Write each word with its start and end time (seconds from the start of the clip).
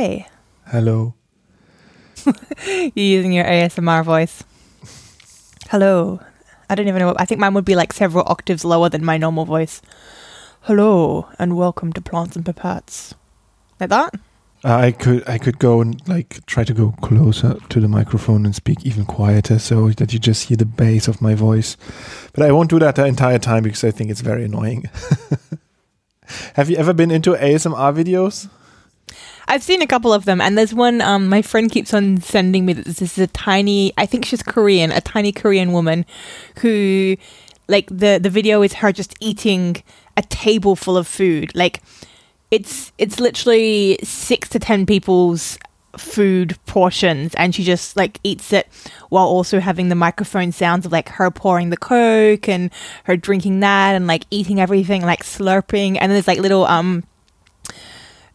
Hi. 0.00 0.26
Hello. 0.68 1.12
You're 2.64 2.90
using 2.94 3.34
your 3.34 3.44
ASMR 3.44 4.02
voice. 4.02 4.42
Hello. 5.68 6.20
I 6.70 6.74
don't 6.74 6.88
even 6.88 7.00
know. 7.00 7.08
What, 7.08 7.20
I 7.20 7.26
think 7.26 7.38
mine 7.38 7.52
would 7.52 7.66
be 7.66 7.74
like 7.74 7.92
several 7.92 8.24
octaves 8.26 8.64
lower 8.64 8.88
than 8.88 9.04
my 9.04 9.18
normal 9.18 9.44
voice. 9.44 9.82
Hello 10.62 11.28
and 11.38 11.54
welcome 11.54 11.92
to 11.92 12.00
Plants 12.00 12.34
and 12.34 12.46
Pipettes. 12.46 13.12
Like 13.78 13.90
that? 13.90 14.14
Uh, 14.64 14.74
I 14.74 14.92
could 14.92 15.28
I 15.28 15.36
could 15.36 15.58
go 15.58 15.82
and 15.82 16.00
like 16.08 16.46
try 16.46 16.64
to 16.64 16.72
go 16.72 16.94
closer 17.02 17.58
to 17.68 17.78
the 17.78 17.88
microphone 17.88 18.46
and 18.46 18.54
speak 18.54 18.86
even 18.86 19.04
quieter 19.04 19.58
so 19.58 19.90
that 19.90 20.14
you 20.14 20.18
just 20.18 20.48
hear 20.48 20.56
the 20.56 20.64
bass 20.64 21.08
of 21.08 21.20
my 21.20 21.34
voice. 21.34 21.76
But 22.32 22.46
I 22.46 22.52
won't 22.52 22.70
do 22.70 22.78
that 22.78 22.94
the 22.94 23.04
entire 23.04 23.38
time 23.38 23.64
because 23.64 23.84
I 23.84 23.90
think 23.90 24.10
it's 24.10 24.22
very 24.22 24.46
annoying. 24.46 24.88
Have 26.54 26.70
you 26.70 26.78
ever 26.78 26.94
been 26.94 27.10
into 27.10 27.34
ASMR 27.34 27.94
videos? 27.94 28.48
I've 29.48 29.62
seen 29.62 29.82
a 29.82 29.86
couple 29.86 30.12
of 30.12 30.24
them, 30.24 30.40
and 30.40 30.56
there's 30.56 30.74
one 30.74 31.00
um, 31.00 31.28
my 31.28 31.42
friend 31.42 31.70
keeps 31.70 31.92
on 31.94 32.20
sending 32.20 32.66
me. 32.66 32.72
That 32.72 32.84
this 32.84 33.02
is 33.02 33.18
a 33.18 33.26
tiny, 33.28 33.92
I 33.98 34.06
think 34.06 34.24
she's 34.24 34.42
Korean, 34.42 34.92
a 34.92 35.00
tiny 35.00 35.32
Korean 35.32 35.72
woman 35.72 36.06
who, 36.60 37.16
like 37.68 37.86
the 37.88 38.18
the 38.22 38.30
video 38.30 38.62
is 38.62 38.74
her 38.74 38.92
just 38.92 39.14
eating 39.20 39.82
a 40.16 40.22
table 40.22 40.76
full 40.76 40.96
of 40.96 41.06
food. 41.06 41.52
Like 41.54 41.82
it's 42.50 42.92
it's 42.98 43.20
literally 43.20 43.98
six 44.02 44.48
to 44.50 44.58
ten 44.58 44.86
people's 44.86 45.58
food 45.98 46.56
portions 46.66 47.34
and 47.34 47.54
she 47.54 47.64
just 47.64 47.96
like 47.96 48.20
eats 48.22 48.52
it 48.52 48.68
while 49.08 49.26
also 49.26 49.58
having 49.58 49.88
the 49.88 49.94
microphone 49.94 50.52
sounds 50.52 50.86
of 50.86 50.92
like 50.92 51.08
her 51.08 51.30
pouring 51.30 51.70
the 51.70 51.76
coke 51.76 52.48
and 52.48 52.70
her 53.04 53.16
drinking 53.16 53.58
that 53.60 53.94
and 53.96 54.06
like 54.06 54.24
eating 54.30 54.60
everything 54.60 55.02
like 55.02 55.24
slurping 55.24 55.98
and 56.00 56.12
there's 56.12 56.28
like 56.28 56.38
little 56.38 56.64
um 56.66 57.02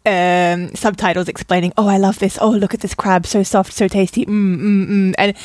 um, 0.05 0.73
subtitles 0.75 1.27
explaining, 1.27 1.73
"Oh, 1.77 1.87
I 1.87 1.97
love 1.97 2.19
this. 2.19 2.37
Oh, 2.41 2.49
look 2.49 2.73
at 2.73 2.81
this 2.81 2.93
crab, 2.93 3.25
so 3.25 3.43
soft, 3.43 3.73
so 3.73 3.87
tasty." 3.87 4.25
Mm, 4.25 4.57
mm, 4.57 4.87
mm. 4.87 5.15
And 5.17 5.35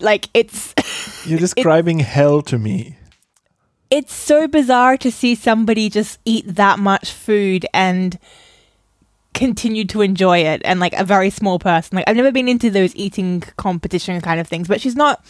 like 0.00 0.28
it's 0.34 0.74
You're 1.26 1.38
describing 1.38 2.00
it, 2.00 2.06
hell 2.06 2.42
to 2.42 2.58
me. 2.58 2.96
It's 3.90 4.14
so 4.14 4.48
bizarre 4.48 4.96
to 4.98 5.10
see 5.10 5.34
somebody 5.34 5.90
just 5.90 6.18
eat 6.24 6.44
that 6.46 6.78
much 6.78 7.12
food 7.12 7.66
and 7.74 8.18
continue 9.34 9.84
to 9.86 10.02
enjoy 10.02 10.38
it 10.38 10.62
and 10.64 10.80
like 10.80 10.94
a 10.94 11.04
very 11.04 11.30
small 11.30 11.58
person. 11.58 11.96
Like 11.96 12.08
I've 12.08 12.16
never 12.16 12.32
been 12.32 12.48
into 12.48 12.70
those 12.70 12.94
eating 12.96 13.40
competition 13.56 14.20
kind 14.20 14.40
of 14.40 14.46
things, 14.46 14.68
but 14.68 14.80
she's 14.80 14.96
not 14.96 15.24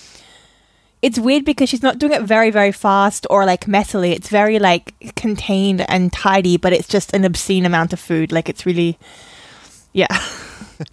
it's 1.03 1.19
weird 1.19 1.45
because 1.45 1.69
she's 1.69 1.83
not 1.83 1.99
doing 1.99 2.13
it 2.13 2.23
very 2.23 2.51
very 2.51 2.73
fast 2.73 3.27
or 3.29 3.45
like 3.45 3.67
messily. 3.67 4.13
It's 4.13 4.29
very 4.29 4.59
like 4.59 4.95
contained 5.17 5.85
and 5.91 6.13
tidy 6.13 6.57
but 6.57 6.73
it's 6.73 6.89
just 6.89 7.13
an 7.13 7.25
obscene 7.25 7.67
amount 7.67 7.93
of 7.93 8.01
food. 8.01 8.33
Like 8.33 8.49
it's 8.49 8.65
really 8.65 8.99
yeah. 9.93 10.07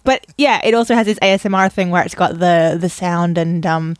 But 0.04 0.24
yeah 0.36 0.60
it 0.62 0.74
also 0.74 0.94
has 0.94 1.06
this 1.06 1.18
asmr 1.18 1.72
thing 1.72 1.90
where 1.90 2.04
it's 2.04 2.14
got 2.14 2.38
the 2.38 2.76
the 2.78 2.88
sound 2.88 3.38
and 3.38 3.64
um 3.66 3.96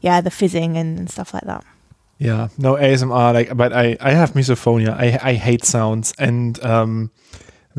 yeah 0.00 0.20
the 0.20 0.30
fizzing 0.30 0.76
and 0.76 1.10
stuff 1.10 1.34
like 1.34 1.44
that. 1.44 1.64
Yeah. 2.18 2.48
No 2.58 2.74
asmr 2.74 3.34
like 3.34 3.56
but 3.56 3.72
i 3.72 3.96
i 4.00 4.12
have 4.12 4.32
misophonia. 4.32 4.90
I 4.90 5.18
i 5.22 5.34
hate 5.34 5.64
sounds. 5.64 6.14
And 6.18 6.62
um 6.64 7.10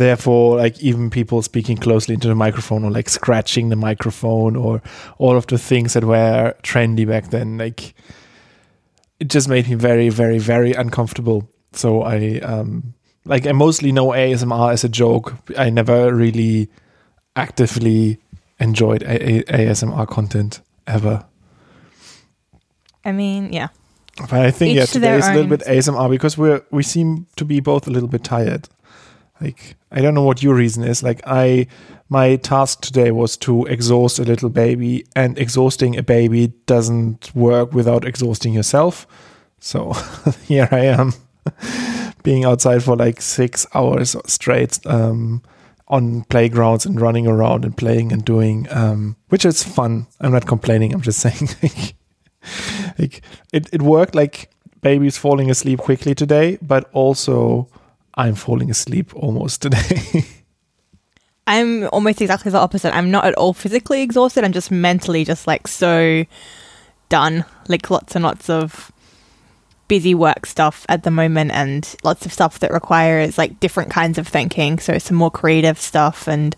therefore 0.02 0.58
like 0.58 0.80
even 0.82 1.10
people 1.10 1.42
speaking 1.42 1.78
closely 1.78 2.14
into 2.16 2.28
the 2.28 2.36
microphone 2.36 2.84
or 2.84 2.92
like 2.92 3.08
scratching 3.10 3.70
the 3.70 3.76
microphone 3.76 4.56
or 4.56 4.82
all 5.18 5.38
of 5.38 5.46
the 5.48 5.58
things 5.58 5.94
that 5.94 6.04
were 6.04 6.54
trendy 6.64 7.08
back 7.08 7.30
then 7.30 7.58
like 7.58 7.94
it 9.20 9.28
just 9.30 9.48
made 9.48 9.70
me 9.70 9.76
very 9.76 10.10
very 10.10 10.40
very 10.40 10.74
uncomfortable. 10.74 11.48
So 11.74 12.02
i 12.02 12.40
um 12.40 12.94
like 13.26 13.46
i 13.46 13.52
mostly 13.52 13.92
know 13.92 14.08
asmr 14.08 14.74
as 14.74 14.84
a 14.84 14.90
joke. 14.90 15.36
I 15.58 15.70
never 15.70 16.14
really 16.16 16.70
actively 17.36 18.18
enjoyed 18.60 19.04
a- 19.04 19.40
a- 19.56 19.70
asmr 19.70 20.08
content 20.08 20.62
ever. 20.88 21.26
I 23.06 23.12
mean 23.12 23.54
yeah. 23.54 23.68
But 24.18 24.34
i 24.34 24.52
think 24.52 24.72
Each 24.72 24.78
yeah 24.78 24.86
today 24.86 25.18
is 25.18 25.28
a 25.28 25.34
little 25.34 25.50
bit 25.58 25.62
asmr 25.68 26.10
because 26.10 26.38
we're 26.38 26.62
we 26.72 26.84
seem 26.84 27.28
to 27.36 27.46
be 27.46 27.60
both 27.62 27.88
a 27.88 27.92
little 27.92 28.10
bit 28.10 28.24
tired. 28.24 28.68
Like 29.40 29.76
I 29.92 30.02
don't 30.02 30.14
know 30.14 30.24
what 30.24 30.42
your 30.42 30.56
reason 30.56 30.84
is. 30.84 31.04
Like 31.04 31.22
I 31.26 31.68
my 32.10 32.36
task 32.36 32.82
today 32.82 33.12
was 33.12 33.38
to 33.38 33.66
exhaust 33.66 34.20
a 34.20 34.24
little 34.24 34.50
baby 34.50 35.06
and 35.16 35.38
exhausting 35.38 35.98
a 35.98 36.04
baby 36.04 36.48
doesn't 36.66 37.34
work 37.34 37.74
without 37.74 38.06
exhausting 38.06 38.54
yourself. 38.54 39.08
So 39.60 39.94
here 40.46 40.68
I 40.72 40.86
am 40.86 41.14
being 42.24 42.44
outside 42.44 42.84
for 42.84 42.96
like 42.96 43.22
6 43.22 43.66
hours 43.74 44.16
straight 44.26 44.80
um, 44.86 45.42
on 45.88 46.24
playgrounds 46.24 46.86
and 46.86 47.00
running 47.00 47.28
around 47.28 47.64
and 47.64 47.76
playing 47.78 48.12
and 48.12 48.26
doing 48.26 48.68
um, 48.72 49.16
which 49.30 49.46
is 49.46 49.64
fun. 49.64 50.08
I'm 50.20 50.32
not 50.32 50.46
complaining. 50.46 50.94
I'm 50.94 51.02
just 51.02 51.20
saying 51.26 51.50
like, 51.62 51.96
like 53.00 53.22
it 53.54 53.70
it 53.72 53.82
worked 53.82 54.16
like 54.16 54.52
babies 54.82 55.18
falling 55.18 55.50
asleep 55.50 55.80
quickly 55.80 56.16
today, 56.16 56.58
but 56.62 56.90
also 56.92 57.70
I'm 58.16 58.36
falling 58.36 58.70
asleep 58.70 59.16
almost 59.16 59.62
today. 59.62 60.26
I'm 61.48 61.90
almost 61.90 62.22
exactly 62.22 62.52
the 62.52 62.60
opposite. 62.60 62.96
I'm 62.96 63.12
not 63.12 63.26
at 63.26 63.34
all 63.36 63.54
physically 63.54 64.02
exhausted. 64.02 64.44
I'm 64.44 64.52
just 64.52 64.72
mentally 64.72 65.26
just 65.26 65.48
like 65.48 65.68
so 65.68 66.26
done. 67.10 67.46
Like 67.68 67.90
lots 67.90 68.16
and 68.16 68.24
lots 68.24 68.50
of 68.50 68.92
busy 69.88 70.16
work 70.16 70.46
stuff 70.46 70.86
at 70.88 71.04
the 71.04 71.12
moment 71.12 71.52
and 71.52 71.96
lots 72.04 72.26
of 72.26 72.32
stuff 72.32 72.60
that 72.60 72.72
requires 72.72 73.38
like 73.38 73.60
different 73.60 73.92
kinds 73.92 74.18
of 74.18 74.28
thinking. 74.28 74.80
So 74.80 74.98
some 74.98 75.18
more 75.18 75.32
creative 75.32 75.80
stuff 75.80 76.28
and 76.28 76.56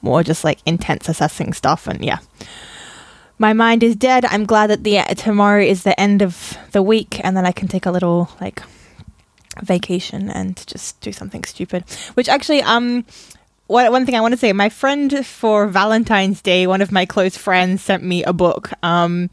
more 0.00 0.22
just 0.22 0.44
like 0.44 0.60
intense 0.64 1.08
assessing 1.08 1.52
stuff 1.52 1.86
and 1.86 2.02
yeah. 2.02 2.18
My 3.38 3.52
mind 3.52 3.82
is 3.82 3.96
dead. 3.96 4.24
I'm 4.26 4.46
glad 4.46 4.68
that 4.68 4.84
the 4.84 5.02
tomorrow 5.16 5.62
is 5.62 5.82
the 5.82 5.98
end 6.00 6.22
of 6.22 6.56
the 6.72 6.82
week 6.82 7.22
and 7.24 7.36
then 7.36 7.44
I 7.44 7.52
can 7.52 7.68
take 7.68 7.84
a 7.84 7.90
little 7.90 8.30
like 8.40 8.62
vacation 9.62 10.30
and 10.30 10.56
to 10.56 10.66
just 10.66 11.00
do 11.00 11.12
something 11.12 11.44
stupid. 11.44 11.84
Which 12.14 12.28
actually, 12.28 12.62
um, 12.62 13.04
one, 13.66 14.06
thing 14.06 14.14
I 14.14 14.20
want 14.20 14.32
to 14.32 14.38
say, 14.38 14.52
my 14.52 14.68
friend 14.68 15.24
for 15.26 15.66
Valentine's 15.66 16.42
Day, 16.42 16.66
one 16.66 16.82
of 16.82 16.92
my 16.92 17.06
close 17.06 17.36
friends 17.36 17.82
sent 17.82 18.02
me 18.02 18.24
a 18.24 18.32
book, 18.32 18.70
um, 18.82 19.30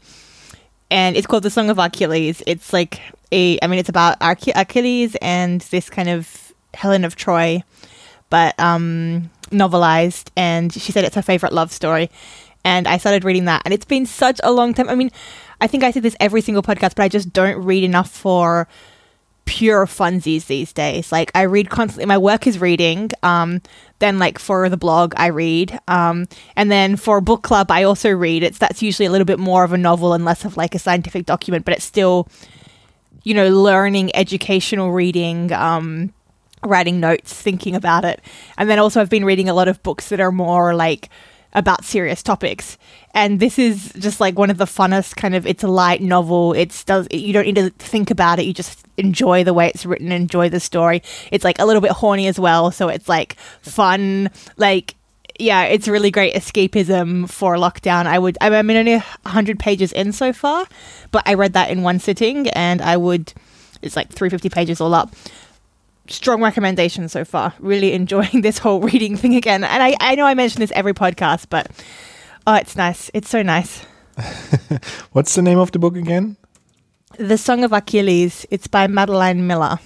and 0.90 1.16
it's 1.16 1.26
called 1.26 1.42
The 1.42 1.50
Song 1.50 1.70
of 1.70 1.78
Achilles. 1.78 2.42
It's 2.46 2.72
like 2.72 3.00
a, 3.30 3.58
I 3.62 3.66
mean, 3.66 3.78
it's 3.78 3.88
about 3.88 4.16
Achilles 4.20 5.16
and 5.22 5.60
this 5.62 5.88
kind 5.88 6.08
of 6.08 6.52
Helen 6.74 7.04
of 7.04 7.16
Troy, 7.16 7.62
but 8.30 8.58
um, 8.60 9.30
novelized. 9.50 10.30
And 10.36 10.72
she 10.72 10.92
said 10.92 11.04
it's 11.04 11.16
her 11.16 11.22
favorite 11.22 11.52
love 11.52 11.72
story. 11.72 12.10
And 12.64 12.86
I 12.86 12.98
started 12.98 13.24
reading 13.24 13.46
that, 13.46 13.62
and 13.64 13.74
it's 13.74 13.84
been 13.84 14.06
such 14.06 14.40
a 14.44 14.52
long 14.52 14.72
time. 14.72 14.88
I 14.88 14.94
mean, 14.94 15.10
I 15.60 15.66
think 15.66 15.82
I 15.82 15.90
say 15.90 16.00
this 16.00 16.16
every 16.20 16.40
single 16.40 16.62
podcast, 16.62 16.94
but 16.94 17.00
I 17.00 17.08
just 17.08 17.32
don't 17.32 17.56
read 17.64 17.82
enough 17.82 18.10
for 18.10 18.68
pure 19.44 19.86
funsies 19.86 20.46
these 20.46 20.72
days. 20.72 21.12
Like 21.12 21.30
I 21.34 21.42
read 21.42 21.70
constantly. 21.70 22.06
My 22.06 22.18
work 22.18 22.46
is 22.46 22.60
reading. 22.60 23.10
Um, 23.22 23.60
then 23.98 24.18
like 24.18 24.38
for 24.38 24.68
the 24.68 24.76
blog, 24.76 25.14
I 25.16 25.28
read. 25.28 25.78
Um, 25.88 26.26
and 26.56 26.70
then 26.70 26.96
for 26.96 27.20
book 27.20 27.42
club, 27.42 27.70
I 27.70 27.82
also 27.82 28.10
read. 28.10 28.42
It's 28.42 28.58
that's 28.58 28.82
usually 28.82 29.06
a 29.06 29.10
little 29.10 29.24
bit 29.24 29.38
more 29.38 29.64
of 29.64 29.72
a 29.72 29.78
novel 29.78 30.12
and 30.12 30.24
less 30.24 30.44
of 30.44 30.56
like 30.56 30.74
a 30.74 30.78
scientific 30.78 31.26
document, 31.26 31.64
but 31.64 31.74
it's 31.74 31.84
still, 31.84 32.28
you 33.22 33.34
know, 33.34 33.48
learning, 33.48 34.14
educational 34.14 34.92
reading. 34.92 35.52
Um, 35.52 36.12
writing 36.64 37.00
notes, 37.00 37.32
thinking 37.32 37.74
about 37.74 38.04
it. 38.04 38.20
And 38.56 38.70
then 38.70 38.78
also 38.78 39.00
I've 39.00 39.10
been 39.10 39.24
reading 39.24 39.48
a 39.48 39.54
lot 39.54 39.66
of 39.66 39.82
books 39.82 40.10
that 40.10 40.20
are 40.20 40.30
more 40.30 40.74
like 40.76 41.08
about 41.54 41.84
serious 41.84 42.22
topics. 42.22 42.78
And 43.14 43.40
this 43.40 43.58
is 43.58 43.92
just 43.98 44.20
like 44.20 44.38
one 44.38 44.50
of 44.50 44.58
the 44.58 44.64
funnest 44.64 45.16
kind 45.16 45.34
of 45.34 45.46
it's 45.46 45.62
a 45.62 45.68
light 45.68 46.00
novel. 46.00 46.54
It's 46.54 46.84
does 46.84 47.06
you 47.10 47.32
don't 47.32 47.44
need 47.44 47.56
to 47.56 47.70
think 47.70 48.10
about 48.10 48.38
it. 48.38 48.46
You 48.46 48.54
just 48.54 48.86
enjoy 48.96 49.44
the 49.44 49.54
way 49.54 49.68
it's 49.68 49.84
written, 49.84 50.12
enjoy 50.12 50.48
the 50.48 50.60
story. 50.60 51.02
It's 51.30 51.44
like 51.44 51.58
a 51.58 51.66
little 51.66 51.82
bit 51.82 51.92
horny 51.92 52.26
as 52.26 52.38
well, 52.38 52.70
so 52.70 52.88
it's 52.88 53.08
like 53.08 53.34
fun, 53.60 54.30
like 54.56 54.94
yeah, 55.38 55.64
it's 55.64 55.88
really 55.88 56.10
great 56.10 56.34
escapism 56.34 57.28
for 57.28 57.56
lockdown. 57.56 58.06
I 58.06 58.18
would, 58.18 58.36
I 58.40 58.62
mean, 58.62 58.76
only 58.76 58.98
100 58.98 59.58
pages 59.58 59.92
in 59.92 60.12
so 60.12 60.32
far, 60.32 60.66
but 61.10 61.22
I 61.26 61.34
read 61.34 61.54
that 61.54 61.70
in 61.70 61.82
one 61.82 61.98
sitting 61.98 62.48
and 62.50 62.80
I 62.80 62.96
would, 62.96 63.32
it's 63.80 63.96
like 63.96 64.10
350 64.10 64.50
pages 64.50 64.80
all 64.80 64.94
up 64.94 65.14
strong 66.08 66.42
recommendation 66.42 67.08
so 67.08 67.24
far. 67.24 67.54
Really 67.58 67.92
enjoying 67.92 68.40
this 68.42 68.58
whole 68.58 68.80
reading 68.80 69.16
thing 69.16 69.34
again. 69.34 69.64
And 69.64 69.82
I, 69.82 69.96
I 70.00 70.14
know 70.14 70.26
I 70.26 70.34
mention 70.34 70.60
this 70.60 70.72
every 70.72 70.94
podcast, 70.94 71.46
but 71.48 71.70
oh, 72.46 72.54
it's 72.54 72.76
nice. 72.76 73.10
It's 73.14 73.28
so 73.28 73.42
nice. 73.42 73.84
What's 75.12 75.34
the 75.34 75.42
name 75.42 75.58
of 75.58 75.72
the 75.72 75.78
book 75.78 75.96
again? 75.96 76.36
The 77.18 77.38
Song 77.38 77.64
of 77.64 77.72
Achilles. 77.72 78.46
It's 78.50 78.66
by 78.66 78.86
Madeline 78.86 79.46
Miller. 79.46 79.78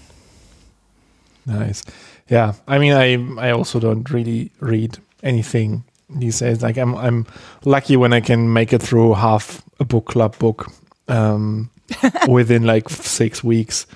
Nice. 1.44 1.84
Yeah. 2.28 2.54
I 2.66 2.78
mean, 2.78 2.92
I 2.92 3.48
I 3.48 3.50
also 3.52 3.78
don't 3.78 4.08
really 4.10 4.50
read 4.60 4.98
anything 5.22 5.84
these 6.10 6.40
days. 6.40 6.62
Like 6.62 6.76
I'm 6.76 6.94
I'm 6.96 7.26
lucky 7.64 7.96
when 7.96 8.12
I 8.12 8.20
can 8.20 8.52
make 8.52 8.72
it 8.72 8.82
through 8.82 9.14
half 9.14 9.62
a 9.78 9.84
book 9.84 10.06
club 10.06 10.38
book 10.38 10.66
um, 11.08 11.70
within 12.28 12.64
like 12.64 12.88
six 12.88 13.44
weeks. 13.44 13.86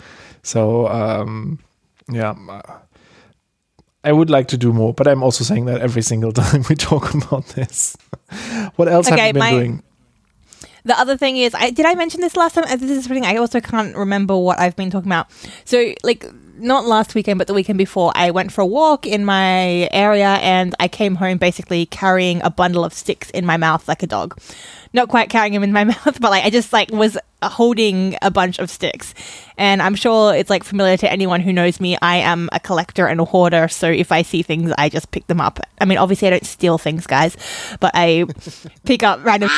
So 0.43 0.88
um, 0.88 1.58
yeah, 2.10 2.34
I 4.02 4.12
would 4.12 4.30
like 4.30 4.48
to 4.48 4.56
do 4.56 4.72
more, 4.72 4.94
but 4.94 5.06
I'm 5.06 5.22
also 5.22 5.44
saying 5.44 5.66
that 5.66 5.80
every 5.80 6.02
single 6.02 6.32
time 6.42 6.64
we 6.68 6.74
talk 6.74 7.14
about 7.14 7.46
this. 7.48 7.96
what 8.76 8.88
else 8.88 9.10
okay, 9.10 9.18
have 9.18 9.26
you 9.28 9.32
been 9.34 9.40
my, 9.40 9.50
doing? 9.50 9.82
The 10.84 10.98
other 10.98 11.16
thing 11.16 11.36
is, 11.36 11.54
I 11.54 11.70
did 11.70 11.84
I 11.84 11.94
mention 11.94 12.20
this 12.20 12.36
last 12.36 12.54
time? 12.54 12.64
Uh, 12.64 12.76
this 12.76 12.90
is 12.90 13.04
something 13.04 13.26
I 13.26 13.36
also 13.36 13.60
can't 13.60 13.94
remember 13.94 14.36
what 14.36 14.58
I've 14.58 14.76
been 14.76 14.90
talking 14.90 15.10
about. 15.10 15.30
So, 15.64 15.92
like, 16.02 16.24
not 16.60 16.86
last 16.86 17.14
weekend, 17.14 17.38
but 17.38 17.46
the 17.46 17.54
weekend 17.54 17.78
before, 17.78 18.12
I 18.14 18.30
went 18.30 18.52
for 18.52 18.60
a 18.60 18.66
walk 18.66 19.06
in 19.06 19.24
my 19.24 19.88
area 19.92 20.38
and 20.42 20.74
I 20.78 20.88
came 20.88 21.14
home 21.14 21.38
basically 21.38 21.86
carrying 21.86 22.42
a 22.42 22.50
bundle 22.50 22.84
of 22.84 22.92
sticks 22.92 23.30
in 23.30 23.46
my 23.46 23.56
mouth 23.56 23.86
like 23.88 24.02
a 24.02 24.06
dog. 24.06 24.38
Not 24.92 25.08
quite 25.08 25.30
carrying 25.30 25.52
them 25.52 25.62
in 25.62 25.72
my 25.72 25.84
mouth, 25.94 26.20
but 26.20 26.30
like 26.30 26.44
I 26.44 26.50
just 26.50 26.72
like 26.72 26.90
was 26.90 27.16
uh, 27.42 27.48
holding 27.48 28.16
a 28.22 28.30
bunch 28.30 28.58
of 28.58 28.70
sticks. 28.70 29.14
And 29.56 29.80
I'm 29.82 29.94
sure 29.94 30.34
it's 30.34 30.50
like 30.50 30.64
familiar 30.64 30.96
to 30.98 31.10
anyone 31.10 31.40
who 31.40 31.52
knows 31.52 31.80
me. 31.80 31.96
I 32.02 32.16
am 32.16 32.48
a 32.52 32.60
collector 32.60 33.06
and 33.06 33.20
a 33.20 33.24
hoarder, 33.24 33.68
so 33.68 33.88
if 33.88 34.12
I 34.12 34.22
see 34.22 34.42
things, 34.42 34.72
I 34.78 34.88
just 34.88 35.10
pick 35.10 35.26
them 35.26 35.40
up. 35.40 35.60
I 35.80 35.84
mean, 35.84 35.98
obviously 35.98 36.28
I 36.28 36.30
don't 36.30 36.46
steal 36.46 36.78
things, 36.78 37.06
guys, 37.06 37.36
but 37.80 37.92
I 37.94 38.26
pick 38.84 39.02
up 39.02 39.24
random 39.24 39.50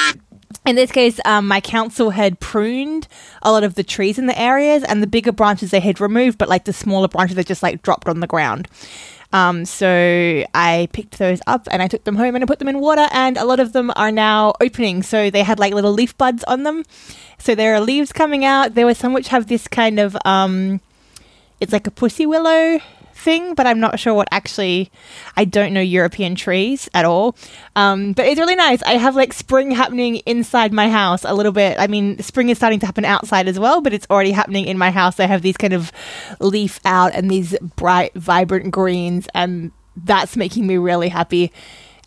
in 0.65 0.77
this 0.77 0.93
case, 0.93 1.19
um, 1.25 1.49
my 1.49 1.61
council 1.61 2.11
had 2.11 2.39
pruned 2.39 3.09
a 3.43 3.51
lot 3.51 3.65
of 3.65 3.75
the 3.75 3.83
trees 3.83 4.19
in 4.19 4.27
the 4.27 4.39
areas, 4.39 4.85
and 4.85 5.03
the 5.03 5.07
bigger 5.07 5.33
branches 5.33 5.71
they 5.71 5.81
had 5.81 6.01
removed, 6.01 6.39
but 6.39 6.49
like 6.49 6.65
the 6.65 6.73
smaller 6.73 7.09
branches 7.09 7.37
they 7.37 7.45
just 7.45 7.63
like 7.63 7.83
dropped 7.83 8.09
on 8.09 8.21
the 8.21 8.27
ground. 8.27 8.69
Um, 9.33 9.65
so 9.65 10.45
I 10.55 10.89
picked 10.93 11.19
those 11.19 11.41
up 11.47 11.67
and 11.71 11.81
I 11.81 11.89
took 11.89 12.05
them 12.05 12.17
home 12.17 12.35
and 12.35 12.45
I 12.45 12.47
put 12.47 12.59
them 12.59 12.69
in 12.69 12.81
water, 12.81 13.09
and 13.13 13.37
a 13.37 13.45
lot 13.45 13.61
of 13.61 13.73
them 13.73 13.91
are 13.97 14.13
now 14.13 14.53
opening. 14.61 15.03
So 15.03 15.31
they 15.31 15.43
had 15.43 15.59
like 15.59 15.75
little 15.75 15.93
leaf 15.93 16.17
buds 16.17 16.45
on 16.45 16.63
them. 16.63 16.85
So 17.39 17.55
there 17.55 17.75
are 17.75 17.81
leaves 17.81 18.13
coming 18.13 18.45
out. 18.45 18.75
There 18.75 18.87
were 18.87 18.95
some 18.95 19.13
which 19.13 19.29
have 19.29 19.49
this 19.49 19.67
kind 19.67 19.99
of 19.99 20.17
um, 20.25 20.81
it's 21.61 21.73
like 21.73 21.87
a 21.87 21.91
pussy 21.91 22.27
willow 22.27 22.81
thing, 23.23 23.55
but 23.55 23.67
I'm 23.67 23.81
not 23.81 23.99
sure 23.99 24.13
what 24.13 24.29
actually. 24.31 24.91
I 25.37 25.45
don't 25.45 25.73
know 25.73 25.81
European 25.81 26.35
trees 26.35 26.91
at 26.93 27.05
all. 27.05 27.37
Um, 27.77 28.13
but 28.13 28.27
it's 28.27 28.39
really 28.39 28.57
nice. 28.57 28.83
I 28.83 28.99
have 28.99 29.17
like 29.17 29.33
spring 29.33 29.71
happening 29.71 30.17
inside 30.27 30.73
my 30.73 30.91
house 30.91 31.25
a 31.25 31.35
little 31.35 31.53
bit. 31.53 31.79
I 31.79 31.87
mean, 31.87 32.23
spring 32.23 32.49
is 32.49 32.59
starting 32.59 32.81
to 32.81 32.87
happen 32.87 33.05
outside 33.05 33.49
as 33.49 33.59
well, 33.59 33.81
but 33.81 33.93
it's 33.93 34.07
already 34.11 34.33
happening 34.33 34.67
in 34.67 34.77
my 34.77 34.91
house. 34.91 35.21
I 35.21 35.27
have 35.27 35.43
these 35.43 35.57
kind 35.57 35.73
of 35.73 35.93
leaf 36.41 36.81
out 36.85 37.15
and 37.15 37.31
these 37.31 37.57
bright, 37.77 38.15
vibrant 38.15 38.71
greens, 38.73 39.27
and 39.35 39.73
that's 39.97 40.37
making 40.37 40.67
me 40.67 40.77
really 40.77 41.09
happy. 41.09 41.53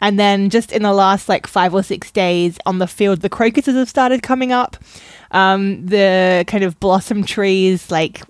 And 0.02 0.20
then 0.20 0.50
just 0.50 0.72
in 0.72 0.84
the 0.84 0.94
last 0.94 1.30
like 1.30 1.48
five 1.48 1.74
or 1.74 1.82
six 1.82 2.12
days 2.12 2.58
on 2.66 2.80
the 2.80 2.88
field, 2.88 3.22
the 3.22 3.30
crocuses 3.30 3.76
have 3.76 3.90
started 3.90 4.22
coming 4.22 4.52
up. 4.52 4.78
Um, 5.32 5.86
the 5.86 6.44
kind 6.48 6.64
of 6.64 6.80
blossom 6.80 7.24
trees, 7.24 7.90
like 7.92 8.22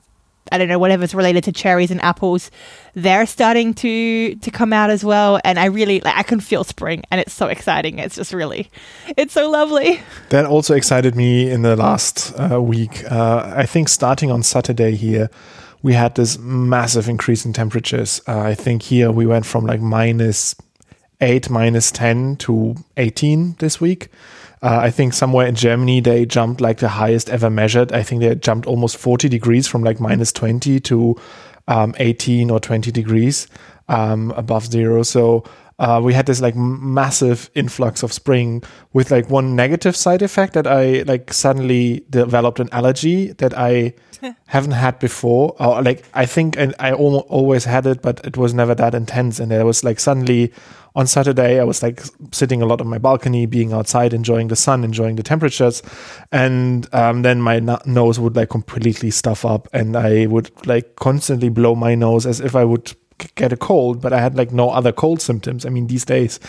I 0.51 0.57
don't 0.57 0.67
know 0.67 0.79
whatever's 0.79 1.15
related 1.15 1.43
to 1.45 1.51
cherries 1.51 1.91
and 1.91 2.01
apples, 2.01 2.51
they're 2.93 3.25
starting 3.25 3.73
to 3.75 4.35
to 4.35 4.51
come 4.51 4.73
out 4.73 4.89
as 4.89 5.03
well. 5.03 5.39
And 5.43 5.59
I 5.59 5.65
really 5.65 5.99
like 6.01 6.15
I 6.15 6.23
can 6.23 6.39
feel 6.39 6.63
spring, 6.63 7.03
and 7.11 7.19
it's 7.19 7.33
so 7.33 7.47
exciting. 7.47 7.99
It's 7.99 8.15
just 8.15 8.33
really, 8.33 8.69
it's 9.17 9.33
so 9.33 9.49
lovely. 9.49 9.99
That 10.29 10.45
also 10.45 10.75
excited 10.75 11.15
me 11.15 11.49
in 11.49 11.61
the 11.63 11.75
last 11.75 12.33
uh, 12.39 12.61
week. 12.61 13.03
Uh, 13.11 13.53
I 13.55 13.65
think 13.65 13.89
starting 13.89 14.31
on 14.31 14.43
Saturday 14.43 14.95
here, 14.95 15.29
we 15.81 15.93
had 15.93 16.15
this 16.15 16.37
massive 16.39 17.09
increase 17.09 17.45
in 17.45 17.53
temperatures. 17.53 18.21
Uh, 18.27 18.39
I 18.39 18.55
think 18.55 18.83
here 18.83 19.11
we 19.11 19.25
went 19.25 19.45
from 19.45 19.65
like 19.65 19.81
minus 19.81 20.55
eight, 21.21 21.49
minus 21.49 21.91
ten 21.91 22.35
to 22.37 22.75
eighteen 22.97 23.55
this 23.59 23.81
week. 23.81 24.09
Uh, 24.61 24.79
I 24.81 24.89
think 24.89 25.13
somewhere 25.13 25.47
in 25.47 25.55
Germany 25.55 25.99
they 25.99 26.25
jumped 26.25 26.61
like 26.61 26.77
the 26.79 26.89
highest 26.89 27.29
ever 27.29 27.49
measured. 27.49 27.91
I 27.91 28.03
think 28.03 28.21
they 28.21 28.33
jumped 28.35 28.67
almost 28.67 28.97
40 28.97 29.29
degrees 29.29 29.67
from 29.67 29.83
like 29.83 29.99
minus 29.99 30.31
20 30.31 30.79
to 30.81 31.15
um, 31.67 31.95
18 31.97 32.49
or 32.49 32.59
20 32.59 32.91
degrees 32.91 33.47
um, 33.87 34.31
above 34.31 34.65
zero. 34.67 35.03
So 35.03 35.43
uh, 35.77 35.99
we 36.01 36.13
had 36.13 36.25
this 36.25 36.41
like 36.41 36.55
massive 36.55 37.49
influx 37.53 38.01
of 38.01 38.13
spring 38.13 38.63
with 38.93 39.11
like 39.11 39.29
one 39.29 39.55
negative 39.55 39.95
side 39.95 40.21
effect 40.21 40.53
that 40.53 40.67
I 40.67 41.01
like 41.01 41.33
suddenly 41.33 42.05
developed 42.09 42.59
an 42.59 42.69
allergy 42.71 43.33
that 43.33 43.57
I 43.57 43.93
haven't 44.47 44.71
had 44.71 44.99
before. 44.99 45.55
Or 45.59 45.81
like 45.81 46.05
I 46.13 46.25
think 46.25 46.57
and 46.57 46.73
I 46.79 46.93
always 46.93 47.65
had 47.65 47.85
it, 47.85 48.01
but 48.01 48.25
it 48.25 48.37
was 48.37 48.53
never 48.53 48.73
that 48.75 48.95
intense. 48.95 49.39
And 49.39 49.51
there 49.51 49.65
was 49.65 49.83
like 49.83 49.99
suddenly 49.99 50.53
on 50.95 51.07
Saturday, 51.07 51.59
I 51.59 51.63
was 51.63 51.83
like 51.83 52.01
sitting 52.31 52.61
a 52.61 52.65
lot 52.65 52.79
on 52.79 52.87
my 52.87 52.97
balcony, 52.97 53.45
being 53.45 53.73
outside, 53.73 54.13
enjoying 54.13 54.47
the 54.47 54.55
sun, 54.55 54.83
enjoying 54.83 55.17
the 55.17 55.23
temperatures, 55.23 55.83
and 56.31 56.87
um, 56.93 57.21
then 57.21 57.41
my 57.41 57.59
no- 57.59 57.81
nose 57.85 58.19
would 58.19 58.35
like 58.35 58.49
completely 58.49 59.11
stuff 59.11 59.45
up, 59.45 59.67
and 59.73 59.97
I 59.97 60.25
would 60.27 60.49
like 60.65 60.95
constantly 60.95 61.49
blow 61.49 61.75
my 61.75 61.95
nose 61.95 62.25
as 62.25 62.39
if 62.39 62.55
I 62.55 62.63
would 62.63 62.95
get 63.35 63.51
a 63.51 63.57
cold, 63.57 64.01
but 64.01 64.13
I 64.13 64.21
had 64.21 64.35
like 64.35 64.51
no 64.51 64.69
other 64.69 64.93
cold 64.93 65.21
symptoms. 65.21 65.65
I 65.65 65.69
mean, 65.69 65.87
these 65.87 66.05
days. 66.05 66.39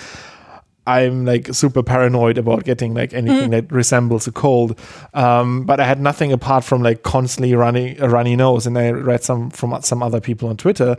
I'm 0.89 1.25
like 1.25 1.53
super 1.53 1.83
paranoid 1.83 2.39
about 2.39 2.63
getting 2.63 2.95
like 2.95 3.13
anything 3.13 3.49
mm. 3.49 3.51
that 3.51 3.73
resembles 3.73 4.29
a 4.29 4.31
cold. 4.31 4.79
Um, 5.15 5.65
but 5.65 5.81
I 5.81 5.85
had 5.85 6.01
nothing 6.01 6.31
apart 6.31 6.63
from 6.63 6.81
like 6.81 7.03
constantly 7.03 7.57
running 7.57 8.01
a 8.01 8.09
runny 8.09 8.37
nose. 8.37 8.69
And 8.69 8.79
I 8.79 8.93
read 8.93 9.25
some 9.25 9.51
from 9.51 9.83
some 9.83 10.01
other 10.01 10.21
people 10.21 10.49
on 10.49 10.57
Twitter 10.57 10.97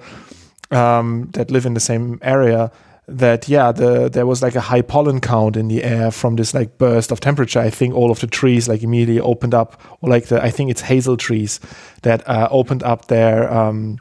um, 0.72 1.30
that 1.32 1.52
live 1.52 1.66
in 1.66 1.74
the 1.74 1.80
same 1.80 2.20
area 2.22 2.70
that 3.08 3.48
yeah 3.48 3.72
the 3.72 4.10
there 4.10 4.26
was 4.26 4.42
like 4.42 4.56
a 4.56 4.62
high 4.62 4.82
pollen 4.82 5.22
count 5.22 5.56
in 5.56 5.70
the 5.70 5.84
air 5.84 6.12
from 6.12 6.36
this 6.36 6.54
like 6.54 6.78
burst 6.78 7.12
of 7.12 7.20
temperature. 7.20 7.60
I 7.60 7.70
think 7.70 7.96
all 7.96 8.12
of 8.12 8.20
the 8.20 8.28
trees 8.28 8.68
like 8.68 8.84
immediately 8.84 9.22
opened 9.22 9.54
up 9.54 9.82
or 10.02 10.10
like 10.10 10.26
the 10.26 10.44
i 10.44 10.50
think 10.50 10.70
it's 10.70 10.82
hazel 10.82 11.16
trees 11.16 11.60
that 12.02 12.28
uh, 12.28 12.48
opened 12.52 12.84
up 12.84 13.08
their 13.08 13.52
um 13.52 14.00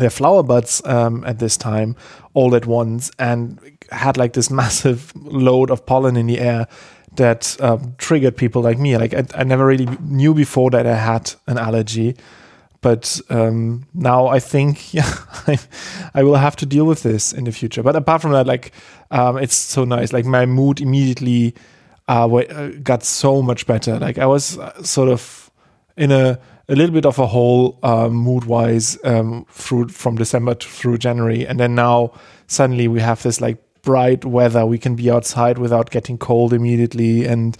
their 0.00 0.10
flower 0.10 0.42
buds 0.42 0.82
um, 0.86 1.24
at 1.24 1.38
this 1.38 1.56
time 1.56 1.94
all 2.32 2.54
at 2.56 2.66
once 2.66 3.10
and 3.18 3.60
had 3.92 4.16
like 4.16 4.32
this 4.32 4.50
massive 4.62 5.12
load 5.16 5.70
of 5.70 5.84
pollen 5.84 6.16
in 6.16 6.26
the 6.26 6.38
air 6.38 6.66
that 7.16 7.56
um, 7.60 7.94
triggered 7.98 8.36
people 8.36 8.62
like 8.62 8.78
me. 8.78 8.96
Like 8.96 9.12
I, 9.12 9.24
I 9.34 9.44
never 9.44 9.66
really 9.66 9.86
knew 10.00 10.32
before 10.32 10.70
that 10.70 10.86
i 10.86 10.94
had 10.94 11.32
an 11.46 11.58
allergy 11.58 12.16
but 12.80 13.20
um, 13.28 13.86
now 13.92 14.28
I 14.28 14.40
think 14.40 14.94
yeah, 14.94 15.12
I, 16.14 16.22
will 16.22 16.36
have 16.36 16.56
to 16.56 16.66
deal 16.66 16.86
with 16.86 17.02
this 17.02 17.32
in 17.32 17.44
the 17.44 17.52
future. 17.52 17.82
But 17.82 17.96
apart 17.96 18.22
from 18.22 18.32
that, 18.32 18.46
like 18.46 18.72
um, 19.10 19.36
it's 19.36 19.54
so 19.54 19.84
nice. 19.84 20.12
Like 20.12 20.24
my 20.24 20.46
mood 20.46 20.80
immediately 20.80 21.54
uh, 22.08 22.26
uh 22.26 22.68
got 22.82 23.04
so 23.04 23.42
much 23.42 23.66
better. 23.66 23.98
Like 23.98 24.18
I 24.18 24.26
was 24.26 24.58
uh, 24.58 24.82
sort 24.82 25.08
of 25.08 25.50
in 25.96 26.10
a 26.10 26.38
a 26.68 26.76
little 26.76 26.94
bit 26.94 27.04
of 27.04 27.18
a 27.18 27.26
hole 27.26 27.78
um, 27.82 28.12
mood 28.12 28.44
wise 28.44 28.96
um, 29.04 29.44
through 29.50 29.88
from 29.88 30.16
December 30.16 30.54
through 30.54 30.98
January, 30.98 31.46
and 31.46 31.58
then 31.58 31.74
now 31.74 32.12
suddenly 32.46 32.88
we 32.88 33.00
have 33.00 33.22
this 33.22 33.40
like 33.40 33.58
bright 33.82 34.24
weather. 34.24 34.64
We 34.64 34.78
can 34.78 34.94
be 34.94 35.10
outside 35.10 35.58
without 35.58 35.90
getting 35.90 36.16
cold 36.16 36.52
immediately, 36.52 37.26
and 37.26 37.56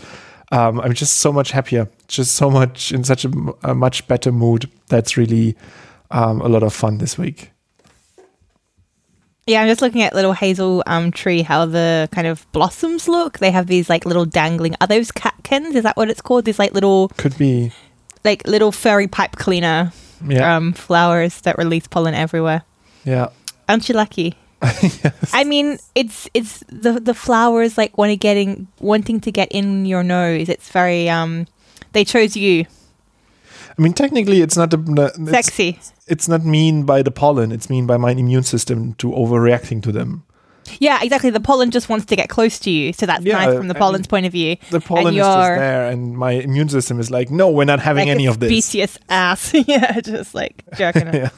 um, 0.50 0.80
I'm 0.80 0.94
just 0.94 1.18
so 1.18 1.32
much 1.32 1.52
happier, 1.52 1.88
just 2.08 2.34
so 2.34 2.50
much 2.50 2.92
in 2.92 3.04
such 3.04 3.24
a, 3.24 3.30
a 3.62 3.74
much 3.74 4.06
better 4.08 4.32
mood. 4.32 4.70
That's 4.88 5.16
really 5.16 5.56
um, 6.10 6.40
a 6.40 6.48
lot 6.48 6.62
of 6.62 6.72
fun 6.72 6.98
this 6.98 7.16
week. 7.16 7.50
Yeah, 9.46 9.62
I'm 9.62 9.68
just 9.68 9.82
looking 9.82 10.02
at 10.02 10.14
little 10.14 10.32
hazel 10.32 10.82
um, 10.86 11.10
tree, 11.10 11.42
how 11.42 11.66
the 11.66 12.08
kind 12.12 12.26
of 12.26 12.46
blossoms 12.52 13.08
look. 13.08 13.38
They 13.38 13.50
have 13.50 13.66
these 13.66 13.88
like 13.88 14.04
little 14.04 14.24
dangling. 14.24 14.76
Are 14.80 14.86
those 14.86 15.10
catkins? 15.10 15.74
Is 15.74 15.82
that 15.82 15.96
what 15.96 16.10
it's 16.10 16.20
called? 16.20 16.44
These 16.44 16.58
like 16.58 16.72
little 16.72 17.08
could 17.16 17.36
be 17.38 17.72
like 18.24 18.46
little 18.46 18.70
furry 18.70 19.08
pipe 19.08 19.36
cleaner 19.36 19.92
yeah. 20.26 20.56
um, 20.56 20.72
flowers 20.72 21.40
that 21.42 21.58
release 21.58 21.86
pollen 21.86 22.14
everywhere. 22.14 22.62
Yeah, 23.04 23.28
aren't 23.68 23.88
you 23.88 23.94
lucky? 23.94 24.36
yes. 24.82 25.30
I 25.32 25.44
mean, 25.44 25.78
it's 25.94 26.28
it's 26.34 26.62
the 26.68 27.00
the 27.00 27.14
flowers 27.14 27.78
like 27.78 27.96
wanting 27.96 28.18
getting 28.18 28.68
wanting 28.78 29.20
to 29.20 29.32
get 29.32 29.48
in 29.52 29.86
your 29.86 30.02
nose. 30.02 30.48
It's 30.48 30.70
very 30.70 31.08
um, 31.08 31.46
they 31.92 32.04
chose 32.04 32.36
you. 32.36 32.66
I 33.78 33.82
mean, 33.82 33.94
technically, 33.94 34.42
it's 34.42 34.56
not 34.56 34.74
a, 34.74 35.12
it's, 35.16 35.30
sexy. 35.30 35.78
It's 36.06 36.28
not 36.28 36.44
mean 36.44 36.84
by 36.84 37.02
the 37.02 37.10
pollen. 37.10 37.52
It's 37.52 37.70
mean 37.70 37.86
by 37.86 37.96
my 37.96 38.10
immune 38.10 38.42
system 38.42 38.94
to 38.94 39.10
overreacting 39.10 39.82
to 39.84 39.92
them. 39.92 40.24
Yeah, 40.78 41.02
exactly. 41.02 41.30
The 41.30 41.40
pollen 41.40 41.70
just 41.70 41.88
wants 41.88 42.04
to 42.06 42.16
get 42.16 42.28
close 42.28 42.58
to 42.60 42.70
you, 42.70 42.92
so 42.92 43.06
that's 43.06 43.24
yeah, 43.24 43.34
nice 43.34 43.56
from 43.56 43.68
the 43.68 43.74
pollen's 43.74 44.06
point 44.06 44.26
of 44.26 44.32
view. 44.32 44.56
The 44.70 44.80
pollen 44.80 45.14
is 45.14 45.20
just 45.20 45.38
there, 45.38 45.90
and 45.90 46.16
my 46.16 46.32
immune 46.32 46.68
system 46.68 47.00
is 47.00 47.10
like, 47.10 47.30
no, 47.30 47.50
we're 47.50 47.64
not 47.64 47.80
having 47.80 48.08
like 48.08 48.14
any 48.14 48.26
of 48.26 48.38
this. 48.38 48.66
Specious 48.66 48.98
ass, 49.08 49.54
yeah, 49.66 50.00
just 50.00 50.34
like 50.34 50.62
jerking 50.76 51.08
it. 51.08 51.14
yeah. 51.14 51.30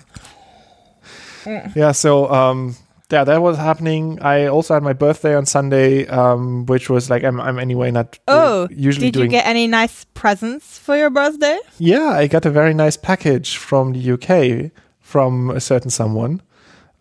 Mm. 1.44 1.76
Yeah. 1.76 1.92
So, 1.92 2.30
um, 2.30 2.76
yeah, 3.12 3.24
that 3.24 3.42
was 3.42 3.58
happening. 3.58 4.18
I 4.22 4.46
also 4.46 4.74
had 4.74 4.82
my 4.82 4.94
birthday 4.94 5.34
on 5.34 5.44
Sunday, 5.44 6.06
um, 6.06 6.64
which 6.66 6.88
was 6.88 7.10
like 7.10 7.22
I'm, 7.22 7.40
I'm 7.40 7.58
anyway 7.58 7.90
not 7.90 8.18
oh 8.26 8.66
usually. 8.70 9.08
Did 9.08 9.14
doing... 9.14 9.24
you 9.26 9.30
get 9.30 9.46
any 9.46 9.66
nice 9.66 10.04
presents 10.14 10.78
for 10.78 10.96
your 10.96 11.10
birthday? 11.10 11.58
Yeah, 11.78 12.10
I 12.10 12.26
got 12.26 12.46
a 12.46 12.50
very 12.50 12.72
nice 12.72 12.96
package 12.96 13.58
from 13.58 13.92
the 13.92 14.12
UK 14.12 14.72
from 15.00 15.50
a 15.50 15.60
certain 15.60 15.90
someone, 15.90 16.40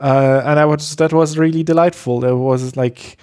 uh, 0.01 0.41
and 0.46 0.60
I 0.60 0.65
was 0.65 0.96
that 0.98 1.13
was 1.13 1.38
really 1.38 1.63
delightful. 1.63 2.20
There 2.20 2.36
was 2.36 2.75
like 2.75 3.18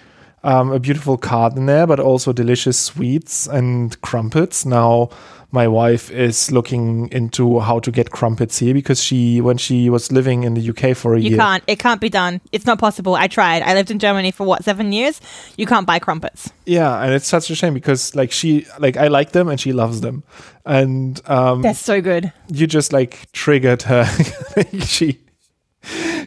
um, 0.45 0.71
a 0.73 0.79
beautiful 0.79 1.17
card 1.17 1.57
in 1.57 1.67
there, 1.67 1.87
but 1.87 2.01
also 2.01 2.33
delicious 2.33 2.79
sweets 2.79 3.47
and 3.47 4.01
crumpets. 4.01 4.65
Now, 4.65 5.11
my 5.51 5.67
wife 5.67 6.11
is 6.11 6.53
looking 6.53 7.09
into 7.11 7.61
how 7.61 7.79
to 7.81 7.91
get 7.91 8.11
crumpets 8.11 8.59
here 8.59 8.75
because 8.75 9.03
she, 9.03 9.41
when 9.41 9.57
she 9.57 9.89
was 9.89 10.13
living 10.13 10.43
in 10.45 10.55
the 10.55 10.71
UK 10.71 10.95
for 10.95 11.15
a 11.15 11.19
you 11.19 11.25
year, 11.25 11.33
you 11.33 11.37
can't. 11.39 11.65
It 11.67 11.79
can't 11.79 12.01
be 12.01 12.11
done. 12.11 12.41
It's 12.53 12.67
not 12.67 12.79
possible. 12.79 13.15
I 13.15 13.29
tried. 13.29 13.63
I 13.63 13.75
lived 13.75 13.91
in 13.91 13.99
Germany 13.99 14.31
for 14.31 14.47
what 14.47 14.63
seven 14.65 14.93
years. 14.93 15.21
You 15.57 15.67
can't 15.67 15.87
buy 15.87 15.99
crumpets. 15.99 16.51
Yeah, 16.67 17.03
and 17.03 17.15
it's 17.15 17.27
such 17.27 17.51
a 17.51 17.55
shame 17.55 17.75
because 17.75 18.15
like 18.15 18.31
she, 18.31 18.67
like 18.79 18.97
I 18.97 19.09
like 19.09 19.33
them 19.33 19.49
and 19.49 19.59
she 19.59 19.73
loves 19.73 20.03
them, 20.03 20.23
and 20.67 21.21
um, 21.29 21.63
they're 21.63 21.75
so 21.75 22.03
good. 22.03 22.31
You 22.49 22.67
just 22.67 22.93
like 22.93 23.33
triggered 23.33 23.83
her. 23.83 24.05
she 24.81 25.19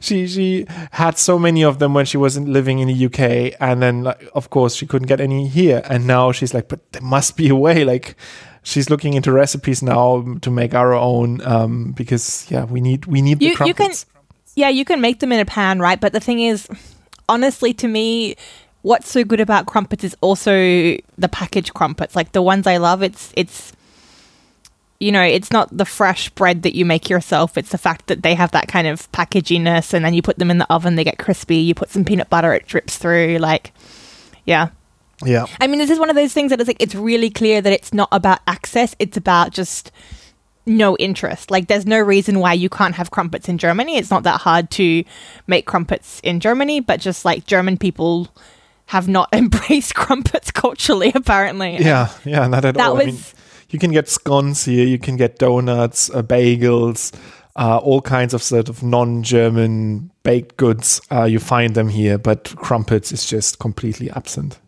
she 0.01 0.27
she 0.27 0.65
had 0.91 1.17
so 1.17 1.39
many 1.39 1.63
of 1.63 1.79
them 1.79 1.93
when 1.93 2.05
she 2.05 2.17
wasn't 2.17 2.49
living 2.49 2.79
in 2.79 2.87
the 2.87 3.05
UK, 3.05 3.55
and 3.61 3.81
then 3.81 4.03
like, 4.03 4.27
of 4.33 4.49
course 4.49 4.75
she 4.75 4.85
couldn't 4.85 5.07
get 5.07 5.21
any 5.21 5.47
here. 5.47 5.81
And 5.85 6.07
now 6.07 6.31
she's 6.31 6.53
like, 6.53 6.67
but 6.67 6.91
there 6.91 7.01
must 7.01 7.37
be 7.37 7.49
a 7.49 7.55
way. 7.55 7.85
Like 7.85 8.15
she's 8.63 8.89
looking 8.89 9.13
into 9.13 9.31
recipes 9.31 9.81
now 9.81 10.37
to 10.41 10.51
make 10.51 10.73
our 10.73 10.93
own 10.93 11.41
um, 11.45 11.91
because 11.93 12.49
yeah, 12.49 12.65
we 12.65 12.81
need 12.81 13.05
we 13.05 13.21
need 13.21 13.41
you, 13.41 13.55
the 13.55 13.65
You 13.65 13.73
can, 13.73 13.91
yeah, 14.55 14.69
you 14.69 14.83
can 14.83 14.99
make 14.99 15.19
them 15.19 15.31
in 15.31 15.39
a 15.39 15.45
pan, 15.45 15.79
right? 15.79 16.01
But 16.01 16.13
the 16.13 16.19
thing 16.19 16.41
is, 16.41 16.67
honestly, 17.29 17.73
to 17.75 17.87
me. 17.87 18.35
What's 18.83 19.11
so 19.11 19.23
good 19.23 19.39
about 19.39 19.67
crumpets 19.67 20.03
is 20.03 20.15
also 20.21 20.51
the 20.51 21.29
packaged 21.31 21.75
crumpets, 21.75 22.15
like 22.15 22.31
the 22.31 22.41
ones 22.41 22.65
I 22.65 22.77
love. 22.77 23.03
It's 23.03 23.31
it's 23.37 23.73
you 25.01 25.11
know, 25.11 25.23
it's 25.23 25.51
not 25.51 25.75
the 25.75 25.83
fresh 25.83 26.29
bread 26.29 26.61
that 26.61 26.75
you 26.75 26.85
make 26.85 27.09
yourself. 27.09 27.57
It's 27.57 27.71
the 27.71 27.79
fact 27.79 28.05
that 28.05 28.21
they 28.21 28.35
have 28.35 28.51
that 28.51 28.67
kind 28.67 28.85
of 28.85 29.11
packaginess, 29.11 29.95
and 29.95 30.05
then 30.05 30.13
you 30.13 30.21
put 30.21 30.37
them 30.37 30.51
in 30.51 30.59
the 30.59 30.71
oven, 30.71 30.95
they 30.95 31.03
get 31.03 31.17
crispy. 31.17 31.57
You 31.57 31.73
put 31.73 31.89
some 31.89 32.05
peanut 32.05 32.29
butter, 32.29 32.53
it 32.53 32.67
drips 32.67 32.99
through. 32.99 33.39
Like, 33.39 33.73
yeah. 34.45 34.69
Yeah. 35.25 35.47
I 35.59 35.65
mean, 35.65 35.79
this 35.79 35.89
is 35.89 35.97
one 35.97 36.11
of 36.11 36.15
those 36.15 36.33
things 36.33 36.51
that 36.51 36.59
it's 36.59 36.67
like, 36.67 36.81
it's 36.81 36.93
really 36.93 37.31
clear 37.31 37.61
that 37.61 37.73
it's 37.73 37.93
not 37.93 38.09
about 38.11 38.41
access, 38.45 38.95
it's 38.99 39.17
about 39.17 39.51
just 39.51 39.91
no 40.67 40.95
interest. 40.97 41.49
Like, 41.49 41.67
there's 41.67 41.87
no 41.87 41.99
reason 41.99 42.39
why 42.39 42.53
you 42.53 42.69
can't 42.69 42.93
have 42.93 43.09
crumpets 43.09 43.49
in 43.49 43.57
Germany. 43.57 43.97
It's 43.97 44.11
not 44.11 44.21
that 44.23 44.41
hard 44.41 44.69
to 44.71 45.03
make 45.47 45.65
crumpets 45.65 46.19
in 46.19 46.39
Germany, 46.39 46.79
but 46.79 46.99
just 46.99 47.25
like 47.25 47.47
German 47.47 47.77
people 47.77 48.29
have 48.87 49.07
not 49.07 49.29
embraced 49.33 49.95
crumpets 49.95 50.51
culturally, 50.51 51.11
apparently. 51.15 51.77
Yeah, 51.79 52.13
yeah, 52.23 52.45
not 52.45 52.65
at 52.65 52.75
that 52.75 52.87
all. 52.87 52.97
Was, 52.97 53.03
I 53.03 53.07
mean, 53.07 53.17
you 53.71 53.79
can 53.79 53.91
get 53.91 54.07
scones 54.07 54.65
here, 54.65 54.85
you 54.85 54.99
can 54.99 55.17
get 55.17 55.39
donuts, 55.39 56.09
uh, 56.09 56.21
bagels, 56.21 57.13
uh, 57.55 57.77
all 57.77 58.01
kinds 58.01 58.33
of 58.33 58.41
sort 58.41 58.69
of 58.69 58.83
non-German 58.83 60.11
baked 60.23 60.57
goods. 60.57 61.01
Uh, 61.11 61.23
you 61.23 61.39
find 61.39 61.75
them 61.75 61.89
here, 61.89 62.17
but 62.17 62.53
crumpets 62.55 63.11
is 63.11 63.25
just 63.25 63.59
completely 63.59 64.09
absent. 64.11 64.59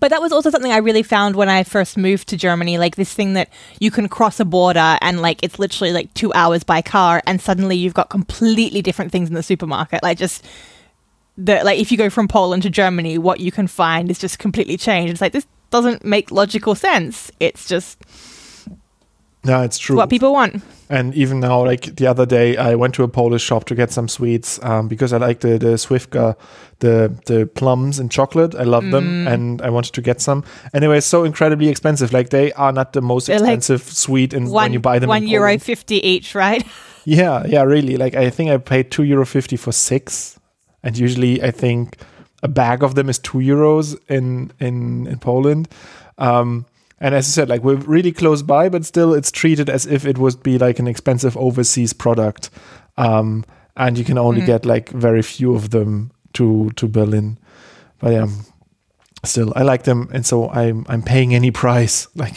But 0.00 0.10
that 0.10 0.20
was 0.20 0.32
also 0.32 0.50
something 0.50 0.72
I 0.72 0.78
really 0.78 1.02
found 1.02 1.36
when 1.36 1.48
I 1.48 1.62
first 1.62 1.96
moved 1.96 2.28
to 2.28 2.36
Germany, 2.36 2.78
like 2.78 2.96
this 2.96 3.12
thing 3.14 3.32
that 3.34 3.48
you 3.78 3.90
can 3.90 4.08
cross 4.08 4.38
a 4.38 4.44
border 4.44 4.98
and 5.00 5.22
like 5.22 5.42
it's 5.42 5.58
literally 5.58 5.92
like 5.92 6.12
two 6.14 6.32
hours 6.34 6.62
by 6.62 6.82
car, 6.82 7.22
and 7.26 7.40
suddenly 7.40 7.76
you've 7.76 7.94
got 7.94 8.10
completely 8.10 8.82
different 8.82 9.12
things 9.12 9.28
in 9.28 9.34
the 9.34 9.42
supermarket. 9.42 10.02
Like 10.02 10.18
just 10.18 10.44
the 11.38 11.62
like 11.64 11.78
if 11.78 11.90
you 11.90 11.96
go 11.96 12.10
from 12.10 12.28
Poland 12.28 12.64
to 12.64 12.70
Germany, 12.70 13.16
what 13.16 13.40
you 13.40 13.50
can 13.50 13.66
find 13.66 14.10
is 14.10 14.18
just 14.18 14.38
completely 14.38 14.76
changed. 14.76 15.12
It's 15.12 15.20
like 15.20 15.32
this 15.32 15.46
doesn't 15.70 16.04
make 16.04 16.30
logical 16.30 16.74
sense. 16.74 17.30
It's 17.40 17.66
just 17.66 17.98
yeah, 19.44 19.62
it's 19.62 19.78
true. 19.78 19.96
What 19.96 20.10
people 20.10 20.32
want. 20.32 20.62
And 20.90 21.14
even 21.14 21.40
now, 21.40 21.64
like 21.64 21.96
the 21.96 22.06
other 22.06 22.26
day, 22.26 22.56
I 22.56 22.74
went 22.74 22.94
to 22.94 23.02
a 23.02 23.08
Polish 23.08 23.42
shop 23.42 23.64
to 23.66 23.74
get 23.74 23.90
some 23.90 24.08
sweets 24.08 24.58
um, 24.62 24.88
because 24.88 25.12
I 25.12 25.18
like 25.18 25.40
the 25.40 25.58
the 25.58 25.76
Śliwka, 25.76 26.36
the 26.80 27.12
the 27.26 27.46
plums 27.46 27.98
and 27.98 28.10
chocolate. 28.10 28.54
I 28.54 28.64
love 28.64 28.84
mm. 28.84 28.92
them, 28.92 29.28
and 29.28 29.62
I 29.62 29.70
wanted 29.70 29.92
to 29.94 30.02
get 30.02 30.20
some. 30.20 30.44
Anyway, 30.74 31.00
so 31.00 31.24
incredibly 31.24 31.68
expensive. 31.68 32.12
Like 32.12 32.30
they 32.30 32.52
are 32.54 32.72
not 32.72 32.92
the 32.92 33.02
most 33.02 33.26
They're 33.26 33.36
expensive 33.36 33.86
like 33.86 33.96
sweet, 33.96 34.34
in, 34.34 34.44
one, 34.44 34.64
when 34.64 34.72
you 34.72 34.80
buy 34.80 34.98
them. 34.98 35.08
One 35.08 35.26
euro 35.26 35.58
fifty 35.58 35.96
each, 36.06 36.34
right? 36.34 36.66
yeah, 37.04 37.46
yeah, 37.46 37.62
really. 37.62 37.96
Like 37.96 38.14
I 38.14 38.30
think 38.30 38.50
I 38.50 38.56
paid 38.56 38.90
two 38.90 39.04
euro 39.04 39.26
fifty 39.26 39.56
for 39.56 39.72
six, 39.72 40.38
and 40.82 40.96
usually 40.98 41.42
I 41.42 41.50
think 41.50 41.96
a 42.42 42.48
bag 42.48 42.82
of 42.82 42.94
them 42.94 43.08
is 43.08 43.18
two 43.18 43.38
euros 43.38 43.98
in 44.08 44.52
in 44.58 45.06
in 45.06 45.18
Poland. 45.18 45.68
Um, 46.18 46.66
and 47.00 47.14
as 47.14 47.26
I 47.26 47.30
said, 47.30 47.48
like 47.48 47.62
we're 47.62 47.76
really 47.76 48.12
close 48.12 48.42
by, 48.42 48.68
but 48.68 48.84
still, 48.84 49.14
it's 49.14 49.30
treated 49.30 49.70
as 49.70 49.86
if 49.86 50.04
it 50.04 50.18
would 50.18 50.42
be 50.42 50.58
like 50.58 50.78
an 50.78 50.88
expensive 50.88 51.36
overseas 51.36 51.92
product, 51.92 52.50
um, 52.96 53.44
and 53.76 53.96
you 53.96 54.04
can 54.04 54.18
only 54.18 54.40
mm. 54.40 54.46
get 54.46 54.66
like 54.66 54.88
very 54.90 55.22
few 55.22 55.54
of 55.54 55.70
them 55.70 56.10
to 56.34 56.70
to 56.70 56.88
Berlin. 56.88 57.38
But 58.00 58.12
yeah, 58.12 58.26
still, 59.24 59.52
I 59.54 59.62
like 59.62 59.84
them, 59.84 60.08
and 60.12 60.26
so 60.26 60.50
I'm 60.50 60.84
I'm 60.88 61.02
paying 61.02 61.34
any 61.34 61.52
price, 61.52 62.08
like 62.16 62.36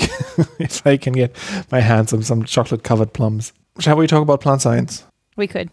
if 0.59 0.85
I 0.85 0.97
can 0.97 1.13
get 1.13 1.35
my 1.71 1.79
hands 1.79 2.13
on 2.13 2.21
some 2.21 2.43
chocolate 2.43 2.83
covered 2.83 3.13
plums. 3.13 3.53
Shall 3.79 3.97
we 3.97 4.05
talk 4.05 4.21
about 4.21 4.41
plant 4.41 4.61
science? 4.61 5.03
We 5.37 5.47
could. 5.47 5.71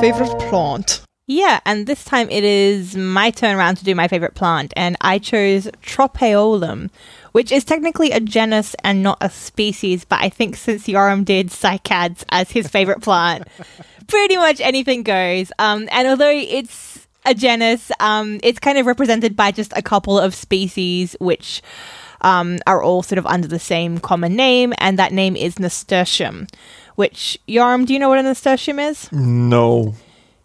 Favorite 0.00 0.38
plant. 0.48 1.02
Yeah, 1.26 1.60
and 1.66 1.86
this 1.86 2.06
time 2.06 2.30
it 2.30 2.42
is 2.42 2.96
my 2.96 3.30
turn 3.30 3.54
around 3.54 3.76
to 3.76 3.84
do 3.84 3.94
my 3.94 4.08
favorite 4.08 4.34
plant, 4.34 4.72
and 4.74 4.96
I 5.02 5.18
chose 5.18 5.66
Tropaeolum, 5.82 6.88
which 7.32 7.52
is 7.52 7.66
technically 7.66 8.10
a 8.10 8.18
genus 8.18 8.74
and 8.82 9.02
not 9.02 9.18
a 9.20 9.28
species, 9.28 10.06
but 10.06 10.22
I 10.22 10.30
think 10.30 10.56
since 10.56 10.86
Yoram 10.86 11.22
did 11.22 11.48
cycads 11.48 12.24
as 12.30 12.50
his 12.50 12.66
favorite 12.66 13.02
plant, 13.02 13.46
pretty 14.08 14.36
much 14.36 14.62
anything 14.62 15.02
goes. 15.02 15.52
Um, 15.58 15.86
and 15.92 16.08
although 16.08 16.30
it's 16.30 17.06
a 17.26 17.34
genus, 17.34 17.92
um, 18.00 18.40
it's 18.42 18.58
kind 18.58 18.78
of 18.78 18.86
represented 18.86 19.36
by 19.36 19.52
just 19.52 19.74
a 19.76 19.82
couple 19.82 20.18
of 20.18 20.34
species, 20.34 21.14
which 21.20 21.60
um, 22.22 22.58
are 22.66 22.82
all 22.82 23.02
sort 23.02 23.18
of 23.18 23.26
under 23.26 23.48
the 23.48 23.58
same 23.58 23.98
common 23.98 24.34
name, 24.34 24.72
and 24.78 24.98
that 24.98 25.12
name 25.12 25.36
is 25.36 25.58
Nasturtium 25.58 26.46
which 27.00 27.38
Yoram, 27.48 27.86
do 27.86 27.94
you 27.94 27.98
know 27.98 28.10
what 28.10 28.18
a 28.18 28.22
nasturtium 28.22 28.78
is? 28.78 29.10
No. 29.10 29.94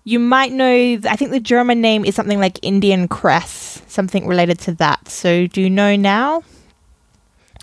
You 0.06 0.20
might 0.20 0.54
know, 0.54 0.74
I 1.14 1.16
think 1.18 1.32
the 1.32 1.42
German 1.42 1.82
name 1.82 2.06
is 2.06 2.16
something 2.16 2.40
like 2.40 2.58
Indian 2.62 3.10
cress, 3.10 3.82
something 3.88 4.26
related 4.26 4.58
to 4.60 4.72
that. 4.76 5.10
So 5.10 5.48
do 5.48 5.62
you 5.62 5.70
know 5.70 5.98
now? 5.98 6.44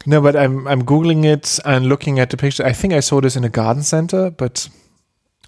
No, 0.05 0.21
but 0.21 0.37
I'm 0.37 0.69
I'm 0.69 0.83
googling 0.83 1.25
it 1.25 1.59
and 1.65 1.87
looking 1.87 2.19
at 2.19 2.29
the 2.29 2.37
picture. 2.37 2.67
I 2.67 2.73
think 2.73 2.93
I 2.93 3.01
saw 3.01 3.21
this 3.23 3.35
in 3.35 3.45
a 3.45 3.49
garden 3.49 3.83
center, 3.83 4.31
but 4.31 4.69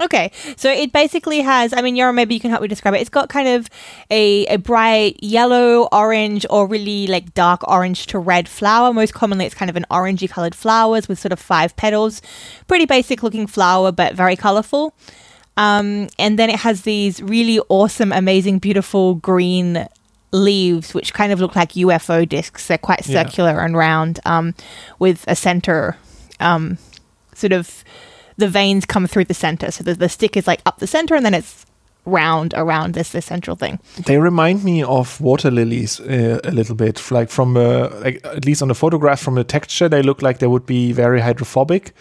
Okay, 0.01 0.33
so 0.57 0.69
it 0.73 0.93
basically 0.93 1.41
has, 1.41 1.73
I 1.73 1.81
mean, 1.81 1.95
Yoram, 1.95 2.17
maybe 2.17 2.35
you 2.35 2.41
can 2.41 2.51
help 2.51 2.63
me 2.63 2.67
describe 2.69 2.95
it. 2.95 3.01
It's 3.01 3.09
got 3.09 3.29
kind 3.29 3.47
of 3.47 3.71
a, 4.11 4.45
a 4.47 4.57
bright 4.57 5.23
yellow, 5.23 5.89
orange, 5.93 6.45
or 6.51 6.67
really 6.67 7.07
like 7.07 7.33
dark 7.33 7.67
orange 7.69 8.07
to 8.07 8.19
red 8.19 8.49
flower. 8.49 8.93
Most 8.93 9.15
commonly, 9.15 9.47
it's 9.47 9.55
kind 9.55 9.71
of 9.71 9.77
an 9.77 9.87
orangey 9.93 10.29
colored 10.29 10.55
flowers 10.55 11.07
with 11.07 11.21
sort 11.21 11.31
of 11.31 11.39
five 11.39 11.77
petals. 11.77 12.23
Pretty 12.67 12.87
basic 12.87 13.23
looking 13.23 13.47
flower, 13.47 13.93
but 13.93 14.15
very 14.15 14.35
colorful. 14.35 14.95
Um, 15.57 16.09
and 16.19 16.41
then 16.41 16.51
it 16.51 16.57
has 16.57 16.83
these 16.83 17.23
really 17.23 17.61
awesome, 17.69 18.11
amazing, 18.11 18.59
beautiful 18.59 19.15
green 19.15 19.87
leaves, 20.33 20.93
which 20.93 21.15
kind 21.15 21.33
of 21.33 21.39
look 21.39 21.55
like 21.55 21.75
UFO 21.75 22.29
discs. 22.29 22.67
They're 22.67 22.79
quite 22.79 23.05
circular 23.05 23.53
yeah. 23.53 23.65
and 23.65 23.77
round 23.77 24.19
um, 24.25 24.57
with 24.99 25.25
a 25.29 25.37
center 25.37 25.97
um, 26.41 26.79
sort 27.33 27.53
of 27.53 27.85
the 28.37 28.49
veins 28.49 28.85
come 28.85 29.07
through 29.07 29.25
the 29.25 29.35
center. 29.35 29.71
So 29.71 29.85
the, 29.85 29.95
the 29.95 30.09
stick 30.09 30.37
is 30.37 30.47
like 30.47 30.61
up 30.67 30.79
the 30.79 30.87
center 30.87 31.15
and 31.15 31.25
then 31.25 31.35
it's 31.35 31.67
round 32.07 32.53
around 32.57 32.95
this, 32.95 33.11
this 33.13 33.25
central 33.25 33.57
thing. 33.57 33.79
They 34.07 34.19
remind 34.19 34.63
me 34.63 34.83
of 34.83 35.21
water 35.21 35.51
lilies 35.51 36.01
uh, 36.01 36.41
a 36.45 36.51
little 36.51 36.75
bit, 36.75 37.11
like 37.11 37.31
from 37.31 37.57
uh, 37.57 37.89
like 38.01 38.25
at 38.25 38.45
least 38.45 38.63
on 38.63 38.69
the 38.69 38.75
photograph 38.75 39.21
from 39.21 39.37
the 39.37 39.45
texture, 39.45 39.89
they 39.89 40.03
look 40.03 40.21
like 40.21 40.39
they 40.39 40.47
would 40.47 40.67
be 40.67 40.93
very 40.93 41.21
hydrophobic. 41.21 41.95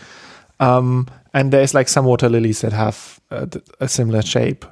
Um, 0.59 1.07
and 1.33 1.51
there's 1.51 1.73
like 1.73 1.87
some 1.87 2.05
water 2.05 2.29
lilies 2.29 2.61
that 2.61 2.73
have 2.73 3.19
uh, 3.31 3.47
a 3.79 3.87
similar 3.87 4.21
shape, 4.21 4.65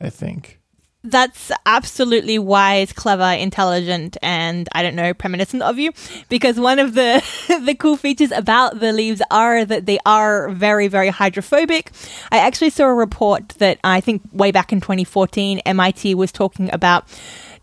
I 0.00 0.10
think 0.10 0.61
that's 1.04 1.50
absolutely 1.66 2.38
wise, 2.38 2.92
clever, 2.92 3.24
intelligent, 3.24 4.16
and 4.22 4.68
I 4.72 4.82
don't 4.82 4.94
know, 4.94 5.12
premonition 5.14 5.60
of 5.60 5.78
you. 5.78 5.92
Because 6.28 6.60
one 6.60 6.78
of 6.78 6.94
the 6.94 7.22
the 7.64 7.74
cool 7.74 7.96
features 7.96 8.30
about 8.30 8.80
the 8.80 8.92
leaves 8.92 9.22
are 9.30 9.64
that 9.64 9.86
they 9.86 9.98
are 10.06 10.50
very, 10.50 10.88
very 10.88 11.08
hydrophobic. 11.08 11.90
I 12.30 12.38
actually 12.38 12.70
saw 12.70 12.84
a 12.84 12.94
report 12.94 13.50
that 13.58 13.78
I 13.82 14.00
think 14.00 14.22
way 14.32 14.52
back 14.52 14.72
in 14.72 14.80
2014, 14.80 15.58
MIT 15.60 16.14
was 16.14 16.30
talking 16.30 16.72
about 16.72 17.06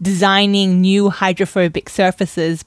designing 0.01 0.81
new 0.81 1.09
hydrophobic 1.09 1.89
surfaces 1.89 2.63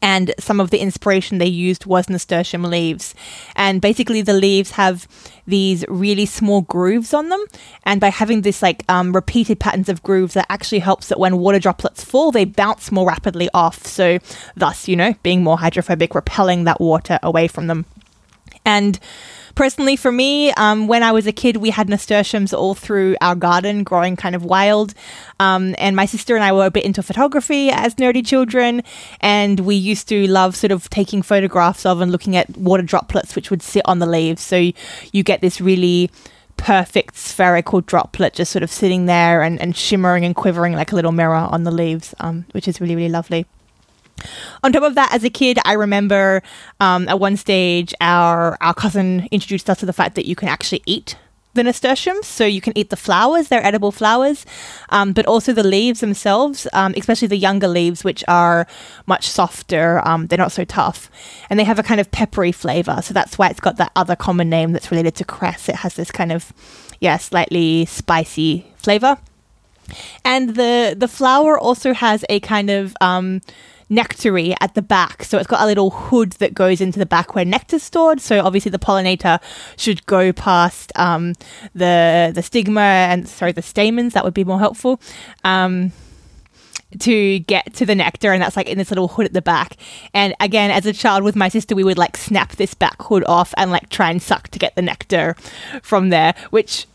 and 0.00 0.32
some 0.38 0.60
of 0.60 0.70
the 0.70 0.78
inspiration 0.78 1.38
they 1.38 1.46
used 1.46 1.86
was 1.86 2.08
nasturtium 2.08 2.64
leaves. 2.64 3.14
And 3.56 3.80
basically, 3.80 4.22
the 4.22 4.32
leaves 4.32 4.72
have 4.72 5.06
these 5.46 5.84
really 5.88 6.26
small 6.26 6.62
grooves 6.62 7.12
on 7.12 7.28
them, 7.28 7.44
and 7.84 8.00
by 8.00 8.08
having 8.08 8.42
this 8.42 8.62
like 8.62 8.84
um, 8.88 9.12
repeated 9.12 9.58
patterns 9.60 9.88
of 9.88 10.02
grooves, 10.02 10.34
that 10.34 10.46
actually 10.48 10.78
helps 10.78 11.08
that 11.08 11.18
when 11.18 11.38
water 11.38 11.58
droplets 11.58 12.04
fall, 12.04 12.30
they 12.30 12.44
bounce 12.44 12.92
more 12.92 13.06
rapidly 13.06 13.48
off. 13.52 13.86
So, 13.86 14.18
thus, 14.56 14.88
you 14.88 14.96
know, 14.96 15.14
being 15.22 15.42
more 15.42 15.58
hydrophobic, 15.58 16.14
repelling 16.14 16.64
that 16.64 16.80
water 16.80 17.18
away 17.22 17.48
from 17.48 17.66
them. 17.66 17.86
And 18.64 18.98
Personally, 19.54 19.96
for 19.96 20.10
me, 20.10 20.50
um, 20.52 20.86
when 20.86 21.02
I 21.02 21.12
was 21.12 21.26
a 21.26 21.32
kid, 21.32 21.58
we 21.58 21.70
had 21.70 21.88
nasturtiums 21.88 22.54
all 22.54 22.74
through 22.74 23.16
our 23.20 23.34
garden, 23.34 23.84
growing 23.84 24.16
kind 24.16 24.34
of 24.34 24.44
wild. 24.44 24.94
Um, 25.40 25.74
and 25.78 25.94
my 25.94 26.06
sister 26.06 26.34
and 26.34 26.44
I 26.44 26.52
were 26.52 26.66
a 26.66 26.70
bit 26.70 26.84
into 26.84 27.02
photography 27.02 27.70
as 27.70 27.94
nerdy 27.96 28.26
children, 28.26 28.82
and 29.20 29.60
we 29.60 29.74
used 29.74 30.08
to 30.08 30.26
love 30.26 30.56
sort 30.56 30.72
of 30.72 30.88
taking 30.90 31.22
photographs 31.22 31.84
of 31.84 32.00
and 32.00 32.10
looking 32.10 32.36
at 32.36 32.56
water 32.56 32.82
droplets 32.82 33.36
which 33.36 33.50
would 33.50 33.62
sit 33.62 33.82
on 33.84 33.98
the 33.98 34.06
leaves. 34.06 34.42
So 34.42 34.56
you, 35.12 35.22
get 35.22 35.40
this 35.40 35.60
really 35.60 36.10
perfect 36.56 37.16
spherical 37.16 37.80
droplet 37.80 38.34
just 38.34 38.50
sort 38.50 38.62
of 38.62 38.70
sitting 38.70 39.06
there 39.06 39.42
and, 39.42 39.60
and 39.60 39.76
shimmering 39.76 40.24
and 40.24 40.34
quivering 40.34 40.72
like 40.72 40.92
a 40.92 40.96
little 40.96 41.12
mirror 41.12 41.34
on 41.34 41.64
the 41.64 41.70
leaves, 41.70 42.14
um, 42.20 42.44
which 42.52 42.66
is 42.66 42.80
really, 42.80 42.96
really 42.96 43.08
lovely. 43.08 43.46
On 44.62 44.72
top 44.72 44.82
of 44.82 44.94
that, 44.94 45.12
as 45.12 45.24
a 45.24 45.30
kid, 45.30 45.58
I 45.64 45.72
remember 45.72 46.42
um, 46.80 47.08
at 47.08 47.18
one 47.18 47.36
stage 47.36 47.94
our 48.00 48.56
our 48.60 48.74
cousin 48.74 49.28
introduced 49.30 49.68
us 49.68 49.80
to 49.80 49.86
the 49.86 49.92
fact 49.92 50.14
that 50.14 50.26
you 50.26 50.36
can 50.36 50.48
actually 50.48 50.82
eat 50.86 51.16
the 51.54 51.62
nasturtiums. 51.62 52.26
So 52.26 52.46
you 52.46 52.60
can 52.60 52.76
eat 52.76 52.90
the 52.90 52.96
flowers; 52.96 53.48
they're 53.48 53.64
edible 53.64 53.92
flowers, 53.92 54.46
um, 54.90 55.12
but 55.12 55.26
also 55.26 55.52
the 55.52 55.64
leaves 55.64 56.00
themselves, 56.00 56.68
um, 56.72 56.94
especially 56.96 57.28
the 57.28 57.36
younger 57.36 57.68
leaves, 57.68 58.04
which 58.04 58.22
are 58.28 58.66
much 59.06 59.28
softer. 59.28 60.00
Um, 60.06 60.26
they're 60.28 60.38
not 60.38 60.52
so 60.52 60.64
tough, 60.64 61.10
and 61.50 61.58
they 61.58 61.64
have 61.64 61.78
a 61.78 61.82
kind 61.82 62.00
of 62.00 62.10
peppery 62.10 62.52
flavor. 62.52 63.00
So 63.02 63.12
that's 63.12 63.38
why 63.38 63.48
it's 63.48 63.60
got 63.60 63.76
that 63.76 63.92
other 63.96 64.16
common 64.16 64.48
name 64.48 64.72
that's 64.72 64.90
related 64.90 65.14
to 65.16 65.24
cress. 65.24 65.68
It 65.68 65.76
has 65.76 65.94
this 65.94 66.10
kind 66.10 66.32
of 66.32 66.52
yeah, 67.02 67.16
slightly 67.16 67.84
spicy 67.86 68.64
flavor. 68.76 69.18
And 70.24 70.54
the 70.54 70.94
the 70.96 71.08
flower 71.08 71.58
also 71.58 71.92
has 71.92 72.24
a 72.28 72.38
kind 72.40 72.70
of 72.70 72.94
um, 73.00 73.40
nectary 73.92 74.54
at 74.60 74.74
the 74.74 74.82
back. 74.82 75.24
So 75.24 75.38
it's 75.38 75.46
got 75.46 75.60
a 75.60 75.66
little 75.66 75.90
hood 75.90 76.32
that 76.32 76.54
goes 76.54 76.80
into 76.80 76.98
the 76.98 77.06
back 77.06 77.34
where 77.34 77.44
nectar's 77.44 77.82
stored. 77.82 78.20
So 78.20 78.40
obviously 78.40 78.70
the 78.70 78.78
pollinator 78.78 79.40
should 79.76 80.04
go 80.06 80.32
past 80.32 80.92
um, 80.96 81.34
the 81.74 82.32
the 82.34 82.42
stigma 82.42 82.80
and 82.80 83.28
sorry 83.28 83.52
the 83.52 83.62
stamens. 83.62 84.14
That 84.14 84.24
would 84.24 84.34
be 84.34 84.44
more 84.44 84.58
helpful. 84.58 85.00
Um, 85.44 85.92
to 86.98 87.38
get 87.40 87.72
to 87.74 87.86
the 87.86 87.94
nectar 87.94 88.32
and 88.32 88.42
that's 88.42 88.54
like 88.54 88.68
in 88.68 88.76
this 88.76 88.90
little 88.90 89.08
hood 89.08 89.24
at 89.24 89.32
the 89.32 89.40
back 89.40 89.76
and 90.12 90.34
again 90.40 90.70
as 90.70 90.84
a 90.84 90.92
child 90.92 91.24
with 91.24 91.34
my 91.34 91.48
sister 91.48 91.74
we 91.74 91.82
would 91.82 91.96
like 91.96 92.18
snap 92.18 92.52
this 92.56 92.74
back 92.74 93.00
hood 93.00 93.24
off 93.24 93.54
and 93.56 93.70
like 93.70 93.88
try 93.88 94.10
and 94.10 94.20
suck 94.20 94.48
to 94.48 94.58
get 94.58 94.74
the 94.74 94.82
nectar 94.82 95.34
from 95.82 96.10
there 96.10 96.34
which 96.50 96.86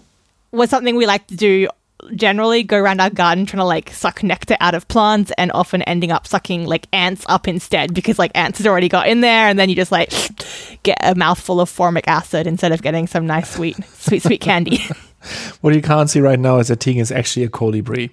was 0.52 0.70
something 0.70 0.96
we 0.96 1.08
like 1.08 1.26
to 1.26 1.36
do 1.36 1.68
generally 2.16 2.64
go 2.64 2.78
around 2.78 3.00
our 3.00 3.10
garden 3.10 3.46
trying 3.46 3.60
to 3.60 3.66
like 3.66 3.92
suck 3.92 4.24
nectar 4.24 4.58
out 4.60 4.74
of 4.74 4.88
plants 4.88 5.32
and 5.38 5.52
often 5.54 5.82
ending 5.84 6.12
up 6.12 6.28
sucking 6.28 6.66
like 6.66 6.88
ants 6.94 7.26
up 7.30 7.48
instead 7.48 7.94
because 7.94 8.18
like 8.20 8.32
ants 8.36 8.58
has 8.58 8.68
already 8.68 8.90
got 8.90 9.08
in 9.08 9.22
there 9.22 9.48
and 9.48 9.58
then 9.58 9.70
you 9.70 9.76
just 9.76 9.92
like 9.92 10.12
get 10.84 10.98
a 11.04 11.16
mouthful 11.16 11.62
of 11.62 11.70
formic 11.70 12.08
acid 12.08 12.48
instead 12.48 12.72
of 12.72 12.82
getting 12.82 13.08
some 13.08 13.26
nice 13.26 13.50
sweet 13.50 13.78
sweet 13.86 14.24
sweet 14.24 14.42
candy. 14.42 14.80
what 15.62 15.74
you 15.74 15.82
can't 15.82 16.10
see 16.10 16.20
right 16.20 16.40
now 16.40 16.60
is 16.60 16.68
that 16.68 16.80
Tegan 16.80 17.02
is 17.02 17.12
actually 17.12 17.46
a 17.46 17.50
colibri. 17.50 18.10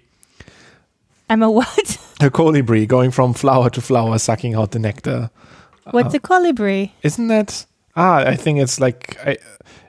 I'm 1.31 1.43
a 1.43 1.51
what? 1.51 1.99
A 2.21 2.31
colibri 2.31 2.87
going 2.87 3.11
from 3.11 3.35
flower 3.35 3.69
to 3.71 3.81
flower 3.81 4.19
sucking 4.19 4.55
out 4.55 4.71
the 4.71 4.79
nectar. 4.79 5.31
What's 5.91 6.15
uh, 6.15 6.19
a 6.19 6.21
colibri? 6.21 6.93
Isn't 7.03 7.27
that 7.27 7.67
Ah, 7.97 8.19
I 8.27 8.35
think 8.35 8.59
it's 8.59 8.81
like 8.81 9.17
I, 9.25 9.37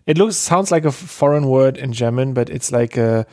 it 0.06 0.18
looks 0.18 0.36
sounds 0.36 0.72
like 0.72 0.86
a 0.86 0.92
foreign 0.92 1.48
word 1.48 1.78
in 1.78 1.92
German, 1.92 2.34
but 2.34 2.50
it's 2.50 2.72
like 2.72 2.98
a 2.98 3.26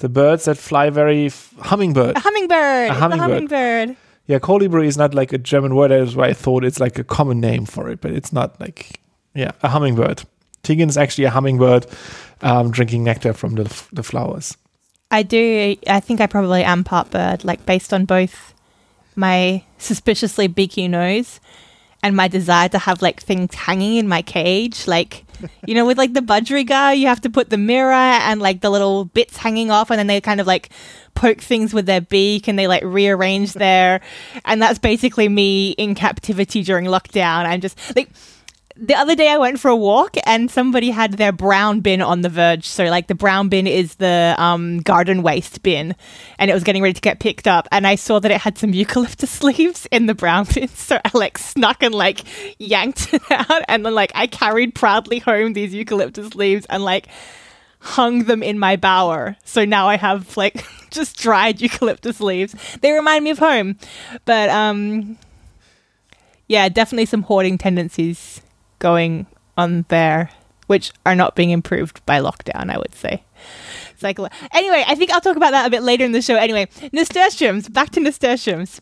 the 0.00 0.08
birds 0.08 0.46
that 0.46 0.56
fly 0.56 0.90
very 0.90 1.26
f- 1.26 1.54
hummingbird. 1.60 2.16
A 2.16 2.20
hummingbird. 2.20 2.90
A 2.90 2.94
hummingbird. 2.94 3.30
hummingbird. 3.30 3.96
Yeah, 4.26 4.38
colibri 4.38 4.86
is 4.86 4.96
not 4.96 5.14
like 5.14 5.32
a 5.32 5.38
German 5.38 5.74
word. 5.74 5.90
That 5.90 6.00
is 6.00 6.16
why 6.16 6.28
I 6.28 6.32
thought 6.32 6.64
it's 6.64 6.80
like 6.80 6.98
a 6.98 7.04
common 7.04 7.40
name 7.40 7.66
for 7.66 7.88
it, 7.88 8.00
but 8.00 8.12
it's 8.12 8.32
not 8.32 8.60
like 8.60 9.00
yeah, 9.34 9.52
a 9.62 9.68
hummingbird. 9.68 10.22
Tegan 10.62 10.88
is 10.88 10.96
actually 10.96 11.24
a 11.24 11.30
hummingbird 11.30 11.86
um, 12.42 12.70
drinking 12.70 13.04
nectar 13.04 13.32
from 13.32 13.54
the 13.54 13.64
f- 13.64 13.88
the 13.92 14.02
flowers. 14.02 14.56
I 15.10 15.22
do. 15.22 15.76
I 15.86 16.00
think 16.00 16.20
I 16.20 16.26
probably 16.26 16.62
am 16.62 16.84
part 16.84 17.10
bird, 17.10 17.44
like 17.44 17.64
based 17.66 17.92
on 17.92 18.04
both 18.04 18.54
my 19.16 19.64
suspiciously 19.78 20.46
beaky 20.46 20.88
nose 20.88 21.40
and 22.02 22.16
my 22.16 22.28
desire 22.28 22.68
to 22.70 22.78
have 22.78 23.02
like 23.02 23.20
things 23.20 23.54
hanging 23.54 23.96
in 23.96 24.08
my 24.08 24.22
cage, 24.22 24.86
like 24.86 25.24
you 25.66 25.74
know, 25.74 25.86
with 25.86 25.98
like 25.98 26.12
the 26.12 26.20
budgerigar, 26.20 26.96
you 26.96 27.06
have 27.06 27.20
to 27.22 27.30
put 27.30 27.50
the 27.50 27.58
mirror 27.58 27.92
and 27.92 28.40
like 28.40 28.60
the 28.60 28.70
little 28.70 29.06
bits 29.06 29.36
hanging 29.36 29.70
off, 29.70 29.90
and 29.90 29.98
then 29.98 30.06
they 30.06 30.20
kind 30.20 30.40
of 30.40 30.46
like 30.46 30.70
poke 31.14 31.40
things 31.40 31.74
with 31.74 31.86
their 31.86 32.00
beak 32.00 32.48
and 32.48 32.58
they 32.58 32.66
like 32.66 32.82
rearrange 32.84 33.52
there. 33.54 34.00
And 34.44 34.60
that's 34.60 34.78
basically 34.78 35.28
me 35.28 35.70
in 35.72 35.94
captivity 35.94 36.62
during 36.62 36.86
lockdown. 36.86 37.46
I'm 37.46 37.60
just 37.60 37.78
like 37.96 38.10
the 38.80 38.94
other 38.94 39.14
day 39.14 39.28
I 39.28 39.36
went 39.36 39.60
for 39.60 39.68
a 39.68 39.76
walk 39.76 40.16
and 40.24 40.50
somebody 40.50 40.90
had 40.90 41.12
their 41.14 41.32
brown 41.32 41.80
bin 41.80 42.00
on 42.00 42.22
the 42.22 42.30
verge. 42.30 42.64
So 42.64 42.84
like 42.84 43.08
the 43.08 43.14
brown 43.14 43.50
bin 43.50 43.66
is 43.66 43.96
the 43.96 44.34
um, 44.38 44.78
garden 44.78 45.22
waste 45.22 45.62
bin, 45.62 45.94
and 46.38 46.50
it 46.50 46.54
was 46.54 46.64
getting 46.64 46.82
ready 46.82 46.94
to 46.94 47.00
get 47.00 47.20
picked 47.20 47.46
up. 47.46 47.68
And 47.70 47.86
I 47.86 47.96
saw 47.96 48.18
that 48.20 48.30
it 48.30 48.40
had 48.40 48.56
some 48.56 48.72
eucalyptus 48.72 49.42
leaves 49.42 49.86
in 49.90 50.06
the 50.06 50.14
brown 50.14 50.46
bin, 50.54 50.68
so 50.68 50.98
I 51.04 51.10
like 51.12 51.36
snuck 51.36 51.82
and 51.82 51.94
like 51.94 52.22
yanked 52.58 53.12
it 53.12 53.22
out, 53.30 53.62
and 53.68 53.84
then 53.84 53.94
like 53.94 54.12
I 54.14 54.26
carried 54.26 54.74
proudly 54.74 55.18
home 55.18 55.52
these 55.52 55.74
eucalyptus 55.74 56.34
leaves 56.34 56.64
and 56.70 56.82
like 56.82 57.08
hung 57.80 58.24
them 58.24 58.42
in 58.42 58.58
my 58.58 58.76
bower. 58.76 59.36
So 59.44 59.66
now 59.66 59.88
I 59.88 59.98
have 59.98 60.38
like 60.38 60.64
just 60.90 61.18
dried 61.18 61.60
eucalyptus 61.60 62.18
leaves. 62.20 62.54
They 62.80 62.92
remind 62.92 63.24
me 63.24 63.30
of 63.30 63.38
home, 63.38 63.76
but 64.24 64.48
um, 64.48 65.18
yeah, 66.48 66.70
definitely 66.70 67.06
some 67.06 67.22
hoarding 67.22 67.58
tendencies 67.58 68.40
going 68.80 69.26
on 69.56 69.84
there, 69.88 70.30
which 70.66 70.92
are 71.06 71.14
not 71.14 71.36
being 71.36 71.50
improved 71.50 72.04
by 72.04 72.18
lockdown, 72.18 72.70
I 72.70 72.78
would 72.78 72.94
say. 72.94 73.22
Anyway, 74.52 74.84
I 74.86 74.94
think 74.96 75.12
I'll 75.12 75.20
talk 75.20 75.36
about 75.36 75.52
that 75.52 75.66
a 75.66 75.70
bit 75.70 75.82
later 75.82 76.04
in 76.04 76.12
the 76.12 76.22
show. 76.22 76.36
Anyway, 76.36 76.68
nasturtiums, 76.92 77.68
back 77.68 77.90
to 77.90 78.00
nasturtiums. 78.00 78.80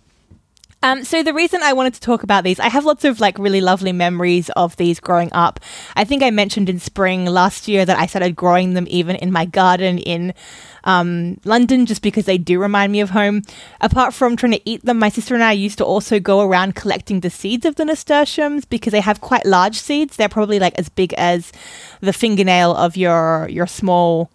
Um, 0.83 1.03
so 1.03 1.25
the 1.25 1.35
reason 1.35 1.61
I 1.63 1.73
wanted 1.73 1.95
to 1.95 2.01
talk 2.01 2.23
about 2.23 2.45
these, 2.45 2.61
I 2.61 2.69
have 2.69 2.85
lots 2.85 3.05
of 3.05 3.19
like 3.19 3.39
really 3.39 3.61
lovely 3.61 3.93
memories 3.93 4.49
of 4.51 4.77
these 4.77 5.01
growing 5.01 5.33
up. 5.33 5.59
I 5.97 6.05
think 6.05 6.23
I 6.23 6.31
mentioned 6.31 6.69
in 6.69 6.79
spring 6.79 7.27
last 7.27 7.67
year 7.67 7.85
that 7.85 7.99
I 7.99 8.07
started 8.07 8.37
growing 8.37 8.75
them 8.75 8.87
even 8.89 9.17
in 9.17 9.33
my 9.33 9.45
garden 9.45 9.99
in 9.99 10.35
um, 10.85 11.41
London 11.45 11.85
just 11.85 12.01
because 12.01 12.27
they 12.27 12.39
do 12.39 12.61
remind 12.61 12.93
me 12.93 13.01
of 13.01 13.11
home. 13.11 13.43
Apart 13.81 14.15
from 14.15 14.37
trying 14.37 14.53
to 14.53 14.71
eat 14.71 14.85
them, 14.85 15.01
my 15.01 15.09
sister 15.09 15.35
and 15.35 15.43
I 15.43 15.53
used 15.53 15.79
to 15.79 15.85
also 15.85 16.21
go 16.21 16.41
around 16.43 16.77
collecting 16.77 17.21
the 17.21 17.31
seeds 17.31 17.67
of 17.67 17.75
the 17.75 17.85
nasturtiums 17.85 18.65
because 18.65 18.93
they 18.93 19.01
have 19.01 19.21
quite 19.21 19.47
large 19.47 19.81
seeds. 19.81 20.17
They're 20.17 20.29
probably 20.29 20.61
like 20.61 20.79
as 20.79 20.89
big 20.89 21.13
as 21.15 21.53
the 22.01 22.13
fingernail 22.13 22.75
of 22.77 22.97
your 22.97 23.49
your 23.51 23.67
small 23.67 24.31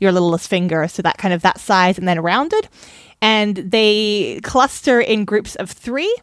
your 0.00 0.10
littlest 0.10 0.48
finger, 0.48 0.88
so 0.88 1.02
that 1.02 1.18
kind 1.18 1.32
of 1.32 1.42
that 1.42 1.60
size 1.60 1.98
and 1.98 2.08
then 2.08 2.20
rounded 2.20 2.68
and 3.24 3.56
they 3.56 4.38
cluster 4.42 5.00
in 5.00 5.24
groups 5.24 5.54
of 5.54 5.70
three. 5.70 6.14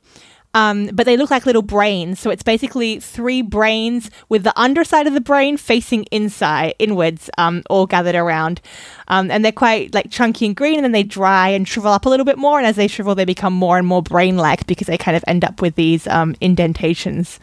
Um, 0.54 0.88
but 0.94 1.06
they 1.06 1.18
look 1.18 1.32
like 1.32 1.48
little 1.48 1.64
brains. 1.64 2.20
So 2.20 2.30
it's 2.30 2.44
basically 2.44 3.00
three 3.00 3.42
brains 3.42 4.12
with 4.30 4.44
the 4.44 4.54
underside 4.60 5.08
of 5.08 5.14
the 5.14 5.22
brain 5.22 5.58
facing 5.58 6.04
inside, 6.12 6.76
inwards, 6.78 7.30
um, 7.40 7.64
all 7.70 7.88
gathered 7.88 8.16
around. 8.16 8.62
Um, 9.08 9.32
and 9.32 9.44
they're 9.44 9.52
quite 9.54 9.96
like 9.96 10.12
chunky 10.12 10.46
and 10.46 10.56
green, 10.56 10.76
and 10.76 10.84
then 10.84 10.92
they 10.92 11.04
dry 11.04 11.48
and 11.48 11.68
shrivel 11.68 11.92
up 11.92 12.06
a 12.06 12.10
little 12.10 12.26
bit 12.26 12.38
more. 12.38 12.60
And 12.60 12.68
as 12.68 12.76
they 12.76 12.88
shrivel, 12.88 13.16
they 13.16 13.26
become 13.26 13.54
more 13.54 13.80
and 13.80 13.88
more 13.88 14.04
brain 14.04 14.38
like 14.38 14.68
because 14.68 14.88
they 14.88 14.98
kind 14.98 15.18
of 15.18 15.24
end 15.26 15.44
up 15.44 15.60
with 15.60 15.76
these 15.76 16.06
um, 16.08 16.36
indentations 16.40 17.40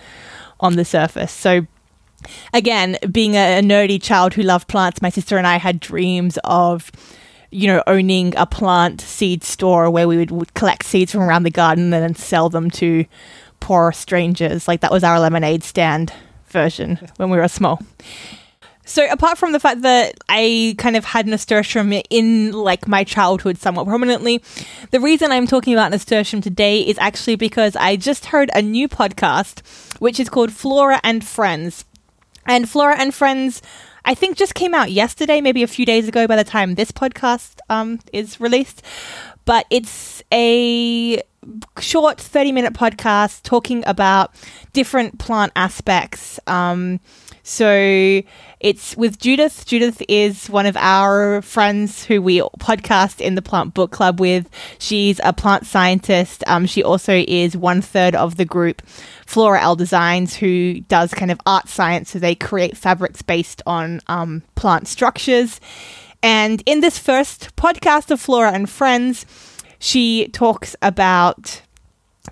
on 0.60 0.76
the 0.76 0.84
surface. 0.84 1.32
So 1.32 1.66
again, 2.52 2.96
being 3.10 3.34
a, 3.34 3.58
a 3.58 3.62
nerdy 3.62 4.00
child 4.00 4.34
who 4.34 4.42
loved 4.42 4.68
plants, 4.68 5.02
my 5.02 5.10
sister 5.10 5.36
and 5.36 5.46
I 5.46 5.56
had 5.56 5.80
dreams 5.80 6.38
of 6.44 6.92
you 7.50 7.66
know, 7.66 7.82
owning 7.86 8.34
a 8.36 8.46
plant 8.46 9.00
seed 9.00 9.42
store 9.42 9.90
where 9.90 10.06
we 10.06 10.16
would, 10.16 10.30
would 10.30 10.54
collect 10.54 10.84
seeds 10.84 11.12
from 11.12 11.22
around 11.22 11.44
the 11.44 11.50
garden 11.50 11.92
and 11.92 12.02
then 12.02 12.14
sell 12.14 12.48
them 12.48 12.70
to 12.72 13.04
poor 13.60 13.92
strangers. 13.92 14.68
Like 14.68 14.80
that 14.80 14.90
was 14.90 15.04
our 15.04 15.18
lemonade 15.18 15.64
stand 15.64 16.12
version 16.48 16.98
when 17.16 17.30
we 17.30 17.38
were 17.38 17.48
small. 17.48 17.80
So 18.84 19.06
apart 19.10 19.36
from 19.36 19.52
the 19.52 19.60
fact 19.60 19.82
that 19.82 20.14
I 20.30 20.74
kind 20.78 20.96
of 20.96 21.04
had 21.04 21.26
nasturtium 21.26 21.92
in 22.08 22.52
like 22.52 22.88
my 22.88 23.04
childhood 23.04 23.58
somewhat 23.58 23.86
prominently, 23.86 24.42
the 24.92 25.00
reason 25.00 25.30
I'm 25.30 25.46
talking 25.46 25.74
about 25.74 25.90
nasturtium 25.90 26.40
today 26.40 26.80
is 26.80 26.96
actually 26.98 27.36
because 27.36 27.76
I 27.76 27.96
just 27.96 28.26
heard 28.26 28.50
a 28.54 28.62
new 28.62 28.88
podcast 28.88 29.60
which 30.00 30.18
is 30.18 30.30
called 30.30 30.52
Flora 30.52 31.00
and 31.04 31.22
Friends. 31.22 31.84
And 32.46 32.66
Flora 32.66 32.98
and 32.98 33.14
Friends 33.14 33.60
I 34.08 34.14
think 34.14 34.38
just 34.38 34.54
came 34.54 34.74
out 34.74 34.90
yesterday, 34.90 35.42
maybe 35.42 35.62
a 35.62 35.66
few 35.66 35.84
days 35.84 36.08
ago 36.08 36.26
by 36.26 36.34
the 36.34 36.42
time 36.42 36.76
this 36.76 36.90
podcast 36.90 37.58
um, 37.68 38.00
is 38.10 38.40
released. 38.40 38.82
But 39.44 39.66
it's 39.68 40.22
a 40.32 41.22
short 41.78 42.18
30 42.18 42.52
minute 42.52 42.72
podcast 42.72 43.42
talking 43.42 43.84
about 43.86 44.34
different 44.72 45.18
plant 45.18 45.52
aspects. 45.56 46.40
Um, 46.46 47.00
so 47.42 48.22
it's 48.60 48.96
with 48.96 49.18
Judith. 49.18 49.66
Judith 49.66 50.02
is 50.08 50.48
one 50.50 50.66
of 50.66 50.76
our 50.76 51.42
friends 51.42 52.04
who 52.04 52.20
we 52.20 52.40
podcast 52.58 53.20
in 53.20 53.34
the 53.34 53.42
Plant 53.42 53.74
Book 53.74 53.92
Club 53.92 54.18
with. 54.18 54.48
She's 54.78 55.20
a 55.22 55.32
plant 55.32 55.66
scientist. 55.66 56.42
Um, 56.46 56.66
she 56.66 56.82
also 56.82 57.24
is 57.28 57.56
one 57.56 57.80
third 57.80 58.14
of 58.14 58.36
the 58.36 58.44
group 58.44 58.82
Flora 59.26 59.60
L 59.60 59.76
Designs, 59.76 60.34
who 60.34 60.80
does 60.80 61.14
kind 61.14 61.30
of 61.30 61.40
art 61.46 61.68
science. 61.68 62.10
So 62.10 62.18
they 62.18 62.34
create 62.34 62.76
fabrics 62.76 63.22
based 63.22 63.62
on 63.66 64.00
um, 64.08 64.42
plant 64.54 64.88
structures. 64.88 65.60
And 66.22 66.62
in 66.66 66.80
this 66.80 66.98
first 66.98 67.54
podcast 67.54 68.10
of 68.10 68.20
Flora 68.20 68.52
and 68.52 68.68
Friends, 68.68 69.24
she 69.78 70.28
talks 70.28 70.74
about 70.82 71.62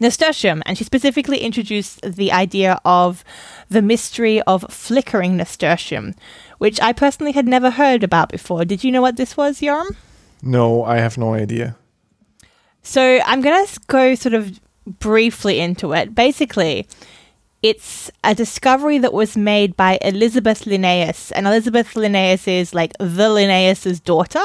nasturtium, 0.01 0.63
and 0.67 0.77
she 0.77 0.85
specifically 0.85 1.39
introduced 1.39 2.01
the 2.03 2.33
idea 2.33 2.81
of 2.85 3.25
the 3.69 3.83
mystery 3.83 4.43
of 4.43 4.65
flickering 4.71 5.37
nasturtium, 5.37 6.15
which 6.59 6.81
I 6.81 6.93
personally 6.93 7.33
had 7.33 7.47
never 7.47 7.71
heard 7.71 8.03
about 8.03 8.31
before. 8.31 8.65
Did 8.65 8.85
you 8.85 8.93
know 8.93 9.03
what 9.03 9.17
this 9.17 9.37
was, 9.37 9.61
Yoram? 9.61 9.97
No, 10.43 10.85
I 10.85 10.99
have 10.99 11.19
no 11.19 11.35
idea. 11.35 11.77
So 12.83 13.21
I'm 13.25 13.41
going 13.41 13.67
to 13.67 13.81
go 13.89 14.15
sort 14.15 14.35
of 14.35 14.61
briefly 14.87 15.59
into 15.59 15.93
it. 15.93 16.15
Basically, 16.15 16.87
it's 17.63 18.11
a 18.23 18.35
discovery 18.35 18.99
that 18.99 19.13
was 19.13 19.37
made 19.37 19.77
by 19.77 19.99
Elizabeth 20.03 20.67
Linnaeus, 20.67 21.33
and 21.33 21.47
Elizabeth 21.47 21.97
Linnaeus 21.97 22.47
is 22.47 22.75
like 22.75 22.93
the 22.99 23.29
Linnaeus's 23.29 23.99
daughter. 23.99 24.45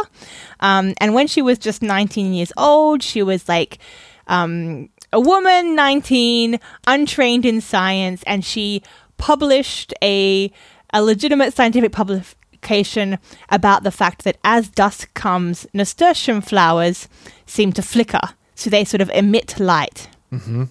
Um, 0.61 0.93
and 0.97 1.13
when 1.13 1.27
she 1.27 1.41
was 1.41 1.59
just 1.59 1.81
19 1.81 2.33
years 2.33 2.51
old, 2.57 3.03
she 3.03 3.21
was 3.21 3.47
like 3.47 3.77
um, 4.25 4.89
a 5.13 5.19
woman, 5.19 5.75
19, 5.75 6.59
untrained 6.87 7.45
in 7.45 7.61
science, 7.61 8.23
and 8.25 8.43
she 8.45 8.81
published 9.17 9.93
a 10.01 10.51
a 10.93 11.01
legitimate 11.01 11.53
scientific 11.53 11.91
publication 11.93 13.17
about 13.49 13.83
the 13.83 13.91
fact 13.91 14.23
that 14.23 14.37
as 14.43 14.69
dusk 14.69 15.13
comes, 15.13 15.65
nasturtium 15.73 16.41
flowers 16.41 17.07
seem 17.45 17.71
to 17.73 17.81
flicker, 17.81 18.19
so 18.55 18.69
they 18.69 18.83
sort 18.83 19.01
of 19.01 19.09
emit 19.11 19.59
light. 19.59 20.09
Mm-hmm. 20.31 20.65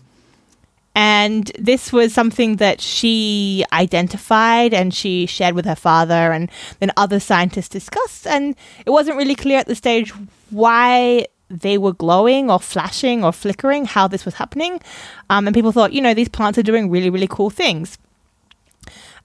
And 0.95 1.53
this 1.59 1.93
was 1.93 2.13
something 2.13 2.57
that 2.57 2.81
she 2.81 3.65
identified 3.73 4.75
and 4.75 4.93
she 4.93 5.25
shared 5.27 5.55
with 5.55 5.65
her 5.65 5.77
father, 5.77 6.33
and 6.33 6.51
then 6.81 6.93
other 6.97 7.21
scientists 7.21 7.69
discussed. 7.69 8.27
And 8.27 8.57
it 8.85 8.91
wasn't 8.91 9.17
really 9.17 9.37
clear 9.37 9.59
at 9.59 9.67
the 9.67 9.75
stage 9.75 10.13
why 10.51 11.27
they 11.51 11.77
were 11.77 11.93
glowing 11.93 12.51
or 12.51 12.61
flashing 12.61 13.25
or 13.25 13.33
flickering, 13.33 13.85
how 13.85 14.07
this 14.07 14.25
was 14.25 14.35
happening. 14.35 14.81
Um, 15.29 15.47
and 15.47 15.55
people 15.55 15.73
thought, 15.73 15.93
you 15.93 16.01
know, 16.01 16.15
these 16.15 16.29
plants 16.29 16.59
are 16.59 16.63
doing 16.63 16.91
really, 16.91 17.11
really 17.11 17.29
cool 17.29 17.51
things. 17.51 17.99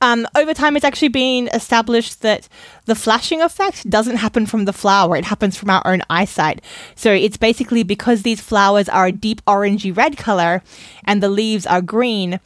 Um, 0.01 0.27
over 0.35 0.53
time, 0.53 0.75
it's 0.75 0.85
actually 0.85 1.09
been 1.09 1.47
established 1.53 2.21
that 2.21 2.49
the 2.85 2.95
flashing 2.95 3.41
effect 3.41 3.89
doesn't 3.89 4.17
happen 4.17 4.45
from 4.45 4.65
the 4.65 4.73
flower, 4.73 5.15
it 5.15 5.25
happens 5.25 5.57
from 5.57 5.69
our 5.69 5.81
own 5.85 6.01
eyesight. 6.09 6.61
So 6.95 7.11
it's 7.11 7.37
basically 7.37 7.83
because 7.83 8.23
these 8.23 8.41
flowers 8.41 8.89
are 8.89 9.07
a 9.07 9.11
deep 9.11 9.43
orangey 9.45 9.95
red 9.95 10.17
color 10.17 10.61
and 11.05 11.23
the 11.23 11.29
leaves 11.29 11.65
are 11.65 11.81
green 11.81 12.39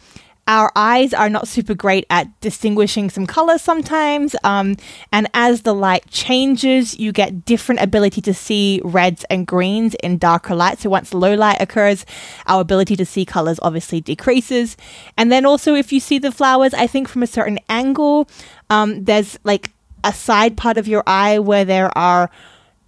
our 0.49 0.71
eyes 0.75 1.13
are 1.13 1.29
not 1.29 1.47
super 1.47 1.75
great 1.75 2.07
at 2.09 2.27
distinguishing 2.41 3.11
some 3.11 3.27
colors 3.27 3.61
sometimes. 3.61 4.35
Um, 4.43 4.77
and 5.11 5.29
as 5.35 5.61
the 5.61 5.75
light 5.75 6.09
changes, 6.09 6.97
you 6.97 7.11
get 7.11 7.45
different 7.45 7.81
ability 7.81 8.19
to 8.21 8.33
see 8.33 8.81
reds 8.83 9.23
and 9.29 9.45
greens 9.45 9.95
in 10.01 10.17
darker 10.17 10.55
light. 10.55 10.79
So 10.79 10.89
once 10.89 11.13
low 11.13 11.35
light 11.35 11.61
occurs, 11.61 12.03
our 12.47 12.61
ability 12.61 12.95
to 12.95 13.05
see 13.05 13.25
colors 13.25 13.59
obviously 13.61 14.01
decreases. 14.01 14.75
And 15.15 15.31
then 15.31 15.45
also, 15.45 15.75
if 15.75 15.93
you 15.93 15.99
see 15.99 16.17
the 16.17 16.31
flowers, 16.31 16.73
I 16.73 16.87
think 16.87 17.07
from 17.07 17.21
a 17.21 17.27
certain 17.27 17.59
angle, 17.69 18.27
um, 18.71 19.03
there's 19.03 19.37
like 19.43 19.69
a 20.03 20.11
side 20.11 20.57
part 20.57 20.79
of 20.79 20.87
your 20.87 21.03
eye 21.05 21.37
where 21.37 21.63
there 21.63 21.95
are 21.95 22.31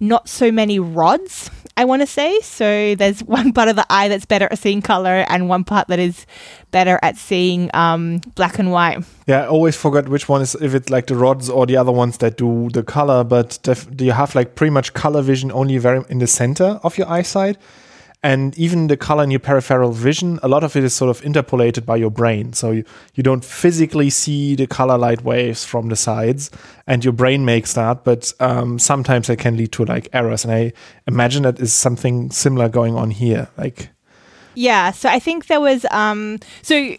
not 0.00 0.28
so 0.28 0.50
many 0.50 0.80
rods, 0.80 1.48
I 1.76 1.84
want 1.84 2.02
to 2.02 2.06
say. 2.06 2.38
So 2.40 2.94
there's 2.94 3.20
one 3.24 3.52
part 3.52 3.68
of 3.68 3.76
the 3.76 3.86
eye 3.90 4.08
that's 4.08 4.26
better 4.26 4.48
at 4.50 4.58
seeing 4.58 4.82
color 4.82 5.24
and 5.28 5.48
one 5.48 5.64
part 5.64 5.88
that 5.88 5.98
is 5.98 6.26
better 6.70 6.98
at 7.02 7.16
seeing 7.16 7.70
um, 7.74 8.18
black 8.34 8.58
and 8.58 8.70
white. 8.70 9.04
Yeah, 9.26 9.42
I 9.42 9.46
always 9.46 9.76
forget 9.76 10.08
which 10.08 10.28
one 10.28 10.42
is, 10.42 10.54
if 10.56 10.74
it's 10.74 10.90
like 10.90 11.06
the 11.06 11.16
rods 11.16 11.48
or 11.48 11.66
the 11.66 11.76
other 11.76 11.92
ones 11.92 12.18
that 12.18 12.36
do 12.36 12.68
the 12.70 12.82
color, 12.82 13.24
but 13.24 13.58
def- 13.62 13.94
do 13.94 14.04
you 14.04 14.12
have 14.12 14.34
like 14.34 14.54
pretty 14.54 14.70
much 14.70 14.94
color 14.94 15.22
vision 15.22 15.52
only 15.52 15.78
very 15.78 16.04
in 16.08 16.18
the 16.18 16.26
center 16.26 16.80
of 16.82 16.98
your 16.98 17.08
eyesight? 17.08 17.56
And 18.22 18.56
even 18.56 18.86
the 18.86 18.96
color 18.96 19.24
in 19.24 19.30
your 19.30 19.40
peripheral 19.40 19.92
vision 19.92 20.38
a 20.42 20.48
lot 20.48 20.62
of 20.62 20.76
it 20.76 20.84
is 20.84 20.94
sort 20.94 21.10
of 21.10 21.24
interpolated 21.24 21.84
by 21.84 21.96
your 21.96 22.10
brain. 22.10 22.52
So 22.52 22.70
you, 22.70 22.84
you 23.14 23.22
don't 23.22 23.44
physically 23.44 24.10
see 24.10 24.54
the 24.54 24.66
color 24.66 24.96
light 24.96 25.22
waves 25.24 25.64
from 25.64 25.88
the 25.88 25.96
sides 25.96 26.50
and 26.86 27.04
your 27.04 27.12
brain 27.12 27.44
makes 27.44 27.74
that 27.74 28.04
but 28.04 28.32
um, 28.40 28.78
sometimes 28.78 29.28
it 29.28 29.36
can 29.36 29.56
lead 29.56 29.72
to 29.72 29.84
like 29.84 30.08
errors. 30.12 30.44
And 30.44 30.52
i 30.52 30.72
imagine 31.06 31.42
that 31.42 31.60
is 31.60 31.72
something 31.72 32.30
similar 32.30 32.68
going 32.68 32.94
on 32.94 33.10
here 33.10 33.48
like 33.56 33.90
yeah 34.54 34.90
so 34.90 35.08
i 35.08 35.18
think 35.18 35.46
there 35.46 35.60
was 35.60 35.86
um 35.90 36.38
so 36.62 36.94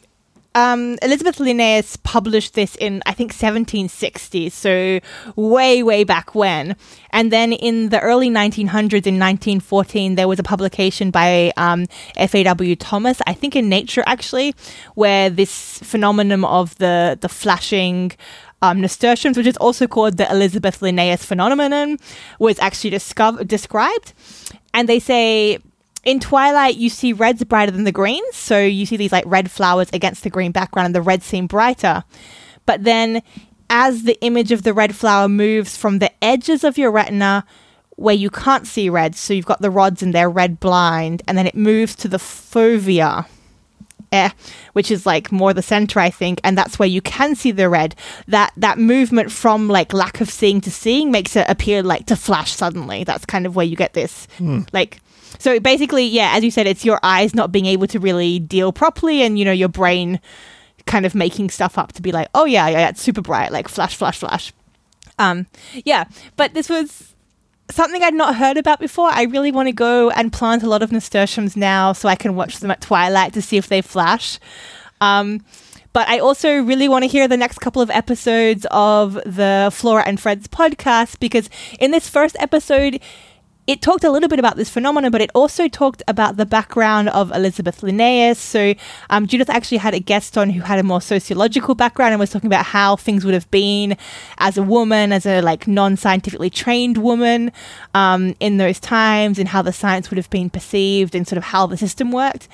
um, 0.55 0.97
Elizabeth 1.01 1.39
Linnaeus 1.39 1.97
published 1.97 2.53
this 2.53 2.75
in, 2.75 3.01
I 3.05 3.13
think, 3.13 3.31
1760, 3.31 4.49
so 4.49 4.99
way, 5.35 5.81
way 5.83 6.03
back 6.03 6.35
when. 6.35 6.75
And 7.09 7.31
then 7.31 7.53
in 7.53 7.89
the 7.89 7.99
early 7.99 8.29
1900s, 8.29 9.05
in 9.05 9.19
1914, 9.19 10.15
there 10.15 10.27
was 10.27 10.39
a 10.39 10.43
publication 10.43 11.11
by 11.11 11.51
um, 11.57 11.87
F.A.W. 12.17 12.75
Thomas, 12.75 13.21
I 13.25 13.33
think 13.33 13.55
in 13.55 13.69
Nature 13.69 14.03
actually, 14.05 14.53
where 14.95 15.29
this 15.29 15.79
phenomenon 15.79 16.43
of 16.45 16.77
the, 16.77 17.17
the 17.19 17.29
flashing 17.29 18.11
um, 18.61 18.79
nasturtiums, 18.79 19.37
which 19.37 19.47
is 19.47 19.57
also 19.57 19.87
called 19.87 20.17
the 20.17 20.29
Elizabeth 20.31 20.81
Linnaeus 20.81 21.25
phenomenon, 21.25 21.97
was 22.39 22.57
actually 22.59 22.91
discovered, 22.91 23.47
described. 23.47 24.13
And 24.73 24.87
they 24.87 24.99
say 24.99 25.59
in 26.03 26.19
Twilight, 26.19 26.75
you 26.75 26.89
see 26.89 27.13
reds 27.13 27.43
brighter 27.43 27.71
than 27.71 27.85
the 27.85 27.91
greens. 27.91 28.35
So 28.35 28.59
you 28.59 28.85
see 28.85 28.97
these 28.97 29.11
like 29.11 29.25
red 29.25 29.49
flowers 29.49 29.89
against 29.93 30.23
the 30.23 30.29
green 30.29 30.51
background, 30.51 30.87
and 30.87 30.95
the 30.95 31.01
reds 31.01 31.25
seem 31.25 31.47
brighter. 31.47 32.03
But 32.65 32.83
then, 32.83 33.21
as 33.69 34.03
the 34.03 34.19
image 34.21 34.51
of 34.51 34.63
the 34.63 34.73
red 34.73 34.95
flower 34.95 35.27
moves 35.27 35.77
from 35.77 35.99
the 35.99 36.11
edges 36.23 36.63
of 36.63 36.77
your 36.77 36.91
retina, 36.91 37.45
where 37.95 38.15
you 38.15 38.29
can't 38.29 38.67
see 38.67 38.89
red, 38.89 39.15
so 39.15 39.33
you've 39.33 39.45
got 39.45 39.61
the 39.61 39.69
rods 39.69 40.01
and 40.01 40.13
they're 40.13 40.29
red 40.29 40.59
blind, 40.59 41.21
and 41.27 41.37
then 41.37 41.47
it 41.47 41.55
moves 41.55 41.95
to 41.95 42.07
the 42.07 42.17
fovea, 42.17 43.25
eh, 44.11 44.29
which 44.73 44.91
is 44.91 45.05
like 45.05 45.31
more 45.31 45.53
the 45.53 45.61
center, 45.61 45.99
I 45.99 46.09
think, 46.09 46.41
and 46.43 46.57
that's 46.57 46.79
where 46.79 46.87
you 46.87 47.01
can 47.01 47.35
see 47.35 47.51
the 47.51 47.69
red. 47.69 47.95
That 48.27 48.51
that 48.57 48.77
movement 48.77 49.31
from 49.31 49.67
like 49.67 49.93
lack 49.93 50.21
of 50.21 50.29
seeing 50.29 50.59
to 50.61 50.71
seeing 50.71 51.11
makes 51.11 51.35
it 51.35 51.49
appear 51.49 51.81
like 51.81 52.07
to 52.07 52.15
flash 52.15 52.51
suddenly. 52.51 53.03
That's 53.03 53.25
kind 53.25 53.45
of 53.45 53.55
where 53.55 53.65
you 53.65 53.75
get 53.75 53.93
this 53.93 54.27
mm. 54.37 54.67
like 54.73 54.99
so 55.39 55.59
basically, 55.59 56.05
yeah, 56.05 56.31
as 56.35 56.43
you 56.43 56.51
said, 56.51 56.67
it's 56.67 56.85
your 56.85 56.99
eyes 57.03 57.33
not 57.33 57.51
being 57.51 57.65
able 57.65 57.87
to 57.87 57.99
really 57.99 58.39
deal 58.39 58.71
properly, 58.71 59.21
and 59.21 59.37
you 59.37 59.45
know 59.45 59.51
your 59.51 59.69
brain 59.69 60.19
kind 60.85 61.05
of 61.05 61.15
making 61.15 61.49
stuff 61.49 61.77
up 61.77 61.93
to 61.93 62.01
be 62.01 62.11
like, 62.11 62.27
oh 62.33 62.45
yeah, 62.45 62.67
yeah, 62.67 62.89
it's 62.89 63.01
super 63.01 63.21
bright, 63.21 63.51
like 63.51 63.67
flash, 63.67 63.95
flash, 63.95 64.19
flash. 64.19 64.53
Um, 65.19 65.47
yeah, 65.85 66.05
but 66.35 66.53
this 66.53 66.69
was 66.69 67.13
something 67.69 68.03
I'd 68.03 68.13
not 68.13 68.35
heard 68.35 68.57
about 68.57 68.79
before. 68.79 69.09
I 69.09 69.23
really 69.23 69.51
want 69.51 69.67
to 69.67 69.73
go 69.73 70.09
and 70.11 70.33
plant 70.33 70.63
a 70.63 70.69
lot 70.69 70.83
of 70.83 70.91
nasturtiums 70.91 71.55
now, 71.55 71.93
so 71.93 72.09
I 72.09 72.15
can 72.15 72.35
watch 72.35 72.59
them 72.59 72.71
at 72.71 72.81
twilight 72.81 73.33
to 73.33 73.41
see 73.41 73.57
if 73.57 73.67
they 73.67 73.81
flash. 73.81 74.39
Um, 75.01 75.43
but 75.93 76.07
I 76.09 76.19
also 76.19 76.61
really 76.61 76.89
want 76.89 77.03
to 77.03 77.07
hear 77.07 77.27
the 77.27 77.37
next 77.37 77.59
couple 77.59 77.81
of 77.81 77.91
episodes 77.91 78.65
of 78.71 79.13
the 79.25 79.69
Flora 79.71 80.03
and 80.05 80.19
Friends 80.19 80.47
podcast 80.47 81.19
because 81.19 81.49
in 81.79 81.91
this 81.91 82.09
first 82.09 82.35
episode 82.39 82.99
it 83.65 83.81
talked 83.81 84.03
a 84.03 84.11
little 84.11 84.27
bit 84.27 84.39
about 84.39 84.57
this 84.57 84.69
phenomenon, 84.69 85.09
but 85.09 85.21
it 85.21 85.31
also 85.33 85.69
talked 85.69 86.03
about 86.07 86.35
the 86.35 86.45
background 86.45 87.07
of 87.09 87.31
Elizabeth 87.31 87.81
Linnaeus. 87.81 88.37
So 88.37 88.73
um, 89.09 89.25
Judith 89.25 89.49
actually 89.49 89.77
had 89.77 89.93
a 89.93 89.99
guest 89.99 90.37
on 90.37 90.49
who 90.49 90.61
had 90.61 90.79
a 90.79 90.83
more 90.83 90.99
sociological 90.99 91.73
background 91.73 92.11
and 92.11 92.19
was 92.19 92.29
talking 92.29 92.47
about 92.47 92.65
how 92.65 92.97
things 92.97 93.23
would 93.23 93.33
have 93.33 93.49
been 93.51 93.95
as 94.37 94.57
a 94.57 94.63
woman, 94.63 95.13
as 95.13 95.25
a 95.25 95.39
like 95.41 95.65
non-scientifically 95.65 96.49
trained 96.49 96.97
woman 96.97 97.53
um, 97.93 98.35
in 98.41 98.57
those 98.57 98.81
times, 98.81 99.39
and 99.39 99.47
how 99.47 99.61
the 99.61 99.73
science 99.73 100.09
would 100.09 100.17
have 100.17 100.29
been 100.29 100.49
perceived, 100.49 101.15
and 101.15 101.25
sort 101.25 101.37
of 101.37 101.45
how 101.45 101.65
the 101.65 101.77
system 101.77 102.11
worked. 102.11 102.49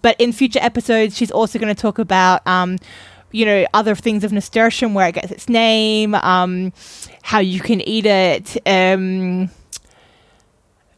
But 0.00 0.20
in 0.20 0.32
future 0.32 0.60
episodes, 0.62 1.16
she's 1.16 1.30
also 1.30 1.58
going 1.58 1.74
to 1.74 1.80
talk 1.80 1.98
about. 1.98 2.46
Um, 2.46 2.78
you 3.34 3.46
know, 3.46 3.64
other 3.72 3.94
things 3.94 4.24
of 4.24 4.32
nasturtium, 4.32 4.92
where 4.92 5.08
it 5.08 5.14
gets 5.14 5.32
its 5.32 5.48
name, 5.48 6.14
um, 6.16 6.70
how 7.22 7.38
you 7.38 7.60
can 7.60 7.80
eat 7.80 8.04
it, 8.04 8.58
um, 8.66 9.48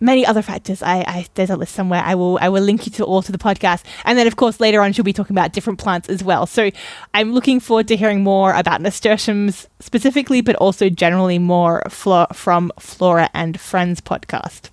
many 0.04 0.24
other 0.26 0.42
factors. 0.42 0.82
I, 0.82 0.98
I, 0.98 1.26
there's 1.34 1.50
a 1.50 1.56
list 1.56 1.74
somewhere. 1.74 2.02
I 2.04 2.14
will 2.14 2.38
I 2.40 2.48
will 2.48 2.62
link 2.62 2.86
you 2.86 2.92
to 2.92 3.04
all 3.04 3.22
to 3.22 3.32
the 3.32 3.38
podcast, 3.38 3.82
and 4.04 4.18
then 4.18 4.26
of 4.26 4.36
course 4.36 4.60
later 4.60 4.80
on 4.82 4.92
she'll 4.92 5.04
be 5.04 5.12
talking 5.12 5.34
about 5.34 5.52
different 5.52 5.78
plants 5.78 6.08
as 6.08 6.22
well. 6.22 6.46
So 6.46 6.70
I'm 7.14 7.32
looking 7.32 7.58
forward 7.58 7.88
to 7.88 7.96
hearing 7.96 8.22
more 8.22 8.54
about 8.54 8.80
nasturtiums 8.80 9.66
specifically, 9.80 10.42
but 10.42 10.56
also 10.56 10.88
generally 10.88 11.38
more 11.38 11.82
flo- 11.88 12.26
from 12.32 12.70
Flora 12.78 13.30
and 13.34 13.58
Friends 13.58 14.00
podcast. 14.00 14.70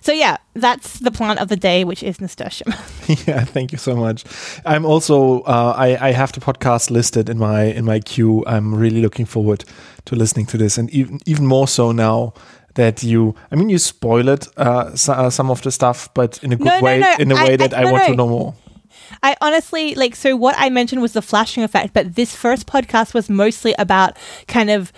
So 0.00 0.12
yeah, 0.12 0.38
that's 0.54 1.00
the 1.00 1.10
plant 1.10 1.38
of 1.40 1.48
the 1.48 1.56
day, 1.56 1.84
which 1.84 2.02
is 2.02 2.20
nasturtium. 2.20 2.72
yeah, 3.26 3.44
thank 3.44 3.72
you 3.72 3.78
so 3.78 3.94
much. 3.94 4.24
I'm 4.64 4.84
also 4.84 5.42
uh, 5.42 5.74
I 5.76 6.08
I 6.08 6.12
have 6.12 6.32
the 6.32 6.40
podcast 6.40 6.90
listed 6.90 7.28
in 7.28 7.38
my 7.38 7.64
in 7.64 7.84
my 7.84 8.00
queue. 8.00 8.44
I'm 8.46 8.74
really 8.74 9.00
looking 9.00 9.26
forward 9.26 9.64
to 10.06 10.16
listening 10.16 10.46
to 10.46 10.56
this, 10.56 10.78
and 10.78 10.90
even 10.90 11.20
even 11.26 11.46
more 11.46 11.68
so 11.68 11.92
now 11.92 12.32
that 12.78 13.02
you 13.02 13.34
I 13.50 13.56
mean 13.56 13.68
you 13.68 13.78
spoiled 13.78 14.48
uh, 14.56 14.94
so, 14.94 15.12
uh, 15.12 15.30
some 15.30 15.50
of 15.50 15.60
the 15.62 15.70
stuff, 15.70 16.08
but 16.14 16.42
in 16.42 16.52
a 16.52 16.56
good 16.56 16.64
no, 16.64 16.80
way, 16.80 17.00
no, 17.00 17.10
no. 17.10 17.16
in 17.18 17.32
a 17.32 17.34
way 17.34 17.52
I, 17.54 17.56
that 17.56 17.74
I, 17.74 17.82
I 17.82 17.92
want 17.92 18.04
to 18.04 18.14
know 18.14 18.28
more. 18.28 18.54
I 19.22 19.36
honestly 19.40 19.94
like 19.96 20.14
so 20.14 20.36
what 20.36 20.54
I 20.56 20.70
mentioned 20.70 21.02
was 21.02 21.12
the 21.12 21.22
flashing 21.22 21.64
effect, 21.64 21.92
but 21.92 22.14
this 22.14 22.34
first 22.34 22.66
podcast 22.66 23.14
was 23.14 23.28
mostly 23.28 23.74
about 23.78 24.16
kind 24.46 24.70
of 24.70 24.92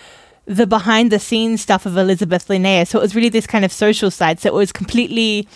the 0.45 0.67
behind 0.67 1.11
the 1.11 1.19
scenes 1.19 1.61
stuff 1.61 1.85
of 1.85 1.97
Elizabeth 1.97 2.47
Linnea. 2.47 2.87
So 2.87 2.99
it 2.99 3.01
was 3.01 3.15
really 3.15 3.29
this 3.29 3.47
kind 3.47 3.65
of 3.65 3.71
social 3.71 4.11
side. 4.11 4.39
So 4.39 4.49
it 4.49 4.53
was 4.53 4.71
completely 4.71 5.47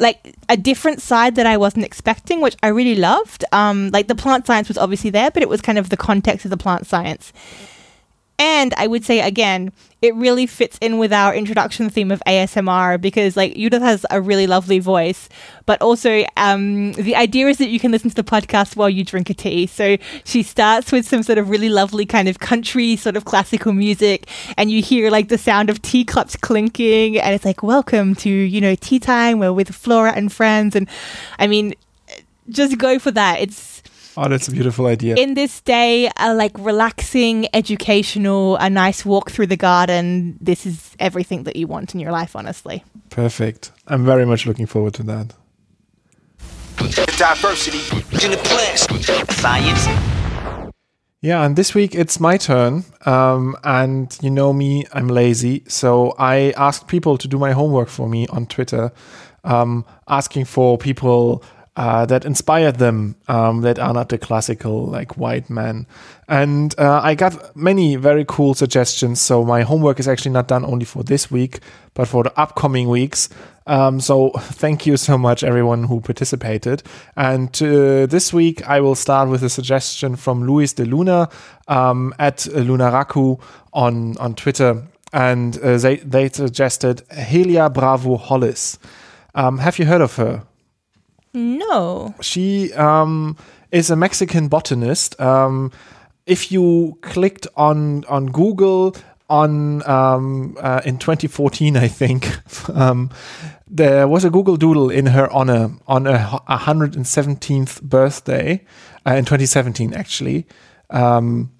like 0.00 0.34
a 0.48 0.56
different 0.56 1.00
side 1.02 1.36
that 1.36 1.46
I 1.46 1.56
wasn't 1.56 1.84
expecting, 1.84 2.40
which 2.40 2.56
I 2.62 2.68
really 2.68 2.94
loved. 2.96 3.44
Um, 3.52 3.90
like 3.92 4.08
the 4.08 4.14
plant 4.14 4.46
science 4.46 4.68
was 4.68 4.78
obviously 4.78 5.10
there, 5.10 5.30
but 5.30 5.42
it 5.42 5.48
was 5.48 5.60
kind 5.60 5.78
of 5.78 5.90
the 5.90 5.96
context 5.96 6.44
of 6.44 6.50
the 6.50 6.56
plant 6.56 6.86
science. 6.86 7.32
And 8.40 8.72
I 8.76 8.86
would 8.86 9.04
say 9.04 9.20
again, 9.20 9.72
it 10.00 10.14
really 10.14 10.46
fits 10.46 10.78
in 10.80 10.98
with 10.98 11.12
our 11.12 11.34
introduction 11.34 11.90
theme 11.90 12.12
of 12.12 12.22
ASMR 12.24 13.00
because 13.00 13.36
like 13.36 13.56
Judith 13.56 13.82
has 13.82 14.06
a 14.12 14.20
really 14.20 14.46
lovely 14.46 14.78
voice, 14.78 15.28
but 15.66 15.82
also 15.82 16.24
um, 16.36 16.92
the 16.92 17.16
idea 17.16 17.48
is 17.48 17.58
that 17.58 17.68
you 17.68 17.80
can 17.80 17.90
listen 17.90 18.10
to 18.10 18.14
the 18.14 18.22
podcast 18.22 18.76
while 18.76 18.88
you 18.88 19.04
drink 19.04 19.28
a 19.28 19.34
tea. 19.34 19.66
So 19.66 19.96
she 20.22 20.44
starts 20.44 20.92
with 20.92 21.04
some 21.04 21.24
sort 21.24 21.38
of 21.38 21.50
really 21.50 21.68
lovely 21.68 22.06
kind 22.06 22.28
of 22.28 22.38
country 22.38 22.94
sort 22.94 23.16
of 23.16 23.24
classical 23.24 23.72
music, 23.72 24.28
and 24.56 24.70
you 24.70 24.82
hear 24.82 25.10
like 25.10 25.30
the 25.30 25.38
sound 25.38 25.68
of 25.68 25.82
teacups 25.82 26.36
clinking, 26.36 27.18
and 27.18 27.34
it's 27.34 27.44
like 27.44 27.64
welcome 27.64 28.14
to 28.16 28.30
you 28.30 28.60
know 28.60 28.76
tea 28.76 29.00
time. 29.00 29.40
We're 29.40 29.52
with 29.52 29.74
Flora 29.74 30.12
and 30.12 30.32
friends, 30.32 30.76
and 30.76 30.88
I 31.40 31.48
mean, 31.48 31.74
just 32.48 32.78
go 32.78 33.00
for 33.00 33.10
that. 33.10 33.40
It's 33.40 33.77
Oh, 34.20 34.28
that's 34.28 34.48
a 34.48 34.50
beautiful 34.50 34.86
idea. 34.86 35.14
In 35.14 35.34
this 35.34 35.60
day, 35.60 36.10
a 36.16 36.34
like 36.34 36.50
relaxing, 36.58 37.46
educational, 37.54 38.56
a 38.56 38.68
nice 38.68 39.04
walk 39.04 39.30
through 39.30 39.46
the 39.46 39.56
garden. 39.56 40.36
This 40.40 40.66
is 40.66 40.96
everything 40.98 41.44
that 41.44 41.54
you 41.54 41.68
want 41.68 41.94
in 41.94 42.00
your 42.00 42.10
life, 42.10 42.34
honestly. 42.34 42.82
Perfect. 43.10 43.70
I'm 43.86 44.04
very 44.04 44.26
much 44.26 44.44
looking 44.44 44.66
forward 44.66 44.94
to 44.94 45.04
that. 45.04 45.34
Diversity 47.16 47.78
in 48.24 48.32
the 48.32 48.40
class. 48.42 48.88
Science. 49.36 49.86
Yeah, 51.20 51.44
and 51.44 51.54
this 51.54 51.72
week 51.76 51.94
it's 51.94 52.18
my 52.18 52.38
turn. 52.38 52.86
Um, 53.06 53.54
and 53.62 54.18
you 54.20 54.30
know 54.30 54.52
me, 54.52 54.84
I'm 54.92 55.06
lazy. 55.06 55.62
So 55.68 56.16
I 56.18 56.52
asked 56.56 56.88
people 56.88 57.18
to 57.18 57.28
do 57.28 57.38
my 57.38 57.52
homework 57.52 57.88
for 57.88 58.08
me 58.08 58.26
on 58.28 58.46
Twitter, 58.46 58.90
um, 59.44 59.84
asking 60.08 60.46
for 60.46 60.76
people 60.76 61.44
uh, 61.78 62.04
that 62.04 62.24
inspired 62.24 62.78
them 62.78 63.14
um, 63.28 63.60
that 63.60 63.78
are 63.78 63.94
not 63.94 64.08
the 64.08 64.18
classical 64.18 64.86
like 64.86 65.16
white 65.16 65.48
men. 65.48 65.86
And 66.26 66.74
uh, 66.76 67.00
I 67.04 67.14
got 67.14 67.54
many 67.56 67.94
very 67.94 68.24
cool 68.26 68.54
suggestions. 68.54 69.20
So 69.22 69.44
my 69.44 69.62
homework 69.62 70.00
is 70.00 70.08
actually 70.08 70.32
not 70.32 70.48
done 70.48 70.64
only 70.64 70.84
for 70.84 71.04
this 71.04 71.30
week, 71.30 71.60
but 71.94 72.08
for 72.08 72.24
the 72.24 72.36
upcoming 72.36 72.88
weeks. 72.88 73.28
Um, 73.68 74.00
so 74.00 74.30
thank 74.36 74.86
you 74.86 74.96
so 74.96 75.16
much, 75.16 75.44
everyone 75.44 75.84
who 75.84 76.00
participated. 76.00 76.82
And 77.16 77.50
uh, 77.62 78.06
this 78.06 78.32
week 78.32 78.68
I 78.68 78.80
will 78.80 78.96
start 78.96 79.28
with 79.28 79.44
a 79.44 79.48
suggestion 79.48 80.16
from 80.16 80.48
Luis 80.48 80.72
de 80.72 80.84
Luna 80.84 81.28
um, 81.68 82.12
at 82.18 82.38
Lunaraku 82.38 83.40
on 83.72 84.16
on 84.18 84.34
Twitter, 84.34 84.82
and 85.12 85.56
uh, 85.58 85.78
they 85.78 85.96
they 85.98 86.28
suggested 86.28 87.04
Helia 87.10 87.72
Bravo 87.72 88.16
Hollis. 88.16 88.80
Um, 89.36 89.58
have 89.58 89.78
you 89.78 89.84
heard 89.84 90.00
of 90.00 90.16
her? 90.16 90.42
No. 91.38 92.14
She 92.20 92.72
um, 92.74 93.36
is 93.70 93.90
a 93.90 93.96
Mexican 93.96 94.48
botanist. 94.48 95.18
Um, 95.20 95.70
if 96.26 96.50
you 96.50 96.98
clicked 97.00 97.46
on 97.56 98.04
on 98.06 98.26
Google 98.26 98.96
on 99.30 99.88
um, 99.88 100.56
uh, 100.60 100.80
in 100.84 100.98
2014, 100.98 101.76
I 101.76 101.86
think 101.86 102.28
um, 102.74 103.10
there 103.68 104.08
was 104.08 104.24
a 104.24 104.30
Google 104.30 104.56
Doodle 104.56 104.90
in 104.90 105.06
her 105.06 105.30
honor 105.32 105.70
on 105.86 106.06
her 106.06 106.40
117th 106.48 107.82
birthday 107.82 108.64
uh, 109.06 109.12
in 109.12 109.24
2017, 109.24 109.94
actually. 109.94 110.46
Um, 110.90 111.52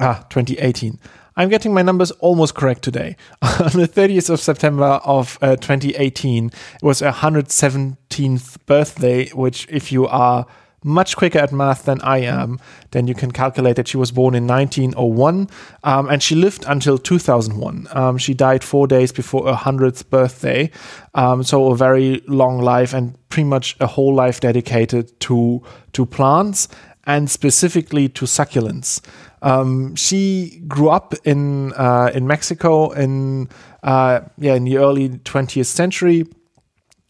ah, 0.00 0.26
2018. 0.30 0.98
I'm 1.36 1.48
getting 1.48 1.74
my 1.74 1.82
numbers 1.82 2.10
almost 2.12 2.54
correct 2.54 2.82
today. 2.82 3.16
On 3.42 3.72
the 3.72 3.88
30th 3.88 4.30
of 4.30 4.40
September 4.40 5.00
of 5.04 5.38
uh, 5.42 5.56
2018, 5.56 6.46
it 6.46 6.52
was 6.82 7.02
a 7.02 7.10
117th 7.10 8.58
birthday, 8.66 9.28
which, 9.30 9.66
if 9.68 9.90
you 9.90 10.06
are 10.06 10.46
much 10.84 11.16
quicker 11.16 11.38
at 11.38 11.50
math 11.50 11.86
than 11.86 12.00
I 12.02 12.18
am, 12.18 12.60
then 12.90 13.08
you 13.08 13.14
can 13.14 13.32
calculate 13.32 13.76
that 13.76 13.88
she 13.88 13.96
was 13.96 14.12
born 14.12 14.34
in 14.34 14.46
1901 14.46 15.48
um, 15.82 16.08
and 16.10 16.22
she 16.22 16.34
lived 16.34 16.64
until 16.68 16.98
2001. 16.98 17.88
Um, 17.90 18.18
she 18.18 18.34
died 18.34 18.62
four 18.62 18.86
days 18.86 19.10
before 19.10 19.46
her 19.46 19.54
100th 19.54 20.08
birthday. 20.10 20.70
Um, 21.14 21.42
so 21.42 21.72
a 21.72 21.76
very 21.76 22.22
long 22.28 22.58
life 22.58 22.92
and 22.92 23.16
pretty 23.30 23.48
much 23.48 23.76
a 23.80 23.86
whole 23.86 24.14
life 24.14 24.40
dedicated 24.40 25.18
to, 25.20 25.62
to 25.94 26.04
plants 26.04 26.68
and 27.06 27.30
specifically 27.30 28.08
to 28.10 28.26
succulents. 28.26 29.00
Um, 29.44 29.94
she 29.94 30.62
grew 30.66 30.88
up 30.88 31.14
in 31.24 31.72
uh, 31.74 32.10
in 32.14 32.26
Mexico 32.26 32.90
in 32.90 33.48
uh, 33.82 34.22
yeah 34.38 34.54
in 34.54 34.64
the 34.64 34.78
early 34.78 35.10
20th 35.10 35.66
century. 35.66 36.26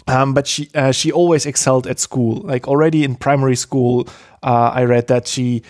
Um, 0.06 0.34
but 0.34 0.46
she 0.46 0.68
uh, 0.74 0.92
she 0.92 1.12
always 1.12 1.46
excelled 1.46 1.86
at 1.86 1.98
school. 1.98 2.42
Like 2.44 2.68
already 2.68 3.04
in 3.04 3.14
primary 3.14 3.56
school, 3.56 4.06
uh, 4.42 4.72
I 4.74 4.84
read 4.84 5.06
that 5.06 5.26
she 5.26 5.62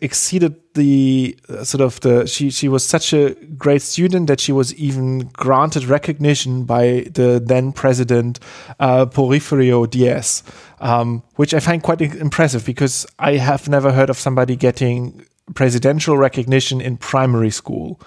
exceeded 0.00 0.54
the 0.74 1.36
uh, 1.48 1.64
sort 1.64 1.80
of 1.80 1.98
the 2.00 2.26
she 2.26 2.50
she 2.50 2.68
was 2.68 2.84
such 2.84 3.14
a 3.14 3.34
great 3.56 3.80
student 3.80 4.26
that 4.26 4.40
she 4.40 4.52
was 4.52 4.74
even 4.74 5.20
granted 5.32 5.84
recognition 5.84 6.64
by 6.64 7.06
the 7.10 7.42
then 7.42 7.72
president 7.72 8.40
uh, 8.80 9.06
Porfirio 9.06 9.88
Diaz, 9.88 10.42
um, 10.80 11.22
which 11.36 11.54
I 11.54 11.60
find 11.60 11.82
quite 11.82 12.02
impressive 12.02 12.66
because 12.66 13.06
I 13.18 13.36
have 13.36 13.68
never 13.68 13.92
heard 13.92 14.10
of 14.10 14.18
somebody 14.18 14.56
getting 14.56 15.24
presidential 15.54 16.16
recognition 16.16 16.80
in 16.80 16.96
primary 16.96 17.50
school. 17.50 18.00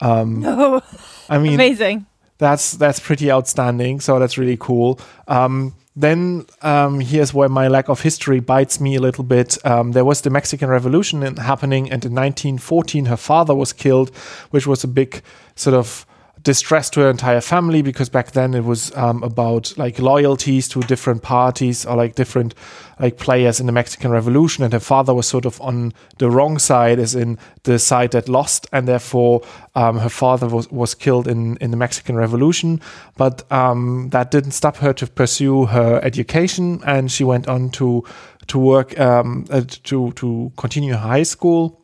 Um, 0.00 0.40
no, 0.40 0.80
I 1.28 1.38
mean, 1.38 1.54
amazing. 1.54 2.06
That's 2.38 2.72
that's 2.72 3.00
pretty 3.00 3.30
outstanding. 3.30 4.00
So 4.00 4.18
that's 4.18 4.38
really 4.38 4.56
cool. 4.56 5.00
Um, 5.26 5.74
then 5.96 6.46
um, 6.62 7.00
here's 7.00 7.34
where 7.34 7.48
my 7.48 7.66
lack 7.66 7.88
of 7.88 8.02
history 8.02 8.38
bites 8.38 8.80
me 8.80 8.94
a 8.94 9.00
little 9.00 9.24
bit. 9.24 9.58
Um, 9.66 9.90
there 9.92 10.04
was 10.04 10.20
the 10.20 10.30
Mexican 10.30 10.68
Revolution 10.68 11.22
happening, 11.36 11.90
and 11.90 12.04
in 12.04 12.14
1914, 12.14 13.06
her 13.06 13.16
father 13.16 13.54
was 13.54 13.72
killed, 13.72 14.14
which 14.50 14.64
was 14.64 14.84
a 14.84 14.88
big 14.88 15.22
sort 15.56 15.74
of 15.74 16.06
distress 16.48 16.88
to 16.88 17.00
her 17.00 17.10
entire 17.10 17.42
family 17.42 17.82
because 17.82 18.08
back 18.08 18.30
then 18.30 18.54
it 18.54 18.64
was 18.64 18.90
um, 18.96 19.22
about 19.22 19.76
like 19.76 19.98
loyalties 19.98 20.66
to 20.66 20.80
different 20.80 21.20
parties 21.20 21.84
or 21.84 21.94
like 21.94 22.14
different 22.14 22.54
like 22.98 23.18
players 23.18 23.60
in 23.60 23.66
the 23.66 23.72
Mexican 23.72 24.10
Revolution, 24.10 24.64
and 24.64 24.72
her 24.72 24.80
father 24.80 25.12
was 25.12 25.26
sort 25.26 25.44
of 25.44 25.60
on 25.60 25.92
the 26.16 26.30
wrong 26.30 26.58
side, 26.58 26.98
as 26.98 27.14
in 27.14 27.38
the 27.64 27.78
side 27.78 28.12
that 28.12 28.30
lost, 28.30 28.66
and 28.72 28.88
therefore 28.88 29.42
um, 29.74 29.98
her 29.98 30.08
father 30.08 30.48
was 30.48 30.70
was 30.70 30.94
killed 30.94 31.28
in 31.28 31.58
in 31.58 31.70
the 31.70 31.76
Mexican 31.76 32.16
Revolution. 32.16 32.80
But 33.18 33.44
um, 33.52 34.08
that 34.12 34.30
didn't 34.30 34.52
stop 34.52 34.78
her 34.78 34.94
to 34.94 35.06
pursue 35.06 35.66
her 35.66 36.00
education, 36.02 36.80
and 36.86 37.12
she 37.12 37.24
went 37.24 37.46
on 37.46 37.68
to 37.72 38.04
to 38.46 38.58
work 38.58 38.98
um, 38.98 39.44
uh, 39.50 39.64
to 39.82 40.12
to 40.12 40.50
continue 40.56 40.94
high 40.94 41.24
school, 41.24 41.78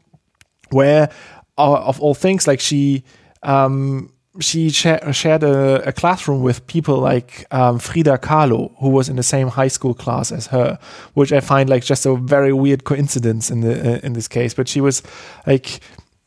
where 0.70 1.10
uh, 1.58 1.88
of 1.90 2.00
all 2.00 2.14
things, 2.14 2.46
like 2.46 2.60
she 2.60 3.04
um, 3.42 4.08
she 4.40 4.70
share, 4.70 5.12
shared 5.12 5.42
a, 5.42 5.88
a, 5.88 5.92
classroom 5.92 6.42
with 6.42 6.66
people 6.66 6.98
like 6.98 7.46
um, 7.52 7.78
Frida 7.78 8.18
Kahlo, 8.18 8.74
who 8.78 8.88
was 8.88 9.08
in 9.08 9.16
the 9.16 9.22
same 9.22 9.48
high 9.48 9.68
school 9.68 9.94
class 9.94 10.32
as 10.32 10.48
her, 10.48 10.78
which 11.14 11.32
I 11.32 11.40
find 11.40 11.70
like 11.70 11.84
just 11.84 12.04
a 12.04 12.16
very 12.16 12.52
weird 12.52 12.84
coincidence 12.84 13.50
in 13.50 13.60
the 13.60 13.94
uh, 13.94 14.00
in 14.02 14.14
this 14.14 14.26
case. 14.26 14.52
But 14.52 14.68
she 14.68 14.80
was 14.80 15.02
like 15.46 15.80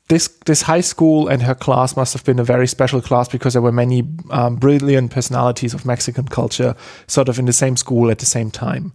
this 0.08 0.30
this 0.46 0.62
high 0.62 0.82
school 0.82 1.28
and 1.28 1.42
her 1.42 1.56
class 1.56 1.98
must 1.98 2.14
have 2.14 2.24
been 2.24 2.40
a 2.40 2.44
very 2.44 2.68
special 2.68 3.02
class 3.02 3.28
because 3.28 3.54
there 3.54 3.62
were 3.62 3.74
many 3.74 4.04
um, 4.32 4.56
brilliant 4.56 5.12
personalities 5.12 5.74
of 5.74 5.86
Mexican 5.86 6.28
culture 6.28 6.76
sort 7.08 7.28
of 7.28 7.38
in 7.40 7.46
the 7.46 7.54
same 7.54 7.76
school 7.76 8.10
at 8.10 8.20
the 8.20 8.26
same 8.26 8.52
time. 8.52 8.94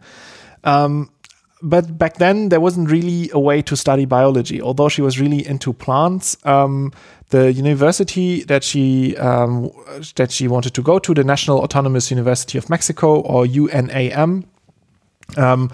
Um, 0.64 1.11
but 1.62 1.96
back 1.96 2.16
then 2.16 2.48
there 2.48 2.61
wasn't 2.61 2.90
really 2.90 3.31
a 3.33 3.38
way 3.38 3.62
to 3.62 3.77
study 3.77 4.05
biology. 4.05 4.61
Although 4.61 4.88
she 4.88 5.01
was 5.01 5.20
really 5.20 5.46
into 5.46 5.72
plants, 5.72 6.37
um, 6.44 6.92
the 7.31 7.53
university 7.53 8.42
that 8.44 8.64
she 8.64 9.16
um, 9.16 9.70
that 10.16 10.33
she 10.33 10.48
wanted 10.48 10.75
to 10.75 10.83
go 10.83 10.98
to, 10.98 11.14
the 11.14 11.25
National 11.25 11.61
Autonomous 11.61 12.11
University 12.11 12.59
of 12.59 12.68
Mexico 12.68 13.20
or 13.20 13.46
UNAM, 13.46 14.44
um, 15.37 15.70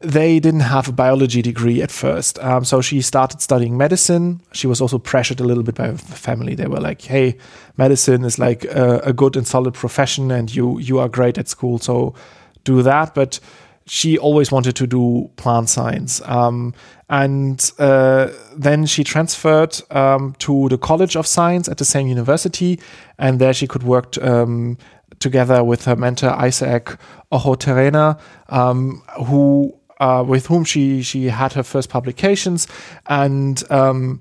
they 0.00 0.38
didn't 0.38 0.60
have 0.60 0.88
a 0.88 0.92
biology 0.92 1.42
degree 1.42 1.82
at 1.82 1.90
first. 1.90 2.38
Um, 2.38 2.64
so 2.64 2.80
she 2.80 3.00
started 3.00 3.40
studying 3.40 3.76
medicine. 3.76 4.40
She 4.52 4.66
was 4.66 4.80
also 4.80 4.98
pressured 4.98 5.40
a 5.40 5.44
little 5.44 5.64
bit 5.64 5.74
by 5.74 5.88
her 5.88 5.96
family. 5.96 6.54
They 6.54 6.68
were 6.68 6.80
like, 6.80 7.02
"Hey, 7.02 7.36
medicine 7.76 8.24
is 8.24 8.38
like 8.38 8.64
a, 8.64 9.00
a 9.04 9.12
good 9.12 9.36
and 9.36 9.46
solid 9.46 9.74
profession, 9.74 10.30
and 10.30 10.54
you 10.54 10.78
you 10.78 11.00
are 11.00 11.08
great 11.08 11.36
at 11.36 11.48
school, 11.48 11.78
so 11.78 12.14
do 12.62 12.82
that." 12.82 13.14
But 13.14 13.40
she 13.86 14.18
always 14.18 14.50
wanted 14.50 14.74
to 14.76 14.86
do 14.86 15.30
plant 15.36 15.68
science. 15.68 16.20
Um, 16.24 16.74
and 17.08 17.70
uh, 17.78 18.30
then 18.56 18.84
she 18.86 19.04
transferred 19.04 19.80
um, 19.92 20.34
to 20.40 20.68
the 20.68 20.78
College 20.78 21.16
of 21.16 21.26
Science 21.26 21.68
at 21.68 21.78
the 21.78 21.84
same 21.84 22.08
university, 22.08 22.80
and 23.18 23.38
there 23.38 23.54
she 23.54 23.66
could 23.66 23.84
work 23.84 24.20
um, 24.22 24.76
together 25.20 25.62
with 25.62 25.84
her 25.84 25.94
mentor 25.94 26.30
Isaac 26.30 26.96
Ochoterena, 27.30 28.18
um, 28.48 29.02
who 29.26 29.72
uh, 30.00 30.24
with 30.26 30.46
whom 30.46 30.64
she 30.64 31.02
she 31.02 31.26
had 31.26 31.52
her 31.52 31.62
first 31.62 31.88
publications, 31.88 32.66
and 33.06 33.62
um, 33.70 34.20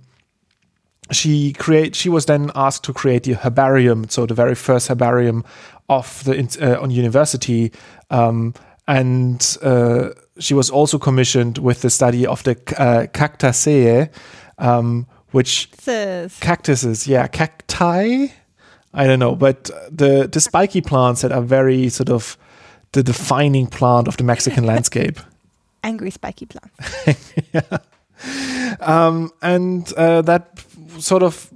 she 1.11 1.53
create 1.53 1.95
she 1.95 2.07
was 2.07 2.27
then 2.27 2.51
asked 2.53 2.83
to 2.83 2.93
create 2.93 3.23
the 3.23 3.33
herbarium, 3.33 4.07
so 4.09 4.27
the 4.27 4.35
very 4.35 4.55
first 4.55 4.89
herbarium 4.89 5.43
of 5.89 6.23
the 6.23 6.57
uh, 6.61 6.81
on 6.81 6.91
university. 6.91 7.71
Um, 8.11 8.53
and 8.87 9.57
uh, 9.61 10.09
she 10.39 10.53
was 10.53 10.69
also 10.69 10.97
commissioned 10.97 11.57
with 11.57 11.81
the 11.81 11.89
study 11.89 12.27
of 12.27 12.43
the 12.43 12.51
uh, 12.77 13.07
cactaceae, 13.07 14.09
um, 14.57 15.07
which 15.31 15.69
cactuses. 15.71 16.39
cactuses, 16.39 17.07
yeah, 17.07 17.27
cacti. 17.27 18.27
I 18.93 19.07
don't 19.07 19.19
know, 19.19 19.35
but 19.35 19.69
the 19.91 20.27
the 20.31 20.39
spiky 20.39 20.81
plants 20.81 21.21
that 21.21 21.31
are 21.31 21.41
very 21.41 21.89
sort 21.89 22.09
of 22.09 22.37
the 22.93 23.03
defining 23.03 23.67
plant 23.67 24.07
of 24.07 24.17
the 24.17 24.23
Mexican 24.23 24.65
landscape. 24.71 25.19
Angry 25.83 26.11
spiky 26.11 26.45
plants. 26.45 27.33
yeah. 27.53 27.77
Um, 28.79 29.31
and 29.41 29.91
uh, 29.93 30.21
that 30.21 30.63
sort 30.99 31.23
of 31.23 31.51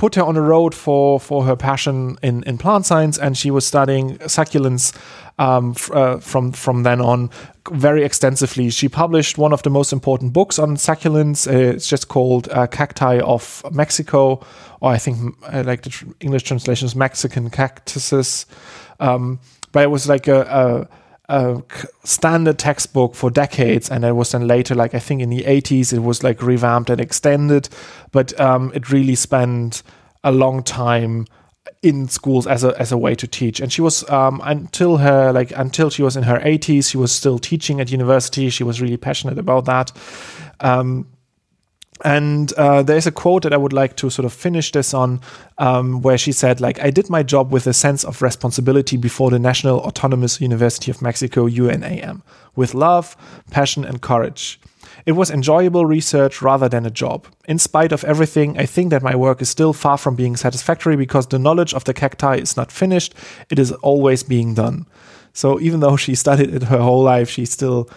put 0.00 0.14
her 0.14 0.22
on 0.22 0.34
a 0.34 0.40
road 0.40 0.74
for 0.74 1.20
for 1.20 1.44
her 1.44 1.54
passion 1.54 2.16
in 2.22 2.42
in 2.44 2.56
plant 2.56 2.86
science, 2.86 3.18
and 3.18 3.36
she 3.36 3.50
was 3.50 3.66
studying 3.66 4.16
succulents 4.20 4.96
um, 5.38 5.74
uh, 5.92 6.18
from 6.20 6.52
from 6.52 6.84
then 6.84 7.00
on 7.00 7.30
very 7.70 8.02
extensively. 8.02 8.70
She 8.70 8.88
published 8.88 9.36
one 9.36 9.52
of 9.52 9.62
the 9.62 9.70
most 9.70 9.92
important 9.92 10.32
books 10.32 10.58
on 10.58 10.76
succulents. 10.76 11.46
Uh, 11.46 11.74
it's 11.74 11.86
just 11.86 12.08
called 12.08 12.48
uh, 12.48 12.66
Cacti 12.66 13.20
of 13.20 13.62
Mexico, 13.72 14.40
or 14.80 14.90
I 14.90 14.98
think 14.98 15.36
I 15.42 15.60
like 15.60 15.82
the 15.82 15.90
tr- 15.90 16.06
English 16.20 16.44
translation 16.44 16.86
is 16.86 16.96
Mexican 16.96 17.50
cactuses. 17.50 18.46
Um, 19.00 19.38
but 19.72 19.82
it 19.82 19.90
was 19.90 20.08
like 20.08 20.28
a, 20.28 20.40
a, 20.40 20.88
standard 22.04 22.58
textbook 22.58 23.14
for 23.14 23.30
decades, 23.30 23.90
and 23.90 24.04
it 24.04 24.12
was 24.12 24.32
then 24.32 24.46
later, 24.46 24.74
like 24.74 24.94
I 24.94 24.98
think 24.98 25.22
in 25.22 25.30
the 25.30 25.44
80s, 25.44 25.92
it 25.92 26.00
was 26.00 26.22
like 26.22 26.42
revamped 26.42 26.90
and 26.90 27.00
extended. 27.00 27.68
But 28.10 28.38
um, 28.40 28.72
it 28.74 28.90
really 28.90 29.14
spent 29.14 29.82
a 30.24 30.32
long 30.32 30.62
time 30.62 31.26
in 31.82 32.08
schools 32.08 32.46
as 32.46 32.64
a 32.64 32.78
as 32.80 32.92
a 32.92 32.98
way 32.98 33.14
to 33.14 33.26
teach. 33.26 33.60
And 33.60 33.72
she 33.72 33.80
was 33.80 34.08
um, 34.10 34.40
until 34.44 34.98
her 34.98 35.32
like 35.32 35.52
until 35.56 35.90
she 35.90 36.02
was 36.02 36.16
in 36.16 36.24
her 36.24 36.38
80s, 36.40 36.90
she 36.90 36.96
was 36.96 37.12
still 37.12 37.38
teaching 37.38 37.80
at 37.80 37.90
university. 37.90 38.50
She 38.50 38.64
was 38.64 38.80
really 38.80 38.96
passionate 38.96 39.38
about 39.38 39.64
that. 39.66 39.92
Um, 40.60 41.06
and 42.04 42.52
uh, 42.54 42.82
there's 42.82 43.06
a 43.06 43.12
quote 43.12 43.42
that 43.42 43.52
I 43.52 43.56
would 43.56 43.72
like 43.72 43.96
to 43.96 44.10
sort 44.10 44.26
of 44.26 44.32
finish 44.32 44.72
this 44.72 44.94
on, 44.94 45.20
um, 45.58 46.02
where 46.02 46.18
she 46.18 46.32
said, 46.32 46.60
like, 46.60 46.80
I 46.80 46.90
did 46.90 47.10
my 47.10 47.22
job 47.22 47.52
with 47.52 47.66
a 47.66 47.72
sense 47.72 48.04
of 48.04 48.22
responsibility 48.22 48.96
before 48.96 49.30
the 49.30 49.38
National 49.38 49.80
Autonomous 49.80 50.40
University 50.40 50.90
of 50.90 51.02
Mexico, 51.02 51.46
UNAM, 51.46 52.22
with 52.56 52.74
love, 52.74 53.16
passion, 53.50 53.84
and 53.84 54.00
courage. 54.00 54.60
It 55.06 55.12
was 55.12 55.30
enjoyable 55.30 55.86
research 55.86 56.42
rather 56.42 56.68
than 56.68 56.86
a 56.86 56.90
job. 56.90 57.26
In 57.46 57.58
spite 57.58 57.92
of 57.92 58.04
everything, 58.04 58.58
I 58.58 58.66
think 58.66 58.90
that 58.90 59.02
my 59.02 59.14
work 59.14 59.40
is 59.40 59.48
still 59.48 59.72
far 59.72 59.96
from 59.96 60.14
being 60.14 60.36
satisfactory 60.36 60.96
because 60.96 61.26
the 61.26 61.38
knowledge 61.38 61.74
of 61.74 61.84
the 61.84 61.94
cacti 61.94 62.36
is 62.36 62.56
not 62.56 62.72
finished, 62.72 63.14
it 63.50 63.58
is 63.58 63.72
always 63.72 64.22
being 64.22 64.54
done. 64.54 64.86
So 65.32 65.60
even 65.60 65.80
though 65.80 65.96
she 65.96 66.14
studied 66.14 66.54
it 66.54 66.64
her 66.64 66.78
whole 66.78 67.02
life, 67.02 67.30
she 67.30 67.44
still, 67.46 67.88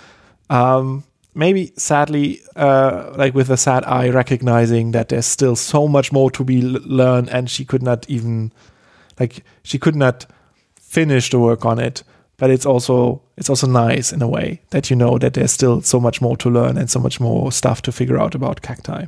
um, 0.50 1.04
maybe 1.36 1.72
sadly, 1.78 2.42
uh, 2.56 3.14
like 3.16 3.34
with 3.34 3.50
a 3.50 3.58
sad 3.58 3.84
eye, 3.86 4.10
recognizing 4.10 4.92
that 4.92 5.10
there's 5.10 5.26
still 5.26 5.56
so 5.56 5.88
much 5.88 6.12
more 6.12 6.32
to 6.32 6.44
be 6.44 6.62
learned 6.62 7.30
and 7.30 7.50
she 7.50 7.66
could 7.66 7.84
not 7.84 8.10
even, 8.10 8.52
like, 9.20 9.44
she 9.64 9.78
could 9.80 9.96
not 9.96 10.26
finish 10.80 11.30
the 11.30 11.40
work 11.40 11.66
on 11.66 11.80
it 11.80 12.04
but 12.38 12.50
it's 12.50 12.66
also 12.66 13.22
it's 13.38 13.50
also 13.50 13.68
nice 13.68 14.12
in 14.12 14.22
a 14.22 14.28
way 14.28 14.60
that 14.72 14.90
you 14.90 14.96
know 14.98 15.18
that 15.18 15.34
there's 15.34 15.52
still 15.52 15.82
so 15.82 16.00
much 16.00 16.22
more 16.22 16.36
to 16.38 16.50
learn 16.50 16.78
and 16.78 16.90
so 16.90 17.00
much 17.00 17.20
more 17.20 17.52
stuff 17.52 17.82
to 17.82 17.92
figure 17.92 18.20
out 18.20 18.36
about 18.36 18.62
cacti. 18.62 19.06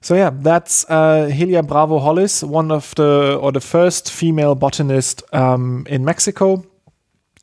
So 0.00 0.14
yeah, 0.14 0.30
that's 0.30 0.84
uh, 0.90 1.30
Helia 1.32 1.66
Bravo 1.66 2.00
Hollis, 2.00 2.42
one 2.42 2.70
of 2.70 2.94
the 2.96 3.38
or 3.40 3.52
the 3.52 3.60
first 3.60 4.10
female 4.10 4.54
botanist 4.54 5.22
um, 5.32 5.86
in 5.88 6.04
Mexico, 6.04 6.64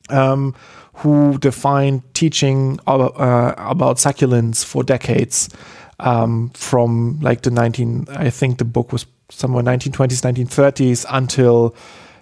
um, 0.09 0.53
who 0.99 1.37
defined 1.37 2.01
teaching 2.13 2.79
about, 2.87 3.19
uh, 3.19 3.55
about 3.57 3.97
succulents 3.97 4.65
for 4.65 4.83
decades, 4.83 5.49
um, 5.99 6.49
from 6.49 7.19
like 7.21 7.41
the 7.41 7.51
19. 7.51 8.07
I 8.09 8.29
think 8.29 8.57
the 8.57 8.65
book 8.65 8.91
was 8.91 9.05
somewhere 9.29 9.63
1920s, 9.63 10.21
1930s 10.21 11.05
until 11.09 11.75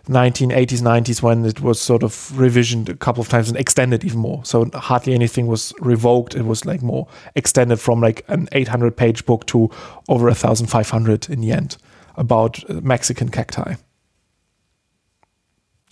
1980s, 0.08 0.82
90s 0.82 1.22
when 1.22 1.46
it 1.46 1.60
was 1.60 1.82
sort 1.82 2.04
of 2.04 2.32
revisioned 2.36 2.90
a 2.90 2.96
couple 2.96 3.22
of 3.22 3.30
times 3.30 3.50
and 3.50 3.58
extended 3.58 4.04
even 4.06 4.20
more. 4.20 4.44
So 4.46 4.70
hardly 4.74 5.14
anything 5.14 5.48
was 5.48 5.74
revoked. 5.80 6.36
It 6.36 6.44
was 6.46 6.66
like 6.66 6.82
more 6.82 7.08
extended 7.36 7.78
from 7.78 8.00
like 8.00 8.24
an 8.28 8.48
800 8.52 8.96
page 8.96 9.26
book 9.26 9.46
to 9.48 9.70
over 10.08 10.26
1,500 10.26 11.30
in 11.30 11.42
the 11.42 11.52
end 11.52 11.78
about 12.16 12.68
Mexican 12.84 13.30
cacti. 13.30 13.76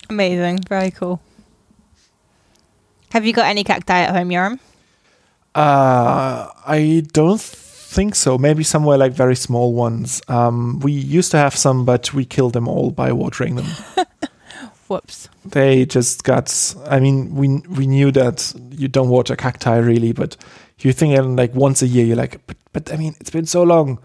Amazing. 0.08 0.60
Very 0.68 0.92
cool. 0.92 1.20
Have 3.10 3.24
you 3.24 3.32
got 3.32 3.46
any 3.46 3.64
cacti 3.64 4.00
at 4.00 4.14
home, 4.14 4.28
Yoram? 4.30 4.58
Uh, 5.54 6.50
I 6.66 7.02
don't 7.12 7.40
think 7.40 8.14
so. 8.14 8.36
Maybe 8.36 8.62
somewhere 8.62 8.98
like 8.98 9.12
very 9.12 9.36
small 9.36 9.72
ones. 9.72 10.20
Um, 10.28 10.80
we 10.80 10.92
used 10.92 11.30
to 11.30 11.38
have 11.38 11.56
some, 11.56 11.84
but 11.84 12.12
we 12.12 12.24
killed 12.24 12.52
them 12.52 12.68
all 12.68 12.90
by 12.90 13.12
watering 13.12 13.56
them. 13.56 13.66
Whoops. 14.88 15.28
They 15.44 15.86
just 15.86 16.24
got. 16.24 16.74
I 16.86 17.00
mean, 17.00 17.34
we 17.34 17.48
we 17.68 17.86
knew 17.86 18.12
that 18.12 18.52
you 18.70 18.88
don't 18.88 19.08
water 19.08 19.34
cacti 19.34 19.76
really, 19.78 20.12
but 20.12 20.36
you 20.80 20.92
think 20.92 21.18
like 21.38 21.54
once 21.54 21.82
a 21.82 21.86
year, 21.86 22.04
you're 22.04 22.16
like, 22.16 22.46
but, 22.46 22.56
but 22.72 22.92
I 22.92 22.96
mean, 22.96 23.14
it's 23.20 23.30
been 23.30 23.46
so 23.46 23.62
long. 23.62 23.98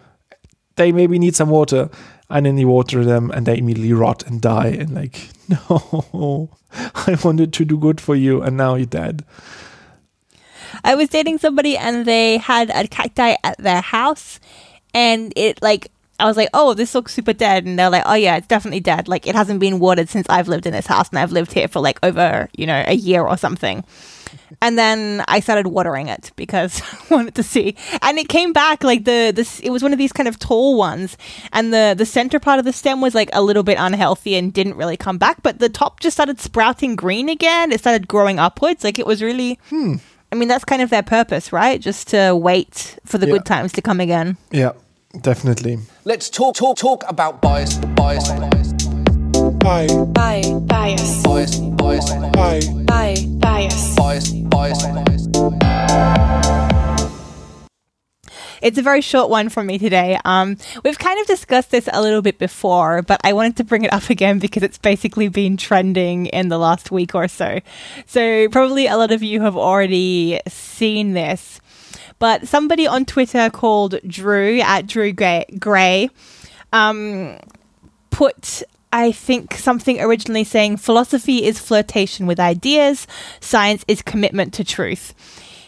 They 0.76 0.92
maybe 0.92 1.20
need 1.20 1.36
some 1.36 1.50
water, 1.50 1.90
and 2.32 2.46
then 2.46 2.58
you 2.58 2.68
water 2.68 3.04
them, 3.04 3.32
and 3.32 3.46
they 3.46 3.58
immediately 3.58 3.94
rot 3.94 4.24
and 4.24 4.42
die. 4.42 4.68
And 4.68 4.94
like, 4.96 5.30
no, 5.50 6.50
I 6.74 7.18
wanted 7.24 7.54
to 7.54 7.66
do 7.66 7.78
good 7.78 8.02
for 8.02 8.16
you, 8.16 8.42
and 8.42 8.58
now 8.58 8.76
you're 8.76 8.86
dead. 8.86 9.24
I 10.84 10.96
was 10.96 11.10
dating 11.10 11.40
somebody 11.40 11.78
and 11.78 12.06
they 12.06 12.38
had 12.38 12.70
a 12.70 12.88
cacti 12.88 13.36
at 13.44 13.58
their 13.58 13.82
house 13.82 14.40
and 14.94 15.34
it 15.36 15.62
like 15.62 15.92
I 16.22 16.26
was 16.26 16.38
like, 16.38 16.50
oh, 16.54 16.76
this 16.76 16.94
looks 16.94 17.16
super 17.16 17.34
dead. 17.34 17.66
And 17.66 17.80
they're 17.80 17.90
like, 17.90 18.04
oh, 18.06 18.14
yeah, 18.14 18.38
it's 18.38 18.46
definitely 18.46 18.80
dead. 18.80 19.08
Like, 19.08 19.26
it 19.26 19.34
hasn't 19.34 19.60
been 19.60 19.80
watered 19.80 20.08
since 20.08 20.28
I've 20.30 20.48
lived 20.48 20.68
in 20.68 20.72
this 20.72 20.86
house 20.86 21.10
and 21.10 21.18
I've 21.18 21.32
lived 21.32 21.52
here 21.52 21.68
for 21.68 21.80
like 21.80 21.98
over, 22.04 22.48
you 22.54 22.68
know, 22.68 22.84
a 22.86 22.94
year 22.94 23.24
or 23.24 23.38
something. 23.38 23.84
And 24.62 24.78
then 24.78 25.24
I 25.28 25.40
started 25.40 25.68
watering 25.68 26.08
it 26.08 26.32
because 26.36 26.82
I 27.10 27.14
wanted 27.14 27.36
to 27.36 27.44
see. 27.44 27.76
And 28.02 28.18
it 28.18 28.30
came 28.30 28.54
back 28.54 28.84
like 28.84 29.06
the 29.06 29.32
this 29.36 29.60
it 29.62 29.70
was 29.70 29.84
one 29.84 29.94
of 29.94 29.98
these 29.98 30.12
kind 30.12 30.28
of 30.28 30.40
tall 30.40 30.78
ones 30.78 31.18
and 31.54 31.74
the 31.74 31.96
the 31.98 32.06
center 32.06 32.40
part 32.40 32.60
of 32.60 32.66
the 32.66 32.74
stem 32.74 33.02
was 33.02 33.16
like 33.16 33.30
a 33.34 33.42
little 33.42 33.64
bit 33.64 33.78
unhealthy 33.80 34.36
and 34.36 34.54
didn't 34.54 34.76
really 34.76 34.98
come 34.98 35.18
back, 35.18 35.42
but 35.44 35.60
the 35.60 35.70
top 35.70 36.00
just 36.00 36.16
started 36.16 36.40
sprouting 36.40 36.96
green 36.96 37.30
again. 37.30 37.72
It 37.72 37.80
started 37.80 38.08
growing 38.08 38.40
upwards. 38.40 38.84
Like 38.84 39.00
it 39.00 39.06
was 39.06 39.22
really 39.22 39.60
hmm. 39.70 39.96
I 40.32 40.38
mean, 40.38 40.48
that's 40.48 40.64
kind 40.64 40.82
of 40.82 40.90
their 40.90 41.04
purpose, 41.04 41.52
right? 41.52 41.80
Just 41.80 42.08
to 42.10 42.34
wait 42.34 42.98
for 43.06 43.18
the 43.18 43.28
yeah. 43.28 43.34
good 43.34 43.46
times 43.46 43.74
to 43.74 43.82
come 43.82 44.00
again. 44.00 44.38
Yeah, 44.50 44.72
definitely. 45.20 45.80
Let's 46.06 46.30
talk, 46.30 46.56
talk, 46.56 46.78
talk 46.78 47.04
about 47.10 47.42
bias, 47.42 47.78
bias, 47.78 48.30
bias. 48.30 48.91
Bias. 49.64 49.94
Bias. 50.08 50.50
Bias. 51.24 51.60
Bias. 51.60 52.10
Bias. 53.96 54.32
Bias. 54.50 55.28
It's 58.64 58.78
a 58.78 58.82
very 58.82 59.02
short 59.02 59.30
one 59.30 59.50
from 59.50 59.68
me 59.68 59.78
today. 59.78 60.20
Um, 60.26 60.58
we've 60.84 60.98
kind 60.98 61.20
of 61.20 61.28
discussed 61.28 61.70
this 61.70 61.88
a 61.94 62.02
little 62.02 62.24
bit 62.24 62.40
before, 62.40 63.04
but 63.04 63.22
I 63.24 63.34
wanted 63.34 63.58
to 63.58 63.64
bring 63.64 63.84
it 63.84 63.94
up 63.94 64.10
again 64.10 64.40
because 64.40 64.64
it's 64.64 64.80
basically 64.80 65.28
been 65.28 65.58
trending 65.58 66.26
in 66.28 66.50
the 66.50 66.58
last 66.58 66.90
week 66.90 67.14
or 67.14 67.28
so. 67.28 67.60
So, 68.08 68.50
probably 68.50 68.88
a 68.88 68.98
lot 68.98 69.12
of 69.12 69.22
you 69.22 69.42
have 69.42 69.56
already 69.56 70.40
seen 70.48 71.14
this, 71.14 71.60
but 72.18 72.48
somebody 72.48 72.88
on 72.88 73.06
Twitter 73.06 73.52
called 73.52 74.00
Drew 74.08 74.60
at 74.60 74.88
Drew 74.88 75.14
Gray, 75.14 75.46
Gray 75.60 76.10
um, 76.74 77.38
put 78.10 78.64
I 78.94 79.12
think 79.12 79.56
something 79.56 80.02
originally 80.02 80.44
saying 80.44 80.78
philosophy 80.78 81.46
is 81.46 81.60
flirtation 81.60 82.28
with 82.28 82.40
ideas, 82.40 83.08
science 83.40 83.86
is 83.88 84.02
commitment 84.02 84.54
to 84.56 84.64
truth. 84.64 85.14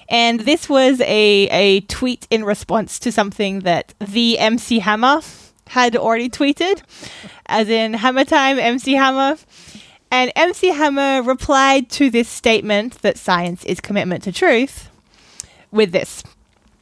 And 0.09 0.41
this 0.41 0.67
was 0.67 0.99
a, 1.01 1.47
a 1.49 1.81
tweet 1.81 2.27
in 2.29 2.43
response 2.43 2.99
to 2.99 3.11
something 3.11 3.61
that 3.61 3.93
the 3.99 4.37
MC 4.37 4.79
Hammer 4.79 5.21
had 5.67 5.95
already 5.95 6.29
tweeted, 6.29 6.81
as 7.45 7.69
in 7.69 7.93
Hammer 7.93 8.25
Time, 8.25 8.59
MC 8.59 8.93
Hammer. 8.93 9.37
And 10.11 10.31
MC 10.35 10.67
Hammer 10.67 11.23
replied 11.23 11.89
to 11.91 12.09
this 12.09 12.29
statement 12.29 13.01
that 13.01 13.17
science 13.17 13.63
is 13.65 13.79
commitment 13.79 14.23
to 14.23 14.31
truth 14.31 14.89
with 15.71 15.91
this. 15.91 16.23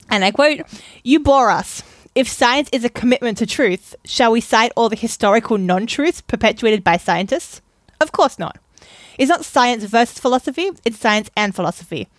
And 0.09 0.25
I 0.25 0.31
quote, 0.31 0.61
You 1.03 1.19
bore 1.19 1.49
us. 1.49 1.83
If 2.13 2.27
science 2.27 2.69
is 2.73 2.83
a 2.83 2.89
commitment 2.89 3.37
to 3.37 3.45
truth, 3.45 3.95
shall 4.03 4.33
we 4.33 4.41
cite 4.41 4.73
all 4.75 4.89
the 4.89 4.97
historical 4.97 5.57
non 5.57 5.87
truths 5.87 6.19
perpetuated 6.19 6.83
by 6.83 6.97
scientists? 6.97 7.61
Of 8.01 8.11
course 8.11 8.37
not. 8.37 8.57
It's 9.17 9.29
not 9.29 9.45
science 9.45 9.85
versus 9.85 10.19
philosophy, 10.19 10.71
it's 10.83 10.99
science 10.99 11.29
and 11.37 11.55
philosophy. 11.55 12.09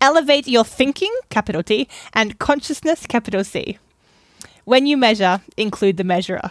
Elevate 0.00 0.48
your 0.48 0.64
thinking, 0.64 1.14
capital 1.30 1.62
T, 1.62 1.88
and 2.12 2.38
consciousness, 2.40 3.06
capital 3.06 3.44
C. 3.44 3.78
When 4.64 4.86
you 4.86 4.96
measure, 4.96 5.40
include 5.56 5.96
the 5.96 6.04
measurer. 6.04 6.50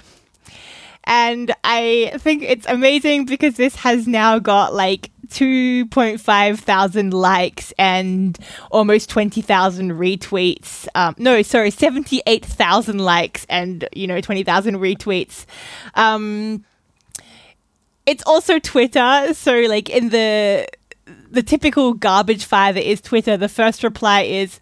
And 1.04 1.54
I 1.66 2.14
think 2.18 2.44
it's 2.44 2.66
amazing 2.66 3.26
because 3.26 3.56
this 3.56 3.76
has 3.78 4.08
now 4.08 4.40
got 4.40 4.74
like 4.74 5.12
2.5 5.28 6.60
thousand 6.60 7.14
likes 7.14 7.74
and 7.78 8.38
almost 8.72 9.10
20,000 9.10 9.92
retweets. 9.92 10.88
Um, 10.96 11.16
no, 11.18 11.42
sorry, 11.42 11.72
78,000 11.72 13.00
likes 13.00 13.46
and, 13.50 13.88
you 13.94 14.08
know, 14.08 14.22
20,000 14.22 14.76
retweets. 14.76 15.46
Um, 15.96 16.64
it's 18.06 18.24
also 18.26 18.60
Twitter. 18.60 19.34
So, 19.34 19.62
like, 19.62 19.90
in 19.90 20.10
the 20.10 20.68
the 21.30 21.44
typical 21.44 21.94
garbage 21.94 22.46
fire 22.46 22.74
that 22.74 22.90
is 22.90 23.02
Twitter, 23.02 23.38
the 23.38 23.50
first 23.50 23.84
reply 23.84 24.22
is, 24.22 24.60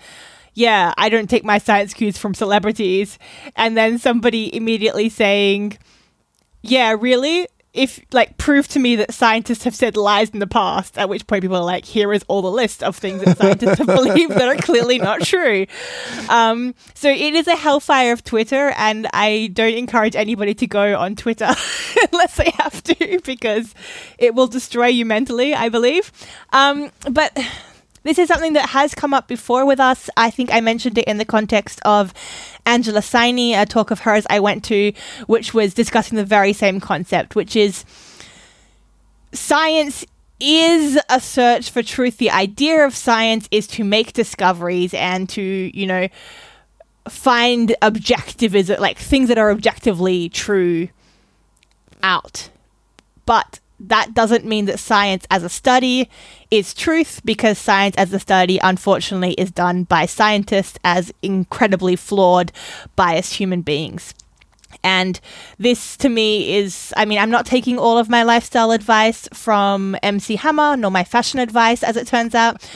yeah, 0.54 0.94
I 0.98 1.10
don't 1.10 1.30
take 1.30 1.44
my 1.44 1.58
science 1.58 1.94
cues 1.94 2.18
from 2.18 2.34
celebrities. 2.34 3.18
And 3.56 3.78
then 3.78 3.98
somebody 3.98 4.54
immediately 4.56 5.10
saying, 5.10 5.78
yeah, 6.62 6.96
really? 7.00 7.48
If, 7.74 8.00
like, 8.12 8.38
prove 8.38 8.68
to 8.70 8.80
me 8.80 8.96
that 8.98 9.14
scientists 9.14 9.64
have 9.64 9.76
said 9.76 9.98
lies 9.98 10.30
in 10.30 10.40
the 10.40 10.48
past, 10.48 10.98
at 10.98 11.10
which 11.10 11.26
point 11.26 11.42
people 11.42 11.58
are 11.58 11.64
like, 11.64 11.86
here 11.86 12.14
is 12.14 12.24
all 12.28 12.42
the 12.44 12.52
list 12.52 12.84
of 12.84 12.96
things 12.96 13.24
that 13.24 13.38
scientists 13.38 13.80
have 13.80 13.88
believed 13.88 14.32
that 14.34 14.48
are 14.48 14.62
clearly 14.62 15.00
not 15.00 15.22
true. 15.22 15.66
Um, 16.30 16.76
so 16.94 17.10
it 17.10 17.34
is 17.34 17.48
a 17.48 17.56
hellfire 17.56 18.14
of 18.14 18.24
Twitter, 18.24 18.74
and 18.78 19.08
I 19.14 19.50
don't 19.54 19.74
encourage 19.74 20.16
anybody 20.16 20.54
to 20.54 20.68
go 20.68 21.00
on 21.00 21.16
Twitter 21.16 21.50
unless 22.12 22.38
they 22.38 22.52
have 22.58 22.84
to, 22.84 23.20
because 23.26 23.74
it 24.18 24.36
will 24.36 24.48
destroy 24.48 24.88
you 24.88 25.06
mentally, 25.06 25.56
I 25.56 25.70
believe. 25.70 26.12
Um, 26.52 26.92
but 27.10 27.36
this 28.04 28.20
is 28.20 28.28
something 28.28 28.54
that 28.54 28.70
has 28.70 28.94
come 28.94 29.14
up 29.14 29.28
before 29.28 29.66
with 29.66 29.80
us. 29.80 30.10
I 30.16 30.30
think 30.30 30.54
I 30.54 30.62
mentioned 30.62 30.98
it 30.98 31.06
in 31.06 31.18
the 31.18 31.26
context 31.26 31.80
of 31.84 32.14
Angela 32.66 33.00
Saini, 33.00 33.54
a 33.54 33.66
talk 33.66 33.92
of 33.92 34.02
hers 34.02 34.26
I 34.30 34.40
went 34.40 34.64
to, 34.66 34.94
which 35.28 35.54
was 35.54 35.74
discussing 35.74 36.18
the 36.18 36.26
very 36.26 36.54
same 36.54 36.80
concept, 36.80 37.36
which 37.36 37.56
is 37.56 37.86
science 39.32 40.06
is 40.40 41.00
a 41.10 41.20
search 41.20 41.70
for 41.70 41.82
truth. 41.82 42.18
The 42.18 42.32
idea 42.32 42.86
of 42.86 42.96
science 42.96 43.48
is 43.52 43.68
to 43.68 43.84
make 43.84 44.14
discoveries 44.14 44.94
and 44.94 45.30
to, 45.30 45.42
you 45.42 45.88
know, 45.88 46.10
find 47.08 47.76
objectivism, 47.82 48.80
like 48.80 48.98
things 48.98 49.30
that 49.30 49.38
are 49.38 49.52
objectively 49.52 50.30
true 50.30 50.90
out. 52.02 52.50
But 53.26 53.60
that 53.88 54.14
doesn't 54.14 54.46
mean 54.46 54.66
that 54.66 54.80
science 54.80 55.26
as 55.30 55.44
a 55.44 55.50
study 55.50 56.10
is 56.50 56.74
truth 56.74 57.22
because 57.26 57.58
science 57.58 57.96
as 57.98 58.14
a 58.14 58.20
study 58.20 58.60
unfortunately 58.64 59.34
is 59.34 59.52
done 59.52 59.84
by 59.84 60.06
scientists 60.06 60.80
as 60.84 61.12
incredibly 61.22 61.96
flawed 61.96 62.52
biased 62.96 63.36
human 63.36 63.62
beings. 63.62 64.14
And 64.84 65.20
this 65.60 65.96
to 65.98 66.10
me 66.10 66.58
is 66.58 66.94
i 66.98 67.06
mean 67.06 67.20
i'm 67.20 67.30
not 67.30 67.46
taking 67.46 67.78
all 67.78 67.98
of 67.98 68.10
my 68.10 68.24
lifestyle 68.24 68.72
advice 68.72 69.30
from 69.32 69.96
mc 70.02 70.36
hammer 70.36 70.76
nor 70.76 70.90
my 70.90 71.04
fashion 71.04 71.40
advice 71.40 71.84
as 71.84 71.96
it 71.96 72.08
turns 72.08 72.34
out 72.34 72.68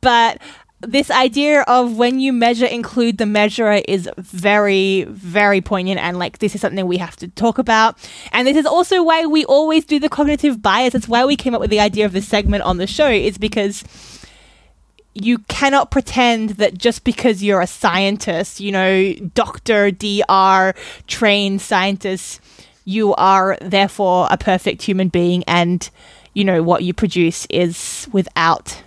but 0.00 0.38
this 0.80 1.10
idea 1.10 1.62
of 1.62 1.96
when 1.96 2.20
you 2.20 2.32
measure 2.32 2.66
include 2.66 3.18
the 3.18 3.26
measurer 3.26 3.80
is 3.88 4.08
very 4.18 5.04
very 5.04 5.60
poignant 5.60 5.98
and 5.98 6.18
like 6.18 6.38
this 6.38 6.54
is 6.54 6.60
something 6.60 6.86
we 6.86 6.98
have 6.98 7.16
to 7.16 7.28
talk 7.28 7.58
about. 7.58 7.96
And 8.32 8.46
this 8.46 8.56
is 8.56 8.66
also 8.66 9.02
why 9.02 9.24
we 9.26 9.44
always 9.46 9.84
do 9.84 9.98
the 9.98 10.08
cognitive 10.08 10.60
bias. 10.60 10.94
It's 10.94 11.08
why 11.08 11.24
we 11.24 11.36
came 11.36 11.54
up 11.54 11.60
with 11.60 11.70
the 11.70 11.80
idea 11.80 12.04
of 12.04 12.12
this 12.12 12.28
segment 12.28 12.64
on 12.64 12.76
the 12.76 12.86
show 12.86 13.08
is 13.08 13.38
because 13.38 13.84
you 15.14 15.38
cannot 15.38 15.90
pretend 15.90 16.50
that 16.50 16.76
just 16.76 17.04
because 17.04 17.42
you're 17.42 17.60
a 17.60 17.66
scientist 17.66 18.58
you 18.58 18.72
know 18.72 19.14
doctor 19.34 19.92
dr 19.92 20.74
trained 21.06 21.60
scientist 21.62 22.40
you 22.84 23.14
are 23.14 23.56
therefore 23.60 24.26
a 24.30 24.36
perfect 24.36 24.82
human 24.82 25.08
being 25.08 25.44
and 25.46 25.88
you 26.34 26.42
know 26.42 26.62
what 26.62 26.82
you 26.82 26.92
produce 26.92 27.46
is 27.48 28.08
without 28.10 28.82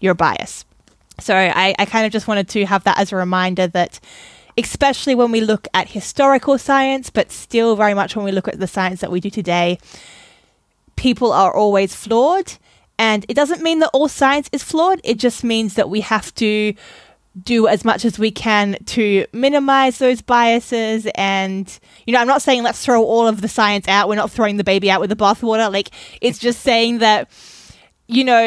your 0.00 0.14
bias 0.14 0.64
so 1.22 1.34
I, 1.34 1.74
I 1.78 1.84
kind 1.84 2.06
of 2.06 2.12
just 2.12 2.28
wanted 2.28 2.48
to 2.50 2.66
have 2.66 2.84
that 2.84 2.98
as 2.98 3.12
a 3.12 3.16
reminder 3.16 3.66
that 3.68 4.00
especially 4.58 5.14
when 5.14 5.32
we 5.32 5.40
look 5.40 5.66
at 5.72 5.88
historical 5.88 6.58
science, 6.58 7.10
but 7.10 7.30
still 7.30 7.76
very 7.76 7.94
much 7.94 8.16
when 8.16 8.24
we 8.24 8.32
look 8.32 8.48
at 8.48 8.58
the 8.58 8.66
science 8.66 9.00
that 9.00 9.10
we 9.10 9.20
do 9.20 9.30
today, 9.30 9.78
people 10.96 11.32
are 11.32 11.54
always 11.54 11.94
flawed. 11.94 12.52
And 12.98 13.24
it 13.28 13.34
doesn't 13.34 13.62
mean 13.62 13.78
that 13.80 13.90
all 13.92 14.08
science 14.08 14.48
is 14.52 14.62
flawed, 14.62 15.00
it 15.04 15.18
just 15.18 15.42
means 15.42 15.74
that 15.74 15.88
we 15.88 16.00
have 16.00 16.34
to 16.36 16.74
do 17.42 17.66
as 17.66 17.82
much 17.82 18.04
as 18.04 18.18
we 18.18 18.30
can 18.30 18.76
to 18.84 19.26
minimize 19.32 19.98
those 19.98 20.20
biases. 20.20 21.06
And 21.14 21.78
you 22.06 22.12
know 22.12 22.20
i'm 22.20 22.26
not 22.26 22.42
saying 22.42 22.62
let's 22.62 22.84
throw 22.84 23.02
all 23.02 23.26
of 23.26 23.40
the 23.40 23.48
science 23.48 23.88
out. 23.88 24.08
We're 24.08 24.16
not 24.16 24.30
throwing 24.30 24.58
the 24.58 24.64
baby 24.64 24.90
out 24.90 25.00
with 25.00 25.10
the 25.10 25.16
bathwater. 25.16 25.72
Like 25.72 25.88
it's 26.20 26.38
just 26.38 26.60
saying 26.60 26.98
that 26.98 27.30
you 28.12 28.24
know, 28.24 28.42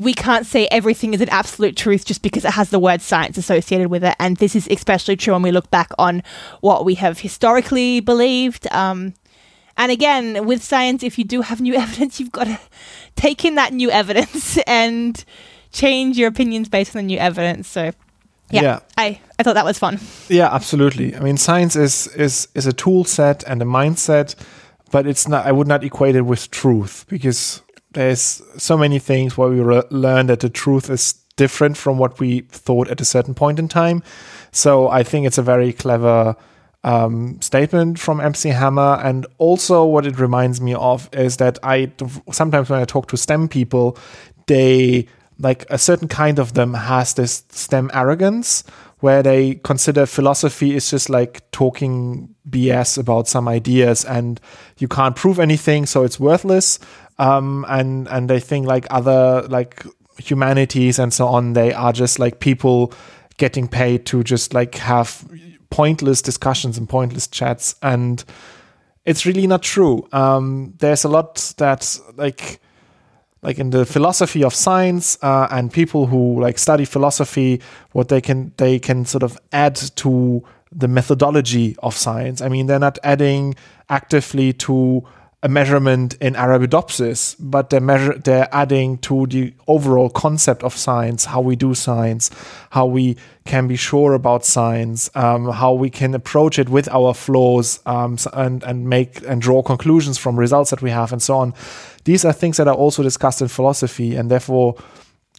we 0.00 0.14
can't 0.14 0.46
say 0.46 0.66
everything 0.70 1.14
is 1.14 1.20
an 1.20 1.28
absolute 1.30 1.76
truth 1.76 2.04
just 2.04 2.22
because 2.22 2.44
it 2.44 2.52
has 2.52 2.70
the 2.70 2.78
word 2.78 3.00
science 3.00 3.38
associated 3.38 3.88
with 3.88 4.04
it. 4.04 4.14
And 4.18 4.36
this 4.36 4.54
is 4.54 4.68
especially 4.70 5.16
true 5.16 5.32
when 5.32 5.42
we 5.42 5.50
look 5.50 5.70
back 5.70 5.90
on 5.98 6.22
what 6.60 6.84
we 6.84 6.94
have 6.96 7.20
historically 7.20 8.00
believed. 8.00 8.66
Um, 8.72 9.14
and 9.76 9.92
again, 9.92 10.46
with 10.46 10.62
science, 10.62 11.02
if 11.02 11.18
you 11.18 11.24
do 11.24 11.42
have 11.42 11.60
new 11.60 11.74
evidence, 11.84 12.20
you've 12.20 12.32
got 12.32 12.44
to 12.44 12.58
take 13.16 13.44
in 13.44 13.54
that 13.56 13.72
new 13.72 13.90
evidence 13.90 14.58
and 14.66 15.24
change 15.72 16.18
your 16.18 16.28
opinions 16.28 16.68
based 16.68 16.94
on 16.94 17.02
the 17.02 17.06
new 17.06 17.18
evidence. 17.18 17.68
So, 17.68 17.92
yeah, 18.50 18.62
yeah, 18.62 18.78
I, 18.96 19.20
I 19.38 19.42
thought 19.42 19.54
that 19.54 19.64
was 19.64 19.78
fun. 19.78 19.98
Yeah, 20.28 20.54
absolutely. 20.54 21.16
I 21.16 21.20
mean, 21.20 21.36
science 21.36 21.74
is 21.74 22.06
is 22.14 22.46
is 22.54 22.66
a 22.66 22.72
tool 22.72 23.02
set 23.04 23.42
and 23.42 23.60
a 23.60 23.64
mindset, 23.64 24.36
but 24.92 25.06
it's 25.06 25.26
not. 25.26 25.46
I 25.46 25.52
would 25.52 25.66
not 25.66 25.82
equate 25.82 26.14
it 26.14 26.22
with 26.22 26.50
truth 26.52 27.06
because 27.08 27.60
there's 27.96 28.42
so 28.58 28.76
many 28.76 28.98
things 28.98 29.38
where 29.38 29.48
we 29.48 29.60
re- 29.60 29.82
learn 29.90 30.26
that 30.26 30.40
the 30.40 30.50
truth 30.50 30.90
is 30.90 31.14
different 31.36 31.78
from 31.78 31.96
what 31.96 32.20
we 32.20 32.40
thought 32.40 32.88
at 32.88 33.00
a 33.00 33.06
certain 33.06 33.34
point 33.34 33.58
in 33.58 33.68
time. 33.68 34.02
So 34.52 34.88
I 34.88 35.02
think 35.02 35.26
it's 35.26 35.38
a 35.38 35.42
very 35.42 35.72
clever 35.72 36.36
um, 36.84 37.40
statement 37.40 37.98
from 37.98 38.20
MC 38.20 38.50
Hammer. 38.50 39.00
And 39.02 39.26
also, 39.38 39.86
what 39.86 40.06
it 40.06 40.18
reminds 40.18 40.60
me 40.60 40.74
of 40.74 41.08
is 41.14 41.38
that 41.38 41.58
I 41.62 41.90
sometimes 42.30 42.68
when 42.68 42.80
I 42.80 42.84
talk 42.84 43.08
to 43.08 43.16
STEM 43.16 43.48
people, 43.48 43.96
they 44.46 45.06
like 45.38 45.64
a 45.70 45.78
certain 45.78 46.08
kind 46.08 46.38
of 46.38 46.52
them 46.52 46.74
has 46.74 47.14
this 47.14 47.44
STEM 47.48 47.90
arrogance 47.94 48.62
where 49.00 49.22
they 49.22 49.54
consider 49.56 50.04
philosophy 50.04 50.74
is 50.74 50.90
just 50.90 51.08
like 51.08 51.50
talking 51.50 52.34
BS 52.48 52.98
about 52.98 53.28
some 53.28 53.48
ideas 53.48 54.04
and 54.04 54.40
you 54.78 54.88
can't 54.88 55.16
prove 55.16 55.38
anything, 55.38 55.86
so 55.86 56.04
it's 56.04 56.20
worthless. 56.20 56.78
Um, 57.18 57.64
and 57.68 58.08
and 58.08 58.28
they 58.28 58.40
think 58.40 58.66
like 58.66 58.86
other 58.90 59.42
like 59.48 59.84
humanities 60.18 60.98
and 60.98 61.12
so 61.12 61.26
on 61.26 61.52
they 61.52 61.72
are 61.74 61.92
just 61.92 62.18
like 62.18 62.40
people 62.40 62.92
getting 63.36 63.68
paid 63.68 64.06
to 64.06 64.22
just 64.22 64.54
like 64.54 64.76
have 64.76 65.26
pointless 65.68 66.22
discussions 66.22 66.78
and 66.78 66.88
pointless 66.88 67.26
chats 67.26 67.74
and 67.82 68.24
it's 69.06 69.24
really 69.24 69.46
not 69.46 69.62
true. 69.62 70.06
Um, 70.12 70.74
there's 70.78 71.04
a 71.04 71.08
lot 71.08 71.54
that 71.58 71.98
like 72.16 72.60
like 73.42 73.58
in 73.58 73.70
the 73.70 73.86
philosophy 73.86 74.42
of 74.42 74.52
science 74.52 75.16
uh, 75.22 75.46
and 75.50 75.72
people 75.72 76.06
who 76.06 76.40
like 76.40 76.58
study 76.58 76.84
philosophy 76.84 77.60
what 77.92 78.08
they 78.08 78.20
can 78.20 78.52
they 78.56 78.78
can 78.78 79.04
sort 79.04 79.22
of 79.22 79.38
add 79.52 79.76
to 79.76 80.42
the 80.72 80.88
methodology 80.88 81.76
of 81.82 81.94
science 81.94 82.40
i 82.40 82.48
mean 82.48 82.66
they're 82.66 82.78
not 82.78 82.98
adding 83.02 83.54
actively 83.88 84.52
to 84.52 85.06
a 85.42 85.48
measurement 85.48 86.14
in 86.14 86.34
Arabidopsis, 86.34 87.36
but 87.38 87.70
they're 87.70 87.80
measure 87.80 88.18
they're 88.18 88.48
adding 88.52 88.98
to 88.98 89.26
the 89.26 89.54
overall 89.68 90.08
concept 90.08 90.64
of 90.64 90.74
science, 90.74 91.26
how 91.26 91.40
we 91.40 91.54
do 91.54 91.72
science, 91.74 92.30
how 92.70 92.86
we 92.86 93.16
can 93.44 93.68
be 93.68 93.76
sure 93.76 94.14
about 94.14 94.44
science, 94.44 95.08
um, 95.14 95.48
how 95.50 95.72
we 95.72 95.88
can 95.88 96.14
approach 96.14 96.58
it 96.58 96.68
with 96.68 96.88
our 96.88 97.14
flaws, 97.14 97.80
um, 97.86 98.18
and 98.32 98.64
and 98.64 98.88
make 98.88 99.22
and 99.28 99.42
draw 99.42 99.62
conclusions 99.62 100.18
from 100.18 100.36
results 100.36 100.70
that 100.70 100.82
we 100.82 100.90
have, 100.90 101.12
and 101.12 101.22
so 101.22 101.36
on. 101.36 101.54
These 102.04 102.24
are 102.24 102.32
things 102.32 102.56
that 102.56 102.66
are 102.66 102.74
also 102.74 103.02
discussed 103.02 103.40
in 103.40 103.48
philosophy, 103.48 104.16
and 104.16 104.30
therefore. 104.30 104.74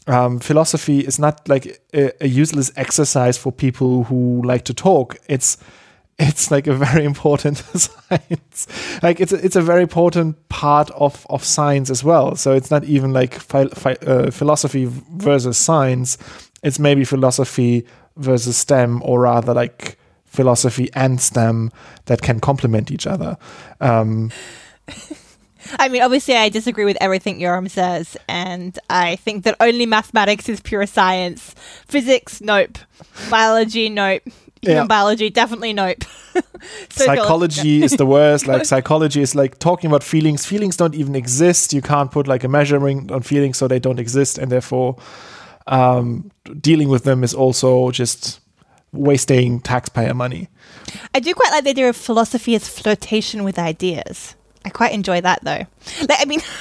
Um, 0.08 0.40
philosophy 0.40 1.00
is 1.00 1.20
not 1.20 1.48
like 1.50 1.82
a, 1.94 2.12
a 2.24 2.28
useless 2.28 2.72
exercise 2.76 3.38
for 3.38 3.52
people 3.52 4.06
who 4.06 4.42
like 4.44 4.64
to 4.66 4.74
talk. 4.74 5.18
It's 5.28 5.58
it's 6.20 6.50
like 6.50 6.66
a 6.66 6.74
very 6.74 7.06
important 7.06 7.58
science. 7.76 8.68
Like 9.04 9.20
it's 9.20 9.32
a, 9.32 9.46
it's 9.46 9.56
a 9.56 9.62
very 9.62 9.84
important 9.84 10.50
part 10.50 10.90
of 10.92 11.28
of 11.30 11.44
science 11.44 11.90
as 11.90 12.04
well. 12.04 12.36
So 12.36 12.54
it's 12.54 12.72
not 12.72 12.84
even 12.86 13.14
like 13.14 13.40
uh, 13.54 14.32
philosophy 14.32 14.86
versus 14.86 15.58
science. 15.58 16.18
It's 16.64 16.80
maybe 16.80 17.04
philosophy 17.04 17.86
versus 18.16 18.58
STEM, 18.58 19.02
or 19.06 19.22
rather 19.22 19.54
like 19.54 19.98
philosophy 20.26 20.90
and 20.94 21.22
STEM 21.22 21.72
that 22.06 22.22
can 22.22 22.40
complement 22.40 22.92
each 22.92 23.06
other. 23.06 23.38
Um, 23.80 24.32
I 25.80 25.90
mean, 25.90 26.02
obviously, 26.02 26.36
I 26.36 26.50
disagree 26.50 26.86
with 26.86 26.98
everything 27.02 27.40
Yoram 27.40 27.70
says, 27.70 28.18
and 28.28 28.78
I 28.90 29.16
think 29.18 29.44
that 29.44 29.56
only 29.60 29.86
mathematics 29.86 30.50
is 30.50 30.62
pure 30.62 30.86
science. 30.86 31.56
Physics, 31.88 32.42
nope. 32.42 32.78
Biology, 33.30 33.90
nope 33.90 34.24
human 34.62 34.84
yeah. 34.84 34.88
biology, 34.88 35.30
definitely 35.30 35.74
nope. 35.74 36.04
psychology 36.90 37.84
is 37.84 37.94
the 37.94 38.06
worst. 38.06 38.48
Like 38.48 38.66
psychology 38.74 39.22
is 39.22 39.36
like 39.36 39.60
talking 39.60 39.90
about 39.90 40.04
feelings. 40.04 40.46
Feelings 40.46 40.78
don't 40.78 40.96
even 40.96 41.16
exist. 41.16 41.74
You 41.74 41.82
can't 41.82 42.12
put 42.12 42.28
like 42.28 42.44
a 42.44 42.48
measuring 42.48 43.12
on 43.12 43.22
feelings, 43.22 43.58
so 43.58 43.68
they 43.68 43.80
don't 43.80 44.00
exist, 44.00 44.38
and 44.38 44.52
therefore 44.52 44.98
um, 45.68 46.32
dealing 46.60 46.90
with 46.90 47.04
them 47.04 47.24
is 47.24 47.34
also 47.34 47.92
just 47.92 48.40
wasting 48.92 49.60
taxpayer 49.60 50.14
money. 50.14 50.50
I 51.14 51.20
do 51.20 51.34
quite 51.34 51.52
like 51.52 51.64
the 51.64 51.72
idea 51.72 51.90
of 51.90 51.98
philosophy 51.98 52.56
as 52.56 52.68
flirtation 52.68 53.44
with 53.44 53.60
ideas. 53.60 54.36
I 54.68 54.70
quite 54.70 54.92
enjoy 54.92 55.22
that 55.22 55.40
though. 55.44 55.66
Like, 56.02 56.20
I 56.22 56.26
mean. 56.26 56.42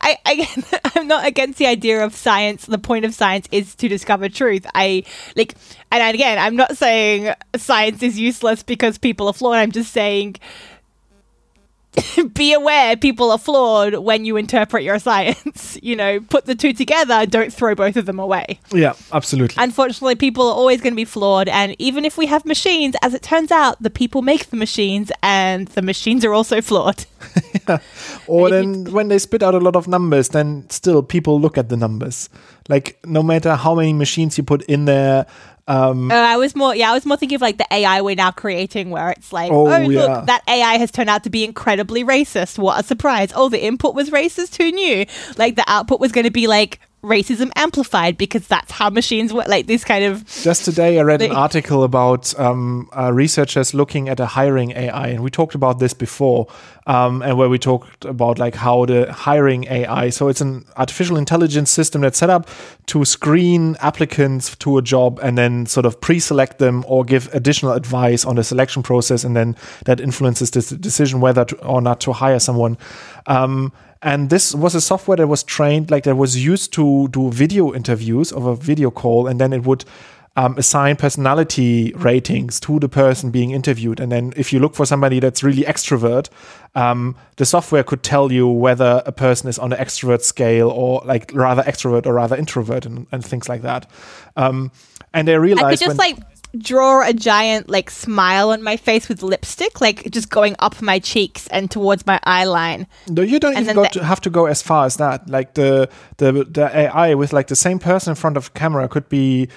I, 0.00 0.16
I 0.24 0.80
I'm 0.96 1.06
not 1.06 1.26
against 1.26 1.58
the 1.58 1.66
idea 1.66 2.02
of 2.02 2.14
science. 2.14 2.64
The 2.64 2.78
point 2.78 3.04
of 3.04 3.14
science 3.14 3.46
is 3.52 3.74
to 3.76 3.86
discover 3.86 4.30
truth. 4.30 4.66
I 4.74 5.04
like, 5.36 5.54
and 5.92 6.14
again, 6.14 6.38
I'm 6.38 6.56
not 6.56 6.78
saying 6.78 7.34
science 7.54 8.02
is 8.02 8.18
useless 8.18 8.62
because 8.62 8.96
people 8.96 9.26
are 9.26 9.34
flawed. 9.34 9.58
I'm 9.58 9.70
just 9.70 9.92
saying 9.92 10.36
be 12.34 12.52
aware 12.52 12.96
people 12.96 13.30
are 13.30 13.38
flawed 13.38 13.94
when 13.94 14.24
you 14.24 14.36
interpret 14.36 14.82
your 14.82 14.98
science. 14.98 15.78
you 15.82 15.96
know, 15.96 16.20
put 16.20 16.46
the 16.46 16.54
two 16.54 16.72
together, 16.72 17.26
don't 17.26 17.52
throw 17.52 17.74
both 17.74 17.96
of 17.96 18.06
them 18.06 18.18
away. 18.18 18.60
Yeah, 18.72 18.94
absolutely. 19.12 19.62
Unfortunately, 19.62 20.14
people 20.14 20.46
are 20.48 20.54
always 20.54 20.80
going 20.80 20.92
to 20.92 20.96
be 20.96 21.04
flawed. 21.04 21.48
And 21.48 21.74
even 21.78 22.04
if 22.04 22.16
we 22.16 22.26
have 22.26 22.44
machines, 22.44 22.94
as 23.02 23.14
it 23.14 23.22
turns 23.22 23.50
out, 23.50 23.82
the 23.82 23.90
people 23.90 24.22
make 24.22 24.50
the 24.50 24.56
machines 24.56 25.10
and 25.22 25.68
the 25.68 25.82
machines 25.82 26.24
are 26.24 26.34
also 26.34 26.60
flawed. 26.60 27.04
yeah. 27.68 27.78
Or 28.26 28.50
then 28.50 28.92
when 28.92 29.08
they 29.08 29.18
spit 29.18 29.42
out 29.42 29.54
a 29.54 29.58
lot 29.58 29.74
of 29.74 29.88
numbers, 29.88 30.28
then 30.28 30.68
still 30.68 31.02
people 31.02 31.40
look 31.40 31.56
at 31.56 31.70
the 31.70 31.76
numbers. 31.76 32.28
Like, 32.68 32.98
no 33.06 33.22
matter 33.22 33.54
how 33.56 33.74
many 33.74 33.94
machines 33.94 34.36
you 34.36 34.44
put 34.44 34.62
in 34.64 34.84
there, 34.84 35.26
um, 35.68 36.10
uh, 36.10 36.14
I 36.14 36.38
was 36.38 36.56
more, 36.56 36.74
yeah, 36.74 36.90
I 36.90 36.94
was 36.94 37.04
more 37.04 37.18
thinking 37.18 37.36
of 37.36 37.42
like 37.42 37.58
the 37.58 37.66
AI 37.70 38.00
we're 38.00 38.16
now 38.16 38.30
creating, 38.30 38.88
where 38.88 39.10
it's 39.10 39.32
like, 39.32 39.52
oh, 39.52 39.68
oh 39.68 39.78
yeah. 39.78 40.00
look, 40.00 40.26
that 40.26 40.42
AI 40.48 40.78
has 40.78 40.90
turned 40.90 41.10
out 41.10 41.24
to 41.24 41.30
be 41.30 41.44
incredibly 41.44 42.02
racist. 42.02 42.58
What 42.58 42.80
a 42.80 42.82
surprise! 42.82 43.32
Oh, 43.34 43.50
the 43.50 43.62
input 43.62 43.94
was 43.94 44.08
racist. 44.08 44.56
Who 44.56 44.72
knew? 44.72 45.04
Like 45.36 45.56
the 45.56 45.64
output 45.66 46.00
was 46.00 46.10
going 46.10 46.24
to 46.24 46.30
be 46.30 46.46
like 46.46 46.80
racism 47.02 47.50
amplified 47.54 48.18
because 48.18 48.46
that's 48.48 48.72
how 48.72 48.90
machines 48.90 49.32
work. 49.32 49.48
Like 49.48 49.66
this 49.66 49.84
kind 49.84 50.04
of. 50.04 50.24
Just 50.26 50.64
today, 50.64 50.98
I 50.98 51.02
read 51.02 51.22
an 51.22 51.32
article 51.32 51.84
about 51.84 52.38
um, 52.38 52.88
uh, 52.96 53.12
researchers 53.12 53.74
looking 53.74 54.08
at 54.08 54.20
a 54.20 54.26
hiring 54.26 54.72
AI, 54.72 55.08
and 55.08 55.22
we 55.22 55.30
talked 55.30 55.54
about 55.54 55.78
this 55.78 55.94
before, 55.94 56.48
um, 56.86 57.22
and 57.22 57.38
where 57.38 57.48
we 57.48 57.58
talked 57.58 58.04
about 58.04 58.38
like 58.38 58.54
how 58.54 58.84
the 58.84 59.12
hiring 59.12 59.64
AI. 59.68 60.10
So 60.10 60.28
it's 60.28 60.40
an 60.40 60.64
artificial 60.76 61.16
intelligence 61.16 61.70
system 61.70 62.00
that's 62.00 62.18
set 62.18 62.30
up 62.30 62.48
to 62.86 63.04
screen 63.04 63.76
applicants 63.80 64.56
to 64.56 64.78
a 64.78 64.82
job 64.82 65.20
and 65.22 65.38
then 65.38 65.66
sort 65.66 65.86
of 65.86 66.00
pre-select 66.00 66.58
them 66.58 66.84
or 66.88 67.04
give 67.04 67.32
additional 67.34 67.72
advice 67.72 68.24
on 68.24 68.36
the 68.36 68.44
selection 68.44 68.82
process, 68.82 69.24
and 69.24 69.36
then 69.36 69.56
that 69.84 70.00
influences 70.00 70.50
the 70.50 70.76
decision 70.76 71.20
whether 71.20 71.44
to, 71.44 71.56
or 71.64 71.80
not 71.80 72.00
to 72.00 72.12
hire 72.12 72.40
someone. 72.40 72.76
Um, 73.26 73.72
and 74.02 74.30
this 74.30 74.54
was 74.54 74.74
a 74.74 74.80
software 74.80 75.16
that 75.16 75.26
was 75.26 75.42
trained, 75.42 75.90
like 75.90 76.04
that 76.04 76.16
was 76.16 76.42
used 76.44 76.72
to 76.74 77.08
do 77.08 77.30
video 77.30 77.74
interviews 77.74 78.32
of 78.32 78.46
a 78.46 78.54
video 78.54 78.90
call, 78.90 79.26
and 79.26 79.40
then 79.40 79.52
it 79.52 79.64
would 79.64 79.84
um, 80.38 80.56
assign 80.56 80.94
personality 80.94 81.92
ratings 81.96 82.60
to 82.60 82.78
the 82.78 82.88
person 82.88 83.32
being 83.32 83.50
interviewed. 83.50 83.98
And 83.98 84.12
then 84.12 84.32
if 84.36 84.52
you 84.52 84.60
look 84.60 84.76
for 84.76 84.86
somebody 84.86 85.18
that's 85.18 85.42
really 85.42 85.64
extrovert, 85.64 86.28
um, 86.76 87.16
the 87.36 87.44
software 87.44 87.82
could 87.82 88.04
tell 88.04 88.30
you 88.30 88.46
whether 88.46 89.02
a 89.04 89.10
person 89.10 89.48
is 89.48 89.58
on 89.58 89.70
the 89.70 89.76
extrovert 89.76 90.22
scale 90.22 90.70
or 90.70 91.02
like 91.04 91.32
rather 91.34 91.62
extrovert 91.64 92.06
or 92.06 92.14
rather 92.14 92.36
introvert 92.36 92.86
and, 92.86 93.08
and 93.10 93.24
things 93.24 93.48
like 93.48 93.62
that. 93.62 93.90
Um, 94.36 94.70
and 95.12 95.26
they 95.26 95.36
realized 95.36 95.64
I 95.64 95.70
could 95.70 95.78
just 95.80 95.98
when, 95.98 96.16
like 96.16 96.37
draw 96.56 97.06
a 97.06 97.12
giant 97.12 97.68
like 97.68 97.90
smile 97.90 98.50
on 98.50 98.62
my 98.62 98.76
face 98.76 99.08
with 99.08 99.22
lipstick, 99.22 99.80
like 99.80 100.10
just 100.10 100.30
going 100.30 100.56
up 100.58 100.80
my 100.80 100.98
cheeks 100.98 101.46
and 101.48 101.70
towards 101.70 102.06
my 102.06 102.18
eye 102.24 102.44
line. 102.44 102.86
No, 103.08 103.22
you 103.22 103.38
don't 103.38 103.56
and 103.56 103.64
even 103.64 103.82
the- 103.82 103.88
to 103.90 104.04
have 104.04 104.20
to 104.22 104.30
go 104.30 104.46
as 104.46 104.62
far 104.62 104.86
as 104.86 104.96
that. 104.96 105.28
Like 105.28 105.54
the 105.54 105.88
the 106.16 106.44
the 106.44 106.70
AI 106.74 107.14
with 107.14 107.32
like 107.32 107.48
the 107.48 107.56
same 107.56 107.78
person 107.78 108.12
in 108.12 108.14
front 108.16 108.36
of 108.36 108.54
camera 108.54 108.88
could 108.88 109.08
be 109.08 109.48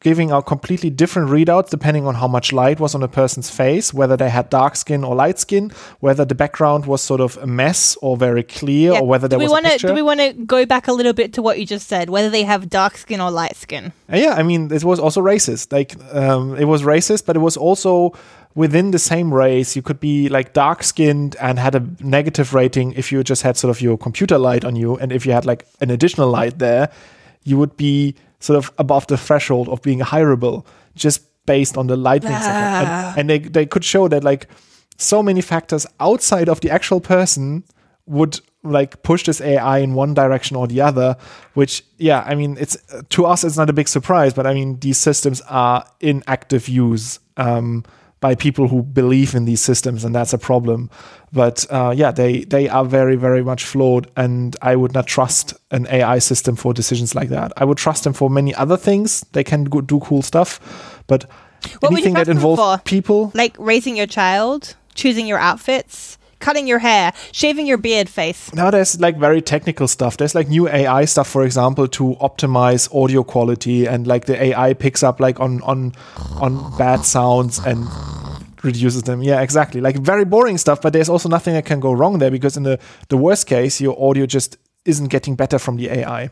giving 0.00 0.30
out 0.30 0.46
completely 0.46 0.88
different 0.88 1.28
readouts 1.28 1.68
depending 1.68 2.06
on 2.06 2.14
how 2.14 2.26
much 2.26 2.52
light 2.52 2.80
was 2.80 2.94
on 2.94 3.02
a 3.02 3.08
person's 3.08 3.50
face, 3.50 3.92
whether 3.92 4.16
they 4.16 4.30
had 4.30 4.48
dark 4.48 4.74
skin 4.74 5.04
or 5.04 5.14
light 5.14 5.38
skin, 5.38 5.70
whether 6.00 6.24
the 6.24 6.34
background 6.34 6.86
was 6.86 7.02
sort 7.02 7.20
of 7.20 7.36
a 7.38 7.46
mess 7.46 7.96
or 8.00 8.16
very 8.16 8.42
clear, 8.42 8.92
yeah. 8.92 8.98
or 8.98 9.06
whether 9.06 9.28
there 9.28 9.38
do 9.38 9.44
was 9.44 9.52
wanna, 9.52 9.68
a 9.68 9.72
picture. 9.72 9.88
Do 9.88 9.94
we 9.94 10.02
want 10.02 10.20
to 10.20 10.32
go 10.32 10.64
back 10.64 10.88
a 10.88 10.92
little 10.92 11.12
bit 11.12 11.34
to 11.34 11.42
what 11.42 11.58
you 11.58 11.66
just 11.66 11.86
said, 11.86 12.08
whether 12.08 12.30
they 12.30 12.44
have 12.44 12.70
dark 12.70 12.96
skin 12.96 13.20
or 13.20 13.30
light 13.30 13.56
skin? 13.56 13.92
Uh, 14.10 14.16
yeah, 14.16 14.34
I 14.34 14.42
mean, 14.42 14.72
it 14.72 14.84
was 14.84 14.98
also 14.98 15.20
racist. 15.20 15.70
Like, 15.70 15.94
um, 16.14 16.56
it 16.56 16.64
was 16.64 16.82
racist, 16.82 17.26
but 17.26 17.36
it 17.36 17.40
was 17.40 17.58
also 17.58 18.14
within 18.54 18.90
the 18.90 18.98
same 18.98 19.32
race, 19.32 19.76
you 19.76 19.82
could 19.82 20.00
be 20.00 20.28
like 20.28 20.54
dark 20.54 20.82
skinned 20.82 21.36
and 21.40 21.58
had 21.58 21.74
a 21.74 21.86
negative 22.00 22.54
rating 22.54 22.92
if 22.92 23.12
you 23.12 23.22
just 23.22 23.42
had 23.42 23.56
sort 23.56 23.70
of 23.70 23.80
your 23.80 23.96
computer 23.96 24.38
light 24.38 24.64
on 24.64 24.76
you. 24.76 24.96
And 24.96 25.12
if 25.12 25.26
you 25.26 25.32
had 25.32 25.44
like 25.44 25.66
an 25.80 25.90
additional 25.90 26.28
light 26.28 26.58
there, 26.58 26.90
you 27.44 27.58
would 27.58 27.76
be 27.76 28.14
sort 28.40 28.56
of 28.56 28.72
above 28.78 29.06
the 29.06 29.16
threshold 29.16 29.68
of 29.68 29.80
being 29.82 30.00
hireable 30.00 30.66
just 30.94 31.22
based 31.46 31.76
on 31.76 31.86
the 31.86 31.96
lightning 31.96 32.32
ah. 32.34 33.14
and, 33.16 33.20
and, 33.20 33.30
they, 33.30 33.38
they 33.38 33.66
could 33.66 33.84
show 33.84 34.08
that 34.08 34.24
like 34.24 34.46
so 34.96 35.22
many 35.22 35.40
factors 35.40 35.86
outside 35.98 36.48
of 36.48 36.60
the 36.60 36.70
actual 36.70 37.00
person 37.00 37.64
would 38.06 38.40
like 38.62 39.02
push 39.02 39.24
this 39.24 39.40
AI 39.40 39.78
in 39.78 39.94
one 39.94 40.12
direction 40.14 40.56
or 40.56 40.66
the 40.66 40.80
other, 40.80 41.16
which 41.54 41.82
yeah, 41.96 42.22
I 42.26 42.34
mean 42.34 42.56
it's 42.60 42.76
to 43.10 43.24
us 43.24 43.44
it's 43.44 43.56
not 43.56 43.70
a 43.70 43.72
big 43.72 43.88
surprise, 43.88 44.34
but 44.34 44.46
I 44.46 44.52
mean 44.52 44.78
these 44.80 44.98
systems 44.98 45.40
are 45.42 45.84
in 46.00 46.22
active 46.26 46.68
use. 46.68 47.18
Um, 47.36 47.84
by 48.20 48.34
people 48.34 48.68
who 48.68 48.82
believe 48.82 49.34
in 49.34 49.46
these 49.46 49.60
systems, 49.60 50.04
and 50.04 50.14
that's 50.14 50.32
a 50.32 50.38
problem. 50.38 50.90
But 51.32 51.66
uh, 51.70 51.92
yeah, 51.96 52.10
they 52.10 52.44
they 52.44 52.68
are 52.68 52.84
very 52.84 53.16
very 53.16 53.42
much 53.42 53.64
flawed, 53.64 54.10
and 54.16 54.56
I 54.62 54.76
would 54.76 54.92
not 54.92 55.06
trust 55.06 55.54
an 55.70 55.86
AI 55.90 56.18
system 56.18 56.56
for 56.56 56.74
decisions 56.74 57.14
like 57.14 57.30
that. 57.30 57.52
I 57.56 57.64
would 57.64 57.78
trust 57.78 58.04
them 58.04 58.12
for 58.12 58.30
many 58.30 58.54
other 58.54 58.76
things. 58.76 59.24
They 59.32 59.44
can 59.44 59.64
go, 59.64 59.80
do 59.80 60.00
cool 60.00 60.22
stuff, 60.22 61.02
but 61.06 61.24
what 61.80 61.92
anything 61.92 62.14
that 62.14 62.28
involves 62.28 62.82
people, 62.84 63.32
like 63.34 63.56
raising 63.58 63.96
your 63.96 64.06
child, 64.06 64.76
choosing 64.94 65.26
your 65.26 65.38
outfits, 65.38 66.18
cutting 66.40 66.66
your 66.66 66.80
hair, 66.80 67.12
shaving 67.32 67.66
your 67.66 67.78
beard 67.78 68.08
face. 68.08 68.52
Now 68.52 68.70
there's 68.70 69.00
like 69.00 69.16
very 69.16 69.40
technical 69.40 69.86
stuff. 69.86 70.16
There's 70.16 70.34
like 70.34 70.48
new 70.48 70.68
AI 70.68 71.04
stuff, 71.04 71.28
for 71.28 71.44
example, 71.44 71.86
to 71.88 72.16
optimize 72.20 72.92
audio 72.94 73.22
quality, 73.22 73.86
and 73.86 74.06
like 74.06 74.24
the 74.24 74.42
AI 74.42 74.74
picks 74.74 75.02
up 75.02 75.20
like 75.20 75.38
on 75.38 75.62
on 75.62 75.92
on 76.40 76.76
bad 76.76 77.04
sounds 77.04 77.58
and 77.64 77.86
reduces 78.64 79.04
them. 79.04 79.22
Yeah, 79.22 79.40
exactly. 79.40 79.80
Like 79.80 79.96
very 79.96 80.24
boring 80.24 80.58
stuff, 80.58 80.82
but 80.82 80.92
there's 80.92 81.08
also 81.08 81.28
nothing 81.28 81.54
that 81.54 81.64
can 81.64 81.80
go 81.80 81.92
wrong 81.92 82.18
there 82.18 82.30
because 82.30 82.56
in 82.56 82.64
the 82.64 82.78
the 83.08 83.16
worst 83.16 83.46
case, 83.46 83.80
your 83.80 83.96
audio 84.02 84.26
just 84.26 84.56
isn't 84.84 85.08
getting 85.08 85.36
better 85.36 85.58
from 85.58 85.76
the 85.76 85.88
AI. 85.90 86.30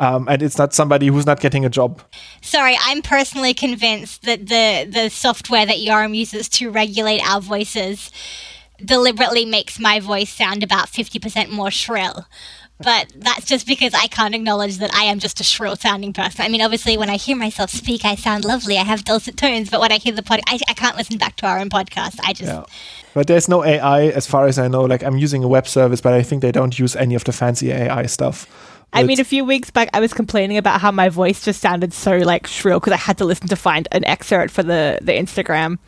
Um, 0.00 0.26
and 0.28 0.42
it's 0.42 0.58
not 0.58 0.74
somebody 0.74 1.06
who's 1.08 1.26
not 1.26 1.38
getting 1.38 1.64
a 1.64 1.68
job. 1.68 2.02
Sorry, 2.40 2.76
I'm 2.86 3.02
personally 3.02 3.54
convinced 3.54 4.22
that 4.22 4.48
the 4.48 4.88
the 4.90 5.08
software 5.10 5.64
that 5.66 5.76
Yoram 5.76 6.16
uses 6.16 6.48
to 6.50 6.70
regulate 6.70 7.20
our 7.20 7.40
voices 7.40 8.10
deliberately 8.84 9.44
makes 9.44 9.78
my 9.78 10.00
voice 10.00 10.30
sound 10.30 10.62
about 10.62 10.88
50% 10.88 11.50
more 11.50 11.70
shrill. 11.70 12.26
but 12.78 13.12
that's 13.14 13.46
just 13.46 13.66
because 13.66 13.94
I 13.94 14.08
can't 14.08 14.34
acknowledge 14.34 14.78
that 14.78 14.92
I 14.92 15.04
am 15.04 15.20
just 15.20 15.38
a 15.38 15.44
shrill 15.44 15.76
sounding 15.76 16.12
person. 16.12 16.44
I 16.44 16.48
mean, 16.48 16.60
obviously, 16.60 16.96
when 16.96 17.10
I 17.10 17.16
hear 17.16 17.36
myself 17.36 17.70
speak, 17.70 18.04
I 18.04 18.16
sound 18.16 18.44
lovely. 18.44 18.76
I 18.76 18.82
have 18.82 19.04
dulcet 19.04 19.36
tones, 19.36 19.70
but 19.70 19.80
when 19.80 19.92
I 19.92 19.98
hear 19.98 20.12
the 20.12 20.22
podcast, 20.22 20.42
I, 20.48 20.58
I, 20.68 20.74
can't 20.74 20.96
listen 20.96 21.16
back 21.16 21.36
to 21.36 21.46
our 21.46 21.60
own 21.60 21.70
podcast. 21.70 22.18
I 22.24 22.32
just. 22.32 22.50
Yeah. 22.50 22.64
But 23.14 23.28
there's 23.28 23.48
no 23.48 23.62
AI 23.62 24.06
as 24.06 24.26
far 24.26 24.46
as 24.46 24.58
I 24.58 24.66
know. 24.66 24.82
Like, 24.82 25.04
I'm 25.04 25.16
using 25.16 25.44
a 25.44 25.48
web 25.48 25.68
service, 25.68 26.00
but 26.00 26.12
I 26.12 26.22
think 26.22 26.42
they 26.42 26.50
don't 26.50 26.76
use 26.76 26.96
any 26.96 27.14
of 27.14 27.22
the 27.22 27.32
fancy 27.32 27.70
AI 27.70 28.06
stuff. 28.06 28.48
I 28.92 29.04
mean, 29.04 29.20
a 29.20 29.24
few 29.24 29.44
weeks 29.44 29.70
back, 29.70 29.88
I 29.94 30.00
was 30.00 30.12
complaining 30.12 30.58
about 30.58 30.80
how 30.80 30.90
my 30.90 31.08
voice 31.08 31.44
just 31.44 31.60
sounded 31.60 31.92
so 31.92 32.18
like 32.18 32.46
shrill 32.46 32.78
because 32.78 32.92
I 32.92 32.98
had 32.98 33.18
to 33.18 33.24
listen 33.24 33.48
to 33.48 33.56
find 33.56 33.88
an 33.92 34.04
excerpt 34.04 34.52
for 34.52 34.62
the 34.62 34.98
the 35.00 35.12
Instagram, 35.12 35.78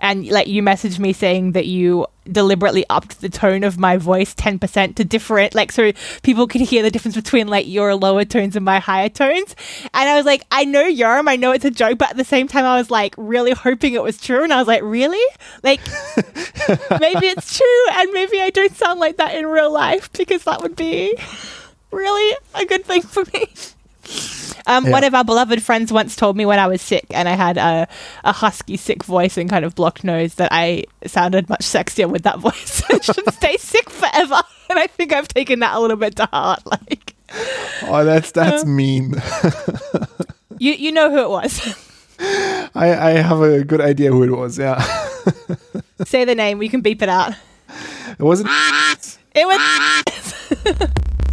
and 0.00 0.26
like 0.28 0.48
you 0.48 0.62
messaged 0.62 0.98
me 0.98 1.12
saying 1.12 1.52
that 1.52 1.66
you 1.66 2.06
deliberately 2.30 2.84
upped 2.90 3.20
the 3.20 3.28
tone 3.28 3.64
of 3.64 3.78
my 3.78 3.96
voice 3.96 4.34
10% 4.34 4.94
to 4.94 5.04
different 5.04 5.54
like 5.54 5.72
so 5.72 5.90
people 6.22 6.46
could 6.46 6.60
hear 6.60 6.82
the 6.82 6.90
difference 6.90 7.16
between 7.16 7.48
like 7.48 7.66
your 7.66 7.94
lower 7.94 8.24
tones 8.24 8.56
and 8.56 8.64
my 8.64 8.78
higher 8.78 9.08
tones. 9.08 9.56
And 9.94 10.08
i 10.08 10.16
was 10.16 10.26
like 10.26 10.44
i 10.50 10.64
know 10.64 10.84
Yoram 10.84 11.28
i 11.28 11.36
know 11.36 11.52
it's 11.52 11.64
a 11.64 11.70
joke 11.70 11.98
but 11.98 12.10
at 12.10 12.16
the 12.16 12.24
same 12.24 12.48
time 12.48 12.64
i 12.64 12.76
was 12.76 12.90
like 12.90 13.14
really 13.16 13.52
hoping 13.52 13.94
it 13.94 14.02
was 14.02 14.18
true. 14.18 14.42
And 14.42 14.52
i 14.52 14.58
was 14.58 14.68
like 14.68 14.82
really? 14.82 15.24
Like 15.62 15.80
maybe 17.00 17.26
it's 17.26 17.56
true 17.56 17.86
and 17.92 18.12
maybe 18.12 18.40
i 18.40 18.50
don't 18.50 18.74
sound 18.74 19.00
like 19.00 19.16
that 19.16 19.34
in 19.34 19.46
real 19.46 19.72
life 19.72 20.12
because 20.12 20.44
that 20.44 20.62
would 20.62 20.76
be 20.76 21.14
really 21.90 22.36
a 22.54 22.64
good 22.64 22.84
thing 22.84 23.02
for 23.02 23.24
me 23.34 23.46
um, 24.70 24.84
yeah. 24.84 24.92
One 24.92 25.02
of 25.02 25.14
our 25.14 25.24
beloved 25.24 25.60
friends 25.62 25.92
once 25.92 26.14
told 26.14 26.36
me 26.36 26.46
when 26.46 26.60
I 26.60 26.68
was 26.68 26.80
sick 26.80 27.06
and 27.10 27.28
I 27.28 27.32
had 27.32 27.56
a, 27.56 27.88
a 28.22 28.32
husky, 28.32 28.76
sick 28.76 29.02
voice 29.02 29.36
and 29.36 29.50
kind 29.50 29.64
of 29.64 29.74
blocked 29.74 30.04
nose 30.04 30.34
that 30.34 30.52
I 30.52 30.84
sounded 31.06 31.48
much 31.48 31.62
sexier 31.62 32.08
with 32.08 32.22
that 32.22 32.38
voice. 32.38 32.82
I 32.90 33.00
should 33.00 33.34
stay 33.34 33.56
sick 33.56 33.90
forever. 33.90 34.40
And 34.68 34.78
I 34.78 34.86
think 34.86 35.12
I've 35.12 35.26
taken 35.26 35.58
that 35.58 35.74
a 35.74 35.80
little 35.80 35.96
bit 35.96 36.14
to 36.16 36.26
heart. 36.26 36.64
Like, 36.64 37.16
oh, 37.82 38.04
that's 38.04 38.30
that's 38.30 38.62
um, 38.62 38.76
mean. 38.76 39.14
you 40.58 40.72
you 40.72 40.92
know 40.92 41.10
who 41.10 41.18
it 41.18 41.30
was. 41.30 41.76
I 42.20 42.94
I 42.94 43.10
have 43.10 43.40
a 43.40 43.64
good 43.64 43.80
idea 43.80 44.12
who 44.12 44.22
it 44.22 44.30
was. 44.30 44.56
Yeah. 44.56 44.80
Say 46.04 46.24
the 46.24 46.36
name. 46.36 46.58
We 46.58 46.68
can 46.68 46.80
beep 46.80 47.02
it 47.02 47.08
out. 47.08 47.34
It 48.16 48.22
wasn't. 48.22 48.50
It 49.34 49.46
was. 49.46 49.60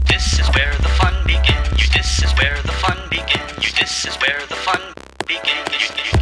This 0.08 0.40
is 0.40 0.48
where 0.56 0.74
the 0.74 0.87
where 4.22 4.46
the 4.48 4.56
fun 4.56 4.82
begins. 5.28 6.17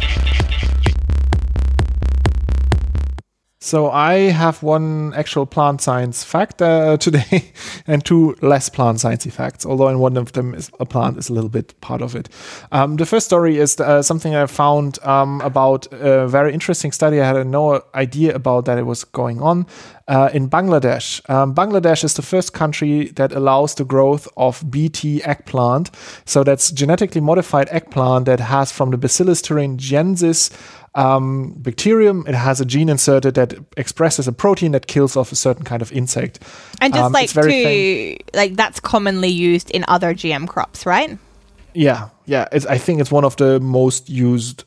So 3.66 3.90
I 3.90 4.30
have 4.30 4.62
one 4.62 5.12
actual 5.14 5.44
plant 5.44 5.80
science 5.80 6.22
fact 6.22 6.62
uh, 6.62 6.96
today 7.00 7.50
and 7.88 8.04
two 8.04 8.36
less 8.40 8.68
plant 8.68 9.00
science 9.00 9.26
facts, 9.26 9.66
although 9.66 9.88
in 9.88 9.98
one 9.98 10.16
of 10.16 10.30
them 10.32 10.54
is 10.54 10.70
a 10.78 10.86
plant 10.86 11.18
is 11.18 11.28
a 11.28 11.32
little 11.32 11.50
bit 11.50 11.74
part 11.80 12.00
of 12.00 12.14
it. 12.14 12.28
Um, 12.70 12.94
the 12.94 13.04
first 13.04 13.26
story 13.26 13.58
is 13.58 13.80
uh, 13.80 14.02
something 14.02 14.36
I 14.36 14.46
found 14.46 15.04
um, 15.04 15.40
about 15.40 15.88
a 15.90 16.28
very 16.28 16.54
interesting 16.54 16.92
study. 16.92 17.20
I 17.20 17.26
had 17.26 17.44
no 17.44 17.82
idea 17.92 18.36
about 18.36 18.66
that 18.66 18.78
it 18.78 18.86
was 18.86 19.02
going 19.02 19.42
on 19.42 19.66
uh, 20.06 20.30
in 20.32 20.48
Bangladesh. 20.48 21.28
Um, 21.28 21.52
Bangladesh 21.52 22.04
is 22.04 22.14
the 22.14 22.22
first 22.22 22.52
country 22.52 23.08
that 23.16 23.32
allows 23.32 23.74
the 23.74 23.84
growth 23.84 24.28
of 24.36 24.70
BT 24.70 25.24
eggplant. 25.24 25.90
So 26.24 26.44
that's 26.44 26.70
genetically 26.70 27.20
modified 27.20 27.66
eggplant 27.72 28.26
that 28.26 28.38
has 28.38 28.70
from 28.70 28.92
the 28.92 28.96
Bacillus 28.96 29.42
thuringiensis 29.42 30.52
um, 30.96 31.52
bacterium. 31.58 32.24
It 32.26 32.34
has 32.34 32.60
a 32.60 32.64
gene 32.64 32.88
inserted 32.88 33.34
that 33.34 33.54
expresses 33.76 34.26
a 34.26 34.32
protein 34.32 34.72
that 34.72 34.86
kills 34.86 35.16
off 35.16 35.30
a 35.30 35.36
certain 35.36 35.64
kind 35.64 35.82
of 35.82 35.92
insect. 35.92 36.42
And 36.80 36.92
just 36.92 37.04
um, 37.04 37.12
like 37.12 37.30
to 37.30 38.16
like 38.34 38.56
that's 38.56 38.80
commonly 38.80 39.28
used 39.28 39.70
in 39.70 39.84
other 39.86 40.14
GM 40.14 40.48
crops, 40.48 40.86
right? 40.86 41.18
Yeah, 41.74 42.08
yeah. 42.24 42.48
I 42.50 42.78
think 42.78 43.00
it's 43.00 43.12
one 43.12 43.24
of 43.24 43.36
the 43.36 43.60
most 43.60 44.08
used 44.08 44.64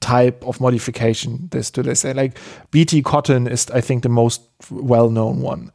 type 0.00 0.42
of 0.44 0.60
modification. 0.60 1.48
This 1.52 1.70
to 1.72 1.82
this, 1.82 2.04
like 2.04 2.38
BT 2.70 3.02
cotton 3.02 3.46
is, 3.46 3.70
I 3.70 3.82
think, 3.82 4.02
the 4.02 4.08
most 4.08 4.40
well-known 4.70 5.42
one. 5.42 5.70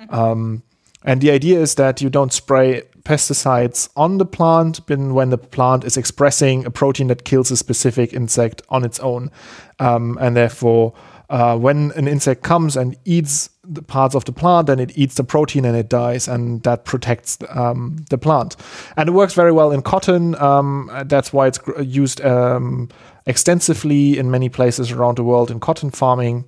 Mm-hmm. 0.00 0.14
Um, 0.14 0.62
and 1.04 1.20
the 1.20 1.30
idea 1.30 1.60
is 1.60 1.76
that 1.76 2.00
you 2.00 2.10
don't 2.10 2.32
spray 2.32 2.82
pesticides 3.04 3.88
on 3.96 4.18
the 4.18 4.24
plant 4.24 4.84
been 4.86 5.14
when 5.14 5.30
the 5.30 5.38
plant 5.38 5.84
is 5.84 5.96
expressing 5.96 6.64
a 6.64 6.70
protein 6.70 7.08
that 7.08 7.24
kills 7.24 7.50
a 7.50 7.56
specific 7.56 8.12
insect 8.12 8.62
on 8.68 8.84
its 8.84 8.98
own. 9.00 9.30
Um, 9.78 10.18
and 10.20 10.36
therefore, 10.36 10.94
uh, 11.30 11.56
when 11.56 11.92
an 11.92 12.06
insect 12.06 12.42
comes 12.42 12.76
and 12.76 12.96
eats 13.04 13.50
the 13.62 13.82
parts 13.82 14.14
of 14.14 14.24
the 14.24 14.32
plant, 14.32 14.66
then 14.66 14.78
it 14.78 14.96
eats 14.96 15.14
the 15.14 15.24
protein 15.24 15.64
and 15.64 15.76
it 15.76 15.88
dies, 15.88 16.28
and 16.28 16.62
that 16.64 16.84
protects 16.84 17.38
um, 17.48 17.96
the 18.10 18.18
plant. 18.18 18.56
And 18.96 19.08
it 19.08 19.12
works 19.12 19.34
very 19.34 19.52
well 19.52 19.72
in 19.72 19.82
cotton. 19.82 20.34
Um, 20.40 20.90
that's 21.06 21.32
why 21.32 21.46
it's 21.46 21.58
used 21.80 22.20
um, 22.20 22.88
extensively 23.26 24.18
in 24.18 24.30
many 24.30 24.48
places 24.48 24.92
around 24.92 25.16
the 25.16 25.24
world 25.24 25.50
in 25.50 25.60
cotton 25.60 25.90
farming. 25.90 26.44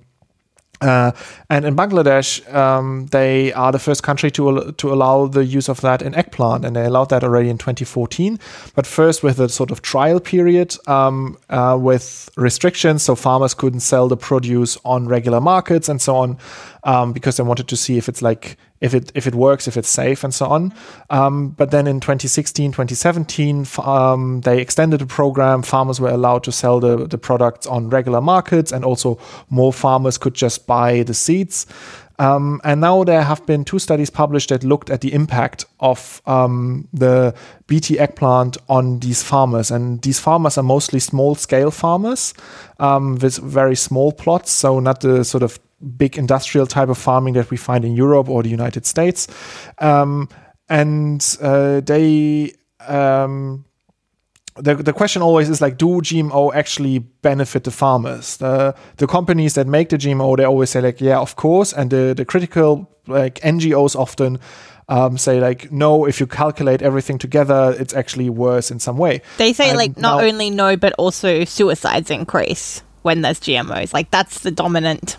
Uh, 0.81 1.11
and 1.49 1.65
in 1.65 1.75
Bangladesh, 1.75 2.53
um, 2.53 3.07
they 3.07 3.51
are 3.53 3.71
the 3.71 3.79
first 3.79 4.03
country 4.03 4.29
to 4.31 4.71
to 4.77 4.93
allow 4.93 5.27
the 5.27 5.43
use 5.43 5.69
of 5.69 5.81
that 5.81 6.01
in 6.01 6.13
eggplant, 6.13 6.65
and 6.65 6.75
they 6.75 6.85
allowed 6.85 7.09
that 7.09 7.23
already 7.23 7.49
in 7.49 7.57
2014. 7.57 8.39
But 8.75 8.85
first, 8.85 9.23
with 9.23 9.39
a 9.39 9.49
sort 9.49 9.71
of 9.71 9.81
trial 9.81 10.19
period 10.19 10.77
um, 10.87 11.37
uh, 11.49 11.77
with 11.79 12.29
restrictions, 12.37 13.03
so 13.03 13.15
farmers 13.15 13.53
couldn't 13.53 13.79
sell 13.79 14.07
the 14.07 14.17
produce 14.17 14.77
on 14.85 15.07
regular 15.07 15.41
markets 15.41 15.89
and 15.89 16.01
so 16.01 16.15
on 16.15 16.37
um, 16.87 17.11
because 17.11 17.35
they 17.35 17.43
wanted 17.43 17.67
to 17.67 17.75
see 17.75 17.97
if 17.97 18.07
it's 18.07 18.21
like 18.21 18.57
if 18.79 18.93
it 18.93 19.11
if 19.13 19.27
it 19.27 19.35
works, 19.35 19.67
if 19.67 19.75
it's 19.75 19.89
safe, 19.89 20.23
and 20.23 20.33
so 20.33 20.47
on. 20.47 20.73
Um, 21.09 21.49
but 21.49 21.69
then 21.69 21.85
in 21.85 21.99
2016, 21.99 22.71
2017, 22.71 23.67
um, 23.83 24.41
they 24.41 24.61
extended 24.61 25.01
the 25.01 25.05
program. 25.05 25.61
Farmers 25.63 25.99
were 25.99 26.09
allowed 26.09 26.43
to 26.45 26.51
sell 26.51 26.79
the 26.79 27.05
the 27.05 27.17
products 27.17 27.67
on 27.67 27.89
regular 27.89 28.21
markets, 28.21 28.71
and 28.71 28.85
also 28.85 29.19
more 29.49 29.73
farmers 29.73 30.17
could 30.17 30.33
just 30.33 30.65
buy 30.65 31.03
the 31.03 31.13
seeds. 31.13 31.67
Um, 32.19 32.61
and 32.63 32.81
now 32.81 33.03
there 33.03 33.21
have 33.21 33.45
been 33.45 33.63
two 33.63 33.77
studies 33.77 34.09
published 34.09 34.49
that 34.49 34.63
looked 34.63 34.89
at 34.89 35.01
the 35.01 35.13
impact 35.13 35.65
of 35.79 36.19
um, 36.25 36.87
the 36.91 37.35
BT 37.67 37.99
eggplant 37.99 38.57
on 38.69 38.99
these 38.99 39.21
farmers. 39.21 39.69
And 39.69 40.01
these 40.01 40.19
farmers 40.19 40.57
are 40.57 40.63
mostly 40.63 40.99
small 40.99 41.35
scale 41.35 41.69
farmers 41.69 42.33
um, 42.79 43.17
with 43.19 43.37
very 43.37 43.75
small 43.75 44.11
plots, 44.11 44.51
so 44.51 44.79
not 44.79 45.01
the 45.01 45.23
sort 45.23 45.43
of 45.43 45.59
big 45.97 46.17
industrial 46.17 46.67
type 46.67 46.89
of 46.89 46.97
farming 46.97 47.33
that 47.35 47.51
we 47.51 47.57
find 47.57 47.85
in 47.85 47.95
Europe 47.95 48.29
or 48.29 48.43
the 48.43 48.49
United 48.49 48.85
States. 48.85 49.27
Um, 49.79 50.29
and 50.69 51.37
uh, 51.41 51.81
they 51.81 52.53
um, 52.87 53.65
the, 54.59 54.75
the 54.75 54.93
question 54.93 55.21
always 55.21 55.49
is 55.49 55.61
like, 55.61 55.77
do 55.77 56.01
GMO 56.01 56.53
actually 56.53 56.99
benefit 56.99 57.63
the 57.63 57.71
farmers? 57.71 58.37
The, 58.37 58.75
the 58.97 59.07
companies 59.07 59.53
that 59.53 59.67
make 59.67 59.89
the 59.89 59.97
GMO, 59.97 60.37
they 60.37 60.45
always 60.45 60.69
say 60.69 60.81
like, 60.81 60.99
yeah, 60.99 61.19
of 61.19 61.35
course. 61.35 61.73
And 61.73 61.89
the, 61.89 62.13
the 62.15 62.25
critical 62.25 62.89
like 63.07 63.35
NGOs 63.41 63.95
often 63.95 64.39
um, 64.89 65.17
say 65.17 65.39
like, 65.39 65.71
no, 65.71 66.05
if 66.05 66.19
you 66.19 66.27
calculate 66.27 66.81
everything 66.81 67.17
together, 67.17 67.75
it's 67.77 67.93
actually 67.93 68.29
worse 68.29 68.71
in 68.71 68.79
some 68.79 68.97
way. 68.97 69.21
They 69.37 69.53
say 69.53 69.69
and 69.69 69.77
like 69.77 69.97
not 69.97 70.21
now, 70.21 70.27
only 70.27 70.49
no, 70.49 70.75
but 70.75 70.93
also 70.93 71.43
suicides 71.43 72.09
increase 72.09 72.81
when 73.01 73.21
there's 73.21 73.39
GMOs. 73.39 73.93
Like 73.93 74.11
that's 74.11 74.39
the 74.39 74.51
dominant 74.51 75.17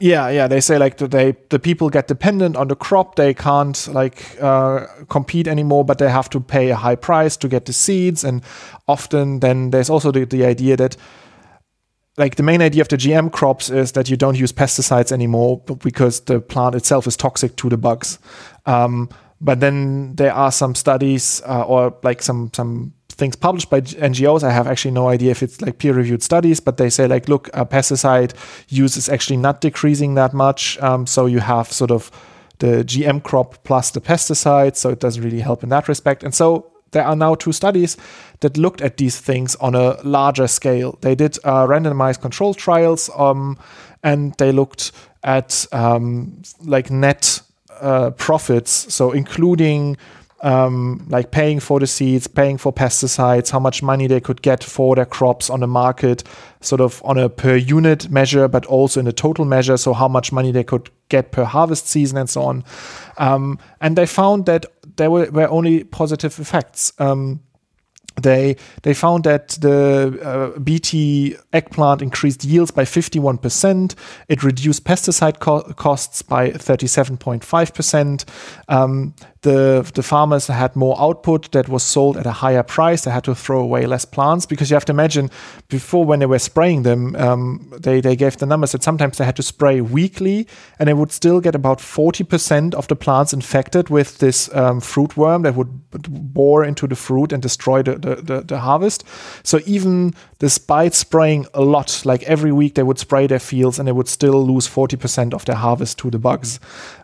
yeah, 0.00 0.28
yeah. 0.28 0.48
They 0.48 0.60
say 0.60 0.78
like 0.78 0.96
they 0.98 1.36
the 1.48 1.58
people 1.58 1.90
get 1.90 2.08
dependent 2.08 2.56
on 2.56 2.68
the 2.68 2.76
crop. 2.76 3.16
They 3.16 3.34
can't 3.34 3.88
like 3.88 4.40
uh, 4.40 4.86
compete 5.08 5.48
anymore, 5.48 5.84
but 5.84 5.98
they 5.98 6.08
have 6.08 6.30
to 6.30 6.40
pay 6.40 6.70
a 6.70 6.76
high 6.76 6.96
price 6.96 7.36
to 7.38 7.48
get 7.48 7.64
the 7.64 7.72
seeds. 7.72 8.24
And 8.24 8.42
often, 8.86 9.40
then 9.40 9.70
there's 9.70 9.90
also 9.90 10.12
the, 10.12 10.24
the 10.24 10.44
idea 10.44 10.76
that 10.76 10.96
like 12.16 12.36
the 12.36 12.42
main 12.42 12.60
idea 12.60 12.82
of 12.82 12.88
the 12.88 12.96
GM 12.96 13.32
crops 13.32 13.70
is 13.70 13.92
that 13.92 14.10
you 14.10 14.16
don't 14.16 14.36
use 14.36 14.52
pesticides 14.52 15.12
anymore 15.12 15.60
because 15.82 16.20
the 16.20 16.40
plant 16.40 16.74
itself 16.74 17.06
is 17.06 17.16
toxic 17.16 17.56
to 17.56 17.68
the 17.68 17.76
bugs. 17.76 18.18
Um, 18.66 19.08
but 19.40 19.60
then 19.60 20.16
there 20.16 20.32
are 20.32 20.50
some 20.50 20.74
studies 20.74 21.40
uh, 21.46 21.62
or 21.62 21.96
like 22.02 22.22
some 22.22 22.50
some 22.52 22.92
things 23.18 23.36
published 23.36 23.68
by 23.68 23.80
NGOs. 23.80 24.44
I 24.44 24.52
have 24.52 24.66
actually 24.66 24.92
no 24.92 25.08
idea 25.08 25.32
if 25.32 25.42
it's 25.42 25.60
like 25.60 25.78
peer 25.78 25.92
reviewed 25.92 26.22
studies, 26.22 26.60
but 26.60 26.76
they 26.76 26.88
say 26.88 27.06
like, 27.06 27.28
look, 27.28 27.48
a 27.52 27.66
pesticide 27.66 28.32
use 28.68 28.96
is 28.96 29.08
actually 29.08 29.36
not 29.36 29.60
decreasing 29.60 30.14
that 30.14 30.32
much. 30.32 30.78
Um, 30.80 31.06
so 31.06 31.26
you 31.26 31.40
have 31.40 31.70
sort 31.70 31.90
of 31.90 32.10
the 32.60 32.84
GM 32.84 33.22
crop 33.22 33.62
plus 33.64 33.90
the 33.90 34.00
pesticide, 34.00 34.76
so 34.76 34.90
it 34.90 35.00
doesn't 35.00 35.22
really 35.22 35.40
help 35.40 35.62
in 35.62 35.68
that 35.68 35.88
respect. 35.88 36.22
And 36.22 36.34
so 36.34 36.70
there 36.92 37.04
are 37.04 37.16
now 37.16 37.34
two 37.34 37.52
studies 37.52 37.96
that 38.40 38.56
looked 38.56 38.80
at 38.80 38.96
these 38.96 39.20
things 39.20 39.56
on 39.56 39.74
a 39.74 40.00
larger 40.02 40.46
scale. 40.46 40.96
They 41.00 41.14
did 41.14 41.38
uh, 41.44 41.66
randomized 41.66 42.20
control 42.20 42.54
trials, 42.54 43.10
um, 43.16 43.58
and 44.02 44.34
they 44.38 44.52
looked 44.52 44.92
at 45.24 45.66
um, 45.72 46.40
like 46.64 46.90
net 46.90 47.42
uh, 47.80 48.10
profits, 48.10 48.94
so 48.94 49.12
including 49.12 49.96
um, 50.40 51.04
like 51.08 51.30
paying 51.30 51.60
for 51.60 51.80
the 51.80 51.86
seeds, 51.86 52.26
paying 52.26 52.58
for 52.58 52.72
pesticides, 52.72 53.50
how 53.50 53.58
much 53.58 53.82
money 53.82 54.06
they 54.06 54.20
could 54.20 54.42
get 54.42 54.62
for 54.62 54.94
their 54.94 55.06
crops 55.06 55.50
on 55.50 55.60
the 55.60 55.66
market, 55.66 56.22
sort 56.60 56.80
of 56.80 57.02
on 57.04 57.18
a 57.18 57.28
per 57.28 57.56
unit 57.56 58.10
measure, 58.10 58.46
but 58.48 58.64
also 58.66 59.00
in 59.00 59.06
a 59.06 59.12
total 59.12 59.44
measure. 59.44 59.76
So 59.76 59.92
how 59.92 60.08
much 60.08 60.32
money 60.32 60.52
they 60.52 60.64
could 60.64 60.90
get 61.08 61.32
per 61.32 61.44
harvest 61.44 61.88
season 61.88 62.18
and 62.18 62.30
so 62.30 62.42
on. 62.42 62.64
Um, 63.16 63.58
and 63.80 63.96
they 63.96 64.06
found 64.06 64.46
that 64.46 64.66
there 64.96 65.10
were, 65.10 65.30
were 65.30 65.48
only 65.48 65.84
positive 65.84 66.38
effects. 66.38 66.92
Um, 66.98 67.40
they 68.22 68.56
they 68.82 68.94
found 68.94 69.24
that 69.24 69.48
the 69.60 70.18
uh, 70.22 70.58
BT 70.58 71.36
eggplant 71.52 72.02
increased 72.02 72.44
yields 72.44 72.70
by 72.70 72.84
51%. 72.84 73.94
It 74.28 74.42
reduced 74.42 74.84
pesticide 74.84 75.38
co 75.38 75.62
costs 75.74 76.22
by 76.22 76.50
37.5%. 76.50 78.24
Um, 78.68 79.14
the 79.42 79.88
the 79.94 80.02
farmers 80.02 80.48
had 80.48 80.74
more 80.74 81.00
output 81.00 81.52
that 81.52 81.68
was 81.68 81.82
sold 81.82 82.16
at 82.16 82.26
a 82.26 82.32
higher 82.32 82.62
price. 82.62 83.04
They 83.04 83.10
had 83.10 83.24
to 83.24 83.34
throw 83.34 83.60
away 83.60 83.86
less 83.86 84.04
plants 84.04 84.46
because 84.46 84.70
you 84.70 84.74
have 84.74 84.84
to 84.86 84.92
imagine 84.92 85.30
before 85.68 86.04
when 86.04 86.18
they 86.18 86.26
were 86.26 86.38
spraying 86.40 86.82
them, 86.82 87.14
um, 87.16 87.72
they 87.80 88.00
they 88.00 88.16
gave 88.16 88.36
the 88.36 88.46
numbers 88.46 88.72
that 88.72 88.82
sometimes 88.82 89.18
they 89.18 89.24
had 89.24 89.36
to 89.36 89.42
spray 89.42 89.80
weekly 89.80 90.46
and 90.78 90.88
they 90.88 90.94
would 90.94 91.12
still 91.12 91.40
get 91.40 91.54
about 91.54 91.80
forty 91.80 92.24
percent 92.24 92.74
of 92.74 92.88
the 92.88 92.96
plants 92.96 93.32
infected 93.32 93.90
with 93.90 94.18
this 94.18 94.54
um, 94.54 94.80
fruit 94.80 95.16
worm 95.16 95.42
that 95.42 95.54
would 95.54 95.68
bore 96.34 96.64
into 96.64 96.86
the 96.86 96.96
fruit 96.96 97.32
and 97.32 97.42
destroy 97.42 97.82
the, 97.82 97.96
the, 97.96 98.16
the, 98.16 98.40
the 98.40 98.58
harvest. 98.58 99.04
So 99.44 99.60
even 99.66 100.14
despite 100.38 100.94
spraying 100.94 101.46
a 101.54 101.62
lot, 101.62 102.02
like 102.04 102.22
every 102.24 102.52
week 102.52 102.74
they 102.74 102.82
would 102.82 102.98
spray 102.98 103.26
their 103.26 103.38
fields 103.38 103.78
and 103.78 103.86
they 103.86 103.92
would 103.92 104.08
still 104.08 104.44
lose 104.44 104.66
forty 104.66 104.96
percent 104.96 105.32
of 105.32 105.44
their 105.44 105.56
harvest 105.56 105.98
to 105.98 106.10
the 106.10 106.18
bugs. 106.18 106.58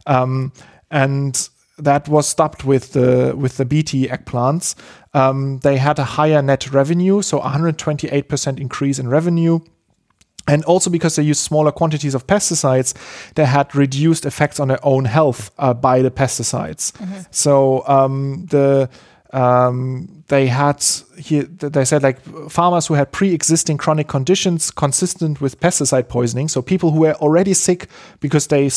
Um, 0.07 0.53
and 0.91 1.49
that 1.79 2.09
was 2.09 2.29
stopped 2.29 2.65
with 2.65 2.93
the 2.93 3.35
with 3.37 3.57
the 3.57 3.65
BT 3.65 4.09
eggplants. 4.09 4.75
Um, 5.13 5.59
they 5.61 5.77
had 5.77 5.99
a 5.99 6.05
higher 6.05 6.43
net 6.43 6.73
revenue, 6.73 7.23
so 7.23 7.41
128% 7.41 8.59
increase 8.61 8.99
in 8.99 9.09
revenue. 9.09 9.61
And 10.47 10.63
also 10.65 10.91
because 10.91 11.17
they 11.17 11.23
used 11.23 11.41
smaller 11.41 11.73
quantities 11.73 12.15
of 12.15 12.27
pesticides, 12.27 12.93
they 13.35 13.47
had 13.47 13.75
reduced 13.75 14.27
effects 14.27 14.61
on 14.61 14.69
their 14.69 14.85
own 14.85 15.07
health 15.07 15.51
uh, 15.59 15.73
by 15.73 16.03
the 16.03 16.11
pesticides. 16.11 16.93
Mm-hmm. 16.93 17.21
So 17.31 17.83
um, 17.87 18.45
the 18.51 18.91
um, 19.35 20.23
they 20.29 20.47
had 20.47 20.85
here 21.19 21.43
they 21.43 21.85
said 21.85 22.03
like 22.03 22.21
farmers 22.49 22.87
who 22.87 22.95
had 22.95 23.11
pre-existing 23.11 23.79
chronic 23.79 24.07
conditions 24.07 24.71
consistent 24.71 25.41
with 25.41 25.59
pesticide 25.61 26.09
poisoning 26.09 26.47
so 26.47 26.63
people 26.63 26.93
who 26.93 27.01
were 27.01 27.15
already 27.15 27.53
sick 27.53 27.89
because 28.21 28.47
they 28.47 28.71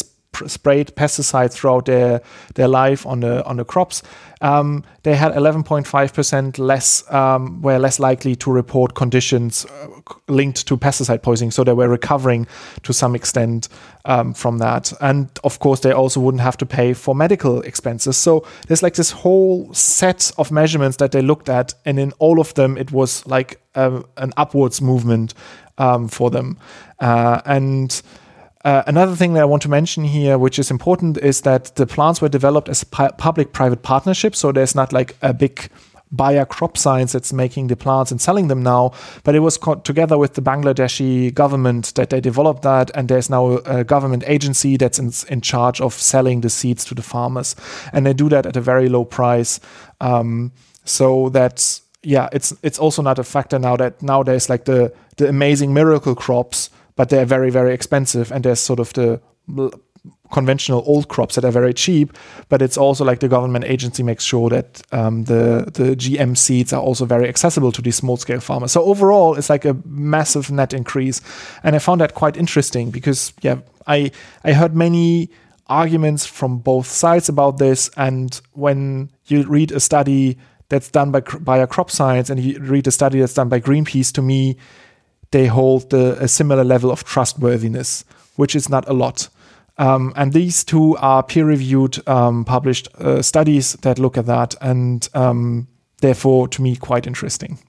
sprayed 0.45 0.95
pesticides 0.95 1.53
throughout 1.53 1.85
their 1.85 2.21
their 2.55 2.67
life 2.67 3.05
on 3.05 3.21
the 3.21 3.43
on 3.45 3.57
the 3.57 3.65
crops, 3.65 4.03
um, 4.41 4.83
they 5.03 5.15
had 5.15 5.33
11.5% 5.33 6.59
less 6.59 7.11
um, 7.11 7.61
were 7.61 7.79
less 7.79 7.99
likely 7.99 8.35
to 8.35 8.51
report 8.51 8.93
conditions 8.93 9.65
uh, 9.65 9.87
linked 10.27 10.67
to 10.67 10.77
pesticide 10.77 11.21
poisoning. 11.23 11.51
So 11.51 11.63
they 11.63 11.73
were 11.73 11.89
recovering 11.89 12.47
to 12.83 12.93
some 12.93 13.15
extent 13.15 13.69
um, 14.05 14.33
from 14.33 14.59
that, 14.59 14.93
and 15.01 15.29
of 15.43 15.59
course 15.59 15.79
they 15.79 15.91
also 15.91 16.19
wouldn't 16.19 16.41
have 16.41 16.57
to 16.57 16.65
pay 16.65 16.93
for 16.93 17.15
medical 17.15 17.61
expenses. 17.61 18.17
So 18.17 18.45
there's 18.67 18.83
like 18.83 18.95
this 18.95 19.11
whole 19.11 19.73
set 19.73 20.31
of 20.37 20.51
measurements 20.51 20.97
that 20.97 21.11
they 21.11 21.21
looked 21.21 21.49
at, 21.49 21.73
and 21.85 21.99
in 21.99 22.11
all 22.19 22.39
of 22.39 22.53
them 22.53 22.77
it 22.77 22.91
was 22.91 23.25
like 23.25 23.59
a, 23.75 23.87
um, 23.87 24.05
an 24.17 24.33
upwards 24.37 24.81
movement 24.81 25.33
um, 25.77 26.07
for 26.07 26.29
them, 26.29 26.57
uh, 26.99 27.41
and 27.45 28.01
uh, 28.67 28.83
another 28.85 29.15
thing 29.15 29.33
that 29.33 29.41
I 29.41 29.45
want 29.45 29.61
to 29.63 29.69
mention 29.69 30.03
here, 30.03 30.37
which 30.37 30.59
is 30.59 30.69
important, 30.69 31.17
is 31.17 31.41
that 31.41 31.73
the 31.75 31.87
plants 31.87 32.21
were 32.21 32.27
developed 32.27 32.67
as 32.67 32.83
pu- 32.83 33.13
public-private 33.17 33.81
partnerships. 33.81 34.39
So 34.39 34.51
there's 34.51 34.75
not 34.75 34.91
like 34.91 35.15
a 35.21 35.33
big 35.33 35.69
Bayer 36.13 36.45
crop 36.45 36.77
science 36.77 37.13
that's 37.13 37.31
making 37.31 37.67
the 37.67 37.77
plants 37.77 38.11
and 38.11 38.21
selling 38.21 38.49
them 38.49 38.63
now, 38.63 38.91
but 39.23 39.35
it 39.35 39.39
was 39.39 39.57
co- 39.57 39.75
together 39.75 40.17
with 40.17 40.33
the 40.33 40.41
Bangladeshi 40.41 41.33
government 41.33 41.93
that 41.95 42.09
they 42.09 42.19
developed 42.19 42.63
that, 42.63 42.91
and 42.93 43.07
there's 43.07 43.29
now 43.29 43.57
a 43.65 43.85
government 43.85 44.23
agency 44.27 44.75
that's 44.75 44.99
in, 44.99 45.11
in 45.29 45.39
charge 45.39 45.79
of 45.79 45.93
selling 45.93 46.41
the 46.41 46.49
seeds 46.49 46.83
to 46.85 46.95
the 46.95 47.01
farmers, 47.01 47.55
and 47.93 48.05
they 48.05 48.13
do 48.13 48.27
that 48.29 48.45
at 48.45 48.57
a 48.57 48.61
very 48.61 48.89
low 48.89 49.05
price. 49.05 49.61
Um, 50.01 50.51
so 50.83 51.29
that's 51.29 51.81
yeah, 52.03 52.29
it's 52.31 52.53
it's 52.63 52.79
also 52.79 53.01
not 53.01 53.19
a 53.19 53.23
factor 53.23 53.59
now 53.59 53.77
that 53.77 54.01
nowadays 54.01 54.49
like 54.49 54.65
the 54.65 54.93
the 55.17 55.27
amazing 55.27 55.73
miracle 55.73 56.15
crops 56.15 56.69
but 56.97 57.07
they're 57.09 57.25
very 57.25 57.49
very 57.49 57.73
expensive 57.73 58.31
and 58.31 58.43
there's 58.43 58.59
sort 58.59 58.79
of 58.79 58.91
the 58.93 59.21
conventional 60.31 60.83
old 60.85 61.07
crops 61.07 61.35
that 61.35 61.45
are 61.45 61.51
very 61.51 61.73
cheap 61.73 62.11
but 62.49 62.61
it's 62.61 62.77
also 62.77 63.05
like 63.05 63.21
the 63.21 63.29
government 63.29 63.63
agency 63.63 64.03
makes 64.03 64.25
sure 64.25 64.49
that 64.49 64.81
um, 64.91 65.23
the 65.23 65.71
the 65.73 65.95
gm 65.95 66.37
seeds 66.37 66.73
are 66.73 66.81
also 66.81 67.05
very 67.05 67.29
accessible 67.29 67.71
to 67.71 67.81
these 67.81 67.95
small 67.95 68.17
scale 68.17 68.41
farmers. 68.41 68.73
So 68.73 68.83
overall 68.83 69.35
it's 69.35 69.49
like 69.49 69.63
a 69.63 69.77
massive 69.85 70.51
net 70.51 70.73
increase 70.73 71.21
and 71.63 71.75
i 71.75 71.79
found 71.79 72.01
that 72.01 72.13
quite 72.13 72.35
interesting 72.35 72.91
because 72.91 73.31
yeah 73.41 73.59
i 73.87 74.11
i 74.43 74.51
heard 74.51 74.75
many 74.75 75.29
arguments 75.67 76.25
from 76.25 76.59
both 76.59 76.87
sides 76.87 77.29
about 77.29 77.57
this 77.57 77.89
and 77.95 78.41
when 78.53 79.09
you 79.27 79.43
read 79.43 79.71
a 79.71 79.79
study 79.79 80.37
that's 80.69 80.89
done 80.89 81.11
by 81.11 81.21
Bayer 81.21 81.67
crop 81.67 81.89
science 81.89 82.29
and 82.29 82.39
you 82.39 82.59
read 82.59 82.87
a 82.87 82.91
study 82.91 83.19
that's 83.19 83.33
done 83.33 83.49
by 83.49 83.59
greenpeace 83.59 84.11
to 84.13 84.21
me 84.21 84.57
they 85.31 85.47
hold 85.47 85.89
the, 85.89 86.17
a 86.21 86.27
similar 86.27 86.63
level 86.63 86.91
of 86.91 87.03
trustworthiness, 87.03 88.05
which 88.35 88.55
is 88.55 88.69
not 88.69 88.87
a 88.87 88.93
lot. 88.93 89.29
Um, 89.77 90.13
and 90.15 90.33
these 90.33 90.63
two 90.63 90.95
are 90.97 91.21
peer-reviewed, 91.21 92.07
um, 92.07 92.45
published 92.45 92.87
uh, 92.95 93.21
studies 93.21 93.73
that 93.81 93.99
look 93.99 94.17
at 94.17 94.25
that, 94.25 94.55
and 94.61 95.07
um, 95.13 95.67
therefore, 96.01 96.47
to 96.47 96.61
me, 96.61 96.75
quite 96.75 97.05
interesting. 97.05 97.59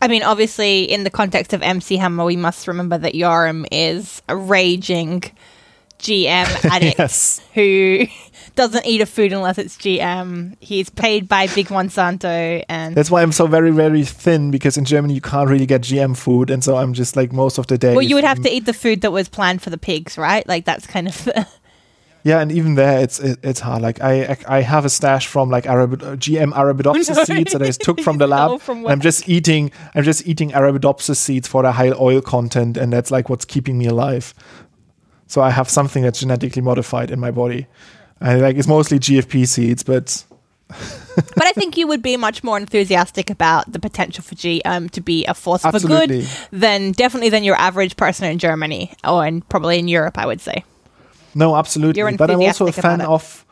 I 0.00 0.08
mean, 0.08 0.22
obviously, 0.22 0.84
in 0.84 1.04
the 1.04 1.10
context 1.10 1.52
of 1.52 1.62
MC 1.62 1.96
Hammer, 1.96 2.24
we 2.24 2.36
must 2.36 2.66
remember 2.66 2.98
that 2.98 3.14
Yoram 3.14 3.66
is 3.70 4.20
a 4.28 4.36
raging 4.36 5.22
GM 5.98 6.64
addict 6.70 6.98
yes. 6.98 7.40
who 7.54 8.06
doesn't 8.56 8.84
eat 8.86 9.00
a 9.00 9.06
food 9.06 9.32
unless 9.32 9.58
it's 9.58 9.76
GM. 9.76 10.56
He's 10.60 10.90
paid 10.90 11.28
by 11.28 11.46
Big 11.48 11.68
Monsanto, 11.68 12.64
and 12.68 12.94
that's 12.94 13.10
why 13.10 13.22
I'm 13.22 13.32
so 13.32 13.46
very 13.46 13.70
very 13.70 14.04
thin 14.04 14.50
because 14.50 14.76
in 14.76 14.84
Germany 14.84 15.14
you 15.14 15.20
can't 15.20 15.48
really 15.48 15.66
get 15.66 15.82
GM 15.82 16.16
food, 16.16 16.50
and 16.50 16.64
so 16.64 16.76
I'm 16.76 16.92
just 16.92 17.14
like 17.14 17.32
most 17.32 17.58
of 17.58 17.68
the 17.68 17.78
day. 17.78 17.92
Well, 17.94 18.02
you 18.02 18.16
would 18.16 18.24
have 18.24 18.42
to 18.42 18.50
eat 18.50 18.66
the 18.66 18.72
food 18.72 19.02
that 19.02 19.12
was 19.12 19.28
planned 19.28 19.62
for 19.62 19.70
the 19.70 19.78
pigs, 19.78 20.18
right? 20.18 20.46
Like 20.48 20.64
that's 20.64 20.86
kind 20.86 21.06
of. 21.06 21.28
yeah, 22.24 22.40
and 22.40 22.50
even 22.50 22.74
there, 22.74 23.00
it's 23.00 23.20
it, 23.20 23.38
it's 23.42 23.60
hard. 23.60 23.82
Like 23.82 24.00
I 24.00 24.36
I 24.48 24.62
have 24.62 24.84
a 24.84 24.90
stash 24.90 25.26
from 25.26 25.50
like 25.50 25.66
Arab, 25.66 26.00
GM 26.00 26.52
Arabidopsis 26.52 27.14
no. 27.16 27.24
seeds 27.24 27.52
that 27.52 27.62
I 27.62 27.70
took 27.70 28.00
from 28.00 28.18
the 28.18 28.26
lab. 28.34 28.50
Oh, 28.50 28.58
from 28.58 28.86
I'm 28.86 29.00
just 29.00 29.28
eating 29.28 29.70
I'm 29.94 30.02
just 30.02 30.26
eating 30.26 30.50
Arabidopsis 30.50 31.16
seeds 31.16 31.46
for 31.46 31.62
the 31.62 31.72
high 31.72 31.92
oil 31.92 32.20
content, 32.22 32.76
and 32.76 32.92
that's 32.92 33.10
like 33.10 33.28
what's 33.28 33.44
keeping 33.44 33.78
me 33.78 33.86
alive. 33.86 34.34
So 35.28 35.42
I 35.42 35.50
have 35.50 35.68
something 35.68 36.02
that's 36.02 36.20
genetically 36.20 36.62
modified 36.62 37.10
in 37.10 37.20
my 37.20 37.30
body. 37.30 37.66
And 38.20 38.40
like 38.40 38.56
it's 38.56 38.68
mostly 38.68 38.98
GFP 38.98 39.46
seeds, 39.46 39.82
but 39.82 40.24
but 40.68 41.44
I 41.44 41.52
think 41.52 41.76
you 41.76 41.86
would 41.86 42.02
be 42.02 42.16
much 42.16 42.42
more 42.42 42.56
enthusiastic 42.56 43.30
about 43.30 43.70
the 43.70 43.78
potential 43.78 44.24
for 44.24 44.34
GM 44.34 44.90
to 44.90 45.00
be 45.00 45.24
a 45.26 45.34
force 45.34 45.64
Absolutely. 45.64 46.22
for 46.22 46.28
good 46.28 46.60
than 46.60 46.92
definitely 46.92 47.28
than 47.28 47.44
your 47.44 47.56
average 47.56 47.96
person 47.96 48.28
in 48.28 48.38
Germany 48.38 48.92
or 49.04 49.26
in 49.26 49.42
probably 49.42 49.78
in 49.78 49.88
Europe, 49.88 50.18
I 50.18 50.26
would 50.26 50.40
say. 50.40 50.64
No, 51.34 51.54
absolutely. 51.56 52.16
But 52.16 52.30
I'm 52.30 52.40
also 52.40 52.66
a 52.66 52.72
fan 52.72 53.00
of 53.02 53.44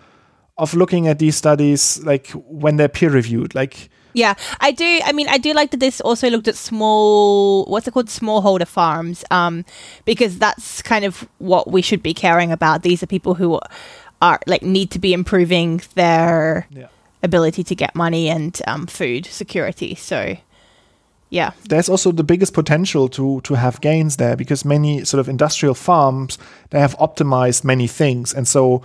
of 0.57 0.75
looking 0.75 1.09
at 1.09 1.19
these 1.19 1.37
studies 1.37 2.03
like 2.05 2.31
when 2.31 2.77
they're 2.77 2.89
peer 2.89 3.11
reviewed. 3.11 3.55
Like 3.55 3.91
yeah, 4.15 4.35
I 4.61 4.71
do. 4.71 5.01
I 5.05 5.13
mean, 5.13 5.29
I 5.29 5.39
do 5.39 5.53
like 5.53 5.73
that 5.73 5.81
this 5.81 6.01
also 6.01 6.31
looked 6.31 6.47
at 6.47 6.55
small, 6.55 7.65
what's 7.67 7.89
it 7.89 7.91
called, 7.91 8.07
smallholder 8.07 8.67
farms, 8.67 9.25
um, 9.33 9.65
because 10.05 10.39
that's 10.39 10.83
kind 10.83 11.05
of 11.05 11.29
what 11.39 11.71
we 11.71 11.83
should 11.83 12.03
be 12.03 12.15
caring 12.15 12.53
about. 12.53 12.83
These 12.83 13.03
are 13.03 13.07
people 13.07 13.35
who 13.35 13.61
are 14.21 14.41
like 14.47 14.63
need 14.63 14.91
to 14.93 14.99
be 14.99 15.13
improving 15.13 15.83
their 15.95 16.67
yeah. 16.71 16.89
ability 17.23 17.65
to 17.65 17.75
get 17.75 17.95
money 17.95 18.29
and 18.29 18.61
um, 18.67 18.87
food 18.87 19.27
security. 19.27 19.95
So, 19.95 20.37
yeah, 21.31 21.53
there's 21.69 21.89
also 21.89 22.13
the 22.13 22.25
biggest 22.25 22.55
potential 22.55 23.09
to 23.11 23.41
to 23.43 23.55
have 23.55 23.81
gains 23.81 24.17
there 24.17 24.37
because 24.37 24.65
many 24.65 25.05
sort 25.05 25.21
of 25.21 25.29
industrial 25.29 25.75
farms 25.75 26.39
they 26.71 26.81
have 26.81 26.97
optimized 26.99 27.65
many 27.65 27.87
things, 27.87 28.33
and 28.33 28.47
so 28.47 28.83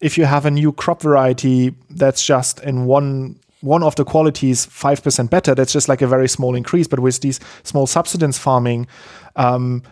if 0.00 0.18
you 0.18 0.24
have 0.26 0.44
a 0.46 0.50
new 0.50 0.72
crop 0.72 1.02
variety 1.02 1.74
that's 1.90 2.24
just 2.24 2.60
in 2.60 2.86
one 2.86 3.36
one 3.60 3.82
of 3.82 3.96
the 3.96 4.04
qualities 4.04 4.66
5% 4.66 5.30
better, 5.30 5.54
that's 5.54 5.72
just 5.72 5.88
like 5.88 6.02
a 6.02 6.06
very 6.06 6.28
small 6.28 6.54
increase. 6.54 6.86
But 6.86 7.00
with 7.00 7.20
these 7.20 7.40
small 7.64 7.86
subsistence 7.86 8.38
farming, 8.38 8.86
um, 9.34 9.82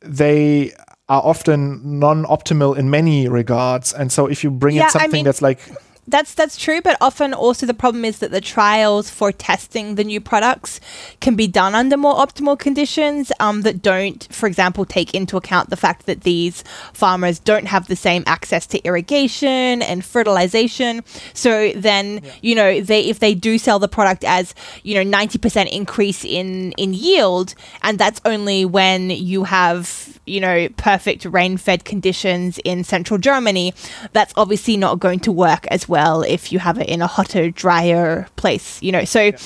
they 0.00 0.72
are 1.12 1.20
often 1.22 1.98
non 1.98 2.24
optimal 2.24 2.74
in 2.76 2.88
many 2.88 3.28
regards. 3.28 3.92
And 3.92 4.10
so 4.10 4.26
if 4.26 4.42
you 4.42 4.50
bring 4.50 4.76
yeah, 4.76 4.84
in 4.84 4.90
something 4.90 5.10
I 5.10 5.12
mean, 5.12 5.24
that's 5.26 5.42
like 5.42 5.60
that's 6.08 6.34
that's 6.34 6.56
true, 6.56 6.80
but 6.80 6.96
often 7.00 7.32
also 7.32 7.64
the 7.64 7.74
problem 7.74 8.04
is 8.04 8.18
that 8.18 8.32
the 8.32 8.40
trials 8.40 9.08
for 9.08 9.30
testing 9.30 9.94
the 9.94 10.02
new 10.02 10.20
products 10.20 10.80
can 11.20 11.36
be 11.36 11.46
done 11.46 11.76
under 11.76 11.96
more 11.96 12.16
optimal 12.16 12.58
conditions 12.58 13.30
um, 13.38 13.62
that 13.62 13.82
don't, 13.82 14.26
for 14.32 14.48
example, 14.48 14.84
take 14.84 15.14
into 15.14 15.36
account 15.36 15.70
the 15.70 15.76
fact 15.76 16.06
that 16.06 16.22
these 16.22 16.64
farmers 16.92 17.38
don't 17.38 17.66
have 17.66 17.86
the 17.86 17.94
same 17.94 18.24
access 18.26 18.66
to 18.66 18.80
irrigation 18.80 19.80
and 19.80 20.04
fertilization. 20.04 21.04
So 21.34 21.70
then, 21.76 22.20
yeah. 22.22 22.32
you 22.42 22.54
know, 22.56 22.80
they 22.80 23.02
if 23.02 23.20
they 23.20 23.34
do 23.34 23.56
sell 23.56 23.78
the 23.78 23.88
product 23.88 24.24
as 24.24 24.56
you 24.82 24.96
know 24.96 25.04
ninety 25.04 25.38
percent 25.38 25.70
increase 25.70 26.24
in 26.24 26.72
in 26.72 26.94
yield, 26.94 27.54
and 27.82 27.96
that's 27.96 28.20
only 28.24 28.64
when 28.64 29.10
you 29.10 29.44
have 29.44 30.18
you 30.26 30.40
know 30.40 30.68
perfect 30.76 31.24
rain 31.26 31.56
fed 31.56 31.84
conditions 31.84 32.58
in 32.64 32.82
central 32.82 33.18
Germany, 33.18 33.72
that's 34.12 34.32
obviously 34.36 34.76
not 34.76 34.98
going 34.98 35.20
to 35.20 35.30
work 35.30 35.64
as 35.68 35.88
well 35.88 35.91
well 35.92 36.22
if 36.22 36.50
you 36.50 36.58
have 36.58 36.78
it 36.78 36.88
in 36.88 37.02
a 37.02 37.06
hotter, 37.06 37.50
drier 37.50 38.26
place, 38.36 38.82
you 38.82 38.90
know. 38.90 39.04
So 39.04 39.20
yeah. 39.20 39.38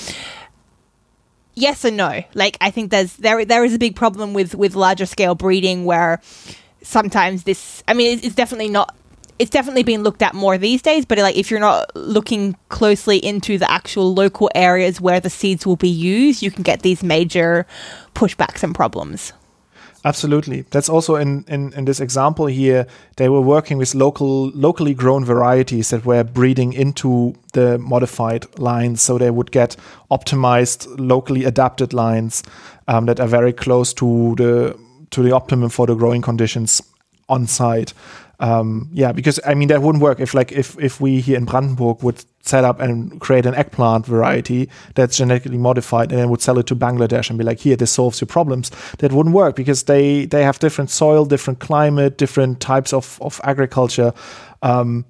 yes 1.53 1.83
and 1.85 1.97
no. 1.97 2.23
Like 2.33 2.57
I 2.61 2.71
think 2.71 2.89
there's 2.89 3.15
there 3.17 3.43
there 3.45 3.63
is 3.65 3.73
a 3.73 3.79
big 3.79 3.95
problem 3.95 4.33
with 4.33 4.55
with 4.55 4.73
larger 4.73 5.05
scale 5.05 5.35
breeding 5.35 5.85
where 5.85 6.21
sometimes 6.81 7.43
this 7.43 7.83
I 7.87 7.93
mean 7.93 8.19
it's 8.23 8.35
definitely 8.35 8.69
not 8.69 8.95
it's 9.39 9.51
definitely 9.51 9.83
being 9.83 10.03
looked 10.03 10.21
at 10.21 10.33
more 10.33 10.57
these 10.57 10.81
days, 10.81 11.05
but 11.05 11.17
like 11.19 11.35
if 11.35 11.51
you're 11.51 11.59
not 11.59 11.95
looking 11.95 12.55
closely 12.69 13.17
into 13.17 13.57
the 13.57 13.69
actual 13.69 14.13
local 14.13 14.49
areas 14.55 14.99
where 14.99 15.19
the 15.19 15.29
seeds 15.29 15.65
will 15.65 15.75
be 15.75 15.89
used, 15.89 16.41
you 16.41 16.49
can 16.49 16.63
get 16.63 16.81
these 16.81 17.03
major 17.03 17.67
pushbacks 18.15 18.63
and 18.63 18.73
problems. 18.73 19.33
Absolutely. 20.05 20.61
That's 20.69 20.89
also 20.89 21.15
in, 21.15 21.43
in, 21.47 21.73
in 21.73 21.85
this 21.85 21.99
example 21.99 22.45
here, 22.45 22.87
they 23.17 23.29
were 23.29 23.41
working 23.41 23.77
with 23.77 23.95
local 23.95 24.49
locally 24.51 24.93
grown 24.93 25.25
varieties 25.25 25.89
that 25.89 26.05
were 26.05 26.23
breeding 26.23 26.73
into 26.73 27.33
the 27.53 27.77
modified 27.77 28.45
lines. 28.59 29.01
So 29.01 29.17
they 29.17 29.31
would 29.31 29.51
get 29.51 29.75
optimized, 30.09 30.87
locally 30.99 31.43
adapted 31.45 31.93
lines 31.93 32.43
um, 32.87 33.05
that 33.07 33.19
are 33.19 33.27
very 33.27 33.53
close 33.53 33.93
to 33.95 34.35
the 34.37 34.77
to 35.09 35.23
the 35.23 35.31
optimum 35.31 35.69
for 35.69 35.87
the 35.87 35.95
growing 35.95 36.21
conditions 36.21 36.81
on 37.29 37.47
site 37.47 37.93
um, 38.39 38.89
yeah, 38.93 39.11
because 39.11 39.39
I 39.45 39.55
mean 39.55 39.67
that 39.69 39.81
wouldn't 39.81 40.03
work 40.03 40.19
if 40.19 40.33
like 40.33 40.51
if 40.51 40.77
if 40.79 41.01
we 41.01 41.21
here 41.21 41.37
in 41.37 41.45
Brandenburg 41.45 42.03
would 42.03 42.23
set 42.47 42.63
up 42.63 42.79
and 42.79 43.19
create 43.19 43.45
an 43.45 43.55
eggplant 43.55 44.05
variety 44.05 44.69
that's 44.95 45.17
genetically 45.17 45.57
modified 45.57 46.11
and 46.11 46.19
then 46.19 46.29
would 46.29 46.41
sell 46.41 46.57
it 46.59 46.67
to 46.67 46.75
Bangladesh 46.75 47.29
and 47.29 47.37
be 47.37 47.43
like, 47.43 47.59
here, 47.59 47.75
this 47.75 47.91
solves 47.91 48.21
your 48.21 48.27
problems. 48.27 48.71
That 48.99 49.11
wouldn't 49.11 49.35
work 49.35 49.55
because 49.55 49.83
they 49.83 50.25
they 50.25 50.43
have 50.43 50.59
different 50.59 50.89
soil, 50.89 51.25
different 51.25 51.59
climate, 51.59 52.17
different 52.17 52.59
types 52.59 52.93
of 52.93 53.17
of 53.21 53.41
agriculture. 53.43 54.13
Um, 54.61 55.05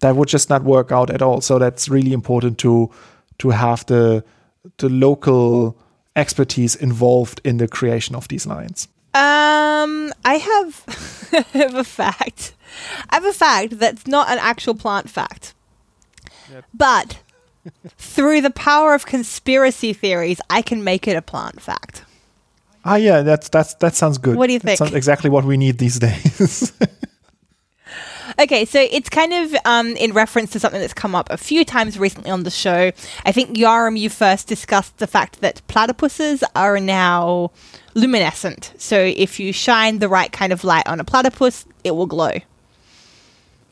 that 0.00 0.16
would 0.16 0.28
just 0.28 0.48
not 0.50 0.64
work 0.64 0.92
out 0.92 1.10
at 1.10 1.22
all. 1.22 1.40
So 1.40 1.58
that's 1.58 1.88
really 1.88 2.12
important 2.12 2.58
to 2.58 2.90
to 3.38 3.50
have 3.50 3.86
the 3.86 4.24
the 4.78 4.88
local 4.88 5.76
expertise 6.16 6.74
involved 6.74 7.40
in 7.44 7.58
the 7.58 7.68
creation 7.68 8.14
of 8.16 8.28
these 8.28 8.46
lines. 8.46 8.88
Um, 9.12 10.12
I 10.24 10.34
have, 10.34 10.84
I 11.54 11.58
have 11.58 11.74
a 11.74 11.84
fact. 11.84 12.54
I 13.10 13.16
have 13.16 13.24
a 13.24 13.32
fact 13.32 13.78
that's 13.78 14.06
not 14.06 14.28
an 14.28 14.38
actual 14.38 14.74
plant 14.74 15.10
fact. 15.10 15.54
Yep. 16.52 16.64
But 16.74 17.18
through 17.96 18.40
the 18.40 18.50
power 18.50 18.94
of 18.94 19.06
conspiracy 19.06 19.92
theories, 19.92 20.40
I 20.48 20.62
can 20.62 20.82
make 20.82 21.06
it 21.06 21.16
a 21.16 21.22
plant 21.22 21.60
fact. 21.60 22.04
Ah, 22.84 22.96
yeah, 22.96 23.20
that's 23.22 23.48
that's 23.48 23.74
that 23.74 23.94
sounds 23.94 24.18
good. 24.18 24.36
What 24.36 24.46
do 24.46 24.54
you 24.54 24.58
think? 24.58 24.78
That's 24.78 24.92
exactly 24.92 25.28
what 25.28 25.44
we 25.44 25.56
need 25.56 25.78
these 25.78 25.98
days. 25.98 26.72
Okay, 28.38 28.64
so 28.64 28.80
it's 28.90 29.08
kind 29.08 29.32
of 29.32 29.54
um, 29.64 29.88
in 29.96 30.12
reference 30.12 30.50
to 30.52 30.60
something 30.60 30.80
that's 30.80 30.94
come 30.94 31.14
up 31.14 31.28
a 31.30 31.36
few 31.36 31.64
times 31.64 31.98
recently 31.98 32.30
on 32.30 32.44
the 32.44 32.50
show. 32.50 32.92
I 33.26 33.32
think 33.32 33.56
Yoram, 33.56 33.98
you 33.98 34.08
first 34.08 34.46
discussed 34.46 34.98
the 34.98 35.06
fact 35.06 35.40
that 35.40 35.60
platypuses 35.68 36.42
are 36.54 36.78
now 36.80 37.50
luminescent. 37.94 38.72
So 38.78 38.98
if 38.98 39.40
you 39.40 39.52
shine 39.52 39.98
the 39.98 40.08
right 40.08 40.30
kind 40.30 40.52
of 40.52 40.64
light 40.64 40.86
on 40.86 41.00
a 41.00 41.04
platypus, 41.04 41.66
it 41.84 41.90
will 41.90 42.06
glow. 42.06 42.32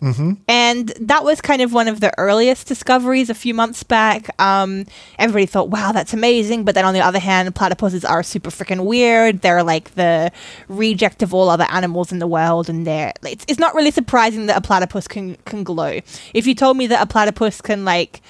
Mm-hmm. 0.00 0.34
And 0.46 0.88
that 1.00 1.24
was 1.24 1.40
kind 1.40 1.60
of 1.60 1.72
one 1.72 1.88
of 1.88 2.00
the 2.00 2.16
earliest 2.18 2.68
discoveries 2.68 3.30
a 3.30 3.34
few 3.34 3.52
months 3.52 3.82
back. 3.82 4.30
Um, 4.40 4.86
everybody 5.18 5.46
thought, 5.46 5.70
wow, 5.70 5.92
that's 5.92 6.12
amazing. 6.12 6.64
But 6.64 6.74
then 6.74 6.84
on 6.84 6.94
the 6.94 7.00
other 7.00 7.18
hand, 7.18 7.52
platypuses 7.54 8.08
are 8.08 8.22
super 8.22 8.50
freaking 8.50 8.84
weird. 8.84 9.40
They're 9.40 9.64
like 9.64 9.94
the 9.94 10.30
reject 10.68 11.22
of 11.22 11.34
all 11.34 11.48
other 11.48 11.66
animals 11.70 12.12
in 12.12 12.20
the 12.20 12.26
world. 12.26 12.68
And 12.68 12.86
they're, 12.86 13.12
it's, 13.24 13.44
it's 13.48 13.58
not 13.58 13.74
really 13.74 13.90
surprising 13.90 14.46
that 14.46 14.56
a 14.56 14.60
platypus 14.60 15.08
can, 15.08 15.36
can 15.44 15.64
glow. 15.64 16.00
If 16.32 16.46
you 16.46 16.54
told 16.54 16.76
me 16.76 16.86
that 16.86 17.02
a 17.02 17.06
platypus 17.06 17.60
can, 17.60 17.84
like, 17.84 18.22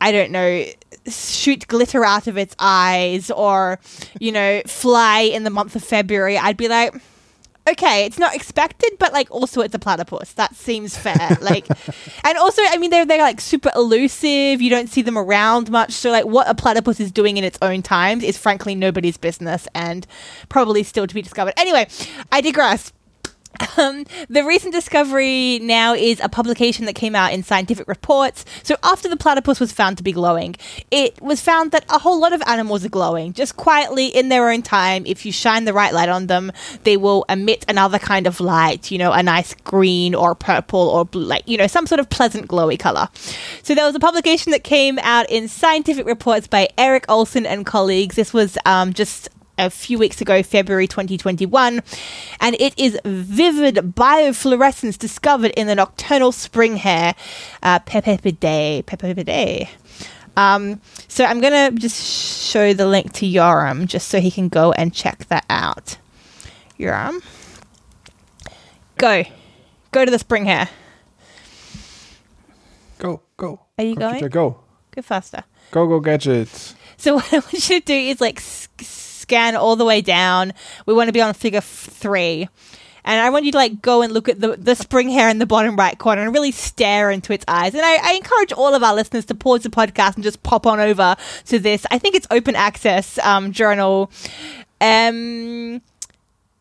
I 0.00 0.12
don't 0.12 0.30
know, 0.30 0.64
shoot 1.06 1.66
glitter 1.66 2.04
out 2.04 2.28
of 2.28 2.38
its 2.38 2.54
eyes 2.58 3.30
or, 3.30 3.78
you 4.20 4.32
know, 4.32 4.62
fly 4.66 5.20
in 5.20 5.44
the 5.44 5.50
month 5.50 5.76
of 5.76 5.84
February, 5.84 6.38
I'd 6.38 6.56
be 6.56 6.68
like, 6.68 6.94
okay, 7.72 8.04
it's 8.04 8.18
not 8.18 8.34
expected, 8.34 8.92
but 8.98 9.12
like 9.12 9.30
also 9.30 9.60
it's 9.60 9.74
a 9.74 9.78
platypus. 9.78 10.32
That 10.34 10.54
seems 10.54 10.96
fair. 10.96 11.36
like, 11.40 11.68
and 12.24 12.38
also, 12.38 12.62
I 12.66 12.78
mean, 12.78 12.90
they're 12.90 13.06
they're 13.06 13.18
like 13.18 13.40
super 13.40 13.70
elusive. 13.74 14.60
You 14.60 14.70
don't 14.70 14.88
see 14.88 15.02
them 15.02 15.18
around 15.18 15.70
much. 15.70 15.92
So 15.92 16.10
like, 16.10 16.26
what 16.26 16.48
a 16.48 16.54
platypus 16.54 17.00
is 17.00 17.12
doing 17.12 17.36
in 17.36 17.44
its 17.44 17.58
own 17.62 17.82
times 17.82 18.22
is 18.24 18.38
frankly 18.38 18.74
nobody's 18.74 19.16
business 19.16 19.68
and 19.74 20.06
probably 20.48 20.82
still 20.82 21.06
to 21.06 21.14
be 21.14 21.22
discovered. 21.22 21.54
Anyway, 21.56 21.88
I 22.32 22.40
digress. 22.40 22.92
Um, 23.76 24.04
the 24.28 24.44
recent 24.44 24.74
discovery 24.74 25.60
now 25.60 25.94
is 25.94 26.20
a 26.20 26.28
publication 26.28 26.84
that 26.86 26.94
came 26.94 27.14
out 27.14 27.32
in 27.32 27.42
Scientific 27.42 27.86
Reports. 27.86 28.44
So, 28.62 28.76
after 28.82 29.08
the 29.08 29.16
platypus 29.16 29.60
was 29.60 29.72
found 29.72 29.96
to 29.98 30.02
be 30.02 30.12
glowing, 30.12 30.56
it 30.90 31.20
was 31.22 31.40
found 31.40 31.70
that 31.72 31.84
a 31.88 31.98
whole 31.98 32.20
lot 32.20 32.32
of 32.32 32.42
animals 32.46 32.84
are 32.84 32.88
glowing 32.88 33.32
just 33.32 33.56
quietly 33.56 34.06
in 34.06 34.30
their 34.30 34.50
own 34.50 34.62
time. 34.62 35.04
If 35.06 35.24
you 35.24 35.32
shine 35.32 35.64
the 35.64 35.72
right 35.72 35.92
light 35.92 36.08
on 36.08 36.26
them, 36.26 36.52
they 36.84 36.96
will 36.96 37.24
emit 37.28 37.64
another 37.68 37.98
kind 37.98 38.26
of 38.26 38.40
light, 38.40 38.90
you 38.90 38.98
know, 38.98 39.12
a 39.12 39.22
nice 39.22 39.54
green 39.54 40.14
or 40.14 40.34
purple 40.34 40.80
or 40.80 41.04
blue, 41.04 41.24
like, 41.24 41.46
you 41.46 41.56
know, 41.56 41.66
some 41.66 41.86
sort 41.86 42.00
of 42.00 42.08
pleasant 42.10 42.48
glowy 42.48 42.78
color. 42.78 43.08
So, 43.62 43.74
there 43.74 43.86
was 43.86 43.94
a 43.94 44.00
publication 44.00 44.50
that 44.52 44.64
came 44.64 44.98
out 45.00 45.30
in 45.30 45.46
Scientific 45.46 46.06
Reports 46.06 46.46
by 46.46 46.68
Eric 46.76 47.04
Olson 47.08 47.46
and 47.46 47.64
colleagues. 47.64 48.16
This 48.16 48.32
was 48.32 48.58
um, 48.66 48.92
just 48.92 49.28
a 49.58 49.68
few 49.70 49.98
weeks 49.98 50.20
ago, 50.20 50.42
February 50.42 50.86
2021, 50.86 51.82
and 52.40 52.56
it 52.58 52.78
is 52.78 52.98
vivid 53.04 53.76
biofluorescence 53.76 54.96
discovered 54.96 55.50
in 55.52 55.66
the 55.66 55.74
nocturnal 55.74 56.32
spring 56.32 56.76
hare, 56.76 57.14
uh. 57.62 57.78
Pedetidae. 57.80 59.68
Um, 60.36 60.80
so 61.08 61.24
I'm 61.24 61.40
going 61.40 61.72
to 61.74 61.80
just 61.80 62.48
show 62.48 62.72
the 62.72 62.86
link 62.86 63.12
to 63.14 63.26
Yoram 63.26 63.86
just 63.86 64.08
so 64.08 64.20
he 64.20 64.30
can 64.30 64.48
go 64.48 64.70
and 64.72 64.94
check 64.94 65.26
that 65.26 65.44
out. 65.50 65.98
Yoram. 66.78 67.22
Go. 68.96 69.24
Go 69.90 70.04
to 70.04 70.10
the 70.10 70.18
spring 70.18 70.44
hare. 70.44 70.68
Go, 72.98 73.22
go. 73.36 73.60
Are 73.78 73.84
you 73.84 73.96
Computer, 73.96 74.28
going? 74.28 74.52
Go. 74.52 74.60
Go 74.92 75.02
faster. 75.02 75.44
Go, 75.70 75.86
go, 75.86 76.00
gadget. 76.00 76.74
So 76.96 77.14
what 77.16 77.32
I 77.32 77.38
want 77.38 77.52
you 77.68 77.80
to 77.80 77.86
do 77.86 77.94
is 77.94 78.20
like 78.20 78.40
scan 79.28 79.54
all 79.54 79.76
the 79.76 79.84
way 79.84 80.00
down. 80.00 80.54
We 80.86 80.94
want 80.94 81.08
to 81.08 81.12
be 81.12 81.20
on 81.20 81.34
figure 81.34 81.60
three. 81.60 82.48
And 83.04 83.20
I 83.20 83.28
want 83.28 83.44
you 83.44 83.52
to 83.52 83.58
like 83.58 83.82
go 83.82 84.00
and 84.00 84.12
look 84.12 84.28
at 84.28 84.40
the, 84.40 84.56
the 84.56 84.74
spring 84.74 85.10
hare 85.10 85.28
in 85.28 85.38
the 85.38 85.44
bottom 85.44 85.76
right 85.76 85.98
corner 85.98 86.22
and 86.22 86.32
really 86.32 86.50
stare 86.50 87.10
into 87.10 87.34
its 87.34 87.44
eyes. 87.46 87.74
And 87.74 87.84
I, 87.84 88.12
I 88.12 88.14
encourage 88.14 88.52
all 88.52 88.74
of 88.74 88.82
our 88.82 88.94
listeners 88.94 89.26
to 89.26 89.34
pause 89.34 89.62
the 89.62 89.68
podcast 89.68 90.14
and 90.14 90.24
just 90.24 90.42
pop 90.42 90.66
on 90.66 90.80
over 90.80 91.14
to 91.46 91.58
this. 91.58 91.84
I 91.90 91.98
think 91.98 92.14
it's 92.14 92.26
open 92.30 92.56
access 92.56 93.18
um, 93.18 93.52
journal. 93.52 94.10
Um, 94.80 95.82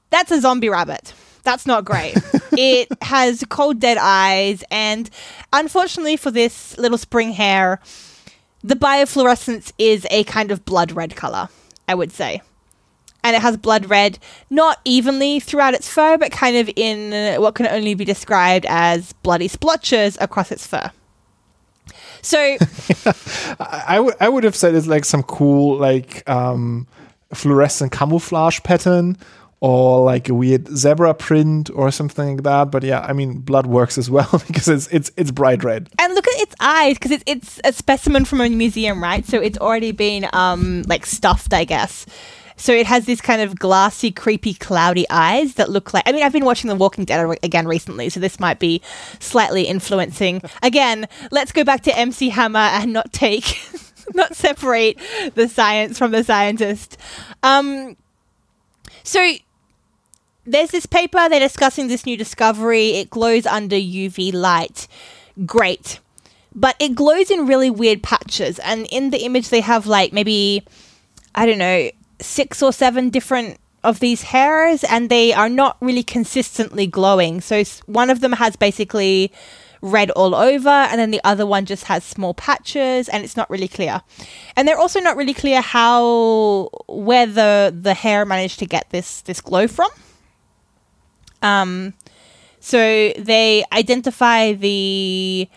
that's 0.10 0.32
a 0.32 0.42
zombie 0.42 0.70
rabbit. 0.70 1.14
That's 1.44 1.66
not 1.66 1.86
great. 1.86 2.18
it 2.52 2.90
has 3.02 3.46
cold, 3.48 3.80
dead 3.80 3.98
eyes, 4.00 4.62
and 4.70 5.10
unfortunately 5.54 6.18
for 6.18 6.32
this 6.32 6.78
little 6.78 6.98
spring 6.98 7.32
hare, 7.32 7.80
the 8.62 8.76
biofluorescence 8.76 9.72
is 9.78 10.06
a 10.12 10.26
kind 10.26 10.52
of 10.52 10.66
blood 10.66 10.92
red 10.92 11.16
color, 11.16 11.48
I 11.88 11.96
would 11.96 12.12
say 12.12 12.42
and 13.28 13.36
it 13.36 13.42
has 13.42 13.58
blood 13.58 13.90
red, 13.90 14.18
not 14.50 14.80
evenly 14.86 15.42
throughout 15.42 15.74
its 15.74 15.90
fur, 15.90 16.18
but 16.18 16.32
kind 16.32 16.56
of 16.56 16.70
in 16.78 17.42
what 17.42 17.56
can 17.56 17.68
only 17.68 17.94
be 17.94 18.06
described 18.06 18.66
as 18.70 19.12
bloody 19.12 19.50
splotches 19.50 20.18
across 20.22 20.50
its 20.50 20.66
fur. 20.66 20.90
So, 22.22 22.40
I 23.60 24.00
would 24.00 24.16
I 24.22 24.30
would 24.30 24.46
have 24.46 24.56
said 24.56 24.76
it's 24.76 24.88
like 24.88 25.04
some 25.04 25.24
cool 25.24 25.78
like 25.78 26.28
um, 26.30 26.88
fluorescent 27.34 27.92
camouflage 27.92 28.62
pattern 28.64 29.18
or 29.60 30.06
like 30.06 30.30
a 30.30 30.34
weird 30.34 30.68
zebra 30.70 31.14
print 31.14 31.70
or 31.74 31.92
something 31.92 32.36
like 32.36 32.44
that. 32.44 32.72
But 32.72 32.84
yeah, 32.84 33.02
I 33.02 33.12
mean, 33.14 33.40
blood 33.40 33.66
works 33.66 33.98
as 33.98 34.10
well 34.10 34.30
because 34.48 34.70
it's 34.70 34.88
it's 34.88 35.12
it's 35.18 35.32
bright 35.32 35.66
red. 35.66 35.90
And 36.00 36.14
look 36.14 36.28
at 36.28 36.42
its 36.42 36.56
eyes 36.62 36.96
because 36.96 37.12
it's 37.12 37.24
it's 37.28 37.60
a 37.66 37.74
specimen 37.74 38.24
from 38.24 38.40
a 38.40 38.48
museum, 38.48 39.04
right? 39.04 39.26
So 39.26 39.42
it's 39.42 39.58
already 39.58 39.92
been 39.92 40.28
um 40.32 40.84
like 40.88 41.06
stuffed, 41.06 41.54
I 41.54 41.66
guess. 41.66 42.06
So 42.58 42.74
it 42.74 42.88
has 42.88 43.06
this 43.06 43.22
kind 43.22 43.42
of 43.42 43.58
glassy, 43.58 44.12
creepy, 44.12 44.56
cloudy 44.56 45.06
eyes 45.10 45.54
that 45.56 45.70
look 45.70 45.94
like. 45.94 46.04
I 46.08 46.12
mean, 46.12 46.24
I've 46.24 46.34
been 46.34 46.44
watching 46.44 46.70
The 46.70 46.76
Walking 46.76 47.06
Dead 47.06 47.38
again 47.44 47.68
recently, 47.68 48.10
so 48.10 48.20
this 48.20 48.40
might 48.40 48.60
be 48.60 48.82
slightly 49.20 49.64
influencing. 49.64 50.42
Again, 50.64 51.08
let's 51.32 51.52
go 51.52 51.64
back 51.64 51.84
to 51.84 51.98
MC 51.98 52.30
Hammer 52.30 52.60
and 52.60 52.92
not 52.94 53.14
take, 53.14 53.60
not 54.16 54.36
separate 54.36 55.00
the 55.36 55.48
science 55.48 56.00
from 56.00 56.12
the 56.12 56.24
scientist. 56.24 56.98
Um, 57.44 57.96
so 59.04 59.34
there's 60.46 60.72
this 60.72 60.88
paper, 60.88 61.30
they're 61.30 61.40
discussing 61.40 61.88
this 61.88 62.06
new 62.06 62.18
discovery. 62.18 62.92
It 62.96 63.10
glows 63.12 63.46
under 63.46 63.76
UV 63.76 64.34
light. 64.34 64.88
Great. 65.46 66.00
But 66.56 66.76
it 66.80 66.96
glows 66.96 67.30
in 67.30 67.46
really 67.46 67.70
weird 67.70 68.02
patches. 68.02 68.58
And 68.60 68.88
in 68.88 69.12
the 69.12 69.24
image, 69.24 69.50
they 69.50 69.62
have 69.62 69.86
like 69.86 70.12
maybe, 70.12 70.64
I 71.36 71.46
don't 71.46 71.60
know, 71.60 71.92
six 72.20 72.62
or 72.62 72.72
seven 72.74 73.10
different 73.10 73.60
of 73.84 74.00
these 74.00 74.24
hairs 74.24 74.84
and 74.84 75.10
they 75.10 75.32
are 75.32 75.50
not 75.50 75.78
really 75.82 76.04
consistently 76.04 76.88
glowing. 76.88 77.42
So 77.42 77.64
one 77.86 78.10
of 78.10 78.22
them 78.22 78.34
has 78.34 78.56
basically 78.56 79.32
red 79.82 80.10
all 80.12 80.36
over, 80.36 80.70
and 80.70 81.00
then 81.00 81.12
the 81.12 81.22
other 81.24 81.46
one 81.46 81.66
just 81.66 81.86
has 81.86 82.04
small 82.04 82.34
patches, 82.34 83.08
and 83.10 83.24
it's 83.24 83.38
not 83.38 83.50
really 83.50 83.68
clear. 83.68 84.02
And 84.56 84.68
they're 84.68 84.78
also 84.78 85.00
not 85.00 85.16
really 85.16 85.34
clear 85.34 85.62
how 85.62 86.70
where 86.88 87.26
the 87.26 87.76
the 87.80 87.94
hair 87.94 88.26
managed 88.26 88.60
to 88.60 88.66
get 88.66 88.90
this 88.90 89.22
this 89.22 89.42
glow 89.42 89.68
from. 89.68 89.90
Um, 91.42 91.94
so 92.60 92.78
they 93.18 93.64
identify 93.72 94.54
the 94.54 95.48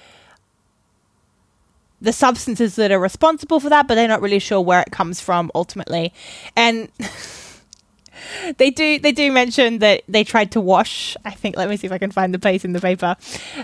the 2.01 2.12
substances 2.12 2.76
that 2.76 2.90
are 2.90 2.98
responsible 2.98 3.61
for 3.61 3.68
that, 3.68 3.86
but 3.86 3.94
they're 3.94 4.09
not 4.09 4.22
really 4.22 4.38
sure 4.38 4.61
where 4.61 4.80
it 4.80 4.90
comes 4.90 5.20
from 5.20 5.51
ultimately. 5.55 6.12
And 6.57 6.88
they 8.57 8.70
do 8.70 8.98
they 8.98 9.12
do 9.12 9.30
mention 9.32 9.78
that 9.78 10.03
they 10.09 10.24
tried 10.24 10.53
to 10.53 10.61
wash. 10.61 11.16
I 11.24 11.30
think 11.30 11.57
let 11.57 11.68
me 11.68 11.76
see 11.76 11.86
if 11.86 11.92
I 11.92 11.98
can 11.98 12.11
find 12.11 12.32
the 12.32 12.38
place 12.38 12.64
in 12.64 12.72
the 12.72 12.80
paper. 12.80 13.16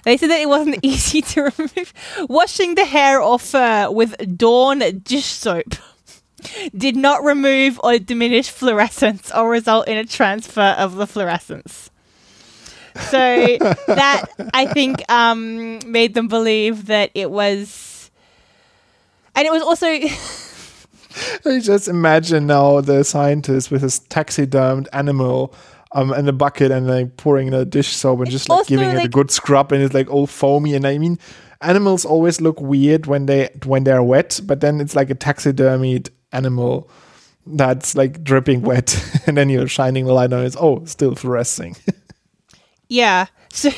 They 0.04 0.16
said 0.16 0.30
that 0.30 0.40
it 0.40 0.48
wasn't 0.48 0.78
easy 0.82 1.22
to 1.22 1.42
remove 1.42 1.92
washing 2.28 2.74
the 2.74 2.84
hair 2.84 3.20
or 3.20 3.38
fur 3.38 3.90
with 3.90 4.36
Dawn 4.36 4.80
dish 5.02 5.26
soap. 5.26 5.74
Did 6.76 6.96
not 6.96 7.24
remove 7.24 7.80
or 7.82 7.98
diminish 7.98 8.50
fluorescence 8.50 9.32
or 9.32 9.50
result 9.50 9.88
in 9.88 9.96
a 9.96 10.04
transfer 10.04 10.76
of 10.78 10.94
the 10.94 11.06
fluorescence. 11.06 11.90
So 13.10 13.18
that 13.88 14.24
I 14.54 14.66
think 14.66 15.10
um, 15.10 15.80
made 15.90 16.14
them 16.14 16.28
believe 16.28 16.86
that 16.86 17.10
it 17.14 17.30
was, 17.30 17.68
and 19.36 19.46
it 19.46 19.52
was 19.52 19.62
also 19.62 19.86
I 21.46 21.60
just 21.60 21.88
imagine 21.88 22.46
now 22.46 22.80
the 22.80 23.04
scientist 23.04 23.70
with 23.70 23.82
his 23.82 24.00
taxidermed 24.00 24.88
animal 24.92 25.54
um, 25.92 26.12
in 26.12 26.28
a 26.28 26.32
bucket 26.32 26.70
and 26.70 26.86
like 26.86 27.16
pouring 27.16 27.48
in 27.48 27.54
a 27.54 27.64
dish 27.64 27.94
soap 27.94 28.20
and 28.20 28.30
just 28.30 28.48
like 28.48 28.66
giving 28.66 28.88
like, 28.88 28.98
it 28.98 29.06
a 29.06 29.08
good 29.08 29.30
scrub 29.30 29.72
and 29.72 29.82
it's 29.82 29.94
like 29.94 30.10
all 30.10 30.26
foamy. 30.26 30.74
And 30.74 30.86
I 30.86 30.98
mean, 30.98 31.18
animals 31.60 32.04
always 32.04 32.40
look 32.40 32.60
weird 32.60 33.06
when 33.06 33.26
they 33.26 33.50
when 33.64 33.84
they're 33.84 34.02
wet, 34.02 34.40
but 34.44 34.60
then 34.60 34.80
it's 34.80 34.94
like 34.94 35.10
a 35.10 35.14
taxidermied 35.14 36.10
animal 36.32 36.90
that's 37.46 37.94
like 37.94 38.22
dripping 38.24 38.62
wet, 38.62 39.00
and 39.26 39.36
then 39.36 39.48
you're 39.48 39.68
shining 39.68 40.06
the 40.06 40.12
light 40.12 40.32
on 40.32 40.44
it. 40.44 40.56
Oh, 40.58 40.84
still 40.84 41.14
fluorescing. 41.14 41.76
yeah. 42.88 43.26
So. 43.52 43.70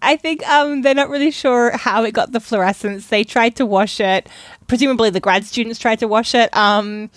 I 0.00 0.16
think 0.16 0.46
um, 0.48 0.82
they're 0.82 0.94
not 0.94 1.08
really 1.08 1.30
sure 1.30 1.76
how 1.76 2.04
it 2.04 2.12
got 2.12 2.32
the 2.32 2.40
fluorescence. 2.40 3.06
They 3.06 3.24
tried 3.24 3.56
to 3.56 3.66
wash 3.66 4.00
it. 4.00 4.28
Presumably, 4.66 5.10
the 5.10 5.20
grad 5.20 5.44
students 5.44 5.78
tried 5.78 5.98
to 6.00 6.08
wash 6.08 6.34
it. 6.34 6.54
Um, 6.56 7.10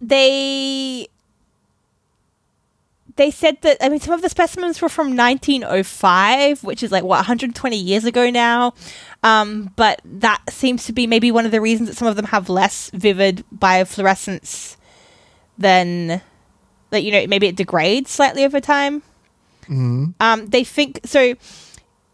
they 0.00 1.08
they 3.16 3.30
said 3.30 3.58
that 3.62 3.78
I 3.80 3.88
mean 3.88 4.00
some 4.00 4.14
of 4.14 4.22
the 4.22 4.28
specimens 4.28 4.80
were 4.82 4.88
from 4.88 5.16
1905, 5.16 6.64
which 6.64 6.82
is 6.82 6.90
like 6.90 7.04
what 7.04 7.18
120 7.18 7.76
years 7.76 8.04
ago 8.04 8.30
now. 8.30 8.74
Um, 9.22 9.72
but 9.76 10.00
that 10.04 10.42
seems 10.50 10.84
to 10.84 10.92
be 10.92 11.06
maybe 11.06 11.30
one 11.30 11.46
of 11.46 11.52
the 11.52 11.60
reasons 11.60 11.88
that 11.88 11.96
some 11.96 12.08
of 12.08 12.16
them 12.16 12.26
have 12.26 12.48
less 12.48 12.90
vivid 12.90 13.44
biofluorescence 13.54 14.76
than 15.56 16.22
that. 16.90 17.02
You 17.02 17.12
know, 17.12 17.26
maybe 17.26 17.46
it 17.46 17.56
degrades 17.56 18.10
slightly 18.10 18.44
over 18.44 18.60
time. 18.60 19.02
Mm-hmm. 19.64 20.06
Um, 20.20 20.46
they 20.46 20.64
think 20.64 21.00
so. 21.04 21.34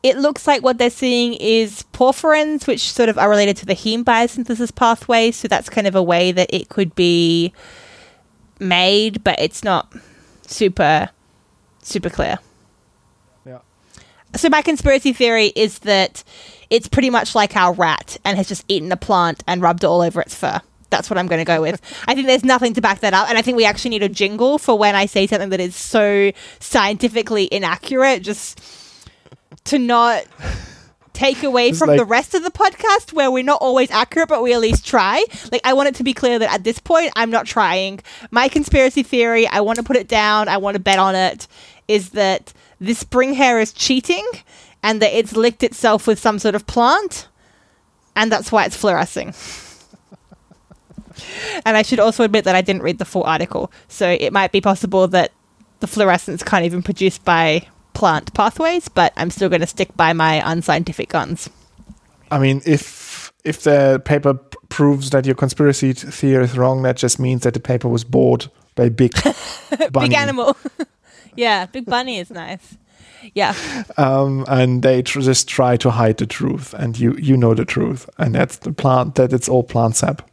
It 0.02 0.16
looks 0.16 0.46
like 0.46 0.62
what 0.62 0.78
they're 0.78 0.88
seeing 0.88 1.34
is 1.34 1.84
porphyrins, 1.92 2.66
which 2.66 2.90
sort 2.90 3.08
of 3.08 3.18
are 3.18 3.28
related 3.28 3.56
to 3.58 3.66
the 3.66 3.74
heme 3.74 4.02
biosynthesis 4.02 4.74
pathway. 4.74 5.30
So 5.30 5.46
that's 5.46 5.68
kind 5.68 5.86
of 5.86 5.94
a 5.94 6.02
way 6.02 6.32
that 6.32 6.48
it 6.52 6.70
could 6.70 6.94
be 6.94 7.52
made, 8.58 9.22
but 9.22 9.38
it's 9.38 9.62
not 9.62 9.92
super, 10.46 11.10
super 11.82 12.08
clear. 12.08 12.38
Yeah. 13.44 13.58
So 14.36 14.48
my 14.48 14.62
conspiracy 14.62 15.12
theory 15.12 15.52
is 15.54 15.80
that 15.80 16.24
it's 16.70 16.88
pretty 16.88 17.10
much 17.10 17.34
like 17.34 17.56
our 17.56 17.74
rat 17.74 18.16
and 18.24 18.38
has 18.38 18.48
just 18.48 18.64
eaten 18.68 18.92
a 18.92 18.96
plant 18.96 19.42
and 19.46 19.60
rubbed 19.60 19.84
it 19.84 19.86
all 19.86 20.00
over 20.00 20.20
its 20.20 20.34
fur. 20.34 20.62
That's 20.90 21.08
what 21.08 21.18
I'm 21.18 21.26
going 21.26 21.38
to 21.40 21.44
go 21.44 21.60
with. 21.60 21.80
I 22.06 22.14
think 22.14 22.26
there's 22.26 22.44
nothing 22.44 22.74
to 22.74 22.80
back 22.80 23.00
that 23.00 23.14
up. 23.14 23.28
And 23.28 23.38
I 23.38 23.42
think 23.42 23.56
we 23.56 23.64
actually 23.64 23.90
need 23.90 24.02
a 24.02 24.08
jingle 24.08 24.58
for 24.58 24.76
when 24.76 24.94
I 24.94 25.06
say 25.06 25.26
something 25.26 25.50
that 25.50 25.60
is 25.60 25.76
so 25.76 26.32
scientifically 26.58 27.48
inaccurate, 27.50 28.22
just 28.22 28.60
to 29.64 29.78
not 29.78 30.24
take 31.12 31.42
away 31.42 31.72
from 31.72 31.88
like, 31.88 31.98
the 31.98 32.04
rest 32.04 32.34
of 32.34 32.42
the 32.42 32.50
podcast 32.50 33.12
where 33.12 33.30
we're 33.30 33.44
not 33.44 33.60
always 33.60 33.90
accurate, 33.90 34.28
but 34.28 34.42
we 34.42 34.52
at 34.54 34.60
least 34.60 34.86
try. 34.86 35.24
Like, 35.52 35.60
I 35.64 35.74
want 35.74 35.88
it 35.88 35.94
to 35.96 36.02
be 36.02 36.14
clear 36.14 36.38
that 36.38 36.52
at 36.52 36.64
this 36.64 36.78
point, 36.78 37.12
I'm 37.14 37.30
not 37.30 37.46
trying. 37.46 38.00
My 38.30 38.48
conspiracy 38.48 39.02
theory, 39.02 39.46
I 39.46 39.60
want 39.60 39.76
to 39.76 39.82
put 39.82 39.96
it 39.96 40.08
down, 40.08 40.48
I 40.48 40.56
want 40.56 40.76
to 40.76 40.80
bet 40.80 40.98
on 40.98 41.14
it, 41.14 41.46
is 41.88 42.10
that 42.10 42.52
this 42.80 43.04
springhare 43.04 43.60
is 43.60 43.72
cheating 43.72 44.26
and 44.82 45.02
that 45.02 45.12
it's 45.12 45.36
licked 45.36 45.62
itself 45.62 46.06
with 46.06 46.18
some 46.18 46.38
sort 46.38 46.54
of 46.54 46.66
plant, 46.66 47.28
and 48.16 48.32
that's 48.32 48.50
why 48.50 48.64
it's 48.64 48.76
fluorescing 48.76 49.34
and 51.64 51.76
I 51.76 51.82
should 51.82 52.00
also 52.00 52.24
admit 52.24 52.44
that 52.44 52.54
I 52.54 52.62
didn't 52.62 52.82
read 52.82 52.98
the 52.98 53.04
full 53.04 53.24
article, 53.24 53.70
so 53.88 54.08
it 54.08 54.32
might 54.32 54.52
be 54.52 54.60
possible 54.60 55.08
that 55.08 55.32
the 55.80 55.86
fluorescence 55.86 56.42
can't 56.42 56.64
even 56.64 56.82
produced 56.82 57.24
by 57.24 57.66
plant 57.94 58.32
pathways, 58.34 58.88
but 58.88 59.12
I'm 59.16 59.30
still 59.30 59.48
going 59.48 59.60
to 59.60 59.66
stick 59.66 59.94
by 59.96 60.12
my 60.12 60.42
unscientific 60.44 61.08
guns. 61.08 61.50
I 62.30 62.38
mean, 62.38 62.62
if 62.64 63.32
if 63.44 63.62
the 63.62 64.00
paper 64.04 64.34
p- 64.34 64.58
proves 64.68 65.10
that 65.10 65.26
your 65.26 65.34
conspiracy 65.34 65.92
theory 65.92 66.44
is 66.44 66.56
wrong, 66.56 66.82
that 66.82 66.96
just 66.96 67.18
means 67.18 67.42
that 67.42 67.54
the 67.54 67.60
paper 67.60 67.88
was 67.88 68.04
bought 68.04 68.48
by 68.74 68.88
big 68.88 69.12
big 69.92 70.14
animal. 70.14 70.56
yeah, 71.36 71.66
big 71.66 71.86
bunny 71.86 72.18
is 72.18 72.30
nice. 72.30 72.76
Yeah. 73.34 73.54
Um, 73.96 74.44
and 74.48 74.82
they 74.82 75.02
tr- 75.02 75.20
just 75.20 75.48
try 75.48 75.76
to 75.78 75.90
hide 75.90 76.18
the 76.18 76.26
truth, 76.26 76.74
and 76.74 76.98
you 76.98 77.14
you 77.14 77.36
know 77.36 77.54
the 77.54 77.64
truth, 77.64 78.08
and 78.18 78.34
that's 78.34 78.58
the 78.58 78.72
plant 78.72 79.16
that 79.16 79.32
it's 79.32 79.48
all 79.48 79.62
plant 79.62 79.96
sap. 79.96 80.29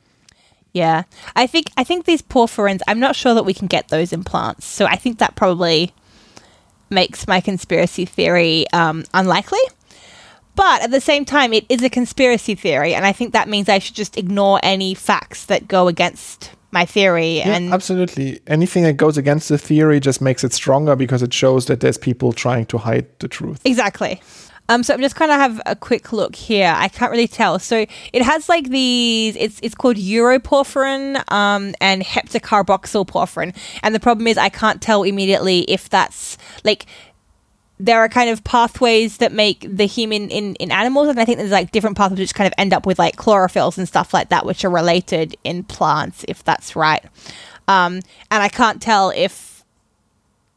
Yeah, 0.77 1.03
I 1.35 1.47
think 1.47 1.71
I 1.75 1.83
think 1.83 2.05
these 2.05 2.21
porphyrins. 2.21 2.81
I'm 2.87 2.99
not 2.99 3.15
sure 3.15 3.33
that 3.33 3.43
we 3.43 3.53
can 3.53 3.67
get 3.67 3.87
those 3.87 4.13
implants, 4.13 4.65
so 4.65 4.85
I 4.85 4.95
think 4.95 5.17
that 5.17 5.35
probably 5.35 5.91
makes 6.89 7.27
my 7.27 7.41
conspiracy 7.41 8.05
theory 8.05 8.69
um, 8.71 9.03
unlikely. 9.13 9.59
But 10.55 10.81
at 10.81 10.91
the 10.91 11.01
same 11.01 11.25
time, 11.25 11.53
it 11.53 11.65
is 11.69 11.83
a 11.83 11.89
conspiracy 11.89 12.55
theory, 12.55 12.93
and 12.93 13.05
I 13.05 13.11
think 13.11 13.33
that 13.33 13.47
means 13.47 13.69
I 13.69 13.79
should 13.79 13.95
just 13.95 14.17
ignore 14.17 14.59
any 14.63 14.93
facts 14.93 15.45
that 15.45 15.67
go 15.67 15.87
against 15.87 16.51
my 16.71 16.85
theory. 16.85 17.37
Yeah, 17.37 17.55
and 17.55 17.73
absolutely, 17.73 18.39
anything 18.47 18.83
that 18.83 18.93
goes 18.93 19.17
against 19.17 19.49
the 19.49 19.57
theory 19.57 19.99
just 19.99 20.21
makes 20.21 20.43
it 20.43 20.53
stronger 20.53 20.95
because 20.95 21.23
it 21.23 21.33
shows 21.33 21.65
that 21.67 21.79
there's 21.79 21.97
people 21.97 22.33
trying 22.33 22.65
to 22.67 22.77
hide 22.77 23.07
the 23.19 23.27
truth. 23.27 23.61
Exactly. 23.65 24.21
Um, 24.69 24.83
so 24.83 24.93
I'm 24.93 25.01
just 25.01 25.15
kind 25.15 25.31
of 25.31 25.37
have 25.37 25.61
a 25.65 25.75
quick 25.75 26.11
look 26.11 26.35
here. 26.35 26.73
I 26.75 26.89
can't 26.89 27.11
really 27.11 27.27
tell. 27.27 27.59
So 27.59 27.85
it 28.13 28.21
has 28.21 28.49
like 28.49 28.69
these. 28.69 29.35
It's 29.35 29.59
it's 29.63 29.75
called 29.75 29.97
uroporphyrin 29.97 31.23
um, 31.31 31.73
and 31.79 32.01
heptacarboxyl 32.03 33.07
porphyrin. 33.07 33.55
And 33.83 33.95
the 33.95 33.99
problem 33.99 34.27
is 34.27 34.37
I 34.37 34.49
can't 34.49 34.81
tell 34.81 35.03
immediately 35.03 35.61
if 35.61 35.89
that's 35.89 36.37
like 36.63 36.85
there 37.79 37.99
are 37.99 38.09
kind 38.09 38.29
of 38.29 38.43
pathways 38.43 39.17
that 39.17 39.31
make 39.31 39.65
the 39.69 39.85
human 39.85 40.29
in, 40.29 40.55
in 40.55 40.71
animals, 40.71 41.09
and 41.09 41.19
I 41.19 41.25
think 41.25 41.37
there's 41.37 41.51
like 41.51 41.71
different 41.71 41.95
pathways 41.95 42.19
which 42.19 42.33
kind 42.33 42.47
of 42.47 42.53
end 42.57 42.73
up 42.73 42.85
with 42.85 42.97
like 42.97 43.15
chlorophylls 43.17 43.77
and 43.77 43.87
stuff 43.87 44.13
like 44.13 44.29
that, 44.29 44.45
which 44.45 44.65
are 44.65 44.69
related 44.69 45.35
in 45.43 45.63
plants, 45.63 46.25
if 46.27 46.43
that's 46.43 46.75
right. 46.75 47.03
Um, 47.67 47.95
and 48.31 48.41
I 48.43 48.49
can't 48.49 48.81
tell 48.81 49.11
if 49.11 49.63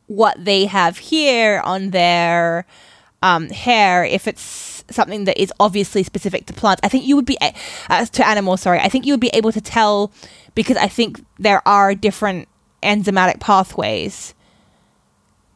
what 0.07 0.43
they 0.43 0.65
have 0.67 0.99
here 0.99 1.61
on 1.65 1.91
their 1.91 2.65
um, 3.23 3.51
hair 3.51 4.05
if 4.05 4.27
it's 4.27 4.85
something 4.91 5.25
that 5.25 5.41
is 5.41 5.53
obviously 5.61 6.03
specific 6.03 6.47
to 6.47 6.53
plants. 6.53 6.81
I 6.83 6.89
think 6.89 7.05
you 7.05 7.17
would 7.17 7.27
be 7.27 7.39
uh, 7.41 8.05
to 8.07 8.27
animals. 8.27 8.63
Sorry, 8.63 8.81
I 8.81 8.89
think 8.89 9.07
you 9.07 9.13
would 9.13 9.21
be 9.21 9.31
able 9.33 9.53
to 9.53 9.61
tell 9.61 10.13
because 10.55 10.77
I 10.77 10.89
think 10.89 11.25
there 11.39 11.67
are 11.67 11.95
different 11.95 12.49
enzymatic 12.83 13.41
pathways, 13.41 14.35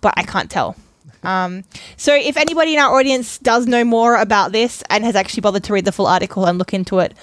but 0.01 0.15
I 0.17 0.23
can't 0.23 0.51
tell. 0.51 0.77
Um, 1.25 1.65
so 1.97 2.15
if 2.15 2.37
anybody 2.37 2.75
in 2.75 2.79
our 2.79 2.95
audience 2.99 3.39
does 3.39 3.67
know 3.67 3.83
more 3.83 4.21
about 4.21 4.53
this 4.53 4.83
and 4.91 5.03
has 5.05 5.17
actually 5.17 5.41
bothered 5.41 5.65
to 5.65 5.73
read 5.73 5.87
the 5.87 5.93
full 5.93 6.07
article 6.07 6.45
and 6.45 6.59
look 6.59 6.75
into 6.75 6.99
it, 6.99 7.15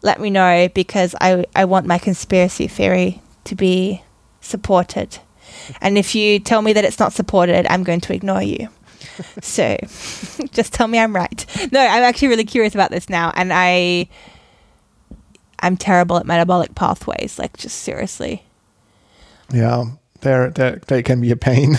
let 0.00 0.18
me 0.18 0.30
know 0.30 0.70
because 0.74 1.14
I 1.20 1.44
I 1.54 1.66
want 1.66 1.84
my 1.84 1.98
conspiracy 1.98 2.68
theory 2.68 3.20
to 3.44 3.54
be 3.54 4.02
supported. 4.40 5.18
And 5.82 5.98
if 5.98 6.14
you 6.14 6.38
tell 6.38 6.62
me 6.62 6.72
that 6.72 6.84
it's 6.84 6.98
not 6.98 7.12
supported, 7.12 7.66
I'm 7.68 7.82
going 7.82 8.00
to 8.00 8.14
ignore 8.14 8.40
you 8.42 8.70
so 9.40 9.76
just 10.52 10.72
tell 10.72 10.88
me 10.88 10.98
I'm 10.98 11.14
right. 11.14 11.46
No, 11.72 11.80
I'm 11.80 12.02
actually 12.02 12.28
really 12.28 12.44
curious 12.44 12.74
about 12.74 12.90
this 12.90 13.08
now, 13.08 13.32
and 13.34 13.52
I 13.52 14.08
I'm 15.60 15.76
terrible 15.76 16.16
at 16.16 16.26
metabolic 16.26 16.74
pathways. 16.74 17.38
Like, 17.38 17.56
just 17.56 17.78
seriously. 17.78 18.44
Yeah, 19.52 19.84
there, 20.20 20.50
there, 20.50 20.80
they 20.86 21.02
can 21.02 21.20
be 21.20 21.30
a 21.30 21.36
pain. 21.36 21.76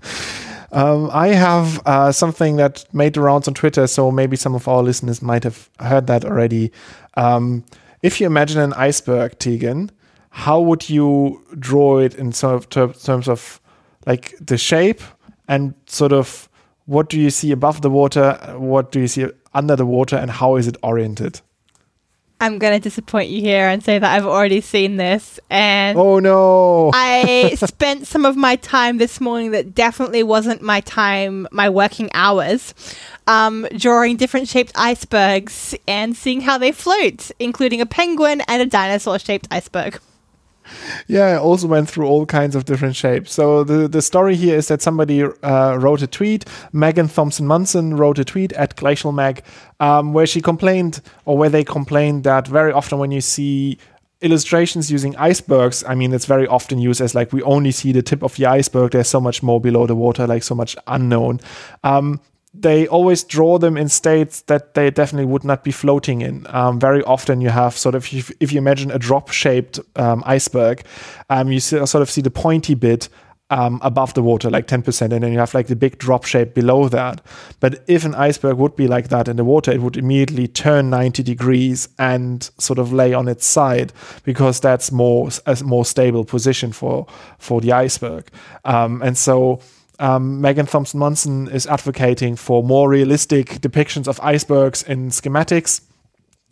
um, 0.72 1.10
I 1.12 1.28
have 1.28 1.80
uh, 1.86 2.12
something 2.12 2.56
that 2.56 2.84
made 2.94 3.14
the 3.14 3.20
rounds 3.20 3.48
on 3.48 3.54
Twitter, 3.54 3.86
so 3.86 4.10
maybe 4.10 4.36
some 4.36 4.54
of 4.54 4.68
our 4.68 4.82
listeners 4.82 5.22
might 5.22 5.44
have 5.44 5.68
heard 5.80 6.06
that 6.06 6.24
already. 6.24 6.72
Um, 7.14 7.64
if 8.02 8.20
you 8.20 8.26
imagine 8.26 8.60
an 8.60 8.72
iceberg, 8.74 9.38
Tegan, 9.38 9.90
how 10.30 10.60
would 10.60 10.88
you 10.88 11.42
draw 11.58 11.98
it 11.98 12.14
in 12.14 12.32
sort 12.32 12.76
of 12.76 13.02
terms 13.02 13.28
of 13.28 13.60
like 14.06 14.34
the 14.38 14.58
shape 14.58 15.00
and 15.48 15.74
sort 15.86 16.12
of 16.12 16.48
what 16.86 17.08
do 17.08 17.20
you 17.20 17.30
see 17.30 17.50
above 17.50 17.82
the 17.82 17.90
water? 17.90 18.38
What 18.56 18.92
do 18.92 19.00
you 19.00 19.08
see 19.08 19.26
under 19.52 19.76
the 19.76 19.86
water? 19.86 20.16
And 20.16 20.30
how 20.30 20.56
is 20.56 20.66
it 20.66 20.76
oriented? 20.82 21.40
I'm 22.38 22.58
going 22.58 22.74
to 22.74 22.80
disappoint 22.80 23.30
you 23.30 23.40
here 23.40 23.66
and 23.66 23.82
say 23.82 23.98
that 23.98 24.14
I've 24.14 24.26
already 24.26 24.60
seen 24.60 24.98
this. 24.98 25.40
And 25.48 25.98
oh 25.98 26.18
no, 26.18 26.90
I 26.92 27.54
spent 27.54 28.06
some 28.06 28.26
of 28.26 28.36
my 28.36 28.56
time 28.56 28.98
this 28.98 29.22
morning 29.22 29.52
that 29.52 29.74
definitely 29.74 30.22
wasn't 30.22 30.60
my 30.60 30.80
time, 30.82 31.48
my 31.50 31.70
working 31.70 32.10
hours, 32.12 32.74
um, 33.26 33.66
drawing 33.78 34.16
different 34.16 34.48
shaped 34.48 34.72
icebergs 34.74 35.74
and 35.88 36.14
seeing 36.14 36.42
how 36.42 36.58
they 36.58 36.72
float, 36.72 37.30
including 37.38 37.80
a 37.80 37.86
penguin 37.86 38.42
and 38.48 38.60
a 38.60 38.66
dinosaur 38.66 39.18
shaped 39.18 39.48
iceberg 39.50 39.98
yeah, 41.06 41.26
I 41.26 41.36
also 41.38 41.66
went 41.66 41.88
through 41.88 42.06
all 42.06 42.26
kinds 42.26 42.54
of 42.56 42.64
different 42.64 42.96
shapes. 42.96 43.32
So 43.32 43.64
the, 43.64 43.88
the 43.88 44.02
story 44.02 44.36
here 44.36 44.56
is 44.56 44.68
that 44.68 44.82
somebody 44.82 45.22
uh, 45.22 45.76
wrote 45.76 46.02
a 46.02 46.06
tweet. 46.06 46.44
Megan 46.72 47.08
Thompson 47.08 47.46
Munson 47.46 47.96
wrote 47.96 48.18
a 48.18 48.24
tweet 48.24 48.52
at 48.52 48.76
GlacialMeg 48.76 49.40
um, 49.80 50.12
where 50.12 50.26
she 50.26 50.40
complained, 50.40 51.00
or 51.24 51.36
where 51.36 51.50
they 51.50 51.64
complained 51.64 52.24
that 52.24 52.48
very 52.48 52.72
often 52.72 52.98
when 52.98 53.10
you 53.10 53.20
see 53.20 53.78
illustrations 54.22 54.90
using 54.90 55.14
icebergs, 55.16 55.84
I 55.86 55.94
mean, 55.94 56.12
it's 56.12 56.24
very 56.24 56.46
often 56.46 56.78
used 56.78 57.00
as 57.00 57.14
like 57.14 57.32
we 57.32 57.42
only 57.42 57.70
see 57.70 57.92
the 57.92 58.02
tip 58.02 58.22
of 58.22 58.34
the 58.36 58.46
iceberg. 58.46 58.92
There's 58.92 59.08
so 59.08 59.20
much 59.20 59.42
more 59.42 59.60
below 59.60 59.86
the 59.86 59.94
water, 59.94 60.26
like 60.26 60.42
so 60.42 60.54
much 60.54 60.76
unknown. 60.86 61.40
Um, 61.84 62.20
they 62.60 62.86
always 62.86 63.24
draw 63.24 63.58
them 63.58 63.76
in 63.76 63.88
states 63.88 64.42
that 64.42 64.74
they 64.74 64.90
definitely 64.90 65.26
would 65.26 65.44
not 65.44 65.64
be 65.64 65.72
floating 65.72 66.22
in. 66.22 66.46
Um, 66.50 66.80
very 66.80 67.02
often, 67.04 67.40
you 67.40 67.50
have 67.50 67.76
sort 67.76 67.94
of, 67.94 68.12
if 68.12 68.32
if 68.40 68.52
you 68.52 68.58
imagine 68.58 68.90
a 68.90 68.98
drop 68.98 69.30
shaped 69.30 69.78
um, 69.96 70.22
iceberg, 70.26 70.82
um, 71.30 71.52
you 71.52 71.60
see, 71.60 71.84
sort 71.86 72.02
of 72.02 72.10
see 72.10 72.22
the 72.22 72.30
pointy 72.30 72.74
bit 72.74 73.08
um, 73.50 73.78
above 73.82 74.14
the 74.14 74.22
water, 74.22 74.50
like 74.50 74.66
10%, 74.66 75.12
and 75.12 75.22
then 75.22 75.32
you 75.32 75.38
have 75.38 75.54
like 75.54 75.68
the 75.68 75.76
big 75.76 75.98
drop 75.98 76.24
shape 76.24 76.54
below 76.54 76.88
that. 76.88 77.20
But 77.60 77.84
if 77.86 78.04
an 78.04 78.14
iceberg 78.14 78.56
would 78.56 78.74
be 78.74 78.88
like 78.88 79.08
that 79.08 79.28
in 79.28 79.36
the 79.36 79.44
water, 79.44 79.70
it 79.70 79.80
would 79.80 79.96
immediately 79.96 80.48
turn 80.48 80.90
90 80.90 81.22
degrees 81.22 81.88
and 81.98 82.42
sort 82.58 82.78
of 82.78 82.92
lay 82.92 83.14
on 83.14 83.28
its 83.28 83.46
side 83.46 83.92
because 84.24 84.60
that's 84.60 84.90
more 84.90 85.28
a 85.46 85.56
more 85.64 85.84
stable 85.84 86.24
position 86.24 86.72
for 86.72 87.06
for 87.38 87.60
the 87.60 87.72
iceberg. 87.72 88.28
Um, 88.64 89.00
and 89.02 89.16
so 89.16 89.60
um, 89.98 90.40
Megan 90.40 90.66
Thompson 90.66 91.00
Munson 91.00 91.48
is 91.48 91.66
advocating 91.66 92.36
for 92.36 92.62
more 92.62 92.88
realistic 92.88 93.60
depictions 93.60 94.08
of 94.08 94.20
icebergs 94.20 94.82
in 94.82 95.10
schematics, 95.10 95.80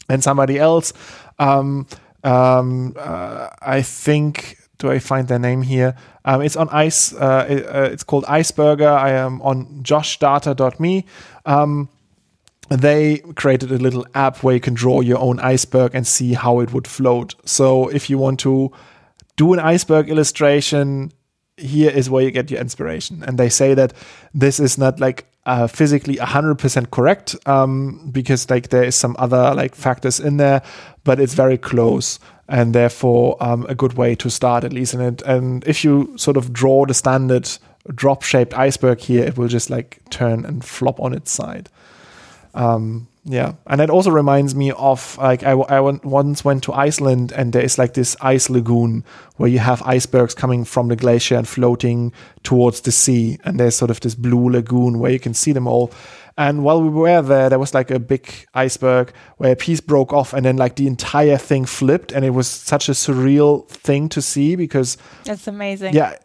and 0.09 0.23
somebody 0.23 0.59
else, 0.59 0.93
um, 1.39 1.87
um, 2.25 2.95
uh, 2.99 3.49
I 3.63 3.83
think, 3.83 4.59
do 4.79 4.91
I 4.91 4.99
find 4.99 5.29
their 5.29 5.39
name 5.39 5.63
here? 5.63 5.95
Um, 6.25 6.43
it's 6.43 6.57
on 6.57 6.69
ice. 6.71 7.15
Uh, 7.15 7.47
it, 7.49 7.67
uh, 7.67 7.89
it's 7.93 8.03
called 8.03 8.25
Iceberger. 8.25 8.91
I 8.91 9.11
am 9.11 9.41
on 9.43 9.83
joshdata.me. 9.83 11.05
Um, 11.47 11.89
they 12.71 13.19
created 13.37 13.71
a 13.71 13.79
little 13.79 14.07
app 14.15 14.43
where 14.43 14.55
you 14.55 14.61
can 14.61 14.75
draw 14.75 15.01
your 15.01 15.19
own 15.19 15.39
iceberg 15.41 15.95
and 15.95 16.07
see 16.07 16.33
how 16.33 16.61
it 16.61 16.73
would 16.73 16.87
float. 16.87 17.35
So 17.45 17.89
if 17.89 18.09
you 18.09 18.17
want 18.17 18.41
to 18.41 18.73
do 19.37 19.53
an 19.53 19.59
iceberg 19.59 20.09
illustration 20.09 21.13
here 21.57 21.91
is 21.91 22.11
where 22.11 22.23
you 22.23 22.31
get 22.31 22.51
your 22.51 22.61
inspiration. 22.61 23.23
And 23.27 23.39
they 23.39 23.49
say 23.49 23.75
that 23.75 23.93
this 24.33 24.59
is 24.59 24.77
not 24.77 25.01
like 25.01 25.27
uh, 25.47 25.67
physically 25.67 26.17
100% 26.17 26.91
correct 26.91 27.37
um, 27.47 28.11
because 28.11 28.49
like 28.51 28.71
there 28.71 28.83
is 28.83 28.95
some 28.95 29.15
other 29.19 29.55
like 29.55 29.75
factors 29.75 30.19
in 30.19 30.37
there, 30.39 30.63
but 31.05 31.21
it's 31.21 31.35
very 31.35 31.59
close 31.59 32.19
and 32.49 32.75
therefore 32.75 33.37
um, 33.41 33.67
a 33.69 33.75
good 33.75 33.95
way 33.95 34.15
to 34.17 34.31
start 34.31 34.65
at 34.65 34.73
least 34.73 34.95
in 34.95 35.01
it. 35.01 35.23
And 35.23 35.65
if 35.67 35.85
you 35.85 36.17
sort 36.17 36.37
of 36.37 36.53
draw 36.53 36.87
the 36.87 36.95
standard 36.95 37.49
drop 37.95 38.23
shaped 38.23 38.57
iceberg 38.57 39.01
here, 39.01 39.25
it 39.25 39.37
will 39.37 39.49
just 39.49 39.71
like 39.71 40.01
turn 40.11 40.45
and 40.45 40.65
flop 40.65 41.01
on 41.01 41.13
its 41.13 41.31
side. 41.31 41.69
Um, 42.55 43.09
yeah, 43.27 43.55
and 43.67 43.81
it 43.81 43.89
also 43.89 44.11
reminds 44.11 44.55
me 44.55 44.71
of 44.73 45.17
like 45.17 45.43
I, 45.43 45.53
I 45.53 45.81
once 45.81 46.45
went 46.45 46.63
to 46.65 46.75
Iceland 46.75 47.33
and 47.33 47.55
there 47.55 47.65
is 47.65 47.79
like 47.79 47.95
this 47.95 48.17
ice 48.21 48.51
lagoon 48.51 49.03
where 49.37 49.49
you 49.49 49.61
have 49.61 49.83
icebergs 49.83 50.35
coming 50.35 50.65
from 50.65 50.89
the 50.89 50.97
glacier 50.97 51.37
and 51.37 51.49
floating 51.49 52.13
towards 52.43 52.83
the 52.83 52.93
sea, 52.93 53.39
and 53.45 53.59
there's 53.59 53.77
sort 53.77 53.91
of 53.91 54.01
this 54.01 54.15
blue 54.15 54.51
lagoon 54.51 54.99
where 54.99 55.11
you 55.11 55.19
can 55.19 55.33
see 55.33 55.53
them 55.53 55.67
all. 55.67 55.91
And 56.37 56.65
while 56.65 56.83
we 56.83 56.89
were 56.89 57.23
there, 57.23 57.49
there 57.49 57.59
was 57.59 57.73
like 57.73 57.91
a 57.91 57.99
big 57.99 58.29
iceberg 58.55 59.13
where 59.39 59.53
a 59.53 59.57
piece 59.57 59.81
broke 59.81 60.13
off, 60.13 60.35
and 60.35 60.45
then 60.45 60.59
like 60.59 60.77
the 60.77 60.87
entire 60.87 61.39
thing 61.39 61.65
flipped, 61.65 62.13
and 62.13 62.27
it 62.27 62.31
was 62.31 62.47
such 62.47 62.91
a 62.91 62.93
surreal 62.93 63.67
thing 63.69 64.11
to 64.11 64.21
see 64.21 64.55
because 64.55 64.99
that's 65.25 65.47
amazing. 65.47 65.95
Yeah, 65.95 66.19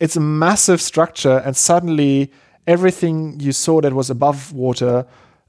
it's 0.00 0.16
a 0.16 0.20
massive 0.20 0.82
structure, 0.82 1.38
and 1.46 1.56
suddenly 1.56 2.30
everything 2.66 3.40
you 3.40 3.52
saw 3.52 3.80
that 3.80 3.94
was 3.94 4.10
above 4.10 4.52
water 4.52 5.06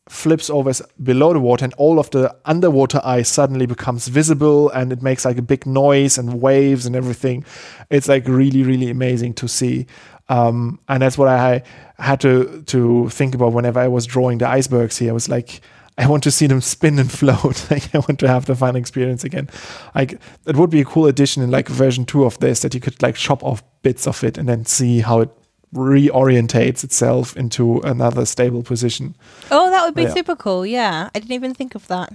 flips 0.09 0.49
over 0.49 0.71
below 1.01 1.31
the 1.31 1.39
water 1.39 1.63
and 1.63 1.73
all 1.75 1.97
of 1.97 2.09
the 2.11 2.35
underwater 2.45 2.99
ice 3.05 3.29
suddenly 3.29 3.65
becomes 3.65 4.09
visible 4.09 4.69
and 4.71 4.91
it 4.91 5.01
makes 5.01 5.23
like 5.23 5.37
a 5.37 5.41
big 5.41 5.65
noise 5.65 6.17
and 6.17 6.41
waves 6.41 6.85
and 6.85 6.95
everything 6.95 7.43
it's 7.89 8.09
like 8.09 8.27
really 8.27 8.63
really 8.63 8.89
amazing 8.89 9.33
to 9.33 9.47
see 9.47 9.85
um, 10.29 10.79
and 10.89 11.01
that's 11.01 11.17
what 11.17 11.29
i 11.29 11.63
had 11.99 12.19
to 12.19 12.63
to 12.63 13.07
think 13.09 13.33
about 13.33 13.53
whenever 13.53 13.79
i 13.79 13.87
was 13.87 14.05
drawing 14.05 14.39
the 14.39 14.47
icebergs 14.47 14.97
here 14.97 15.09
i 15.09 15.13
was 15.13 15.29
like 15.29 15.61
I 15.95 16.07
want 16.07 16.23
to 16.23 16.31
see 16.31 16.47
them 16.47 16.59
spin 16.59 16.97
and 16.97 17.11
float. 17.19 17.69
like 17.69 17.93
I 17.93 17.99
want 17.99 18.19
to 18.19 18.27
have 18.27 18.45
the 18.45 18.55
fun 18.55 18.75
experience 18.75 19.23
again. 19.23 19.47
Like 19.93 20.19
it 20.47 20.55
would 20.55 20.71
be 20.71 20.81
a 20.81 20.85
cool 20.85 21.05
addition 21.05 21.43
in 21.43 21.51
like 21.51 21.67
version 21.67 22.05
two 22.05 22.25
of 22.25 22.39
this 22.39 22.61
that 22.61 22.73
you 22.73 22.79
could 22.79 22.99
like 23.03 23.15
chop 23.15 23.43
off 23.43 23.63
bits 23.83 24.07
of 24.07 24.23
it 24.23 24.37
and 24.37 24.49
then 24.49 24.65
see 24.65 25.01
how 25.01 25.21
it 25.21 25.29
reorientates 25.73 26.83
itself 26.83 27.35
into 27.35 27.79
another 27.79 28.25
stable 28.25 28.63
position. 28.63 29.15
Oh, 29.51 29.69
that 29.69 29.83
would 29.85 29.95
be 29.95 30.03
yeah. 30.03 30.13
super 30.13 30.35
cool. 30.35 30.65
Yeah, 30.65 31.09
I 31.13 31.19
didn't 31.19 31.33
even 31.33 31.53
think 31.53 31.75
of 31.75 31.87
that. 31.87 32.13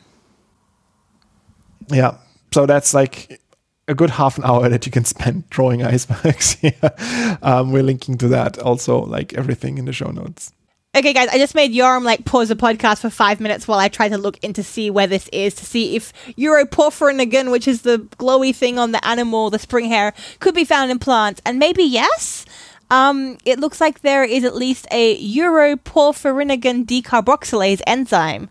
Yeah, 1.88 2.18
so 2.52 2.66
that's 2.66 2.94
like 2.94 3.40
a 3.88 3.94
good 3.94 4.10
half 4.10 4.38
an 4.38 4.44
hour 4.44 4.68
that 4.68 4.86
you 4.86 4.92
can 4.92 5.04
spend 5.16 5.48
drawing 5.50 5.82
icebergs. 5.82 6.56
yeah, 6.62 7.36
um, 7.42 7.72
we're 7.72 7.82
linking 7.82 8.16
to 8.18 8.28
that 8.28 8.58
also, 8.58 9.04
like 9.04 9.34
everything 9.34 9.78
in 9.78 9.84
the 9.84 9.92
show 9.92 10.10
notes. 10.10 10.52
Okay, 10.96 11.12
guys, 11.12 11.28
I 11.28 11.36
just 11.36 11.54
made 11.54 11.72
Yoram 11.72 12.02
like 12.02 12.24
pause 12.24 12.48
the 12.48 12.56
podcast 12.56 13.02
for 13.02 13.10
five 13.10 13.40
minutes 13.40 13.68
while 13.68 13.78
I 13.78 13.88
try 13.88 14.08
to 14.08 14.16
look 14.16 14.42
into 14.42 14.62
see 14.62 14.88
where 14.90 15.06
this 15.06 15.28
is 15.28 15.54
to 15.56 15.66
see 15.66 15.94
if 15.96 16.12
Uroporphyrinogen, 16.36 17.50
which 17.52 17.68
is 17.68 17.82
the 17.82 17.98
glowy 18.18 18.54
thing 18.54 18.78
on 18.78 18.92
the 18.92 19.06
animal, 19.06 19.50
the 19.50 19.58
springhare, 19.58 20.12
could 20.40 20.54
be 20.54 20.64
found 20.64 20.90
in 20.90 20.98
plants. 20.98 21.42
And 21.44 21.58
maybe 21.58 21.84
yes, 21.84 22.46
um, 22.90 23.36
it 23.44 23.60
looks 23.60 23.80
like 23.80 24.00
there 24.00 24.24
is 24.24 24.44
at 24.44 24.54
least 24.54 24.86
a 24.90 25.22
uroporphyrinogen 25.22 26.86
decarboxylase 26.86 27.82
enzyme, 27.86 28.48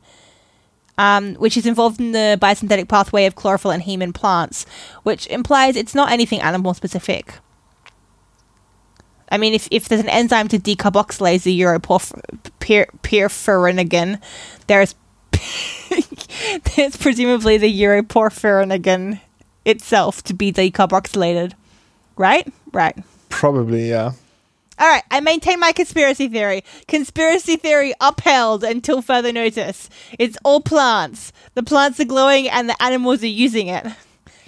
um, 0.98 1.36
which 1.36 1.58
is 1.58 1.66
involved 1.66 2.00
in 2.00 2.12
the 2.12 2.38
biosynthetic 2.42 2.88
pathway 2.88 3.26
of 3.26 3.36
chlorophyll 3.36 3.72
and 3.72 3.84
heme 3.84 4.02
in 4.02 4.14
plants, 4.14 4.66
which 5.04 5.28
implies 5.28 5.76
it's 5.76 5.96
not 5.96 6.12
anything 6.12 6.42
animal 6.42 6.74
specific. 6.74 7.34
I 9.30 9.38
mean, 9.38 9.54
if, 9.54 9.68
if 9.72 9.90
there's 9.90 10.02
an 10.02 10.10
enzyme 10.10 10.48
to 10.50 10.60
decarboxylase 10.60 11.44
the 11.44 11.60
uroporphyrinogen, 11.60 14.22
there's 14.68 14.96
there's 16.76 16.98
presumably 16.98 17.58
the 17.58 17.82
uroporphyrinogen 17.82 19.20
itself 19.66 20.24
to 20.24 20.34
be 20.34 20.54
decarboxylated, 20.54 21.52
right? 22.16 22.52
Right. 22.72 22.98
Probably, 23.30 23.90
yeah. 23.90 24.14
All 24.80 24.88
right, 24.88 25.04
I 25.10 25.22
maintain 25.22 25.60
my 25.60 25.72
conspiracy 25.72 26.28
theory. 26.28 26.64
Conspiracy 26.88 27.56
theory 27.56 27.94
upheld 28.00 28.64
until 28.64 29.02
further 29.02 29.34
notice. 29.34 29.90
It's 30.20 30.38
all 30.44 30.62
plants. 30.62 31.34
The 31.56 31.64
plants 31.64 32.00
are 32.00 32.06
glowing 32.06 32.48
and 32.48 32.70
the 32.70 32.82
animals 32.82 33.24
are 33.24 33.28
using 33.28 33.68
it. 33.68 33.88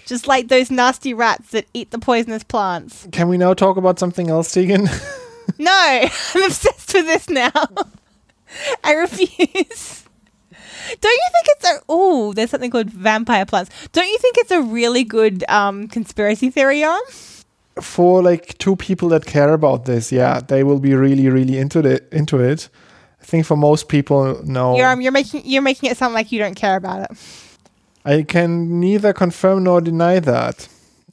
Just 0.05 0.27
like 0.27 0.47
those 0.47 0.69
nasty 0.69 1.13
rats 1.13 1.51
that 1.51 1.65
eat 1.73 1.91
the 1.91 1.99
poisonous 1.99 2.43
plants. 2.43 3.07
Can 3.11 3.27
we 3.27 3.37
now 3.37 3.53
talk 3.53 3.77
about 3.77 3.97
something 3.97 4.29
else, 4.29 4.51
Tegan? 4.51 4.83
no, 5.57 5.71
I'm 6.35 6.43
obsessed 6.43 6.93
with 6.93 7.05
this 7.05 7.29
now. 7.29 7.51
I 8.83 8.93
refuse. 8.93 10.03
Don't 11.01 11.11
you 11.11 11.29
think 11.31 11.45
it's 11.47 11.69
a 11.69 11.81
oh? 11.87 12.33
There's 12.33 12.49
something 12.49 12.71
called 12.71 12.89
vampire 12.89 13.45
plants. 13.45 13.71
Don't 13.91 14.07
you 14.07 14.17
think 14.17 14.37
it's 14.39 14.51
a 14.51 14.61
really 14.61 15.03
good 15.03 15.43
um, 15.49 15.87
conspiracy 15.87 16.49
theory 16.49 16.83
on? 16.83 16.99
For 17.81 18.21
like 18.21 18.57
two 18.57 18.75
people 18.75 19.09
that 19.09 19.25
care 19.25 19.53
about 19.53 19.85
this, 19.85 20.11
yeah, 20.11 20.39
they 20.39 20.63
will 20.63 20.79
be 20.79 20.93
really, 20.93 21.29
really 21.29 21.57
into 21.57 21.79
it. 21.79 22.07
Into 22.11 22.39
it. 22.39 22.69
I 23.21 23.25
think 23.25 23.45
for 23.45 23.57
most 23.57 23.89
people, 23.89 24.41
no. 24.45 24.77
You're 24.77 24.87
um, 24.87 25.01
you're 25.01 25.11
making 25.11 25.43
you're 25.45 25.61
making 25.61 25.89
it 25.91 25.97
sound 25.97 26.13
like 26.13 26.31
you 26.31 26.39
don't 26.39 26.55
care 26.55 26.75
about 26.75 27.09
it. 27.11 27.17
I 28.05 28.23
can 28.23 28.79
neither 28.79 29.13
confirm 29.13 29.63
nor 29.63 29.81
deny 29.81 30.19
that. 30.19 30.67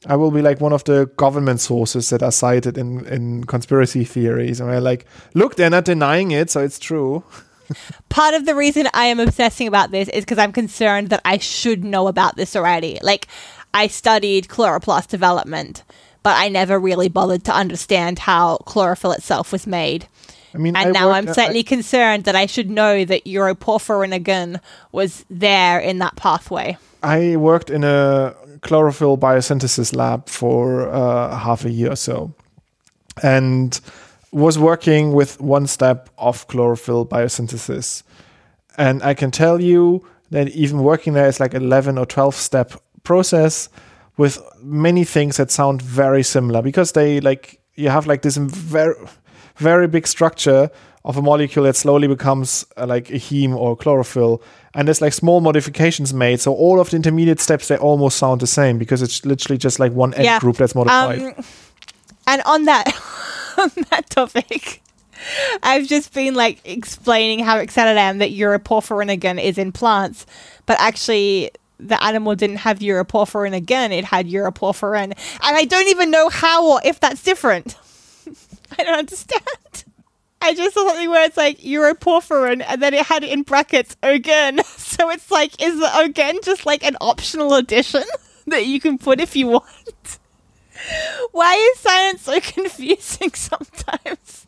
I 0.06 0.14
will 0.16 0.30
be 0.30 0.42
like 0.42 0.60
one 0.60 0.72
of 0.72 0.84
the 0.84 1.06
government 1.16 1.60
sources 1.60 2.10
that 2.10 2.22
are 2.22 2.30
cited 2.30 2.78
in, 2.78 3.04
in 3.06 3.44
conspiracy 3.44 4.04
theories. 4.04 4.60
And 4.60 4.68
we're 4.68 4.80
like, 4.80 5.04
look, 5.34 5.56
they're 5.56 5.70
not 5.70 5.84
denying 5.84 6.30
it, 6.30 6.50
so 6.50 6.62
it's 6.62 6.78
true. 6.78 7.24
Part 8.08 8.34
of 8.34 8.46
the 8.46 8.54
reason 8.54 8.88
I 8.94 9.06
am 9.06 9.18
obsessing 9.18 9.66
about 9.66 9.90
this 9.90 10.08
is 10.10 10.24
because 10.24 10.38
I'm 10.38 10.52
concerned 10.52 11.08
that 11.08 11.22
I 11.24 11.38
should 11.38 11.82
know 11.82 12.06
about 12.06 12.36
this 12.36 12.54
already. 12.54 12.98
Like, 13.02 13.26
I 13.74 13.88
studied 13.88 14.46
chloroplast 14.46 15.08
development 15.08 15.82
but 16.26 16.34
I 16.36 16.48
never 16.48 16.76
really 16.80 17.08
bothered 17.08 17.44
to 17.44 17.54
understand 17.54 18.18
how 18.18 18.56
chlorophyll 18.66 19.12
itself 19.12 19.52
was 19.52 19.64
made. 19.64 20.08
I 20.52 20.58
mean, 20.58 20.74
and 20.74 20.88
I 20.88 20.90
now 20.90 21.06
worked- 21.06 21.18
I'm 21.18 21.28
I- 21.28 21.32
slightly 21.34 21.62
concerned 21.62 22.24
that 22.24 22.34
I 22.34 22.46
should 22.46 22.68
know 22.68 23.04
that 23.04 23.24
uroporphyrinogen 23.26 24.58
was 24.90 25.24
there 25.30 25.78
in 25.78 25.98
that 26.00 26.16
pathway. 26.16 26.78
I 27.00 27.36
worked 27.36 27.70
in 27.70 27.84
a 27.84 28.34
chlorophyll 28.62 29.16
biosynthesis 29.16 29.94
lab 29.94 30.28
for 30.28 30.88
uh, 30.88 31.36
half 31.36 31.64
a 31.64 31.70
year 31.70 31.92
or 31.92 31.96
so, 31.96 32.32
and 33.22 33.80
was 34.32 34.58
working 34.58 35.12
with 35.12 35.40
one 35.40 35.68
step 35.68 36.10
of 36.18 36.48
chlorophyll 36.48 37.06
biosynthesis. 37.06 38.02
And 38.76 39.00
I 39.04 39.14
can 39.14 39.30
tell 39.30 39.60
you 39.60 40.04
that 40.32 40.48
even 40.48 40.82
working 40.82 41.12
there 41.12 41.28
is 41.28 41.38
like 41.38 41.54
11 41.54 41.98
or 41.98 42.04
12 42.04 42.34
step 42.34 42.72
process 43.04 43.68
with 44.16 44.38
many 44.62 45.04
things 45.04 45.36
that 45.36 45.50
sound 45.50 45.82
very 45.82 46.22
similar 46.22 46.62
because 46.62 46.92
they 46.92 47.20
like 47.20 47.60
you 47.74 47.88
have 47.90 48.06
like 48.06 48.22
this 48.22 48.36
very 48.36 48.94
very 49.56 49.86
big 49.88 50.06
structure 50.06 50.70
of 51.04 51.16
a 51.16 51.22
molecule 51.22 51.64
that 51.64 51.76
slowly 51.76 52.08
becomes 52.08 52.66
uh, 52.76 52.84
like 52.84 53.08
a 53.10 53.14
heme 53.14 53.54
or 53.56 53.76
chlorophyll. 53.76 54.42
And 54.74 54.88
there's 54.88 55.00
like 55.00 55.12
small 55.12 55.40
modifications 55.40 56.12
made. 56.12 56.40
So 56.40 56.52
all 56.52 56.80
of 56.80 56.90
the 56.90 56.96
intermediate 56.96 57.38
steps 57.40 57.68
they 57.68 57.76
almost 57.76 58.18
sound 58.18 58.40
the 58.40 58.46
same 58.46 58.76
because 58.76 59.02
it's 59.02 59.24
literally 59.24 59.56
just 59.56 59.78
like 59.78 59.92
one 59.92 60.12
end 60.14 60.24
Yeah. 60.24 60.40
group 60.40 60.56
that's 60.56 60.74
modified. 60.74 61.20
Um, 61.22 61.44
and 62.26 62.42
on 62.44 62.64
that 62.64 62.88
on 63.58 63.70
that 63.90 64.10
topic, 64.10 64.82
I've 65.62 65.86
just 65.86 66.12
been 66.12 66.34
like 66.34 66.60
explaining 66.64 67.44
how 67.44 67.58
excited 67.58 67.96
I 67.96 68.02
am 68.10 68.18
that 68.18 68.30
uroporphyrinogen 68.32 69.40
is 69.42 69.58
in 69.58 69.70
plants, 69.72 70.26
but 70.66 70.76
actually 70.80 71.52
the 71.78 72.02
animal 72.02 72.34
didn't 72.34 72.56
have 72.56 72.78
uroporphyrinogen, 72.80 73.96
it 73.96 74.04
had 74.04 74.26
uroporphyrin, 74.26 75.04
and 75.04 75.16
I 75.42 75.64
don't 75.64 75.88
even 75.88 76.10
know 76.10 76.28
how 76.28 76.72
or 76.72 76.80
if 76.84 77.00
that's 77.00 77.22
different. 77.22 77.76
I 78.78 78.84
don't 78.84 78.98
understand. 78.98 79.84
I 80.40 80.54
just 80.54 80.74
saw 80.74 80.86
something 80.86 81.10
where 81.10 81.24
it's 81.24 81.36
like 81.36 81.58
uroporphyrin, 81.58 82.64
and 82.66 82.82
then 82.82 82.94
it 82.94 83.06
had 83.06 83.24
it 83.24 83.30
in 83.30 83.42
brackets 83.42 83.96
ogen. 84.02 84.60
So 84.96 85.10
it's 85.10 85.30
like, 85.30 85.60
is 85.62 85.78
the 85.78 85.86
ogen 85.86 86.42
just 86.42 86.64
like 86.64 86.82
an 86.82 86.96
optional 87.02 87.54
addition 87.54 88.04
that 88.46 88.64
you 88.64 88.80
can 88.80 88.96
put 88.96 89.20
if 89.20 89.36
you 89.36 89.48
want? 89.48 90.18
Why 91.32 91.54
is 91.54 91.80
science 91.80 92.22
so 92.22 92.40
confusing 92.40 93.32
sometimes? 93.34 94.45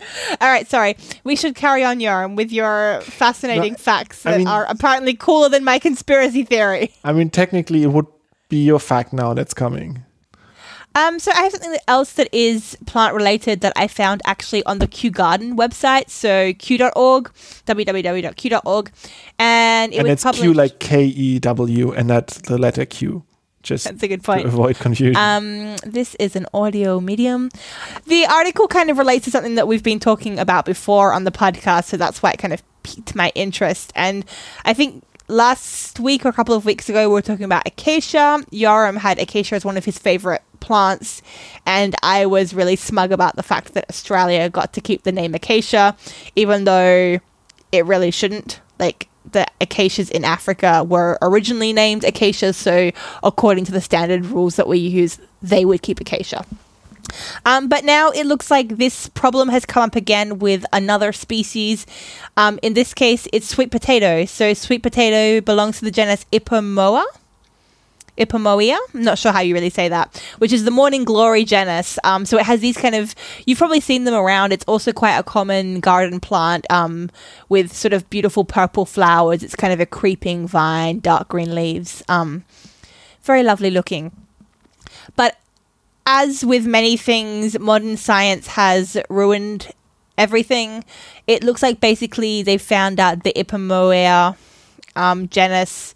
All 0.40 0.48
right, 0.48 0.68
sorry. 0.68 0.96
We 1.24 1.34
should 1.36 1.54
carry 1.54 1.82
on, 1.84 1.98
Yoram, 1.98 2.36
with 2.36 2.52
your 2.52 3.00
fascinating 3.02 3.72
No, 3.72 3.78
facts 3.78 4.24
I 4.24 4.30
that 4.32 4.38
mean- 4.38 4.46
are 4.48 4.64
apparently 4.68 5.14
cooler 5.14 5.48
than 5.48 5.64
my 5.64 5.78
conspiracy 5.78 6.44
theory. 6.44 6.92
i 7.04 7.12
mean 7.12 7.30
technically 7.30 7.82
it 7.82 7.88
would 7.88 8.06
be 8.48 8.64
your 8.64 8.78
fact 8.80 9.12
now 9.12 9.34
that's 9.34 9.54
coming 9.54 10.04
Um, 10.94 11.18
so 11.20 11.30
I 11.30 11.42
have 11.42 11.52
something 11.52 11.76
else 11.86 12.12
that 12.14 12.28
is 12.32 12.76
plant 12.86 13.14
related 13.14 13.60
that 13.60 13.72
I 13.76 13.86
found 13.88 14.20
actually 14.24 14.64
on 14.64 14.78
the 14.80 14.88
Kew 14.88 15.10
Garden 15.10 15.56
website. 15.56 16.08
So 16.10 16.52
kew.org, 16.58 17.30
www.kew.org, 17.66 18.90
and 19.38 19.92
it 19.92 19.98
and 19.98 20.04
was 20.08 20.12
it's 20.14 20.22
published. 20.24 20.42
q 20.42 20.54
like 20.54 20.78
k-e-w 20.80 21.92
and 21.92 22.08
that's 22.10 22.38
the 22.48 22.58
letter 22.58 22.84
q 22.86 23.22
just 23.62 23.84
That's 23.84 24.02
a 24.02 24.08
good 24.08 24.20
to 24.20 24.26
point. 24.26 24.46
avoid 24.46 24.78
confusion 24.78 25.16
Um, 25.16 25.76
this 25.84 26.14
is 26.16 26.36
an 26.36 26.46
audio 26.54 27.00
medium. 27.00 27.50
The 28.06 28.26
article 28.26 28.68
kind 28.68 28.90
of 28.90 28.98
relates 28.98 29.24
to 29.24 29.30
something 29.30 29.56
that 29.56 29.66
we've 29.66 29.82
been 29.82 30.00
talking 30.00 30.38
about 30.38 30.64
before 30.64 31.12
on 31.12 31.24
the 31.24 31.32
podcast, 31.32 31.84
so 31.84 31.96
that's 31.96 32.22
why 32.22 32.30
it 32.32 32.38
kind 32.38 32.54
of 32.54 32.62
piqued 32.82 33.14
my 33.14 33.32
interest. 33.34 33.92
And 33.94 34.24
I 34.64 34.72
think 34.74 35.02
last 35.26 36.00
week 36.00 36.24
or 36.24 36.28
a 36.28 36.32
couple 36.32 36.54
of 36.54 36.64
weeks 36.64 36.88
ago, 36.88 37.08
we 37.08 37.12
were 37.14 37.22
talking 37.22 37.44
about 37.44 37.66
acacia. 37.66 38.44
Yoram 38.50 38.96
had 38.98 39.18
acacia 39.18 39.56
as 39.56 39.64
one 39.64 39.76
of 39.76 39.84
his 39.84 39.98
favorite 39.98 40.42
plants, 40.60 41.20
and 41.66 41.94
I 42.02 42.26
was 42.26 42.54
really 42.54 42.76
smug 42.76 43.12
about 43.12 43.36
the 43.36 43.42
fact 43.42 43.74
that 43.74 43.86
Australia 43.90 44.48
got 44.48 44.72
to 44.74 44.80
keep 44.80 45.02
the 45.02 45.12
name 45.12 45.34
acacia, 45.34 45.96
even 46.36 46.64
though 46.64 47.18
it 47.72 47.84
really 47.86 48.10
shouldn't. 48.10 48.60
Like 48.78 49.08
the 49.32 49.46
acacias 49.60 50.10
in 50.10 50.24
Africa 50.24 50.84
were 50.84 51.18
originally 51.22 51.72
named 51.72 52.04
acacia, 52.04 52.52
so 52.52 52.90
according 53.22 53.64
to 53.66 53.72
the 53.72 53.80
standard 53.80 54.26
rules 54.26 54.56
that 54.56 54.68
we 54.68 54.78
use, 54.78 55.18
they 55.42 55.64
would 55.64 55.82
keep 55.82 56.00
acacia. 56.00 56.44
Um, 57.46 57.68
but 57.68 57.84
now 57.84 58.10
it 58.10 58.26
looks 58.26 58.50
like 58.50 58.76
this 58.76 59.08
problem 59.08 59.48
has 59.48 59.64
come 59.64 59.82
up 59.82 59.96
again 59.96 60.38
with 60.38 60.64
another 60.72 61.12
species. 61.12 61.86
Um, 62.36 62.58
in 62.62 62.74
this 62.74 62.92
case, 62.94 63.26
it's 63.32 63.48
sweet 63.48 63.70
potato. 63.70 64.24
So 64.26 64.54
sweet 64.54 64.82
potato 64.82 65.40
belongs 65.40 65.78
to 65.78 65.84
the 65.84 65.90
genus 65.90 66.26
Ipomoea. 66.32 67.04
Ipomoea, 68.18 68.76
I'm 68.94 69.02
not 69.02 69.18
sure 69.18 69.32
how 69.32 69.40
you 69.40 69.54
really 69.54 69.70
say 69.70 69.88
that, 69.88 70.22
which 70.38 70.52
is 70.52 70.64
the 70.64 70.70
morning 70.70 71.04
glory 71.04 71.44
genus. 71.44 71.98
Um, 72.04 72.26
so 72.26 72.38
it 72.38 72.44
has 72.44 72.60
these 72.60 72.76
kind 72.76 72.94
of, 72.94 73.14
you've 73.46 73.58
probably 73.58 73.80
seen 73.80 74.04
them 74.04 74.14
around. 74.14 74.52
It's 74.52 74.64
also 74.66 74.92
quite 74.92 75.16
a 75.16 75.22
common 75.22 75.80
garden 75.80 76.20
plant 76.20 76.66
um, 76.70 77.10
with 77.48 77.72
sort 77.72 77.92
of 77.92 78.08
beautiful 78.10 78.44
purple 78.44 78.84
flowers. 78.84 79.42
It's 79.42 79.56
kind 79.56 79.72
of 79.72 79.80
a 79.80 79.86
creeping 79.86 80.46
vine, 80.46 81.00
dark 81.00 81.28
green 81.28 81.54
leaves. 81.54 82.02
Um, 82.08 82.44
very 83.22 83.42
lovely 83.42 83.70
looking. 83.70 84.12
But 85.16 85.36
as 86.06 86.44
with 86.44 86.66
many 86.66 86.96
things, 86.96 87.58
modern 87.58 87.96
science 87.96 88.48
has 88.48 88.96
ruined 89.10 89.70
everything. 90.16 90.84
It 91.26 91.44
looks 91.44 91.62
like 91.62 91.80
basically 91.80 92.42
they 92.42 92.58
found 92.58 92.98
out 92.98 93.22
the 93.22 93.32
Ipomoea 93.34 94.36
um, 94.96 95.28
genus 95.28 95.94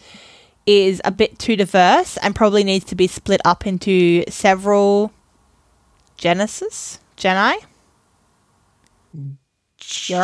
is 0.67 1.01
a 1.05 1.11
bit 1.11 1.39
too 1.39 1.57
diverse 1.57 2.17
and 2.19 2.35
probably 2.35 2.63
needs 2.65 2.85
to 2.87 2.95
be 2.95 3.07
split 3.07 3.41
up 3.45 3.67
into 3.67 4.25
several 4.29 5.13
genesis, 6.17 6.99
geni. 7.17 7.59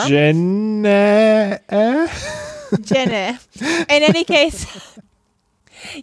Jen- 0.06 1.60
Jenna. 2.82 3.38
In 3.60 4.02
any 4.02 4.24
case, 4.24 4.66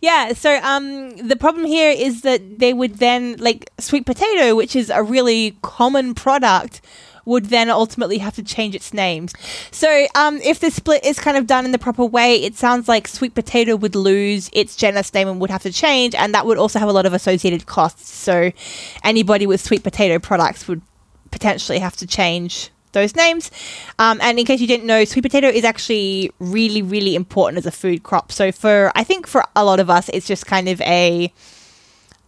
yeah. 0.02 0.34
So 0.34 0.60
um, 0.64 1.16
the 1.18 1.36
problem 1.36 1.66
here 1.66 1.92
is 1.92 2.22
that 2.22 2.60
they 2.60 2.74
would 2.74 2.96
then 2.96 3.36
like 3.38 3.70
sweet 3.80 4.06
potato, 4.06 4.56
which 4.56 4.76
is 4.76 4.90
a 4.90 5.02
really 5.04 5.58
common 5.62 6.14
product, 6.16 6.82
would 7.26 7.46
then 7.46 7.70
ultimately 7.70 8.20
have 8.20 8.36
to 8.36 8.44
change 8.44 8.76
its 8.76 8.94
names. 8.94 9.34
So 9.72 10.08
um, 10.16 10.38
if 10.42 10.60
the 10.60 10.72
split 10.72 11.04
is 11.04 11.20
kind 11.20 11.38
of 11.38 11.48
done 11.48 11.66
in 11.66 11.72
the 11.72 11.80
proper 11.80 12.06
way, 12.06 12.36
it 12.36 12.56
sounds 12.56 12.88
like 12.88 13.08
sweet 13.08 13.36
potato 13.36 13.76
would 13.76 13.96
lose 13.96 14.50
its 14.54 14.76
genus 14.76 15.14
name 15.14 15.28
and 15.28 15.42
would 15.42 15.50
have 15.50 15.64
to 15.64 15.72
change, 15.72 16.16
and 16.16 16.34
that 16.34 16.46
would 16.46 16.58
also 16.58 16.80
have 16.80 16.90
a 16.90 16.94
lot 16.94 17.06
of 17.06 17.14
associated 17.14 17.66
costs. 17.66 18.10
So 18.14 18.52
anybody 19.04 19.48
with 19.48 19.62
sweet 19.62 19.84
potato 19.84 20.20
products 20.20 20.68
would 20.68 20.82
potentially 21.32 21.80
have 21.80 21.96
to 21.98 22.08
change 22.08 22.70
those 22.96 23.16
names. 23.16 23.52
Um, 24.00 24.20
and 24.22 24.40
in 24.40 24.46
case 24.46 24.62
you 24.62 24.68
didn't 24.68 24.88
know, 24.88 25.06
sweet 25.06 25.22
potato 25.22 25.48
is 25.48 25.64
actually 25.64 26.32
really, 26.40 26.82
really 26.82 27.16
important 27.16 27.58
as 27.58 27.66
a 27.66 27.72
food 27.72 28.04
crop. 28.04 28.32
So 28.32 28.52
for 28.52 28.92
I 28.96 29.04
think 29.04 29.28
for 29.28 29.44
a 29.56 29.64
lot 29.64 29.80
of 29.80 29.90
us, 29.90 30.10
it's 30.10 30.26
just 30.26 30.48
kind 30.48 30.68
of 30.68 30.82
a 30.82 31.32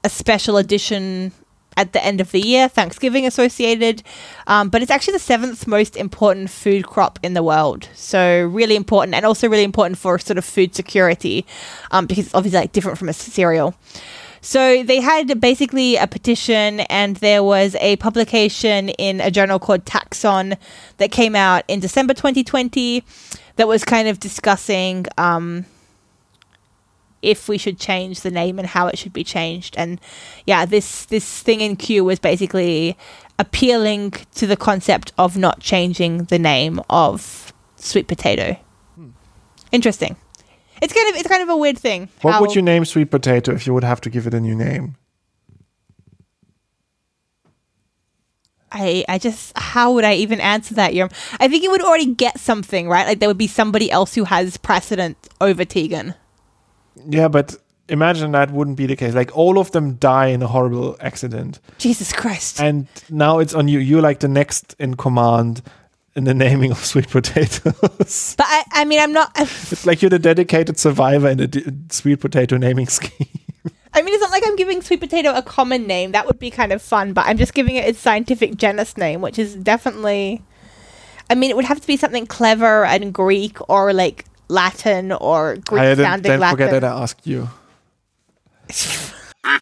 a 0.03 0.09
special 0.09 0.57
edition 0.57 1.31
at 1.77 1.93
the 1.93 2.03
end 2.03 2.19
of 2.19 2.31
the 2.31 2.41
year, 2.41 2.67
Thanksgiving 2.67 3.25
associated. 3.25 4.03
Um, 4.47 4.69
but 4.69 4.81
it's 4.81 4.91
actually 4.91 5.13
the 5.13 5.19
seventh 5.19 5.67
most 5.67 5.95
important 5.95 6.49
food 6.49 6.85
crop 6.85 7.19
in 7.23 7.33
the 7.33 7.43
world. 7.43 7.87
So 7.93 8.45
really 8.47 8.75
important, 8.75 9.15
and 9.15 9.25
also 9.25 9.47
really 9.47 9.63
important 9.63 9.97
for 9.97 10.19
sort 10.19 10.37
of 10.37 10.43
food 10.43 10.75
security, 10.75 11.45
um, 11.91 12.07
because 12.07 12.25
it's 12.25 12.35
obviously 12.35 12.59
like 12.59 12.73
different 12.73 12.97
from 12.97 13.07
a 13.07 13.13
cereal. 13.13 13.75
So 14.41 14.83
they 14.83 15.01
had 15.01 15.39
basically 15.39 15.95
a 15.95 16.07
petition, 16.07 16.81
and 16.81 17.17
there 17.17 17.43
was 17.43 17.75
a 17.79 17.95
publication 17.97 18.89
in 18.89 19.21
a 19.21 19.31
journal 19.31 19.59
called 19.59 19.85
Taxon 19.85 20.57
that 20.97 21.11
came 21.11 21.35
out 21.35 21.63
in 21.67 21.79
December 21.79 22.13
2020 22.13 23.03
that 23.55 23.67
was 23.67 23.83
kind 23.83 24.07
of 24.07 24.19
discussing 24.19 25.05
um, 25.17 25.65
if 27.21 27.49
we 27.49 27.57
should 27.57 27.79
change 27.79 28.21
the 28.21 28.31
name 28.31 28.59
and 28.59 28.67
how 28.67 28.87
it 28.87 28.97
should 28.97 29.13
be 29.13 29.23
changed. 29.23 29.75
And 29.77 29.99
yeah, 30.45 30.65
this 30.65 31.05
this 31.05 31.41
thing 31.41 31.61
in 31.61 31.75
Kew 31.75 32.03
was 32.03 32.19
basically 32.19 32.97
appealing 33.39 34.11
to 34.35 34.47
the 34.47 34.57
concept 34.57 35.13
of 35.17 35.37
not 35.37 35.59
changing 35.59 36.25
the 36.25 36.39
name 36.39 36.81
of 36.89 37.53
sweet 37.75 38.07
potato. 38.07 38.57
Hmm. 38.95 39.09
Interesting. 39.71 40.15
It's 40.81 40.93
kind 40.93 41.09
of 41.09 41.19
it's 41.19 41.27
kind 41.27 41.43
of 41.43 41.49
a 41.49 41.57
weird 41.57 41.77
thing. 41.77 42.09
What 42.21 42.41
would 42.41 42.55
you 42.55 42.61
name 42.61 42.85
sweet 42.85 43.09
potato 43.09 43.53
if 43.53 43.65
you 43.65 43.73
would 43.73 43.83
have 43.83 44.01
to 44.01 44.09
give 44.09 44.27
it 44.27 44.33
a 44.33 44.39
new 44.39 44.55
name? 44.55 44.95
I, 48.71 49.05
I 49.07 49.17
just 49.17 49.57
how 49.57 49.93
would 49.93 50.03
I 50.03 50.15
even 50.15 50.39
answer 50.39 50.75
that? 50.75 50.93
Yerm? 50.93 51.11
I 51.39 51.47
think 51.47 51.63
it 51.63 51.71
would 51.71 51.81
already 51.81 52.13
get 52.13 52.39
something 52.39 52.89
right. 52.89 53.07
Like 53.07 53.19
there 53.19 53.29
would 53.29 53.37
be 53.37 53.47
somebody 53.47 53.89
else 53.89 54.13
who 54.13 54.25
has 54.25 54.57
precedent 54.57 55.17
over 55.41 55.65
Tegan. 55.65 56.15
Yeah, 57.07 57.27
but 57.27 57.55
imagine 57.89 58.31
that 58.31 58.51
wouldn't 58.51 58.77
be 58.77 58.85
the 58.85 58.95
case. 58.95 59.13
Like 59.13 59.35
all 59.35 59.59
of 59.59 59.71
them 59.71 59.95
die 59.95 60.27
in 60.27 60.41
a 60.41 60.47
horrible 60.47 60.97
accident, 60.99 61.59
Jesus 61.77 62.11
Christ! 62.13 62.59
and 62.59 62.87
now 63.09 63.39
it's 63.39 63.53
on 63.53 63.67
you. 63.67 63.79
You're 63.79 64.01
like 64.01 64.19
the 64.19 64.27
next 64.27 64.75
in 64.79 64.95
command 64.95 65.61
in 66.15 66.23
the 66.23 66.33
naming 66.33 66.71
of 66.71 66.83
sweet 66.83 67.09
potatoes. 67.09 68.35
but 68.37 68.45
I, 68.47 68.63
I 68.71 68.85
mean, 68.85 68.99
I'm 68.99 69.13
not. 69.13 69.31
it's 69.37 69.85
like 69.85 70.01
you're 70.01 70.09
the 70.09 70.19
dedicated 70.19 70.79
survivor 70.79 71.29
in 71.29 71.37
the 71.37 71.47
d- 71.47 71.65
sweet 71.89 72.19
potato 72.19 72.57
naming 72.57 72.87
scheme. 72.99 73.27
I 73.93 74.01
mean, 74.01 74.13
it's 74.13 74.21
not 74.21 74.31
like 74.31 74.43
I'm 74.45 74.55
giving 74.55 74.81
sweet 74.81 74.99
potato 74.99 75.33
a 75.33 75.41
common 75.41 75.87
name. 75.87 76.11
That 76.11 76.27
would 76.27 76.37
be 76.37 76.51
kind 76.51 76.71
of 76.71 76.81
fun. 76.81 77.13
But 77.13 77.25
I'm 77.25 77.37
just 77.37 77.53
giving 77.53 77.77
it 77.77 77.85
its 77.87 77.99
scientific 77.99 78.55
genus 78.55 78.95
name, 78.97 79.21
which 79.21 79.39
is 79.39 79.55
definitely 79.55 80.43
I 81.29 81.35
mean, 81.35 81.49
it 81.49 81.55
would 81.55 81.65
have 81.65 81.81
to 81.81 81.87
be 81.87 81.97
something 81.97 82.25
clever 82.25 82.85
and 82.85 83.13
Greek 83.13 83.57
or 83.69 83.93
like 83.93 84.25
Latin 84.49 85.11
or 85.11 85.57
Greek 85.57 85.81
I 85.81 85.95
sounding 85.95 86.31
don't 86.31 86.39
Latin. 86.39 86.57
forget 86.57 86.71
that 86.71 86.83
I 86.83 87.01
asked 87.03 87.27
you. 87.27 87.49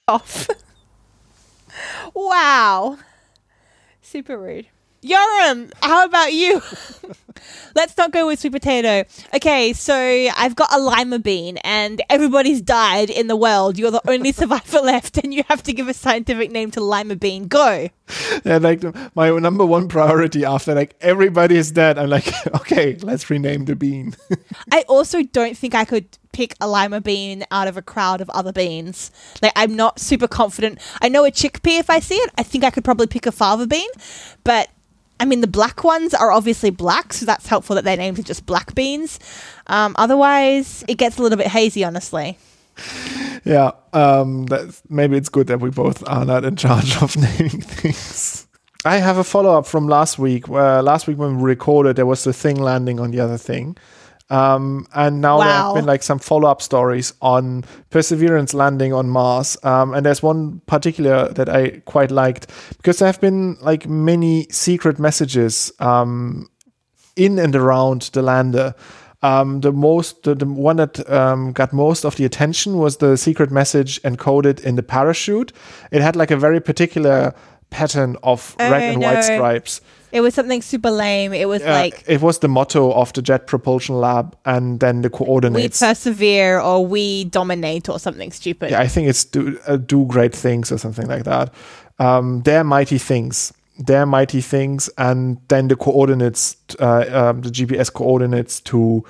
off. 0.08 0.48
wow. 2.14 2.98
Super 4.02 4.38
rude. 4.38 4.68
Yoram, 5.06 5.72
how 5.84 6.06
about 6.06 6.34
you? 6.34 6.62
Let's 7.76 7.96
not 7.96 8.12
go 8.12 8.26
with 8.26 8.40
sweet 8.40 8.54
potato. 8.54 9.08
Okay, 9.36 9.74
so 9.74 9.94
I've 9.94 10.56
got 10.56 10.74
a 10.74 10.80
lima 10.80 11.20
bean 11.20 11.58
and 11.58 12.02
everybody's 12.10 12.62
died 12.62 13.10
in 13.10 13.28
the 13.28 13.36
world. 13.36 13.78
You're 13.78 13.92
the 13.92 14.02
only 14.10 14.32
survivor 14.42 14.80
left 14.80 15.18
and 15.18 15.32
you 15.34 15.44
have 15.48 15.62
to 15.64 15.74
give 15.74 15.88
a 15.88 15.94
scientific 15.94 16.50
name 16.52 16.72
to 16.72 16.82
lima 16.82 17.16
bean. 17.16 17.48
Go. 17.48 17.90
Yeah, 18.46 18.58
like 18.58 18.84
my 19.16 19.32
number 19.32 19.66
one 19.66 19.88
priority 19.88 20.46
after 20.46 20.76
like 20.76 20.96
everybody 21.02 21.58
is 21.58 21.72
dead, 21.72 21.98
I'm 21.98 22.10
like, 22.10 22.32
okay, 22.62 22.96
let's 23.02 23.28
rename 23.32 23.66
the 23.66 23.76
bean. 23.76 24.16
I 24.72 24.82
also 24.88 25.24
don't 25.24 25.58
think 25.58 25.74
I 25.74 25.86
could 25.86 26.06
pick 26.32 26.54
a 26.62 26.68
lima 26.68 27.02
bean 27.02 27.46
out 27.50 27.68
of 27.68 27.78
a 27.78 27.82
crowd 27.82 28.22
of 28.22 28.30
other 28.30 28.54
beans. 28.54 29.10
Like 29.42 29.54
I'm 29.56 29.76
not 29.76 30.00
super 30.00 30.28
confident. 30.28 30.80
I 31.02 31.10
know 31.10 31.26
a 31.26 31.32
chickpea 31.32 31.80
if 31.80 31.90
I 31.90 32.00
see 32.00 32.16
it. 32.16 32.30
I 32.38 32.44
think 32.44 32.64
I 32.64 32.70
could 32.70 32.84
probably 32.84 33.08
pick 33.08 33.26
a 33.26 33.32
fava 33.32 33.66
bean, 33.66 33.90
but 34.44 34.70
I 35.20 35.26
mean, 35.26 35.42
the 35.42 35.48
black 35.48 35.84
ones 35.84 36.14
are 36.14 36.32
obviously 36.32 36.70
black, 36.70 37.14
so 37.14 37.26
that's 37.26 37.48
helpful 37.48 37.76
that 37.76 37.86
their 37.86 37.98
names 37.98 38.20
are 38.20 38.24
just 38.24 38.46
black 38.46 38.76
beans. 38.76 39.20
Um, 39.68 39.96
otherwise, 39.98 40.84
it 40.88 40.96
gets 40.96 41.18
a 41.18 41.24
little 41.24 41.38
bit 41.38 41.48
hazy, 41.48 41.84
honestly. 41.84 42.38
Yeah, 43.46 43.72
um, 43.94 44.48
maybe 44.90 45.18
it's 45.18 45.30
good 45.30 45.48
that 45.48 45.60
we 45.62 45.70
both 45.70 46.04
are 46.08 46.26
not 46.26 46.44
in 46.44 46.56
charge 46.56 47.02
of 47.02 47.16
naming 47.40 47.62
things. 47.62 48.48
I 48.84 48.98
have 48.98 49.18
a 49.18 49.24
follow 49.24 49.58
up 49.58 49.66
from 49.66 49.88
last 49.88 50.20
week. 50.20 50.48
Where 50.48 50.82
last 50.82 51.08
week 51.08 51.18
when 51.18 51.38
we 51.38 51.44
recorded, 51.44 51.96
there 51.96 52.06
was 52.06 52.24
the 52.24 52.34
thing 52.34 52.62
landing 52.62 53.00
on 53.00 53.12
the 53.12 53.20
other 53.20 53.38
thing. 53.38 53.78
Um, 54.30 54.88
and 54.96 55.22
now 55.22 55.38
wow. 55.38 55.44
there 55.44 55.54
have 55.54 55.76
been 55.76 55.86
like 55.86 56.02
some 56.02 56.20
follow 56.20 56.50
up 56.50 56.62
stories 56.62 57.14
on 57.22 57.64
Perseverance 57.92 58.54
landing 58.54 58.92
on 58.94 59.10
Mars. 59.10 59.58
Um, 59.64 59.94
and 59.94 60.06
there's 60.06 60.24
one 60.24 60.62
particular 60.66 61.30
that 61.30 61.48
I 61.50 61.82
quite 61.86 62.12
liked 62.12 62.50
because 62.78 63.00
there 63.00 63.08
have 63.08 63.22
been 63.22 63.58
like 63.62 63.88
many 63.88 64.48
secret 64.50 65.00
messages 65.00 65.72
um, 65.80 66.50
in 67.16 67.38
and 67.40 67.56
around 67.56 68.04
the 68.14 68.22
lander. 68.22 68.74
Um, 69.22 69.62
the 69.62 69.72
most, 69.72 70.24
the, 70.24 70.36
the 70.36 70.46
one 70.46 70.76
that 70.76 71.10
um, 71.10 71.52
got 71.52 71.74
most 71.74 72.06
of 72.06 72.16
the 72.16 72.26
attention 72.26 72.78
was 72.78 72.98
the 72.98 73.18
secret 73.18 73.50
message 73.50 74.02
encoded 74.04 74.64
in 74.64 74.76
the 74.76 74.84
parachute. 74.84 75.52
It 75.92 76.02
had 76.02 76.16
like 76.16 76.32
a 76.32 76.38
very 76.38 76.60
particular 76.60 77.34
pattern 77.70 78.18
of 78.24 78.56
red 78.60 78.84
and 78.84 79.02
no. 79.02 79.08
white 79.08 79.24
stripes. 79.24 79.82
It 80.16 80.22
was 80.22 80.34
something 80.34 80.62
super 80.62 80.92
lame. 80.92 81.34
It 81.34 81.50
was 81.50 81.62
like 81.62 82.02
it 82.08 82.22
was 82.22 82.40
the 82.40 82.48
motto 82.48 82.94
of 82.94 83.12
the 83.12 83.22
Jet 83.22 83.48
Propulsion 83.48 83.96
Lab, 83.96 84.38
and 84.46 84.80
then 84.80 85.02
the 85.02 85.10
coordinates. 85.10 85.82
We 85.82 85.88
persevere, 85.88 86.62
or 86.62 86.86
we 86.86 87.26
dominate, 87.26 87.90
or 87.90 88.00
something 88.00 88.32
stupid. 88.32 88.72
Yeah, 88.72 88.80
I 88.80 88.88
think 88.88 89.10
it's 89.10 89.26
do 89.26 89.60
uh, 89.68 89.76
do 89.76 90.06
great 90.06 90.34
things 90.34 90.72
or 90.72 90.78
something 90.78 91.08
like 91.08 91.26
that. 91.26 91.54
Um, 92.00 92.44
they're 92.44 92.64
mighty 92.64 92.98
things. 92.98 93.52
They're 93.78 94.06
mighty 94.06 94.40
things, 94.40 94.90
and 94.98 95.38
then 95.50 95.68
the 95.68 95.76
coordinates, 95.76 96.56
uh, 96.80 97.06
um, 97.12 97.42
the 97.42 97.50
GPS 97.50 97.92
coordinates 97.92 98.62
to 98.62 99.04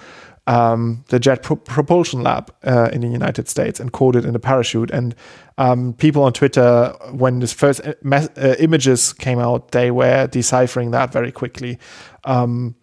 um, 0.48 1.04
the 1.10 1.20
Jet 1.20 1.44
Pro- 1.44 1.56
Propulsion 1.56 2.22
Lab 2.22 2.54
uh, 2.64 2.90
in 2.94 3.02
the 3.02 3.08
United 3.08 3.48
States 3.48 3.80
and 3.80 3.92
coded 3.92 4.26
in 4.26 4.36
a 4.36 4.40
parachute. 4.40 4.92
And 4.92 5.16
um, 5.58 5.94
people 5.94 6.24
on 6.24 6.34
Twitter, 6.34 6.96
when 7.12 7.40
this 7.40 7.54
first 7.54 7.82
uh, 7.86 7.94
uh, 8.12 8.56
images 8.60 9.14
came 9.14 9.40
out, 9.40 9.72
they 9.72 9.92
were 9.92 10.28
deciphering 10.28 10.92
that 10.92 11.12
very 11.12 11.32
quickly. 11.32 11.80
Um, 12.24 12.76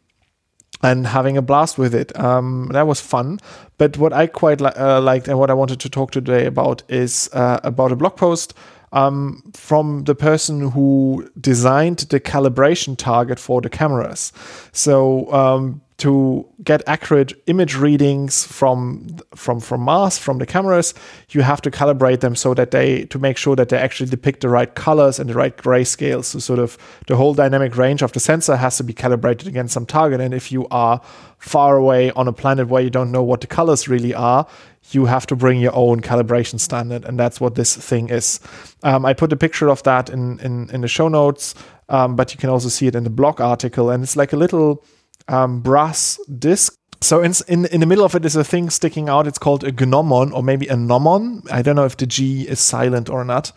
and 0.82 1.06
having 1.06 1.36
a 1.36 1.42
blast 1.42 1.78
with 1.78 1.94
it. 1.94 2.18
Um, 2.18 2.68
that 2.72 2.86
was 2.88 3.00
fun. 3.00 3.38
But 3.78 3.98
what 3.98 4.12
I 4.12 4.26
quite 4.26 4.60
li- 4.60 4.72
uh, 4.76 5.00
liked 5.00 5.28
and 5.28 5.38
what 5.38 5.48
I 5.48 5.54
wanted 5.54 5.78
to 5.80 5.88
talk 5.88 6.10
today 6.10 6.44
about 6.44 6.82
is 6.88 7.30
uh, 7.32 7.60
about 7.62 7.92
a 7.92 7.96
blog 7.96 8.16
post 8.16 8.52
um, 8.92 9.42
from 9.54 10.04
the 10.04 10.14
person 10.14 10.70
who 10.70 11.30
designed 11.40 11.98
the 11.98 12.18
calibration 12.18 12.96
target 12.96 13.38
for 13.38 13.60
the 13.60 13.70
cameras. 13.70 14.32
So 14.72 15.32
um, 15.32 15.82
to 15.98 16.46
get 16.64 16.82
accurate 16.86 17.32
image 17.46 17.76
readings 17.76 18.44
from 18.44 19.16
from 19.34 19.60
from 19.60 19.82
Mars 19.82 20.18
from 20.18 20.38
the 20.38 20.46
cameras, 20.46 20.94
you 21.30 21.42
have 21.42 21.60
to 21.62 21.70
calibrate 21.70 22.20
them 22.20 22.34
so 22.34 22.54
that 22.54 22.70
they 22.70 23.04
to 23.06 23.18
make 23.18 23.36
sure 23.36 23.54
that 23.56 23.68
they 23.68 23.76
actually 23.76 24.10
depict 24.10 24.40
the 24.40 24.48
right 24.48 24.74
colors 24.74 25.18
and 25.18 25.30
the 25.30 25.34
right 25.34 25.56
grayscale. 25.56 26.24
So 26.24 26.38
sort 26.38 26.58
of 26.58 26.78
the 27.06 27.16
whole 27.16 27.34
dynamic 27.34 27.76
range 27.76 28.02
of 28.02 28.12
the 28.12 28.20
sensor 28.20 28.56
has 28.56 28.76
to 28.78 28.84
be 28.84 28.92
calibrated 28.92 29.46
against 29.46 29.74
some 29.74 29.86
target. 29.86 30.20
And 30.20 30.34
if 30.34 30.50
you 30.50 30.66
are 30.70 31.00
far 31.38 31.76
away 31.76 32.10
on 32.12 32.26
a 32.26 32.32
planet 32.32 32.68
where 32.68 32.82
you 32.82 32.90
don't 32.90 33.12
know 33.12 33.22
what 33.22 33.40
the 33.40 33.46
colors 33.46 33.88
really 33.88 34.14
are, 34.14 34.46
you 34.90 35.06
have 35.06 35.26
to 35.26 35.36
bring 35.36 35.60
your 35.60 35.74
own 35.74 36.00
calibration 36.00 36.58
standard, 36.58 37.04
and 37.04 37.18
that's 37.18 37.40
what 37.40 37.54
this 37.54 37.76
thing 37.76 38.08
is. 38.10 38.40
Um, 38.82 39.04
I 39.04 39.12
put 39.12 39.32
a 39.32 39.36
picture 39.36 39.68
of 39.68 39.82
that 39.82 40.10
in 40.10 40.40
in, 40.40 40.70
in 40.70 40.80
the 40.80 40.88
show 40.88 41.08
notes, 41.08 41.54
um, 41.88 42.16
but 42.16 42.32
you 42.32 42.38
can 42.38 42.50
also 42.50 42.68
see 42.68 42.86
it 42.86 42.94
in 42.94 43.04
the 43.04 43.10
blog 43.10 43.40
article, 43.40 43.90
and 43.90 44.02
it's 44.02 44.16
like 44.16 44.32
a 44.32 44.36
little 44.36 44.84
um, 45.28 45.60
brass 45.60 46.18
disc. 46.38 46.78
So 47.00 47.20
in, 47.20 47.32
in 47.48 47.66
in 47.66 47.80
the 47.80 47.86
middle 47.86 48.04
of 48.04 48.14
it 48.14 48.24
is 48.24 48.36
a 48.36 48.44
thing 48.44 48.70
sticking 48.70 49.08
out. 49.08 49.26
It's 49.26 49.38
called 49.38 49.64
a 49.64 49.72
gnomon 49.72 50.32
or 50.32 50.42
maybe 50.42 50.68
a 50.68 50.76
nomon. 50.76 51.50
I 51.50 51.62
don't 51.62 51.74
know 51.74 51.84
if 51.84 51.96
the 51.96 52.06
G 52.06 52.42
is 52.48 52.60
silent 52.60 53.10
or 53.10 53.24
not. 53.24 53.52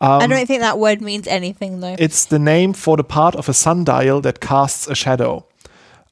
Um, 0.00 0.22
I 0.22 0.26
don't 0.26 0.46
think 0.46 0.60
that 0.60 0.78
word 0.78 1.00
means 1.00 1.26
anything 1.26 1.80
though. 1.80 1.96
It's 1.98 2.26
the 2.26 2.38
name 2.38 2.72
for 2.72 2.96
the 2.96 3.04
part 3.04 3.34
of 3.34 3.48
a 3.48 3.54
sundial 3.54 4.20
that 4.22 4.40
casts 4.40 4.88
a 4.88 4.94
shadow. 4.94 5.46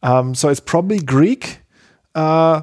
Um, 0.03 0.35
so 0.35 0.49
it's 0.49 0.61
probably 0.61 1.01
Greek. 1.01 1.61
Uh, 2.15 2.63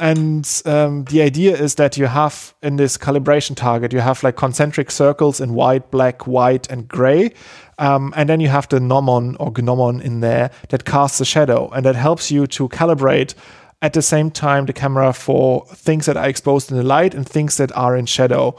and 0.00 0.62
um, 0.64 1.04
the 1.04 1.20
idea 1.20 1.54
is 1.54 1.74
that 1.74 1.98
you 1.98 2.06
have 2.06 2.54
in 2.62 2.76
this 2.76 2.96
calibration 2.96 3.54
target, 3.54 3.92
you 3.92 4.00
have 4.00 4.22
like 4.22 4.34
concentric 4.34 4.90
circles 4.90 5.40
in 5.40 5.52
white, 5.52 5.90
black, 5.90 6.26
white, 6.26 6.70
and 6.70 6.88
gray. 6.88 7.34
Um, 7.78 8.12
and 8.16 8.28
then 8.28 8.40
you 8.40 8.48
have 8.48 8.66
the 8.68 8.80
gnomon 8.80 9.36
or 9.38 9.52
gnomon 9.52 10.00
in 10.00 10.20
there 10.20 10.50
that 10.70 10.86
casts 10.86 11.20
a 11.20 11.24
shadow, 11.26 11.68
and 11.70 11.84
that 11.84 11.96
helps 11.96 12.30
you 12.30 12.46
to 12.46 12.68
calibrate 12.70 13.34
at 13.82 13.92
the 13.92 14.02
same 14.02 14.30
time 14.30 14.64
the 14.64 14.72
camera 14.72 15.12
for 15.12 15.66
things 15.66 16.06
that 16.06 16.16
are 16.16 16.28
exposed 16.28 16.70
in 16.70 16.78
the 16.78 16.82
light 16.82 17.14
and 17.14 17.28
things 17.28 17.58
that 17.58 17.70
are 17.76 17.94
in 17.94 18.06
shadow. 18.06 18.56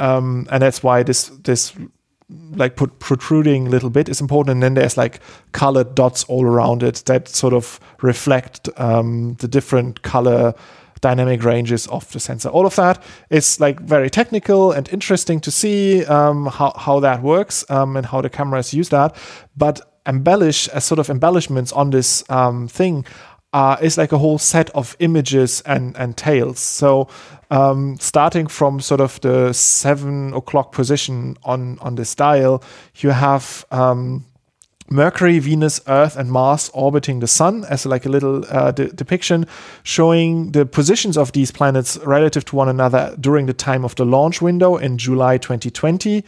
Um, 0.00 0.48
and 0.50 0.60
that's 0.60 0.82
why 0.82 1.04
this 1.04 1.28
this 1.44 1.72
like 2.54 2.76
put 2.76 2.98
protruding 2.98 3.70
little 3.70 3.90
bit 3.90 4.08
is 4.08 4.20
important 4.20 4.54
and 4.54 4.62
then 4.62 4.74
there's 4.74 4.96
like 4.96 5.20
colored 5.52 5.94
dots 5.94 6.24
all 6.24 6.44
around 6.44 6.82
it 6.82 7.02
that 7.06 7.28
sort 7.28 7.52
of 7.52 7.80
reflect 8.02 8.68
um, 8.76 9.34
the 9.40 9.48
different 9.48 10.02
color 10.02 10.54
dynamic 11.00 11.42
ranges 11.44 11.86
of 11.88 12.10
the 12.12 12.20
sensor. 12.20 12.48
All 12.48 12.66
of 12.66 12.76
that 12.76 13.02
is 13.30 13.58
like 13.58 13.80
very 13.80 14.10
technical 14.10 14.72
and 14.72 14.88
interesting 14.90 15.40
to 15.40 15.50
see 15.50 16.04
um, 16.04 16.46
how, 16.46 16.72
how 16.76 17.00
that 17.00 17.22
works 17.22 17.64
um, 17.70 17.96
and 17.96 18.06
how 18.06 18.20
the 18.20 18.30
cameras 18.30 18.74
use 18.74 18.90
that. 18.90 19.16
But 19.56 19.80
embellish 20.06 20.68
as 20.68 20.84
sort 20.84 20.98
of 20.98 21.08
embellishments 21.08 21.72
on 21.72 21.90
this 21.90 22.22
um, 22.28 22.68
thing 22.68 23.04
uh, 23.52 23.76
is 23.80 23.98
like 23.98 24.12
a 24.12 24.18
whole 24.18 24.38
set 24.38 24.70
of 24.70 24.96
images 25.00 25.60
and, 25.62 25.96
and 25.96 26.16
tales. 26.16 26.60
So 26.60 27.08
um, 27.50 27.96
starting 27.98 28.46
from 28.46 28.80
sort 28.80 29.00
of 29.00 29.20
the 29.20 29.52
seven 29.52 30.32
o'clock 30.34 30.72
position 30.72 31.36
on, 31.44 31.78
on 31.80 31.96
this 31.96 32.14
dial, 32.14 32.62
you 32.96 33.10
have 33.10 33.64
um, 33.70 34.24
Mercury, 34.92 35.38
Venus, 35.38 35.80
Earth, 35.86 36.16
and 36.16 36.32
Mars 36.32 36.68
orbiting 36.74 37.20
the 37.20 37.28
Sun 37.28 37.64
as 37.70 37.86
like 37.86 38.06
a 38.06 38.08
little 38.08 38.44
uh, 38.48 38.72
de- 38.72 38.88
depiction 38.88 39.46
showing 39.84 40.50
the 40.50 40.66
positions 40.66 41.16
of 41.16 41.30
these 41.30 41.52
planets 41.52 41.96
relative 41.98 42.44
to 42.46 42.56
one 42.56 42.68
another 42.68 43.14
during 43.20 43.46
the 43.46 43.52
time 43.52 43.84
of 43.84 43.94
the 43.94 44.04
launch 44.04 44.42
window 44.42 44.76
in 44.76 44.98
July 44.98 45.38
2020, 45.38 46.24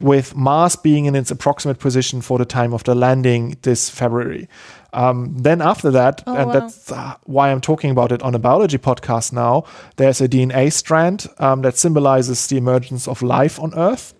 with 0.00 0.34
Mars 0.34 0.76
being 0.76 1.04
in 1.04 1.14
its 1.14 1.30
approximate 1.30 1.78
position 1.78 2.22
for 2.22 2.38
the 2.38 2.46
time 2.46 2.72
of 2.72 2.84
the 2.84 2.94
landing 2.94 3.58
this 3.62 3.90
February. 3.90 4.48
Um, 4.96 5.36
then 5.36 5.60
after 5.60 5.90
that, 5.90 6.24
oh, 6.26 6.34
and 6.34 6.46
wow. 6.46 6.52
that's 6.52 6.90
uh, 6.90 7.16
why 7.24 7.52
I'm 7.52 7.60
talking 7.60 7.90
about 7.90 8.12
it 8.12 8.22
on 8.22 8.34
a 8.34 8.38
biology 8.38 8.78
podcast 8.78 9.30
now, 9.30 9.64
there's 9.96 10.22
a 10.22 10.28
DNA 10.28 10.72
strand 10.72 11.26
um, 11.38 11.60
that 11.62 11.76
symbolizes 11.76 12.46
the 12.46 12.56
emergence 12.56 13.06
of 13.06 13.20
life 13.20 13.60
on 13.60 13.74
Earth. 13.74 14.14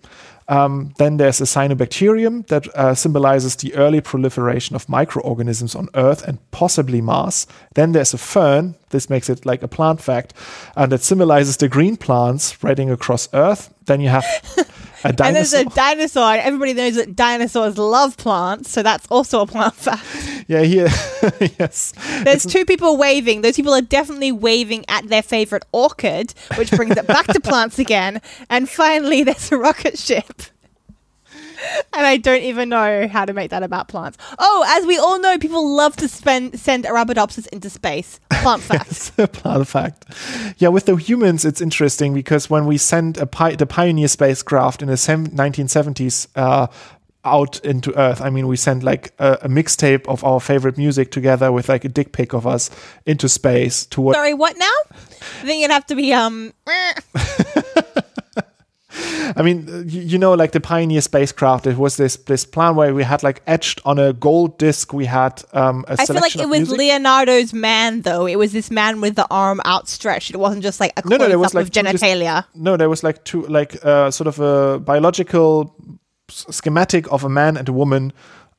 Um, 0.49 0.93
then 0.97 1.17
there's 1.17 1.41
a 1.41 1.45
cyanobacterium 1.45 2.45
that 2.47 2.67
uh, 2.75 2.93
symbolizes 2.93 3.55
the 3.55 3.73
early 3.73 4.01
proliferation 4.01 4.75
of 4.75 4.87
microorganisms 4.87 5.75
on 5.75 5.89
Earth 5.95 6.25
and 6.25 6.37
possibly 6.51 7.01
Mars. 7.01 7.47
Then 7.73 7.91
there's 7.91 8.13
a 8.13 8.17
fern. 8.17 8.75
This 8.91 9.09
makes 9.09 9.29
it 9.29 9.45
like 9.45 9.63
a 9.63 9.67
plant 9.67 9.99
fact, 9.99 10.33
and 10.75 10.91
that 10.91 11.01
symbolizes 11.01 11.57
the 11.57 11.67
green 11.67 11.97
plants 11.97 12.45
spreading 12.45 12.91
across 12.91 13.27
Earth. 13.33 13.73
Then 13.87 13.99
you 13.99 14.09
have. 14.09 14.25
and 15.07 15.35
there's 15.35 15.53
a 15.53 15.65
dinosaur. 15.65 16.35
Everybody 16.35 16.73
knows 16.73 16.95
that 16.95 17.15
dinosaurs 17.15 17.77
love 17.77 18.17
plants, 18.17 18.69
so 18.71 18.83
that's 18.83 19.07
also 19.07 19.41
a 19.41 19.47
plant 19.47 19.75
fact. 19.87 20.03
Yeah, 20.47 20.61
here, 20.61 20.87
yes. 21.59 21.93
There's 22.23 22.45
two 22.45 22.65
people 22.65 22.97
waving. 22.97 23.41
Those 23.41 23.55
people 23.55 23.73
are 23.73 23.81
definitely 23.81 24.31
waving 24.31 24.85
at 24.87 25.07
their 25.07 25.21
favorite 25.21 25.65
orchid, 25.71 26.33
which 26.55 26.71
brings 26.71 26.95
it 26.95 27.07
back 27.07 27.27
to 27.27 27.39
plants 27.41 27.79
again. 27.79 28.21
And 28.49 28.69
finally, 28.69 29.23
there's 29.23 29.51
a 29.51 29.57
rocket 29.57 29.97
ship. 29.97 30.43
And 31.93 32.05
I 32.05 32.17
don't 32.17 32.43
even 32.43 32.69
know 32.69 33.07
how 33.07 33.25
to 33.25 33.33
make 33.33 33.51
that 33.51 33.63
about 33.63 33.87
plants. 33.87 34.17
Oh, 34.39 34.65
as 34.67 34.85
we 34.85 34.97
all 34.97 35.19
know, 35.19 35.37
people 35.37 35.75
love 35.75 35.95
to 35.97 36.07
spend 36.07 36.59
send 36.59 36.85
Arabidopsis 36.85 37.47
into 37.47 37.69
space. 37.69 38.19
Plant 38.29 38.61
fact. 38.63 39.15
plant 39.33 39.67
fact. 39.67 40.05
Yeah, 40.57 40.69
with 40.69 40.85
the 40.85 40.95
humans, 40.95 41.45
it's 41.45 41.61
interesting 41.61 42.13
because 42.13 42.49
when 42.49 42.65
we 42.65 42.77
sent 42.77 43.17
a 43.17 43.25
pi- 43.25 43.55
the 43.55 43.65
Pioneer 43.65 44.07
spacecraft 44.07 44.81
in 44.81 44.87
the 44.87 44.95
1970s 44.95 46.27
uh, 46.35 46.67
out 47.23 47.59
into 47.65 47.97
Earth, 47.97 48.21
I 48.21 48.29
mean, 48.29 48.47
we 48.47 48.55
sent 48.55 48.83
like 48.83 49.13
a, 49.19 49.33
a, 49.43 49.49
mixtape 49.49 50.07
of 50.07 50.23
our 50.23 50.39
favorite 50.39 50.77
music 50.77 51.11
together 51.11 51.51
with 51.51 51.69
like 51.69 51.83
a 51.83 51.89
dick 51.89 52.13
pic 52.13 52.33
of 52.33 52.47
us 52.47 52.69
into 53.05 53.27
space. 53.27 53.85
To 53.87 54.01
what? 54.01 54.15
Sorry, 54.15 54.33
what 54.33 54.57
now? 54.57 54.71
I 54.91 55.45
think 55.45 55.63
it'd 55.63 55.73
have 55.73 55.85
to 55.87 55.95
be 55.95 56.13
um. 56.13 56.53
I 59.35 59.41
mean, 59.41 59.85
you 59.87 60.17
know, 60.17 60.33
like 60.33 60.51
the 60.51 60.59
Pioneer 60.59 61.01
spacecraft, 61.01 61.67
it 61.67 61.77
was 61.77 61.97
this 61.97 62.15
this 62.15 62.45
plan 62.45 62.75
where 62.75 62.93
we 62.93 63.03
had 63.03 63.23
like 63.23 63.41
etched 63.45 63.81
on 63.85 63.99
a 63.99 64.13
gold 64.13 64.57
disc. 64.57 64.93
We 64.93 65.05
had 65.05 65.43
um, 65.53 65.85
a 65.87 65.93
I 65.99 66.05
feel 66.05 66.15
like 66.15 66.35
it 66.35 66.47
was 66.47 66.69
music. 66.69 66.77
Leonardo's 66.77 67.53
man, 67.53 68.01
though. 68.01 68.25
It 68.25 68.37
was 68.37 68.53
this 68.53 68.71
man 68.71 69.01
with 69.01 69.15
the 69.15 69.27
arm 69.29 69.61
outstretched. 69.65 70.31
It 70.31 70.37
wasn't 70.37 70.63
just 70.63 70.79
like 70.79 70.93
a 70.97 71.07
no, 71.07 71.17
no. 71.17 71.27
There 71.27 71.39
was 71.39 71.53
like 71.53 71.67
genitalia. 71.67 72.43
Just, 72.43 72.55
no, 72.55 72.77
there 72.77 72.89
was 72.89 73.03
like 73.03 73.23
two, 73.23 73.43
like 73.47 73.83
uh, 73.85 74.11
sort 74.11 74.27
of 74.27 74.39
a 74.39 74.79
biological 74.79 75.75
schematic 76.29 77.11
of 77.11 77.23
a 77.23 77.29
man 77.29 77.57
and 77.57 77.67
a 77.67 77.73
woman, 77.73 78.13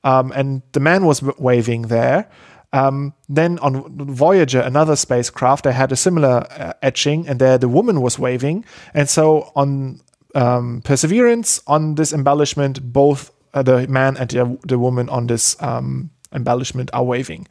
um, 0.04 0.32
and 0.32 0.62
the 0.72 0.80
man 0.80 1.04
was 1.04 1.22
waving 1.22 1.82
there. 1.82 2.28
Um, 2.72 3.14
then 3.30 3.58
on 3.60 3.96
Voyager, 4.14 4.60
another 4.60 4.94
spacecraft, 4.94 5.64
they 5.64 5.72
had 5.72 5.90
a 5.90 5.96
similar 5.96 6.46
uh, 6.50 6.74
etching, 6.82 7.26
and 7.26 7.40
there 7.40 7.56
the 7.56 7.68
woman 7.68 8.02
was 8.02 8.18
waving. 8.18 8.64
And 8.92 9.08
so 9.08 9.52
on 9.56 10.00
um, 10.34 10.82
Perseverance, 10.82 11.62
on 11.66 11.94
this 11.94 12.12
embellishment, 12.12 12.92
both 12.92 13.32
uh, 13.54 13.62
the 13.62 13.86
man 13.88 14.16
and 14.16 14.30
the, 14.30 14.58
the 14.66 14.78
woman 14.78 15.08
on 15.08 15.26
this 15.26 15.60
um, 15.62 16.10
embellishment 16.32 16.90
are 16.92 17.04
waving. 17.04 17.46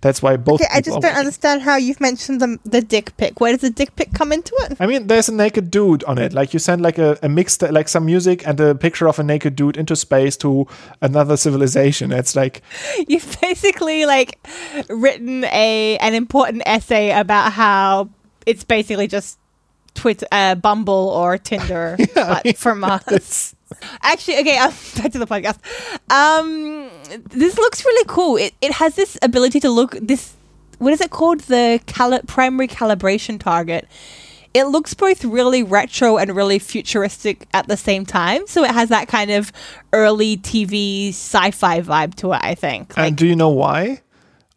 That's 0.00 0.22
why 0.22 0.36
both. 0.36 0.60
Okay, 0.60 0.70
I 0.72 0.80
just 0.80 1.00
don't 1.00 1.16
understand 1.16 1.62
how 1.62 1.76
you've 1.76 2.00
mentioned 2.00 2.40
the 2.40 2.58
the 2.64 2.80
dick 2.80 3.16
pic. 3.16 3.40
Where 3.40 3.52
does 3.52 3.60
the 3.60 3.70
dick 3.70 3.94
pic 3.96 4.12
come 4.12 4.32
into 4.32 4.54
it? 4.60 4.76
I 4.80 4.86
mean, 4.86 5.06
there's 5.06 5.28
a 5.28 5.34
naked 5.34 5.70
dude 5.70 6.02
on 6.04 6.18
it. 6.18 6.32
Like 6.32 6.52
you 6.52 6.58
send 6.58 6.82
like 6.82 6.98
a, 6.98 7.18
a 7.22 7.28
mixed 7.28 7.62
like 7.62 7.88
some 7.88 8.06
music 8.06 8.46
and 8.46 8.58
a 8.60 8.74
picture 8.74 9.08
of 9.08 9.18
a 9.18 9.22
naked 9.22 9.54
dude 9.54 9.76
into 9.76 9.94
space 9.94 10.36
to 10.38 10.66
another 11.00 11.36
civilization. 11.36 12.12
It's 12.12 12.34
like 12.34 12.62
you've 13.08 13.38
basically 13.40 14.06
like 14.06 14.38
written 14.88 15.44
a 15.44 15.98
an 15.98 16.14
important 16.14 16.62
essay 16.66 17.12
about 17.12 17.52
how 17.52 18.10
it's 18.46 18.64
basically 18.64 19.06
just 19.06 19.38
Twitter, 19.94 20.26
uh, 20.32 20.54
Bumble 20.54 21.10
or 21.10 21.38
Tinder, 21.38 21.96
yeah, 21.98 22.06
but. 22.14 22.46
Actually, 24.02 24.38
okay, 24.38 24.58
um, 24.58 24.72
back 24.96 25.12
to 25.12 25.18
the 25.18 25.26
podcast. 25.26 25.58
Um, 26.10 26.90
this 27.30 27.56
looks 27.56 27.84
really 27.84 28.04
cool. 28.08 28.36
It 28.36 28.54
it 28.60 28.72
has 28.72 28.94
this 28.94 29.18
ability 29.22 29.60
to 29.60 29.70
look 29.70 29.92
this. 30.00 30.34
What 30.78 30.92
is 30.92 31.00
it 31.00 31.10
called? 31.10 31.40
The 31.40 31.80
cali- 31.86 32.20
primary 32.26 32.68
calibration 32.68 33.38
target. 33.38 33.86
It 34.54 34.64
looks 34.64 34.92
both 34.92 35.24
really 35.24 35.62
retro 35.62 36.18
and 36.18 36.36
really 36.36 36.58
futuristic 36.58 37.48
at 37.54 37.68
the 37.68 37.76
same 37.76 38.04
time. 38.04 38.46
So 38.46 38.64
it 38.64 38.70
has 38.70 38.90
that 38.90 39.08
kind 39.08 39.30
of 39.30 39.50
early 39.94 40.36
TV 40.36 41.08
sci-fi 41.08 41.80
vibe 41.80 42.14
to 42.16 42.32
it. 42.32 42.40
I 42.42 42.54
think. 42.54 42.96
Like, 42.96 43.08
and 43.08 43.16
do 43.16 43.26
you 43.26 43.36
know 43.36 43.48
why? 43.48 44.02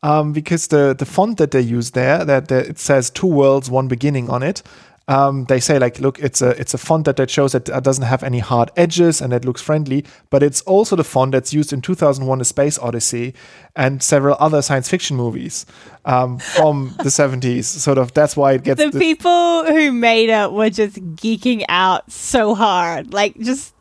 Um, 0.03 0.33
because 0.33 0.67
the 0.67 0.93
the 0.97 1.05
font 1.05 1.37
that 1.37 1.51
they 1.51 1.61
use 1.61 1.91
there, 1.91 2.25
that, 2.25 2.47
that 2.49 2.67
it 2.67 2.79
says 2.79 3.09
two 3.09 3.27
worlds, 3.27 3.71
one 3.71 3.87
beginning 3.87 4.29
on 4.29 4.43
it 4.43 4.61
um, 5.07 5.45
they 5.45 5.59
say 5.59 5.77
like, 5.77 5.99
look, 5.99 6.19
it's 6.19 6.41
a 6.41 6.49
it's 6.59 6.73
a 6.73 6.77
font 6.77 7.05
that, 7.05 7.17
that 7.17 7.29
shows 7.29 7.51
that 7.51 7.69
it 7.69 7.83
doesn't 7.83 8.05
have 8.05 8.23
any 8.23 8.39
hard 8.39 8.71
edges 8.75 9.21
and 9.21 9.33
it 9.33 9.45
looks 9.45 9.61
friendly, 9.61 10.03
but 10.31 10.41
it's 10.41 10.61
also 10.61 10.95
the 10.95 11.03
font 11.03 11.33
that's 11.33 11.53
used 11.53 11.71
in 11.71 11.81
2001: 11.81 12.41
A 12.41 12.45
Space 12.45 12.79
Odyssey 12.79 13.35
and 13.75 14.01
several 14.01 14.35
other 14.39 14.61
science 14.63 14.89
fiction 14.89 15.15
movies 15.15 15.65
um, 16.05 16.39
from 16.39 16.95
the 16.97 17.09
70s. 17.09 17.65
Sort 17.65 17.99
of 17.99 18.13
that's 18.13 18.35
why 18.35 18.53
it 18.53 18.63
gets 18.63 18.81
the, 18.81 18.89
the 18.89 18.99
people 18.99 19.65
who 19.65 19.91
made 19.91 20.29
it 20.29 20.51
were 20.51 20.71
just 20.71 20.95
geeking 21.15 21.63
out 21.69 22.11
so 22.11 22.55
hard, 22.55 23.13
like 23.13 23.37
just 23.39 23.75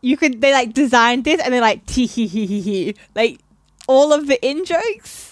you 0.00 0.16
could 0.16 0.40
they 0.40 0.52
like 0.52 0.72
designed 0.72 1.24
this 1.24 1.40
and 1.40 1.52
they're 1.52 1.60
like 1.60 1.84
tee 1.86 2.06
hee 2.06 2.26
hee 2.26 2.46
hee 2.46 2.60
hee 2.60 2.94
like 3.14 3.40
all 3.88 4.12
of 4.12 4.26
the 4.26 4.46
in 4.46 4.64
jokes 4.64 5.27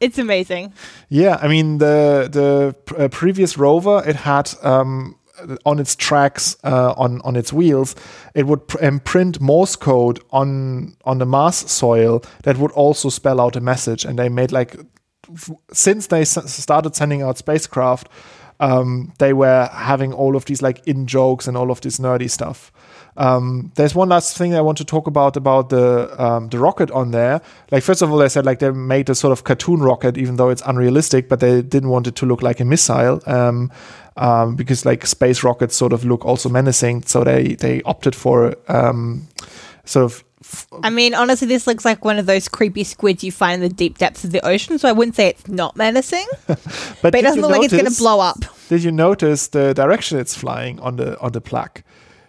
it's 0.00 0.18
amazing. 0.18 0.72
Yeah, 1.08 1.38
I 1.40 1.48
mean 1.48 1.78
the 1.78 2.28
the 2.30 2.74
uh, 3.04 3.08
previous 3.08 3.56
rover 3.58 4.02
it 4.06 4.16
had 4.16 4.52
um, 4.62 5.16
on 5.64 5.78
its 5.78 5.96
tracks 5.96 6.56
uh, 6.64 6.92
on 6.96 7.20
on 7.22 7.36
its 7.36 7.52
wheels 7.52 7.94
it 8.34 8.46
would 8.46 8.66
pr- 8.68 8.78
imprint 8.84 9.40
Morse 9.40 9.76
code 9.76 10.20
on 10.30 10.96
on 11.04 11.18
the 11.18 11.26
Mars 11.26 11.56
soil 11.70 12.22
that 12.42 12.56
would 12.56 12.72
also 12.72 13.08
spell 13.10 13.40
out 13.40 13.56
a 13.56 13.60
message, 13.60 14.04
and 14.04 14.18
they 14.18 14.28
made 14.28 14.52
like 14.52 14.76
f- 15.32 15.50
since 15.72 16.08
they 16.08 16.22
s- 16.22 16.52
started 16.52 16.94
sending 16.96 17.22
out 17.22 17.38
spacecraft. 17.38 18.08
Um, 18.62 19.12
they 19.18 19.32
were 19.32 19.70
having 19.72 20.12
all 20.12 20.36
of 20.36 20.44
these 20.44 20.60
like 20.60 20.82
in 20.86 21.06
jokes 21.06 21.48
and 21.48 21.56
all 21.56 21.70
of 21.70 21.80
this 21.80 21.98
nerdy 21.98 22.28
stuff. 22.28 22.70
Um, 23.20 23.70
there's 23.74 23.94
one 23.94 24.08
last 24.08 24.38
thing 24.38 24.54
I 24.54 24.62
want 24.62 24.78
to 24.78 24.84
talk 24.84 25.06
about 25.06 25.36
about 25.36 25.68
the 25.68 26.10
um, 26.18 26.48
the 26.48 26.58
rocket 26.58 26.90
on 26.90 27.10
there. 27.10 27.42
Like 27.70 27.82
first 27.82 28.00
of 28.00 28.10
all, 28.10 28.16
they 28.16 28.30
said 28.30 28.46
like 28.46 28.60
they 28.60 28.70
made 28.70 29.10
a 29.10 29.14
sort 29.14 29.32
of 29.32 29.44
cartoon 29.44 29.80
rocket, 29.80 30.16
even 30.16 30.36
though 30.36 30.48
it's 30.48 30.62
unrealistic, 30.64 31.28
but 31.28 31.40
they 31.40 31.60
didn't 31.60 31.90
want 31.90 32.06
it 32.06 32.16
to 32.16 32.26
look 32.26 32.40
like 32.40 32.60
a 32.60 32.64
missile. 32.64 33.20
Um, 33.26 33.70
um, 34.16 34.56
because 34.56 34.86
like 34.86 35.06
space 35.06 35.44
rockets 35.44 35.76
sort 35.76 35.92
of 35.92 36.04
look 36.04 36.24
also 36.24 36.48
menacing, 36.48 37.02
so 37.02 37.22
they 37.22 37.54
they 37.56 37.82
opted 37.82 38.14
for 38.16 38.56
um, 38.68 39.28
sort 39.84 40.06
of 40.06 40.24
I 40.82 40.88
mean, 40.88 41.14
honestly, 41.14 41.46
this 41.46 41.66
looks 41.66 41.84
like 41.84 42.02
one 42.02 42.18
of 42.18 42.24
those 42.24 42.48
creepy 42.48 42.84
squids 42.84 43.22
you 43.22 43.30
find 43.30 43.62
in 43.62 43.68
the 43.68 43.74
deep 43.74 43.98
depths 43.98 44.24
of 44.24 44.32
the 44.32 44.44
ocean. 44.46 44.78
So 44.78 44.88
I 44.88 44.92
wouldn't 44.92 45.14
say 45.14 45.28
it's 45.28 45.46
not 45.46 45.76
menacing, 45.76 46.26
but, 46.46 46.58
but 47.02 47.14
it 47.14 47.22
doesn't 47.22 47.42
look 47.42 47.50
notice, 47.50 47.72
like 47.72 47.72
it's 47.72 47.82
going 47.82 47.92
to 47.92 47.98
blow 47.98 48.20
up. 48.20 48.38
Did 48.70 48.82
you 48.82 48.90
notice 48.90 49.48
the 49.48 49.74
direction 49.74 50.18
it's 50.18 50.34
flying 50.34 50.80
on 50.80 50.96
the 50.96 51.20
on 51.20 51.32
the 51.32 51.42
plaque? 51.42 51.84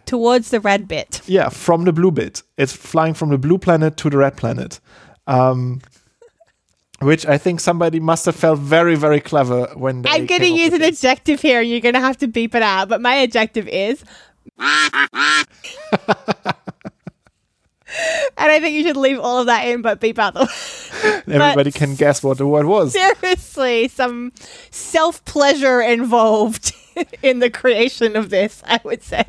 Towards 0.05 0.49
the 0.49 0.59
red 0.59 0.87
bit. 0.87 1.21
Yeah, 1.25 1.49
from 1.49 1.85
the 1.85 1.93
blue 1.93 2.11
bit. 2.11 2.43
It's 2.57 2.73
flying 2.73 3.13
from 3.13 3.29
the 3.29 3.37
blue 3.37 3.57
planet 3.57 3.97
to 3.97 4.09
the 4.09 4.17
red 4.17 4.37
planet. 4.37 4.79
Um, 5.27 5.81
which 7.01 7.25
I 7.25 7.37
think 7.37 7.59
somebody 7.59 7.99
must 7.99 8.25
have 8.25 8.35
felt 8.35 8.59
very, 8.59 8.95
very 8.95 9.19
clever 9.19 9.67
when 9.75 10.03
they. 10.03 10.09
I'm 10.09 10.27
going 10.27 10.41
to 10.41 10.47
use 10.47 10.73
an 10.73 10.83
adjective 10.83 11.41
here, 11.41 11.61
and 11.61 11.69
you're 11.69 11.79
going 11.79 11.95
to 11.95 11.99
have 11.99 12.17
to 12.17 12.27
beep 12.27 12.53
it 12.53 12.61
out. 12.61 12.89
But 12.89 13.01
my 13.01 13.17
adjective 13.17 13.67
is. 13.67 14.03
and 18.37 18.51
I 18.51 18.59
think 18.59 18.75
you 18.75 18.83
should 18.83 18.97
leave 18.97 19.19
all 19.19 19.39
of 19.39 19.47
that 19.47 19.67
in, 19.67 19.81
but 19.81 19.99
beep 19.99 20.19
out 20.19 20.33
the. 20.33 21.23
Everybody 21.27 21.71
can 21.71 21.95
guess 21.95 22.23
what 22.23 22.37
the 22.37 22.47
word 22.47 22.65
was. 22.65 22.93
Seriously, 22.93 23.87
some 23.87 24.31
self 24.69 25.23
pleasure 25.25 25.81
involved 25.81 26.73
in 27.23 27.39
the 27.39 27.49
creation 27.49 28.15
of 28.15 28.29
this, 28.29 28.61
I 28.65 28.79
would 28.83 29.03
say. 29.03 29.25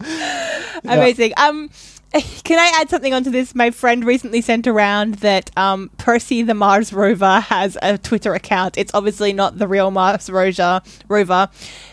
Amazing. 0.84 1.32
Um, 1.36 1.70
can 2.44 2.58
I 2.58 2.80
add 2.80 2.88
something 2.88 3.12
onto 3.12 3.30
this? 3.30 3.54
My 3.54 3.70
friend 3.70 4.04
recently 4.04 4.40
sent 4.40 4.66
around 4.66 5.16
that 5.16 5.50
um, 5.56 5.90
Percy 5.98 6.42
the 6.42 6.54
Mars 6.54 6.92
rover 6.92 7.40
has 7.40 7.76
a 7.82 7.98
Twitter 7.98 8.34
account. 8.34 8.78
It's 8.78 8.92
obviously 8.94 9.32
not 9.32 9.58
the 9.58 9.68
real 9.68 9.90
Mars 9.90 10.30
rover, 10.30 10.82
rover 11.08 11.48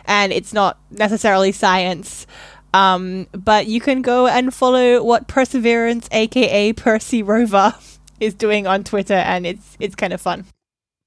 and 0.06 0.32
it's 0.32 0.54
not 0.54 0.80
necessarily 0.92 1.52
science. 1.52 2.28
Um, 2.74 3.28
but 3.34 3.68
you 3.68 3.80
can 3.80 4.02
go 4.02 4.28
and 4.28 4.54
follow 4.54 5.04
what 5.04 5.28
Perseverance, 5.28 6.08
aka 6.12 6.74
Percy 6.74 7.22
Rover, 7.22 7.76
is 8.20 8.34
doing 8.34 8.66
on 8.66 8.84
Twitter, 8.84 9.14
and 9.14 9.46
it's 9.46 9.78
it's 9.80 9.96
kind 9.96 10.12
of 10.12 10.22
fun. 10.22 10.46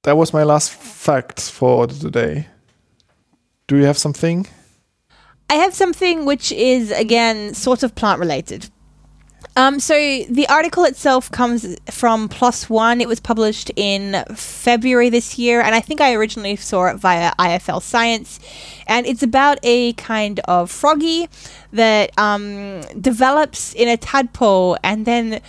That 0.04 0.16
was 0.16 0.32
my 0.32 0.44
last 0.44 0.70
fact 0.70 1.40
for 1.50 1.88
today. 1.88 2.46
Do 3.66 3.76
you 3.76 3.84
have 3.84 3.98
something? 3.98 4.46
I 5.48 5.54
have 5.54 5.74
something 5.74 6.24
which 6.24 6.52
is, 6.52 6.90
again, 6.90 7.54
sort 7.54 7.82
of 7.82 7.94
plant 7.94 8.20
related. 8.20 8.70
Um, 9.54 9.80
so 9.80 9.94
the 10.28 10.46
article 10.50 10.84
itself 10.84 11.30
comes 11.30 11.78
from 11.90 12.28
One. 12.68 13.00
It 13.00 13.08
was 13.08 13.20
published 13.20 13.70
in 13.74 14.22
February 14.34 15.08
this 15.08 15.38
year, 15.38 15.62
and 15.62 15.74
I 15.74 15.80
think 15.80 16.02
I 16.02 16.12
originally 16.12 16.56
saw 16.56 16.86
it 16.88 16.96
via 16.96 17.32
IFL 17.38 17.80
Science. 17.80 18.38
And 18.86 19.06
it's 19.06 19.22
about 19.22 19.58
a 19.62 19.94
kind 19.94 20.40
of 20.40 20.70
froggy 20.70 21.28
that 21.72 22.16
um, 22.18 22.82
develops 23.00 23.72
in 23.72 23.88
a 23.88 23.96
tadpole 23.96 24.76
and 24.82 25.06
then 25.06 25.40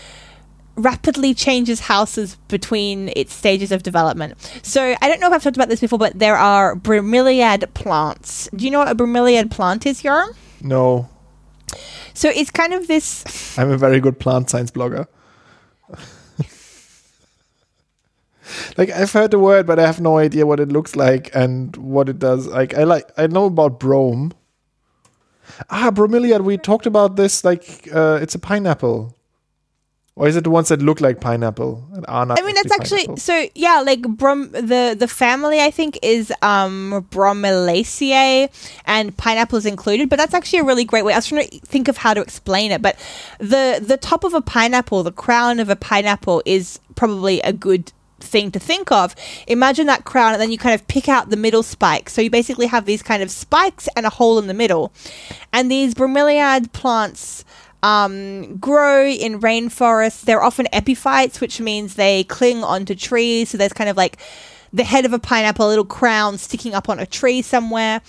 rapidly 0.78 1.34
changes 1.34 1.82
houses 1.82 2.38
between 2.48 3.12
its 3.16 3.34
stages 3.34 3.72
of 3.72 3.84
development. 3.84 4.36
So 4.64 4.95
I 5.02 5.08
don't 5.10 5.20
know 5.20 5.28
if 5.28 5.34
I've 5.34 5.44
talked 5.44 5.58
about 5.58 5.70
this 5.70 5.82
before, 5.82 5.99
but 5.99 6.18
there 6.18 6.36
are 6.36 6.76
bromeliad 6.76 7.74
plants. 7.74 8.49
Do 8.56 8.64
you 8.64 8.72
know 8.72 8.80
what 8.80 8.90
a 8.90 8.95
bromeliad 8.95 9.52
plant 9.52 9.86
is, 9.86 10.04
Yoram? 10.04 10.36
No. 10.62 11.10
So 12.14 12.30
it's 12.30 12.52
kind 12.52 12.74
of 12.74 12.88
this. 12.88 13.58
I'm 13.58 13.72
a 13.72 13.78
very 13.78 13.99
good 13.99 14.20
plant 14.20 14.49
science 14.49 14.72
blogger. 14.72 15.08
like 18.78 18.90
I've 18.90 19.12
heard 19.12 19.32
the 19.32 19.40
word, 19.40 19.68
but 19.68 19.80
I 19.80 19.86
have 19.86 19.99
no 19.99 20.18
idea 20.18 20.45
what 20.45 20.60
it 20.60 20.70
looks 20.70 20.95
like 20.95 21.30
and 21.36 21.76
what 21.76 22.08
it 22.10 22.20
does. 22.20 22.48
Like 22.48 22.74
I 22.76 22.84
like 22.84 23.12
I 23.18 23.28
know 23.28 23.45
about 23.45 23.80
brome. 23.80 24.34
Ah, 25.70 25.91
bromeliad. 25.91 26.41
We 26.41 26.58
talked 26.58 26.86
about 26.86 27.16
this. 27.16 27.44
Like, 27.44 27.88
uh, 27.94 28.20
it's 28.22 28.36
a 28.36 28.40
pineapple. 28.40 29.16
Or 30.18 30.27
is 30.27 30.35
it 30.35 30.44
the 30.44 30.49
ones 30.49 30.69
that 30.69 30.81
look 30.81 30.99
like 30.99 31.22
pineapple 31.22 31.88
and 31.94 32.03
are 32.07 32.26
not? 32.26 32.39
I 32.39 32.44
mean, 32.44 32.56
that's 32.56 32.72
actually 32.72 33.06
pineapple? 33.06 33.18
so. 33.18 33.48
Yeah, 33.53 33.81
like 33.81 34.02
brom 34.02 34.49
the 34.52 34.95
the 34.98 35.07
family 35.07 35.61
I 35.61 35.69
think 35.69 35.99
is 36.02 36.34
um 36.41 37.06
Bromeliaceae 37.11 38.49
and 38.85 39.15
pineapple 39.15 39.60
is 39.60 39.68
included. 39.68 40.10
But 40.10 40.15
that's 40.15 40.34
actually 40.34 40.60
a 40.60 40.64
really 40.64 40.85
great 40.85 41.06
way. 41.06 41.14
I 41.14 41.18
was 41.18 41.27
trying 41.27 41.48
to 41.48 41.60
think 41.60 41.88
of 41.88 41.98
how 41.98 42.15
to 42.15 42.22
explain 42.22 42.72
it, 42.72 42.81
but 42.81 42.98
the 43.38 43.80
the 43.85 43.98
top 43.98 44.23
of 44.23 44.34
a 44.34 44.41
pineapple, 44.41 45.03
the 45.03 45.11
crown 45.11 45.60
of 45.60 45.69
a 45.69 45.76
pineapple, 45.76 46.41
is 46.48 46.80
probably 46.95 47.39
a 47.41 47.53
good 47.53 47.91
thing 48.19 48.49
to 48.49 48.60
think 48.60 48.91
of. 48.91 49.15
Imagine 49.45 49.85
that 49.85 50.03
crown, 50.03 50.34
and 50.34 50.41
then 50.41 50.52
you 50.52 50.57
kind 50.57 50.73
of 50.73 50.88
pick 50.88 51.07
out 51.07 51.30
the 51.30 51.38
middle 51.38 51.61
spike. 51.61 52.10
So 52.10 52.22
you 52.22 52.31
basically 52.31 52.65
have 52.65 52.85
these 52.85 53.03
kind 53.03 53.22
of 53.22 53.30
spikes 53.30 53.88
and 53.95 54.07
a 54.07 54.10
hole 54.10 54.39
in 54.39 54.48
the 54.48 54.56
middle, 54.56 54.91
and 55.53 55.69
these 55.69 55.94
bromeliad 55.94 56.73
plants 56.73 57.45
um, 57.88 58.58
grow 58.58 59.08
in 59.08 59.40
rainforests. 59.40 60.22
They're 60.22 60.44
often 60.44 60.68
epiphytes, 60.74 61.40
which 61.40 61.62
means 61.62 61.96
they 61.96 62.26
cling 62.26 62.62
onto 62.62 62.94
trees. 62.96 63.50
So 63.50 63.58
there's 63.58 63.72
kind 63.72 63.90
of 63.90 63.96
like 63.96 64.18
the 64.74 64.84
head 64.84 65.06
of 65.06 65.14
a 65.14 65.20
pineapple, 65.20 65.66
a 65.66 65.70
little 65.70 65.86
crown 65.86 66.38
sticking 66.38 66.74
up 66.74 66.90
on 66.90 67.00
a 67.00 67.06
tree 67.06 67.42
somewhere. 67.42 68.02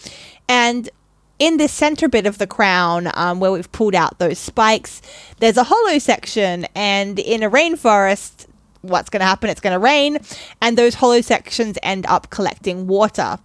And 0.48 0.90
in 1.38 1.58
this 1.58 1.72
center 1.72 2.08
bit 2.08 2.26
of 2.26 2.38
the 2.38 2.46
crown, 2.48 3.12
um, 3.14 3.38
where 3.38 3.52
we've 3.52 3.70
pulled 3.70 3.94
out 3.94 4.18
those 4.18 4.40
spikes, 4.40 5.00
there's 5.38 5.56
a 5.56 5.62
hollow 5.62 6.00
section. 6.00 6.66
And 6.74 7.20
in 7.20 7.44
a 7.44 7.50
rainforest, 7.50 8.46
what's 8.80 9.08
going 9.08 9.20
to 9.20 9.26
happen? 9.26 9.48
It's 9.48 9.60
going 9.60 9.74
to 9.74 9.78
rain, 9.78 10.18
and 10.60 10.76
those 10.76 10.94
hollow 10.94 11.20
sections 11.20 11.78
end 11.84 12.04
up 12.06 12.30
collecting 12.30 12.88
water. 12.88 13.38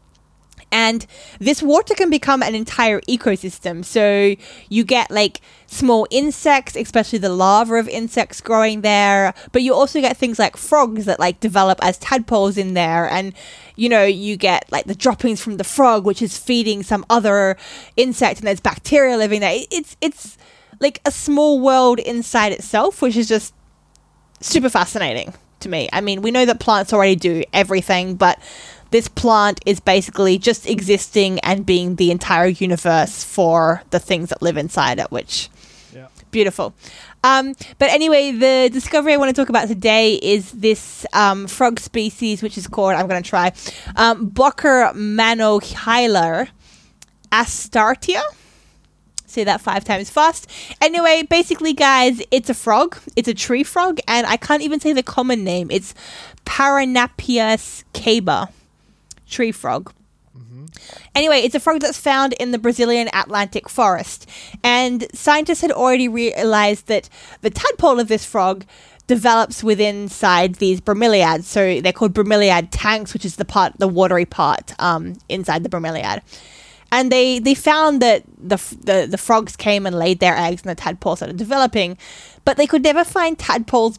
And 0.73 1.05
this 1.39 1.61
water 1.61 1.93
can 1.93 2.09
become 2.09 2.41
an 2.41 2.55
entire 2.55 2.99
ecosystem. 3.01 3.85
So 3.85 4.35
you 4.69 4.83
get 4.83 5.11
like 5.11 5.39
small 5.67 6.07
insects, 6.09 6.75
especially 6.75 7.19
the 7.19 7.29
larvae 7.29 7.77
of 7.77 7.87
insects 7.87 8.41
growing 8.41 8.81
there. 8.81 9.35
But 9.51 9.61
you 9.61 9.75
also 9.75 10.01
get 10.01 10.17
things 10.17 10.39
like 10.39 10.57
frogs 10.57 11.05
that 11.05 11.19
like 11.19 11.39
develop 11.39 11.77
as 11.83 11.99
tadpoles 11.99 12.57
in 12.57 12.73
there. 12.73 13.07
And, 13.07 13.35
you 13.75 13.87
know, 13.87 14.03
you 14.03 14.35
get 14.35 14.65
like 14.71 14.85
the 14.85 14.95
droppings 14.95 15.39
from 15.39 15.57
the 15.57 15.63
frog, 15.63 16.05
which 16.05 16.23
is 16.23 16.39
feeding 16.39 16.81
some 16.81 17.05
other 17.07 17.55
insect 17.95 18.39
and 18.39 18.47
there's 18.47 18.59
bacteria 18.59 19.15
living 19.15 19.41
there. 19.41 19.59
It's, 19.69 19.95
it's 20.01 20.39
like 20.79 21.01
a 21.05 21.11
small 21.11 21.59
world 21.59 21.99
inside 21.99 22.51
itself, 22.51 22.99
which 22.99 23.15
is 23.15 23.27
just 23.27 23.53
super 24.41 24.69
fascinating 24.69 25.35
to 25.59 25.69
me. 25.69 25.87
I 25.93 26.01
mean, 26.01 26.23
we 26.23 26.31
know 26.31 26.45
that 26.45 26.59
plants 26.59 26.93
already 26.93 27.15
do 27.15 27.43
everything, 27.53 28.15
but 28.15 28.39
this 28.93 29.07
plant 29.07 29.59
is 29.65 29.79
basically 29.79 30.37
just 30.37 30.69
existing 30.69 31.39
and 31.39 31.65
being 31.65 31.95
the 31.95 32.11
entire 32.11 32.45
universe 32.45 33.23
for 33.23 33.81
the 33.89 33.99
things 33.99 34.29
that 34.29 34.39
live 34.43 34.55
inside 34.55 34.99
it, 34.99 35.09
which 35.09 35.49
yeah. 35.95 36.07
beautiful. 36.29 36.75
Um, 37.23 37.55
but 37.79 37.89
anyway, 37.89 38.31
the 38.31 38.69
discovery 38.71 39.13
I 39.13 39.17
want 39.17 39.35
to 39.35 39.41
talk 39.41 39.49
about 39.49 39.67
today 39.67 40.13
is 40.21 40.51
this 40.51 41.07
um, 41.11 41.47
frog 41.47 41.79
species, 41.79 42.43
which 42.43 42.55
is 42.55 42.67
called, 42.67 42.93
I'm 42.93 43.07
going 43.07 43.23
to 43.23 43.27
try, 43.27 43.47
um, 43.95 44.29
Bocker 44.29 44.93
manohylar 44.93 46.49
astartia. 47.31 48.21
Say 49.25 49.43
that 49.43 49.59
five 49.59 49.83
times 49.83 50.11
fast. 50.11 50.47
Anyway, 50.79 51.23
basically, 51.27 51.73
guys, 51.73 52.21
it's 52.29 52.51
a 52.51 52.53
frog. 52.53 52.99
It's 53.15 53.27
a 53.27 53.33
tree 53.33 53.63
frog, 53.63 53.97
and 54.07 54.27
I 54.27 54.37
can't 54.37 54.61
even 54.61 54.79
say 54.79 54.93
the 54.93 55.01
common 55.01 55.43
name. 55.43 55.71
It's 55.71 55.95
Paranapias 56.45 57.83
ceiba 57.93 58.49
tree 59.33 59.51
frog. 59.51 59.91
Mm-hmm. 60.37 60.65
Anyway, 61.13 61.39
it's 61.45 61.55
a 61.55 61.59
frog 61.59 61.81
that's 61.81 61.97
found 61.97 62.33
in 62.33 62.51
the 62.51 62.59
Brazilian 62.59 63.09
Atlantic 63.13 63.69
forest. 63.69 64.29
And 64.63 65.05
scientists 65.13 65.61
had 65.61 65.71
already 65.71 66.07
realized 66.07 66.87
that 66.87 67.09
the 67.41 67.49
tadpole 67.49 67.99
of 67.99 68.07
this 68.07 68.25
frog 68.25 68.65
develops 69.05 69.63
within 69.63 70.03
inside 70.03 70.55
these 70.55 70.81
bromeliads. 70.81 71.43
So 71.43 71.81
they're 71.81 71.93
called 71.99 72.13
bromeliad 72.13 72.69
tanks, 72.71 73.13
which 73.13 73.25
is 73.25 73.35
the 73.35 73.45
part, 73.45 73.77
the 73.77 73.87
watery 73.87 74.25
part 74.25 74.73
um, 74.79 75.15
inside 75.27 75.63
the 75.63 75.69
bromeliad. 75.69 76.21
And 76.91 77.11
they, 77.11 77.39
they 77.39 77.55
found 77.55 78.01
that 78.01 78.23
the, 78.37 78.57
the 78.81 79.07
the 79.09 79.17
frogs 79.17 79.55
came 79.55 79.87
and 79.87 79.97
laid 79.97 80.19
their 80.19 80.37
eggs, 80.37 80.61
and 80.61 80.69
the 80.69 80.75
tadpoles 80.75 81.19
started 81.19 81.37
developing, 81.37 81.97
but 82.45 82.55
they 82.55 82.67
could 82.67 82.83
never 82.83 83.03
find 83.03 83.37
tadpoles 83.37 83.97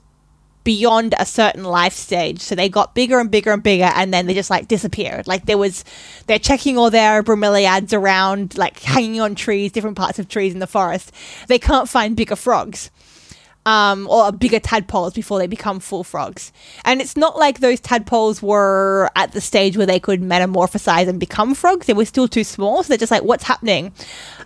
beyond 0.64 1.14
a 1.18 1.26
certain 1.26 1.64
life 1.64 1.92
stage. 1.92 2.40
So 2.40 2.54
they 2.54 2.68
got 2.68 2.94
bigger 2.94 3.20
and 3.20 3.30
bigger 3.30 3.52
and 3.52 3.62
bigger, 3.62 3.90
and 3.94 4.12
then 4.12 4.26
they 4.26 4.34
just 4.34 4.50
like 4.50 4.66
disappeared. 4.66 5.26
Like 5.26 5.46
there 5.46 5.58
was, 5.58 5.84
they're 6.26 6.38
checking 6.38 6.76
all 6.76 6.90
their 6.90 7.22
bromeliads 7.22 7.92
around, 7.92 8.58
like 8.58 8.80
hanging 8.80 9.20
on 9.20 9.34
trees, 9.34 9.72
different 9.72 9.96
parts 9.96 10.18
of 10.18 10.28
trees 10.28 10.52
in 10.54 10.58
the 10.58 10.66
forest. 10.66 11.12
They 11.48 11.58
can't 11.58 11.88
find 11.88 12.16
bigger 12.16 12.36
frogs 12.36 12.90
um, 13.66 14.06
or 14.08 14.30
bigger 14.32 14.60
tadpoles 14.60 15.14
before 15.14 15.38
they 15.38 15.46
become 15.46 15.80
full 15.80 16.04
frogs. 16.04 16.52
And 16.84 17.00
it's 17.00 17.16
not 17.16 17.38
like 17.38 17.60
those 17.60 17.80
tadpoles 17.80 18.42
were 18.42 19.10
at 19.16 19.32
the 19.32 19.40
stage 19.40 19.76
where 19.76 19.86
they 19.86 20.00
could 20.00 20.20
metamorphosize 20.20 21.08
and 21.08 21.18
become 21.18 21.54
frogs. 21.54 21.86
They 21.86 21.92
were 21.92 22.04
still 22.04 22.28
too 22.28 22.44
small. 22.44 22.82
So 22.82 22.88
they're 22.88 22.98
just 22.98 23.10
like, 23.10 23.22
what's 23.22 23.44
happening? 23.44 23.92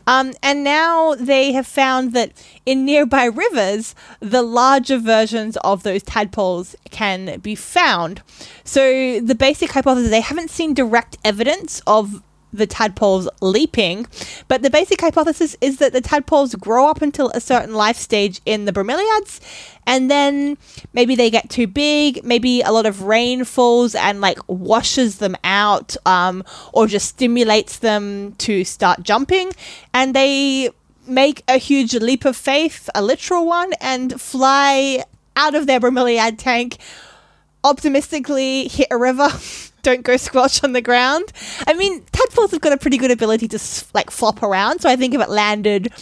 Um, 0.06 0.32
and 0.42 0.64
now 0.64 1.14
they 1.14 1.52
have 1.52 1.66
found 1.66 2.12
that 2.14 2.32
in 2.64 2.84
nearby 2.84 3.24
rivers, 3.24 3.94
the 4.20 4.42
larger 4.42 4.98
versions 4.98 5.56
of 5.58 5.82
those 5.82 6.02
tadpoles 6.02 6.76
can 6.90 7.40
be 7.40 7.54
found. 7.54 8.22
So 8.64 9.20
the 9.20 9.34
basic 9.34 9.72
hypothesis, 9.72 10.10
they 10.10 10.20
haven't 10.20 10.50
seen 10.50 10.74
direct 10.74 11.18
evidence 11.24 11.82
of 11.86 12.22
the 12.52 12.66
tadpoles 12.66 13.28
leaping, 13.40 14.06
but 14.48 14.62
the 14.62 14.70
basic 14.70 15.00
hypothesis 15.00 15.56
is 15.60 15.78
that 15.78 15.92
the 15.92 16.00
tadpoles 16.00 16.54
grow 16.54 16.88
up 16.88 17.02
until 17.02 17.30
a 17.30 17.40
certain 17.40 17.74
life 17.74 17.96
stage 17.96 18.40
in 18.46 18.64
the 18.64 18.72
bromeliads, 18.72 19.40
and 19.86 20.10
then 20.10 20.56
maybe 20.92 21.14
they 21.14 21.30
get 21.30 21.50
too 21.50 21.66
big, 21.66 22.24
maybe 22.24 22.60
a 22.62 22.72
lot 22.72 22.86
of 22.86 23.02
rain 23.02 23.44
falls 23.44 23.94
and 23.94 24.20
like 24.20 24.38
washes 24.46 25.18
them 25.18 25.36
out, 25.44 25.96
um, 26.06 26.42
or 26.72 26.86
just 26.86 27.08
stimulates 27.08 27.78
them 27.78 28.32
to 28.34 28.64
start 28.64 29.02
jumping, 29.02 29.52
and 29.92 30.14
they 30.14 30.70
make 31.06 31.42
a 31.48 31.58
huge 31.58 31.94
leap 31.94 32.24
of 32.24 32.36
faith, 32.36 32.88
a 32.94 33.02
literal 33.02 33.46
one, 33.46 33.72
and 33.80 34.20
fly 34.20 35.02
out 35.36 35.54
of 35.54 35.66
their 35.66 35.80
bromeliad 35.80 36.36
tank 36.38 36.76
optimistically 37.64 38.68
hit 38.68 38.88
a 38.90 38.96
river 38.96 39.28
don't 39.89 40.02
go 40.02 40.16
squelch 40.19 40.62
on 40.62 40.73
the 40.73 40.82
ground. 40.82 41.32
I 41.66 41.73
mean, 41.73 42.02
tadpoles 42.12 42.51
have 42.51 42.60
got 42.60 42.73
a 42.73 42.77
pretty 42.77 42.98
good 42.98 43.10
ability 43.10 43.48
to 43.48 43.59
like 43.94 44.10
flop 44.10 44.43
around, 44.43 44.81
so 44.81 44.89
I 44.89 44.97
think 44.97 45.15
if 45.15 45.20
it 45.20 45.31
landed 45.31 45.93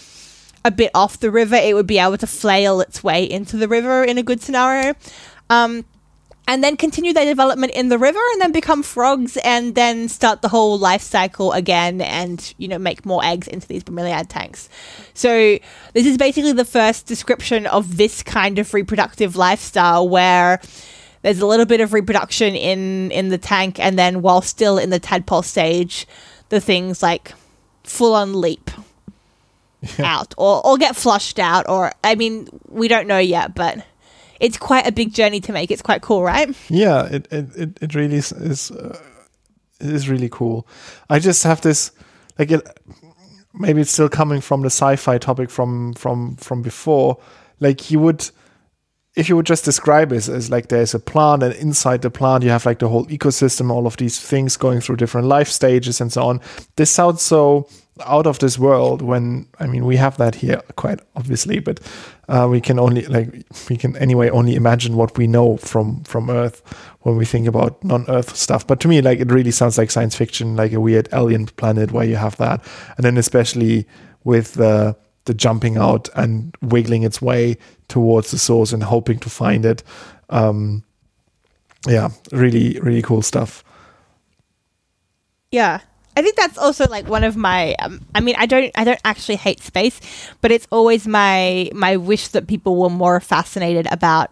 a 0.64 0.70
bit 0.72 0.90
off 0.94 1.20
the 1.20 1.30
river, 1.30 1.54
it 1.54 1.74
would 1.74 1.86
be 1.86 1.98
able 1.98 2.18
to 2.18 2.26
flail 2.26 2.80
its 2.80 3.04
way 3.04 3.24
into 3.24 3.56
the 3.56 3.68
river 3.68 4.02
in 4.02 4.18
a 4.18 4.22
good 4.24 4.42
scenario. 4.42 4.94
Um, 5.48 5.84
and 6.48 6.62
then 6.62 6.76
continue 6.76 7.12
their 7.12 7.24
development 7.24 7.72
in 7.72 7.88
the 7.88 7.98
river 7.98 8.20
and 8.32 8.40
then 8.40 8.52
become 8.52 8.82
frogs 8.82 9.36
and 9.38 9.74
then 9.74 10.08
start 10.08 10.42
the 10.42 10.48
whole 10.48 10.78
life 10.78 11.02
cycle 11.02 11.52
again 11.52 12.00
and 12.00 12.54
you 12.56 12.68
know 12.68 12.78
make 12.78 13.04
more 13.04 13.24
eggs 13.24 13.48
into 13.48 13.66
these 13.66 13.82
bromeliad 13.82 14.28
tanks 14.28 14.68
so 15.12 15.58
this 15.92 16.06
is 16.06 16.16
basically 16.16 16.52
the 16.52 16.64
first 16.64 17.06
description 17.06 17.66
of 17.66 17.96
this 17.96 18.22
kind 18.22 18.60
of 18.60 18.72
reproductive 18.72 19.34
lifestyle 19.34 20.08
where 20.08 20.60
there's 21.26 21.40
a 21.40 21.46
little 21.46 21.66
bit 21.66 21.80
of 21.80 21.92
reproduction 21.92 22.54
in 22.54 23.10
in 23.10 23.30
the 23.30 23.38
tank, 23.38 23.80
and 23.80 23.98
then 23.98 24.22
while 24.22 24.40
still 24.40 24.78
in 24.78 24.90
the 24.90 25.00
tadpole 25.00 25.42
stage, 25.42 26.06
the 26.50 26.60
things 26.60 27.02
like 27.02 27.32
full 27.82 28.14
on 28.14 28.40
leap 28.40 28.70
out 29.98 30.34
or 30.38 30.64
or 30.64 30.78
get 30.78 30.94
flushed 30.94 31.40
out, 31.40 31.68
or 31.68 31.90
I 32.04 32.14
mean, 32.14 32.46
we 32.68 32.86
don't 32.86 33.08
know 33.08 33.18
yet, 33.18 33.56
but 33.56 33.84
it's 34.38 34.56
quite 34.56 34.86
a 34.86 34.92
big 34.92 35.12
journey 35.12 35.40
to 35.40 35.52
make. 35.52 35.72
It's 35.72 35.82
quite 35.82 36.00
cool, 36.00 36.22
right? 36.22 36.54
Yeah, 36.70 37.06
it 37.06 37.26
it 37.32 37.76
it 37.82 37.94
really 37.96 38.18
is 38.18 38.30
is, 38.30 38.70
uh, 38.70 38.96
is 39.80 40.08
really 40.08 40.28
cool. 40.28 40.64
I 41.10 41.18
just 41.18 41.42
have 41.42 41.60
this 41.60 41.90
like 42.38 42.52
it, 42.52 42.62
maybe 43.52 43.80
it's 43.80 43.90
still 43.90 44.08
coming 44.08 44.40
from 44.40 44.60
the 44.60 44.70
sci-fi 44.70 45.18
topic 45.18 45.50
from 45.50 45.92
from 45.94 46.36
from 46.36 46.62
before. 46.62 47.18
Like 47.58 47.90
you 47.90 47.98
would 47.98 48.30
if 49.16 49.28
you 49.28 49.36
would 49.36 49.46
just 49.46 49.64
describe 49.64 50.12
it 50.12 50.28
as 50.28 50.50
like 50.50 50.68
there's 50.68 50.94
a 50.94 50.98
plant 50.98 51.42
and 51.42 51.54
inside 51.54 52.02
the 52.02 52.10
plant 52.10 52.44
you 52.44 52.50
have 52.50 52.66
like 52.66 52.78
the 52.78 52.88
whole 52.88 53.06
ecosystem 53.06 53.70
all 53.70 53.86
of 53.86 53.96
these 53.96 54.20
things 54.20 54.56
going 54.56 54.80
through 54.80 54.96
different 54.96 55.26
life 55.26 55.48
stages 55.48 56.00
and 56.00 56.12
so 56.12 56.22
on. 56.22 56.40
This 56.76 56.90
sounds 56.90 57.22
so 57.22 57.68
out 58.04 58.26
of 58.26 58.38
this 58.40 58.58
world 58.58 59.00
when 59.00 59.48
i 59.58 59.66
mean 59.66 59.86
we 59.86 59.96
have 59.96 60.18
that 60.18 60.34
here 60.34 60.60
quite 60.76 61.00
obviously 61.16 61.58
but 61.58 61.80
uh, 62.28 62.46
we 62.50 62.60
can 62.60 62.78
only 62.78 63.06
like 63.06 63.46
we 63.70 63.76
can 63.76 63.96
anyway 63.96 64.28
only 64.30 64.54
imagine 64.54 64.96
what 64.96 65.16
we 65.16 65.26
know 65.26 65.56
from 65.56 66.02
from 66.04 66.28
earth 66.28 66.62
when 67.06 67.16
we 67.16 67.24
think 67.24 67.46
about 67.46 67.82
non-earth 67.84 68.34
stuff. 68.34 68.66
But 68.66 68.80
to 68.80 68.88
me 68.88 69.00
like 69.00 69.20
it 69.20 69.30
really 69.30 69.52
sounds 69.52 69.78
like 69.78 69.92
science 69.92 70.16
fiction 70.16 70.56
like 70.56 70.72
a 70.72 70.80
weird 70.80 71.08
alien 71.12 71.46
planet 71.46 71.92
where 71.92 72.04
you 72.04 72.16
have 72.16 72.36
that. 72.38 72.64
And 72.96 73.04
then 73.04 73.16
especially 73.16 73.86
with 74.24 74.54
the 74.54 74.96
the 75.26 75.34
jumping 75.34 75.76
out 75.76 76.08
and 76.16 76.56
wiggling 76.62 77.04
its 77.04 77.22
way 77.22 77.58
towards 77.88 78.30
the 78.30 78.38
source 78.38 78.72
and 78.72 78.82
hoping 78.82 79.18
to 79.20 79.30
find 79.30 79.64
it. 79.64 79.82
Um, 80.30 80.84
yeah, 81.86 82.10
really, 82.32 82.78
really 82.80 83.02
cool 83.02 83.22
stuff. 83.22 83.62
Yeah. 85.50 85.80
I 86.16 86.22
think 86.22 86.36
that's 86.36 86.56
also 86.56 86.86
like 86.86 87.06
one 87.08 87.24
of 87.24 87.36
my. 87.36 87.74
Um, 87.74 88.00
I 88.14 88.20
mean, 88.20 88.36
I 88.38 88.46
don't. 88.46 88.72
I 88.74 88.84
don't 88.84 89.00
actually 89.04 89.36
hate 89.36 89.60
space, 89.60 90.00
but 90.40 90.50
it's 90.50 90.66
always 90.72 91.06
my 91.06 91.70
my 91.74 91.98
wish 91.98 92.28
that 92.28 92.46
people 92.46 92.76
were 92.76 92.88
more 92.88 93.20
fascinated 93.20 93.86
about 93.92 94.30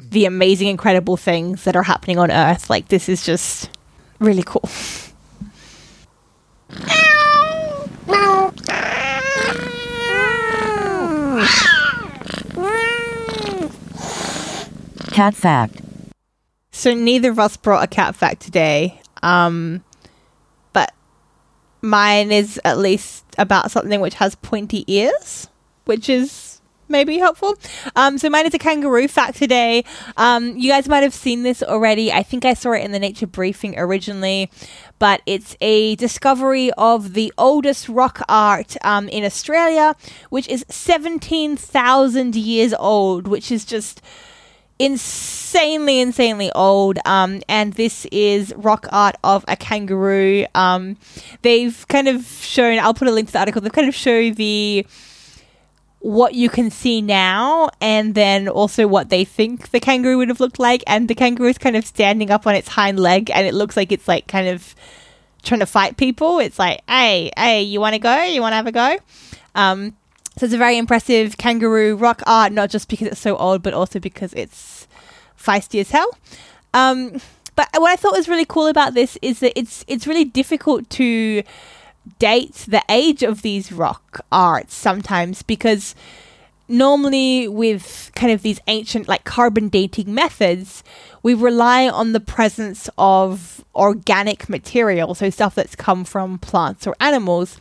the 0.00 0.24
amazing, 0.24 0.66
incredible 0.66 1.16
things 1.16 1.62
that 1.64 1.76
are 1.76 1.84
happening 1.84 2.18
on 2.18 2.32
Earth. 2.32 2.68
Like 2.68 2.88
this 2.88 3.08
is 3.08 3.24
just 3.24 3.70
really 4.18 4.42
cool. 4.44 4.68
Cat 15.10 15.34
fact. 15.34 15.80
So 16.72 16.94
neither 16.94 17.30
of 17.30 17.38
us 17.38 17.56
brought 17.56 17.82
a 17.82 17.86
cat 17.86 18.14
fact 18.14 18.40
today. 18.40 19.00
Um, 19.22 19.84
but 20.72 20.92
mine 21.82 22.30
is 22.32 22.60
at 22.64 22.78
least 22.78 23.24
about 23.36 23.70
something 23.70 24.00
which 24.00 24.14
has 24.14 24.34
pointy 24.36 24.84
ears, 24.86 25.48
which 25.84 26.08
is 26.08 26.60
maybe 26.88 27.18
helpful. 27.18 27.56
Um, 27.96 28.18
so 28.18 28.28
mine 28.28 28.46
is 28.46 28.54
a 28.54 28.58
kangaroo 28.58 29.08
fact 29.08 29.36
today. 29.36 29.84
Um, 30.16 30.56
you 30.56 30.70
guys 30.70 30.88
might 30.88 31.02
have 31.02 31.14
seen 31.14 31.42
this 31.42 31.62
already. 31.62 32.12
I 32.12 32.22
think 32.22 32.44
I 32.44 32.54
saw 32.54 32.72
it 32.72 32.84
in 32.84 32.92
the 32.92 32.98
Nature 32.98 33.26
Briefing 33.26 33.78
originally, 33.78 34.50
but 34.98 35.22
it's 35.24 35.56
a 35.60 35.96
discovery 35.96 36.70
of 36.72 37.14
the 37.14 37.32
oldest 37.38 37.88
rock 37.88 38.22
art 38.28 38.76
um, 38.82 39.08
in 39.08 39.24
Australia, 39.24 39.94
which 40.30 40.48
is 40.48 40.64
17,000 40.68 42.36
years 42.36 42.74
old, 42.74 43.28
which 43.28 43.52
is 43.52 43.64
just 43.64 44.02
insanely, 44.80 46.00
insanely 46.00 46.50
old. 46.52 46.98
Um, 47.04 47.42
and 47.48 47.74
this 47.74 48.06
is 48.06 48.52
rock 48.56 48.86
art 48.90 49.14
of 49.22 49.44
a 49.46 49.54
kangaroo. 49.54 50.46
Um, 50.54 50.96
they've 51.42 51.86
kind 51.88 52.08
of 52.08 52.24
shown, 52.24 52.78
I'll 52.78 52.94
put 52.94 53.06
a 53.06 53.12
link 53.12 53.28
to 53.28 53.32
the 53.34 53.38
article, 53.40 53.60
they've 53.60 53.72
kind 53.72 53.88
of 53.88 53.94
shown 53.94 54.34
the 54.34 54.86
what 56.02 56.34
you 56.34 56.48
can 56.48 56.70
see 56.70 57.02
now 57.02 57.68
and 57.78 58.14
then 58.14 58.48
also 58.48 58.86
what 58.86 59.10
they 59.10 59.22
think 59.22 59.70
the 59.70 59.78
kangaroo 59.78 60.16
would 60.16 60.30
have 60.30 60.40
looked 60.40 60.58
like 60.58 60.82
and 60.86 61.08
the 61.08 61.14
kangaroo 61.14 61.50
is 61.50 61.58
kind 61.58 61.76
of 61.76 61.84
standing 61.84 62.30
up 62.30 62.46
on 62.46 62.54
its 62.54 62.68
hind 62.68 62.98
leg 62.98 63.30
and 63.34 63.46
it 63.46 63.52
looks 63.52 63.76
like 63.76 63.92
it's 63.92 64.08
like 64.08 64.26
kind 64.26 64.48
of 64.48 64.74
trying 65.42 65.60
to 65.60 65.66
fight 65.66 65.98
people 65.98 66.38
it's 66.38 66.58
like 66.58 66.80
hey 66.88 67.30
hey 67.36 67.60
you 67.60 67.80
want 67.80 67.92
to 67.92 67.98
go 67.98 68.22
you 68.22 68.40
want 68.40 68.52
to 68.52 68.56
have 68.56 68.66
a 68.66 68.72
go 68.72 68.96
um, 69.54 69.94
so 70.36 70.46
it's 70.46 70.54
a 70.54 70.58
very 70.58 70.78
impressive 70.78 71.36
kangaroo 71.38 71.96
rock 71.96 72.22
art, 72.26 72.52
not 72.52 72.70
just 72.70 72.88
because 72.88 73.08
it's 73.08 73.20
so 73.20 73.36
old, 73.36 73.62
but 73.62 73.74
also 73.74 73.98
because 73.98 74.32
it's 74.34 74.86
feisty 75.38 75.80
as 75.80 75.90
hell. 75.90 76.16
Um, 76.72 77.20
but 77.56 77.68
what 77.76 77.90
I 77.90 77.96
thought 77.96 78.16
was 78.16 78.28
really 78.28 78.44
cool 78.44 78.66
about 78.66 78.94
this 78.94 79.18
is 79.22 79.40
that 79.40 79.58
it's 79.58 79.84
it's 79.86 80.06
really 80.06 80.24
difficult 80.24 80.88
to 80.90 81.42
date 82.18 82.64
the 82.68 82.82
age 82.88 83.22
of 83.22 83.42
these 83.42 83.70
rock 83.70 84.24
arts 84.32 84.74
sometimes 84.74 85.42
because 85.42 85.94
normally 86.68 87.48
with 87.48 88.10
kind 88.14 88.32
of 88.32 88.42
these 88.42 88.60
ancient 88.68 89.08
like 89.08 89.24
carbon 89.24 89.68
dating 89.68 90.14
methods 90.14 90.82
we 91.22 91.34
rely 91.34 91.88
on 91.88 92.12
the 92.12 92.20
presence 92.20 92.88
of 92.96 93.62
organic 93.74 94.48
material 94.48 95.14
so 95.14 95.28
stuff 95.28 95.54
that's 95.54 95.76
come 95.76 96.04
from 96.04 96.38
plants 96.38 96.86
or 96.86 96.96
animals 97.00 97.58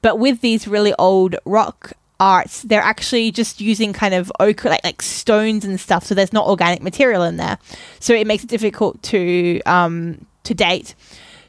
but 0.00 0.18
with 0.18 0.40
these 0.40 0.66
really 0.66 0.94
old 0.98 1.36
rock 1.44 1.92
arts, 2.22 2.62
they're 2.62 2.80
actually 2.80 3.32
just 3.32 3.60
using 3.60 3.92
kind 3.92 4.14
of 4.14 4.30
like, 4.38 4.64
like 4.64 5.02
stones 5.02 5.64
and 5.64 5.80
stuff. 5.80 6.06
So 6.06 6.14
there's 6.14 6.32
not 6.32 6.46
organic 6.46 6.80
material 6.80 7.24
in 7.24 7.36
there. 7.36 7.58
So 7.98 8.14
it 8.14 8.28
makes 8.28 8.44
it 8.44 8.50
difficult 8.50 9.02
to 9.04 9.60
um, 9.66 10.24
to 10.44 10.54
date. 10.54 10.94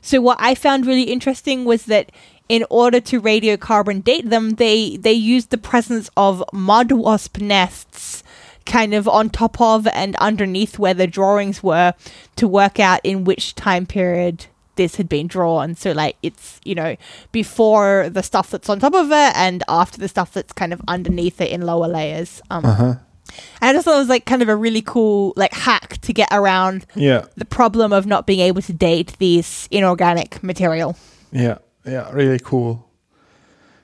So 0.01 0.19
what 0.19 0.37
I 0.39 0.55
found 0.55 0.87
really 0.87 1.03
interesting 1.03 1.63
was 1.63 1.85
that 1.85 2.11
in 2.49 2.65
order 2.69 2.99
to 2.99 3.21
radiocarbon 3.21 4.03
date 4.03 4.29
them, 4.29 4.55
they 4.55 4.97
they 4.97 5.13
used 5.13 5.51
the 5.51 5.59
presence 5.59 6.09
of 6.17 6.43
mud 6.51 6.91
wasp 6.91 7.37
nests 7.37 8.23
kind 8.65 8.93
of 8.93 9.07
on 9.07 9.29
top 9.29 9.61
of 9.61 9.85
and 9.87 10.15
underneath 10.15 10.79
where 10.79 10.93
the 10.93 11.05
drawings 11.05 11.61
were 11.61 11.93
to 12.35 12.47
work 12.47 12.79
out 12.79 13.01
in 13.03 13.25
which 13.25 13.53
time 13.55 13.85
period 13.85 14.47
this 14.75 14.95
had 14.95 15.09
been 15.09 15.27
drawn. 15.27 15.75
So 15.75 15.91
like 15.91 16.15
it's 16.21 16.59
you 16.63 16.75
know 16.75 16.95
before 17.31 18.09
the 18.09 18.23
stuff 18.23 18.49
that's 18.49 18.69
on 18.69 18.79
top 18.79 18.93
of 18.93 19.07
it 19.11 19.35
and 19.35 19.63
after 19.67 19.97
the 19.97 20.07
stuff 20.07 20.33
that's 20.33 20.53
kind 20.53 20.73
of 20.73 20.81
underneath 20.87 21.41
it 21.41 21.51
in 21.51 21.61
lower 21.61 21.87
layers. 21.87 22.41
Um, 22.49 22.65
uh-huh. 22.65 22.95
And 23.61 23.69
I 23.69 23.73
just 23.73 23.85
thought 23.85 23.95
it 23.95 23.99
was 23.99 24.09
like 24.09 24.25
kind 24.25 24.41
of 24.41 24.49
a 24.49 24.55
really 24.55 24.81
cool 24.81 25.33
like 25.35 25.53
hack 25.53 25.99
to 26.01 26.13
get 26.13 26.29
around 26.31 26.85
yeah. 26.95 27.25
the 27.35 27.45
problem 27.45 27.91
of 27.93 28.05
not 28.05 28.27
being 28.27 28.41
able 28.41 28.61
to 28.61 28.73
date 28.73 29.15
these 29.17 29.67
inorganic 29.71 30.43
material. 30.43 30.95
Yeah, 31.31 31.57
yeah, 31.85 32.11
really 32.11 32.39
cool. 32.39 32.87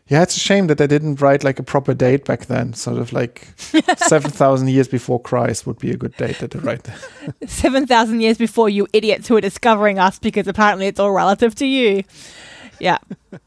Yeah, 0.10 0.24
it's 0.24 0.36
a 0.36 0.40
shame 0.40 0.66
that 0.68 0.80
they 0.80 0.88
didn't 0.88 1.22
write 1.22 1.44
like 1.44 1.60
a 1.60 1.64
proper 1.64 1.94
date 1.94 2.26
back 2.26 2.48
then. 2.48 2.74
Sort 2.74 2.98
of 2.98 3.14
like 3.14 3.48
7,000 3.58 4.68
years 4.68 4.88
before 4.88 5.22
Christ 5.22 5.68
would 5.68 5.78
be 5.78 5.92
a 5.92 5.98
good 5.98 6.18
date 6.18 6.38
to 6.38 6.60
write. 6.60 6.90
7,000 7.48 8.20
years 8.20 8.38
before 8.40 8.70
you 8.70 8.88
idiots 8.92 9.28
who 9.28 9.38
are 9.38 9.42
discovering 9.42 10.00
us 10.00 10.18
because 10.18 10.48
apparently 10.48 10.88
it's 10.88 11.00
all 11.00 11.12
relative 11.12 11.54
to 11.56 11.66
you. 11.66 12.04
Yeah. 12.80 12.98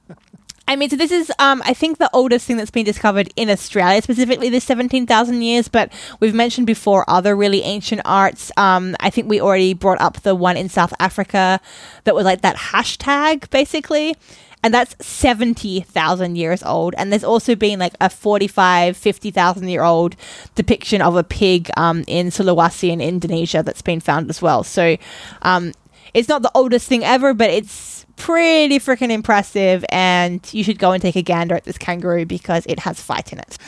I 0.69 0.77
mean, 0.77 0.89
so 0.89 0.95
this 0.95 1.11
is, 1.11 1.33
um, 1.41 1.61
I 1.67 1.75
think, 1.75 1.99
the 1.99 2.09
oldest 2.13 2.47
thing 2.47 2.57
that's 2.57 2.71
been 2.71 2.87
discovered 2.87 3.29
in 3.35 3.51
Australia, 3.51 4.01
specifically 4.01 4.49
the 4.49 4.61
17,000 4.61 5.43
years, 5.43 5.67
but 5.67 5.93
we've 6.21 6.33
mentioned 6.33 6.69
before 6.69 7.05
other 7.09 7.35
really 7.35 7.63
ancient 7.63 8.01
arts. 8.05 8.53
Um, 8.57 8.95
I 9.01 9.11
think 9.11 9.29
we 9.29 9.41
already 9.41 9.75
brought 9.75 10.01
up 10.01 10.23
the 10.23 10.37
one 10.37 10.57
in 10.57 10.69
South 10.69 10.95
Africa 11.01 11.61
that 12.05 12.15
was 12.15 12.25
like 12.25 12.43
that 12.43 12.57
hashtag, 12.57 13.51
basically 13.51 14.17
and 14.63 14.73
that's 14.73 14.95
70,000 15.05 16.37
years 16.37 16.63
old. 16.63 16.95
And 16.97 17.11
there's 17.11 17.25
also 17.25 17.55
been 17.55 17.79
like 17.79 17.95
a 18.01 18.09
45, 18.09 18.97
50,000 18.97 19.69
year 19.69 19.83
old 19.83 20.17
depiction 20.55 21.03
of 21.03 21.17
a 21.17 21.25
pig 21.25 21.71
um, 21.77 22.05
in 22.07 22.29
Sulawesi 22.29 22.91
in 22.91 23.01
Indonesia 23.01 23.63
that's 23.63 23.83
been 23.83 24.01
found 24.01 24.31
as 24.31 24.41
well. 24.41 24.63
So 24.63 24.97
um, 25.43 25.73
it's 26.15 26.29
not 26.29 26.43
the 26.43 26.51
oldest 26.55 26.89
thing 26.89 27.03
ever, 27.03 27.35
but 27.35 27.51
it's 27.51 28.07
pretty 28.17 28.79
freaking 28.79 29.11
impressive. 29.11 29.85
And 29.89 30.49
you 30.53 30.63
should 30.63 30.79
go 30.79 30.93
and 30.93 31.03
take 31.03 31.17
a 31.17 31.23
gander 31.23 31.57
at 31.57 31.65
this 31.65 31.79
kangaroo 31.79 32.25
because 32.25 32.65
it 32.69 32.79
has 32.81 33.01
fight 33.01 33.33
in 33.33 33.41
it. 33.41 33.59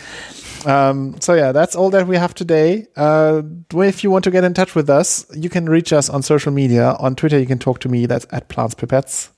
Um, 0.64 1.20
so 1.20 1.34
yeah, 1.34 1.52
that's 1.52 1.76
all 1.76 1.90
that 1.90 2.06
we 2.06 2.16
have 2.16 2.34
today. 2.34 2.86
Uh, 2.96 3.42
if 3.74 4.02
you 4.02 4.10
want 4.10 4.24
to 4.24 4.30
get 4.30 4.44
in 4.44 4.54
touch 4.54 4.74
with 4.74 4.88
us, 4.88 5.26
you 5.34 5.50
can 5.50 5.68
reach 5.68 5.92
us 5.92 6.08
on 6.08 6.22
social 6.22 6.52
media. 6.52 6.96
On 7.00 7.14
Twitter, 7.14 7.38
you 7.38 7.46
can 7.46 7.58
talk 7.58 7.80
to 7.80 7.88
me. 7.88 8.06
That's 8.06 8.26
at 8.30 8.48
Plants 8.48 8.74
Pipettes. 8.74 9.33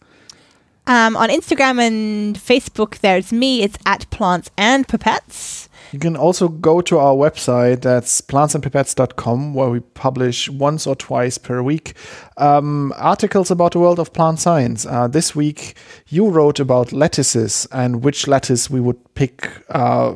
Um, 0.89 1.17
on 1.17 1.31
Instagram 1.31 1.81
and 1.81 2.37
Facebook, 2.37 2.99
there's 2.99 3.33
me. 3.33 3.63
It's 3.63 3.77
at 3.87 4.09
Plants 4.11 4.51
and 4.57 4.87
Pipettes. 4.87 5.69
You 5.93 5.99
can 5.99 6.17
also 6.17 6.49
go 6.49 6.81
to 6.83 6.99
our 6.99 7.15
website, 7.15 7.83
that's 7.83 8.21
plantsandpipettes.com, 8.21 9.55
where 9.55 9.71
we 9.71 9.81
publish 9.81 10.49
once 10.49 10.87
or 10.87 10.95
twice 10.97 11.39
per 11.39 11.63
week 11.63 11.95
um, 12.37 12.93
articles 12.97 13.51
about 13.51 13.73
the 13.73 13.79
world 13.79 13.99
of 13.99 14.13
plant 14.13 14.41
science. 14.41 14.85
Uh, 14.85 15.09
this 15.09 15.35
week, 15.35 15.75
you 16.09 16.29
wrote 16.29 16.61
about 16.61 16.93
lettuces 16.93 17.67
and 17.73 18.03
which 18.05 18.27
lettuce 18.27 18.69
we 18.69 18.81
would 18.81 19.15
pick, 19.15 19.51
uh, 19.71 20.15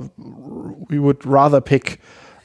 we 0.88 0.98
would 0.98 1.24
rather 1.24 1.60
pick 1.60 2.00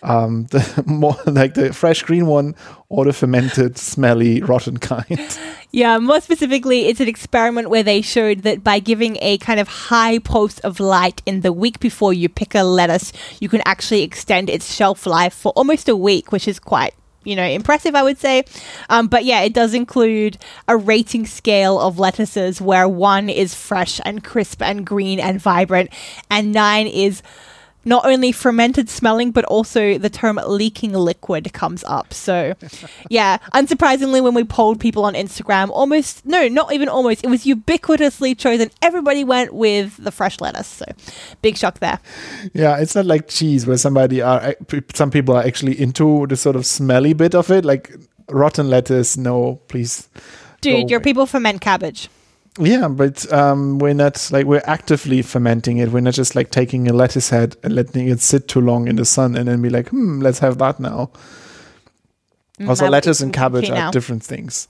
um, 0.05 0.45
the 0.51 0.83
more 0.85 1.17
like 1.25 1.55
the 1.55 1.73
fresh 1.73 2.03
green 2.03 2.27
one 2.27 2.55
or 2.89 3.05
the 3.05 3.13
fermented, 3.13 3.77
smelly, 3.77 4.41
rotten 4.41 4.77
kind. 4.77 5.37
Yeah, 5.71 5.97
more 5.97 6.21
specifically, 6.21 6.85
it's 6.85 7.01
an 7.01 7.09
experiment 7.09 7.69
where 7.69 7.83
they 7.83 8.01
showed 8.01 8.43
that 8.43 8.63
by 8.63 8.79
giving 8.79 9.17
a 9.19 9.37
kind 9.39 9.59
of 9.59 9.67
high 9.67 10.19
pulse 10.19 10.57
of 10.59 10.79
light 10.79 11.21
in 11.25 11.41
the 11.41 11.51
week 11.51 11.81
before 11.81 12.13
you 12.13 12.29
pick 12.29 12.55
a 12.55 12.63
lettuce, 12.63 13.11
you 13.41 13.49
can 13.49 13.61
actually 13.65 14.01
extend 14.01 14.49
its 14.49 14.73
shelf 14.73 15.05
life 15.05 15.33
for 15.33 15.51
almost 15.51 15.89
a 15.89 15.95
week, 15.97 16.31
which 16.31 16.47
is 16.47 16.59
quite 16.59 16.93
you 17.25 17.35
know, 17.35 17.43
impressive, 17.43 17.93
I 17.93 18.03
would 18.03 18.19
say. 18.19 18.45
Um, 18.89 19.07
but 19.07 19.25
yeah, 19.25 19.41
it 19.41 19.53
does 19.53 19.73
include 19.73 20.37
a 20.69 20.77
rating 20.77 21.25
scale 21.25 21.77
of 21.77 21.99
lettuces 21.99 22.61
where 22.61 22.87
one 22.87 23.29
is 23.29 23.53
fresh 23.53 23.99
and 24.05 24.23
crisp 24.23 24.61
and 24.61 24.85
green 24.85 25.19
and 25.19 25.41
vibrant, 25.41 25.89
and 26.29 26.53
nine 26.53 26.87
is 26.87 27.21
not 27.85 28.05
only 28.05 28.31
fermented 28.31 28.89
smelling, 28.89 29.31
but 29.31 29.45
also 29.45 29.97
the 29.97 30.09
term 30.09 30.39
leaking 30.45 30.93
liquid 30.93 31.53
comes 31.53 31.83
up. 31.85 32.13
So, 32.13 32.55
yeah, 33.09 33.37
unsurprisingly, 33.53 34.21
when 34.21 34.33
we 34.33 34.43
polled 34.43 34.79
people 34.79 35.05
on 35.05 35.13
Instagram, 35.13 35.69
almost, 35.69 36.25
no, 36.25 36.47
not 36.47 36.73
even 36.73 36.89
almost, 36.89 37.23
it 37.23 37.29
was 37.29 37.45
ubiquitously 37.45 38.37
chosen. 38.37 38.71
Everybody 38.81 39.23
went 39.23 39.53
with 39.53 39.95
the 40.03 40.11
fresh 40.11 40.41
lettuce. 40.41 40.67
So, 40.67 40.85
big 41.41 41.57
shock 41.57 41.79
there. 41.79 41.99
Yeah, 42.53 42.77
it's 42.77 42.95
not 42.95 43.05
like 43.05 43.27
cheese 43.27 43.67
where 43.67 43.77
somebody 43.77 44.21
are, 44.21 44.41
eh, 44.41 44.81
some 44.93 45.11
people 45.11 45.35
are 45.35 45.43
actually 45.43 45.79
into 45.79 46.25
the 46.27 46.35
sort 46.35 46.55
of 46.55 46.65
smelly 46.65 47.13
bit 47.13 47.35
of 47.35 47.51
it, 47.51 47.63
like 47.63 47.93
rotten 48.29 48.69
lettuce. 48.69 49.15
No, 49.15 49.61
please. 49.67 50.09
Dude, 50.61 50.89
your 50.89 50.99
people 50.99 51.27
ferment 51.27 51.61
cabbage. 51.61 52.09
Yeah, 52.57 52.87
but 52.87 53.31
um, 53.33 53.79
we're 53.79 53.93
not 53.93 54.29
like 54.31 54.45
we're 54.45 54.61
actively 54.65 55.21
fermenting 55.21 55.77
it. 55.77 55.89
We're 55.89 55.99
not 55.99 56.13
just 56.13 56.35
like 56.35 56.51
taking 56.51 56.87
a 56.87 56.93
lettuce 56.93 57.29
head 57.29 57.57
and 57.63 57.75
letting 57.75 58.07
it 58.07 58.21
sit 58.21 58.47
too 58.47 58.61
long 58.61 58.87
in 58.87 58.95
the 58.95 59.03
sun 59.03 59.35
and 59.35 59.47
then 59.47 59.61
be 59.61 59.69
like, 59.69 59.89
hmm, 59.89 60.21
let's 60.21 60.39
have 60.39 60.57
that 60.59 60.79
now. 60.79 61.11
Mm, 62.59 62.69
also, 62.69 62.87
lettuce 62.87 63.19
and 63.19 63.33
cabbage 63.33 63.69
are 63.69 63.91
different 63.91 64.23
things. 64.23 64.69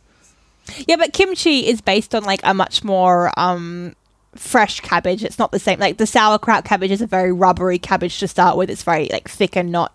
Yeah, 0.87 0.95
but 0.95 1.13
kimchi 1.13 1.67
is 1.67 1.79
based 1.79 2.15
on 2.15 2.23
like 2.23 2.39
a 2.43 2.55
much 2.55 2.83
more 2.83 3.31
um 3.37 3.95
fresh 4.35 4.79
cabbage. 4.79 5.23
It's 5.23 5.37
not 5.37 5.51
the 5.51 5.59
same. 5.59 5.79
Like 5.79 5.97
the 5.97 6.07
sauerkraut 6.07 6.65
cabbage 6.65 6.91
is 6.91 7.01
a 7.01 7.07
very 7.07 7.31
rubbery 7.31 7.77
cabbage 7.77 8.19
to 8.19 8.27
start 8.27 8.57
with. 8.57 8.71
It's 8.71 8.83
very 8.83 9.09
like 9.11 9.29
thick 9.29 9.55
and 9.55 9.71
not 9.71 9.93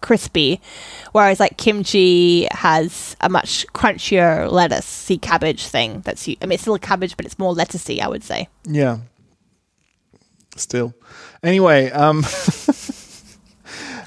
crispy, 0.00 0.60
whereas 1.12 1.40
like 1.40 1.56
kimchi 1.56 2.46
has 2.50 3.16
a 3.20 3.28
much 3.28 3.66
crunchier 3.68 4.50
lettucey 4.50 5.20
cabbage 5.20 5.66
thing. 5.66 6.00
That's 6.00 6.28
I 6.28 6.36
mean 6.42 6.52
it's 6.52 6.62
still 6.62 6.74
a 6.74 6.78
cabbage, 6.78 7.16
but 7.16 7.26
it's 7.26 7.38
more 7.38 7.54
lettucey. 7.54 8.00
I 8.00 8.08
would 8.08 8.24
say. 8.24 8.48
Yeah. 8.64 8.98
Still, 10.56 10.94
anyway, 11.42 11.90
um, 11.90 12.18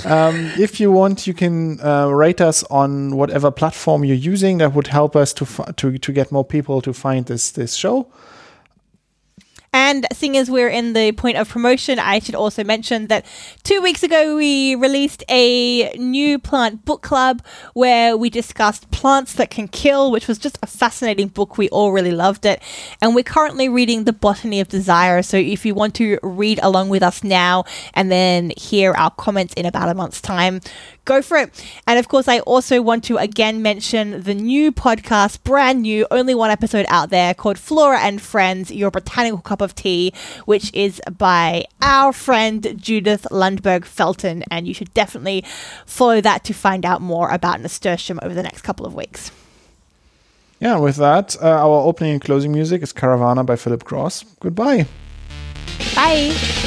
um, 0.05 0.51
if 0.59 0.79
you 0.79 0.91
want, 0.91 1.25
you 1.25 1.33
can 1.33 1.79
uh, 1.79 2.09
rate 2.09 2.41
us 2.41 2.63
on 2.65 3.15
whatever 3.15 3.49
platform 3.49 4.03
you're 4.03 4.15
using. 4.15 4.57
That 4.57 4.73
would 4.73 4.87
help 4.87 5.15
us 5.15 5.33
to 5.33 5.45
to 5.77 5.97
to 5.97 6.11
get 6.11 6.31
more 6.31 6.45
people 6.45 6.81
to 6.81 6.93
find 6.93 7.25
this 7.25 7.51
this 7.51 7.75
show. 7.75 8.07
And 9.73 10.05
seeing 10.13 10.37
as 10.37 10.51
we're 10.51 10.69
in 10.69 10.93
the 10.93 11.11
point 11.13 11.37
of 11.37 11.49
promotion, 11.49 11.97
I 11.97 12.19
should 12.19 12.35
also 12.35 12.63
mention 12.63 13.07
that 13.07 13.25
two 13.63 13.81
weeks 13.81 14.03
ago 14.03 14.35
we 14.35 14.75
released 14.75 15.23
a 15.29 15.91
new 15.97 16.37
plant 16.37 16.85
book 16.85 17.01
club 17.01 17.43
where 17.73 18.15
we 18.15 18.29
discussed 18.29 18.91
plants 18.91 19.33
that 19.33 19.49
can 19.49 19.67
kill, 19.67 20.11
which 20.11 20.27
was 20.27 20.37
just 20.37 20.59
a 20.61 20.67
fascinating 20.67 21.27
book. 21.27 21.57
We 21.57 21.69
all 21.69 21.91
really 21.91 22.11
loved 22.11 22.45
it. 22.45 22.61
And 23.01 23.15
we're 23.15 23.23
currently 23.23 23.67
reading 23.67 24.03
The 24.03 24.13
Botany 24.13 24.59
of 24.59 24.67
Desire. 24.67 25.23
So 25.23 25.37
if 25.37 25.65
you 25.65 25.73
want 25.73 25.95
to 25.95 26.19
read 26.21 26.59
along 26.61 26.89
with 26.89 27.01
us 27.01 27.23
now 27.23 27.65
and 27.95 28.11
then 28.11 28.51
hear 28.55 28.93
our 28.93 29.09
comments 29.11 29.55
in 29.55 29.65
about 29.65 29.89
a 29.89 29.95
month's 29.95 30.21
time, 30.21 30.61
go 31.05 31.21
for 31.21 31.38
it. 31.38 31.65
And 31.88 31.99
of 31.99 32.07
course, 32.07 32.27
I 32.27 32.39
also 32.39 32.81
want 32.81 33.03
to 33.05 33.17
again 33.17 33.61
mention 33.61 34.21
the 34.23 34.34
new 34.34 34.71
podcast, 34.71 35.43
brand 35.43 35.81
new, 35.81 36.07
only 36.11 36.35
one 36.35 36.51
episode 36.51 36.85
out 36.89 37.09
there 37.09 37.34
called 37.34 37.57
Flora 37.57 37.99
and 37.99 38.21
Friends, 38.21 38.71
Your 38.71 38.91
Botanical 38.91 39.39
Cup 39.39 39.61
of 39.61 39.75
Tea, 39.75 40.13
which 40.45 40.73
is 40.73 41.01
by 41.17 41.65
our 41.81 42.13
friend 42.13 42.75
Judith 42.77 43.27
Lundberg 43.31 43.85
Felton. 43.85 44.43
And 44.49 44.67
you 44.67 44.73
should 44.73 44.93
definitely 44.93 45.43
follow 45.85 46.21
that 46.21 46.43
to 46.45 46.53
find 46.53 46.85
out 46.85 47.01
more 47.01 47.30
about 47.30 47.61
nasturtium 47.61 48.19
over 48.21 48.34
the 48.34 48.43
next 48.43 48.61
couple 48.61 48.85
of 48.85 48.93
weeks. 48.93 49.31
Yeah, 50.59 50.77
with 50.77 50.95
that, 50.95 51.35
uh, 51.41 51.47
our 51.47 51.81
opening 51.81 52.13
and 52.13 52.21
closing 52.21 52.53
music 52.53 52.81
is 52.81 52.93
Caravana 52.93 53.45
by 53.45 53.57
Philip 53.57 53.84
Cross. 53.84 54.23
Goodbye. 54.39 54.85
Bye. 55.93 56.62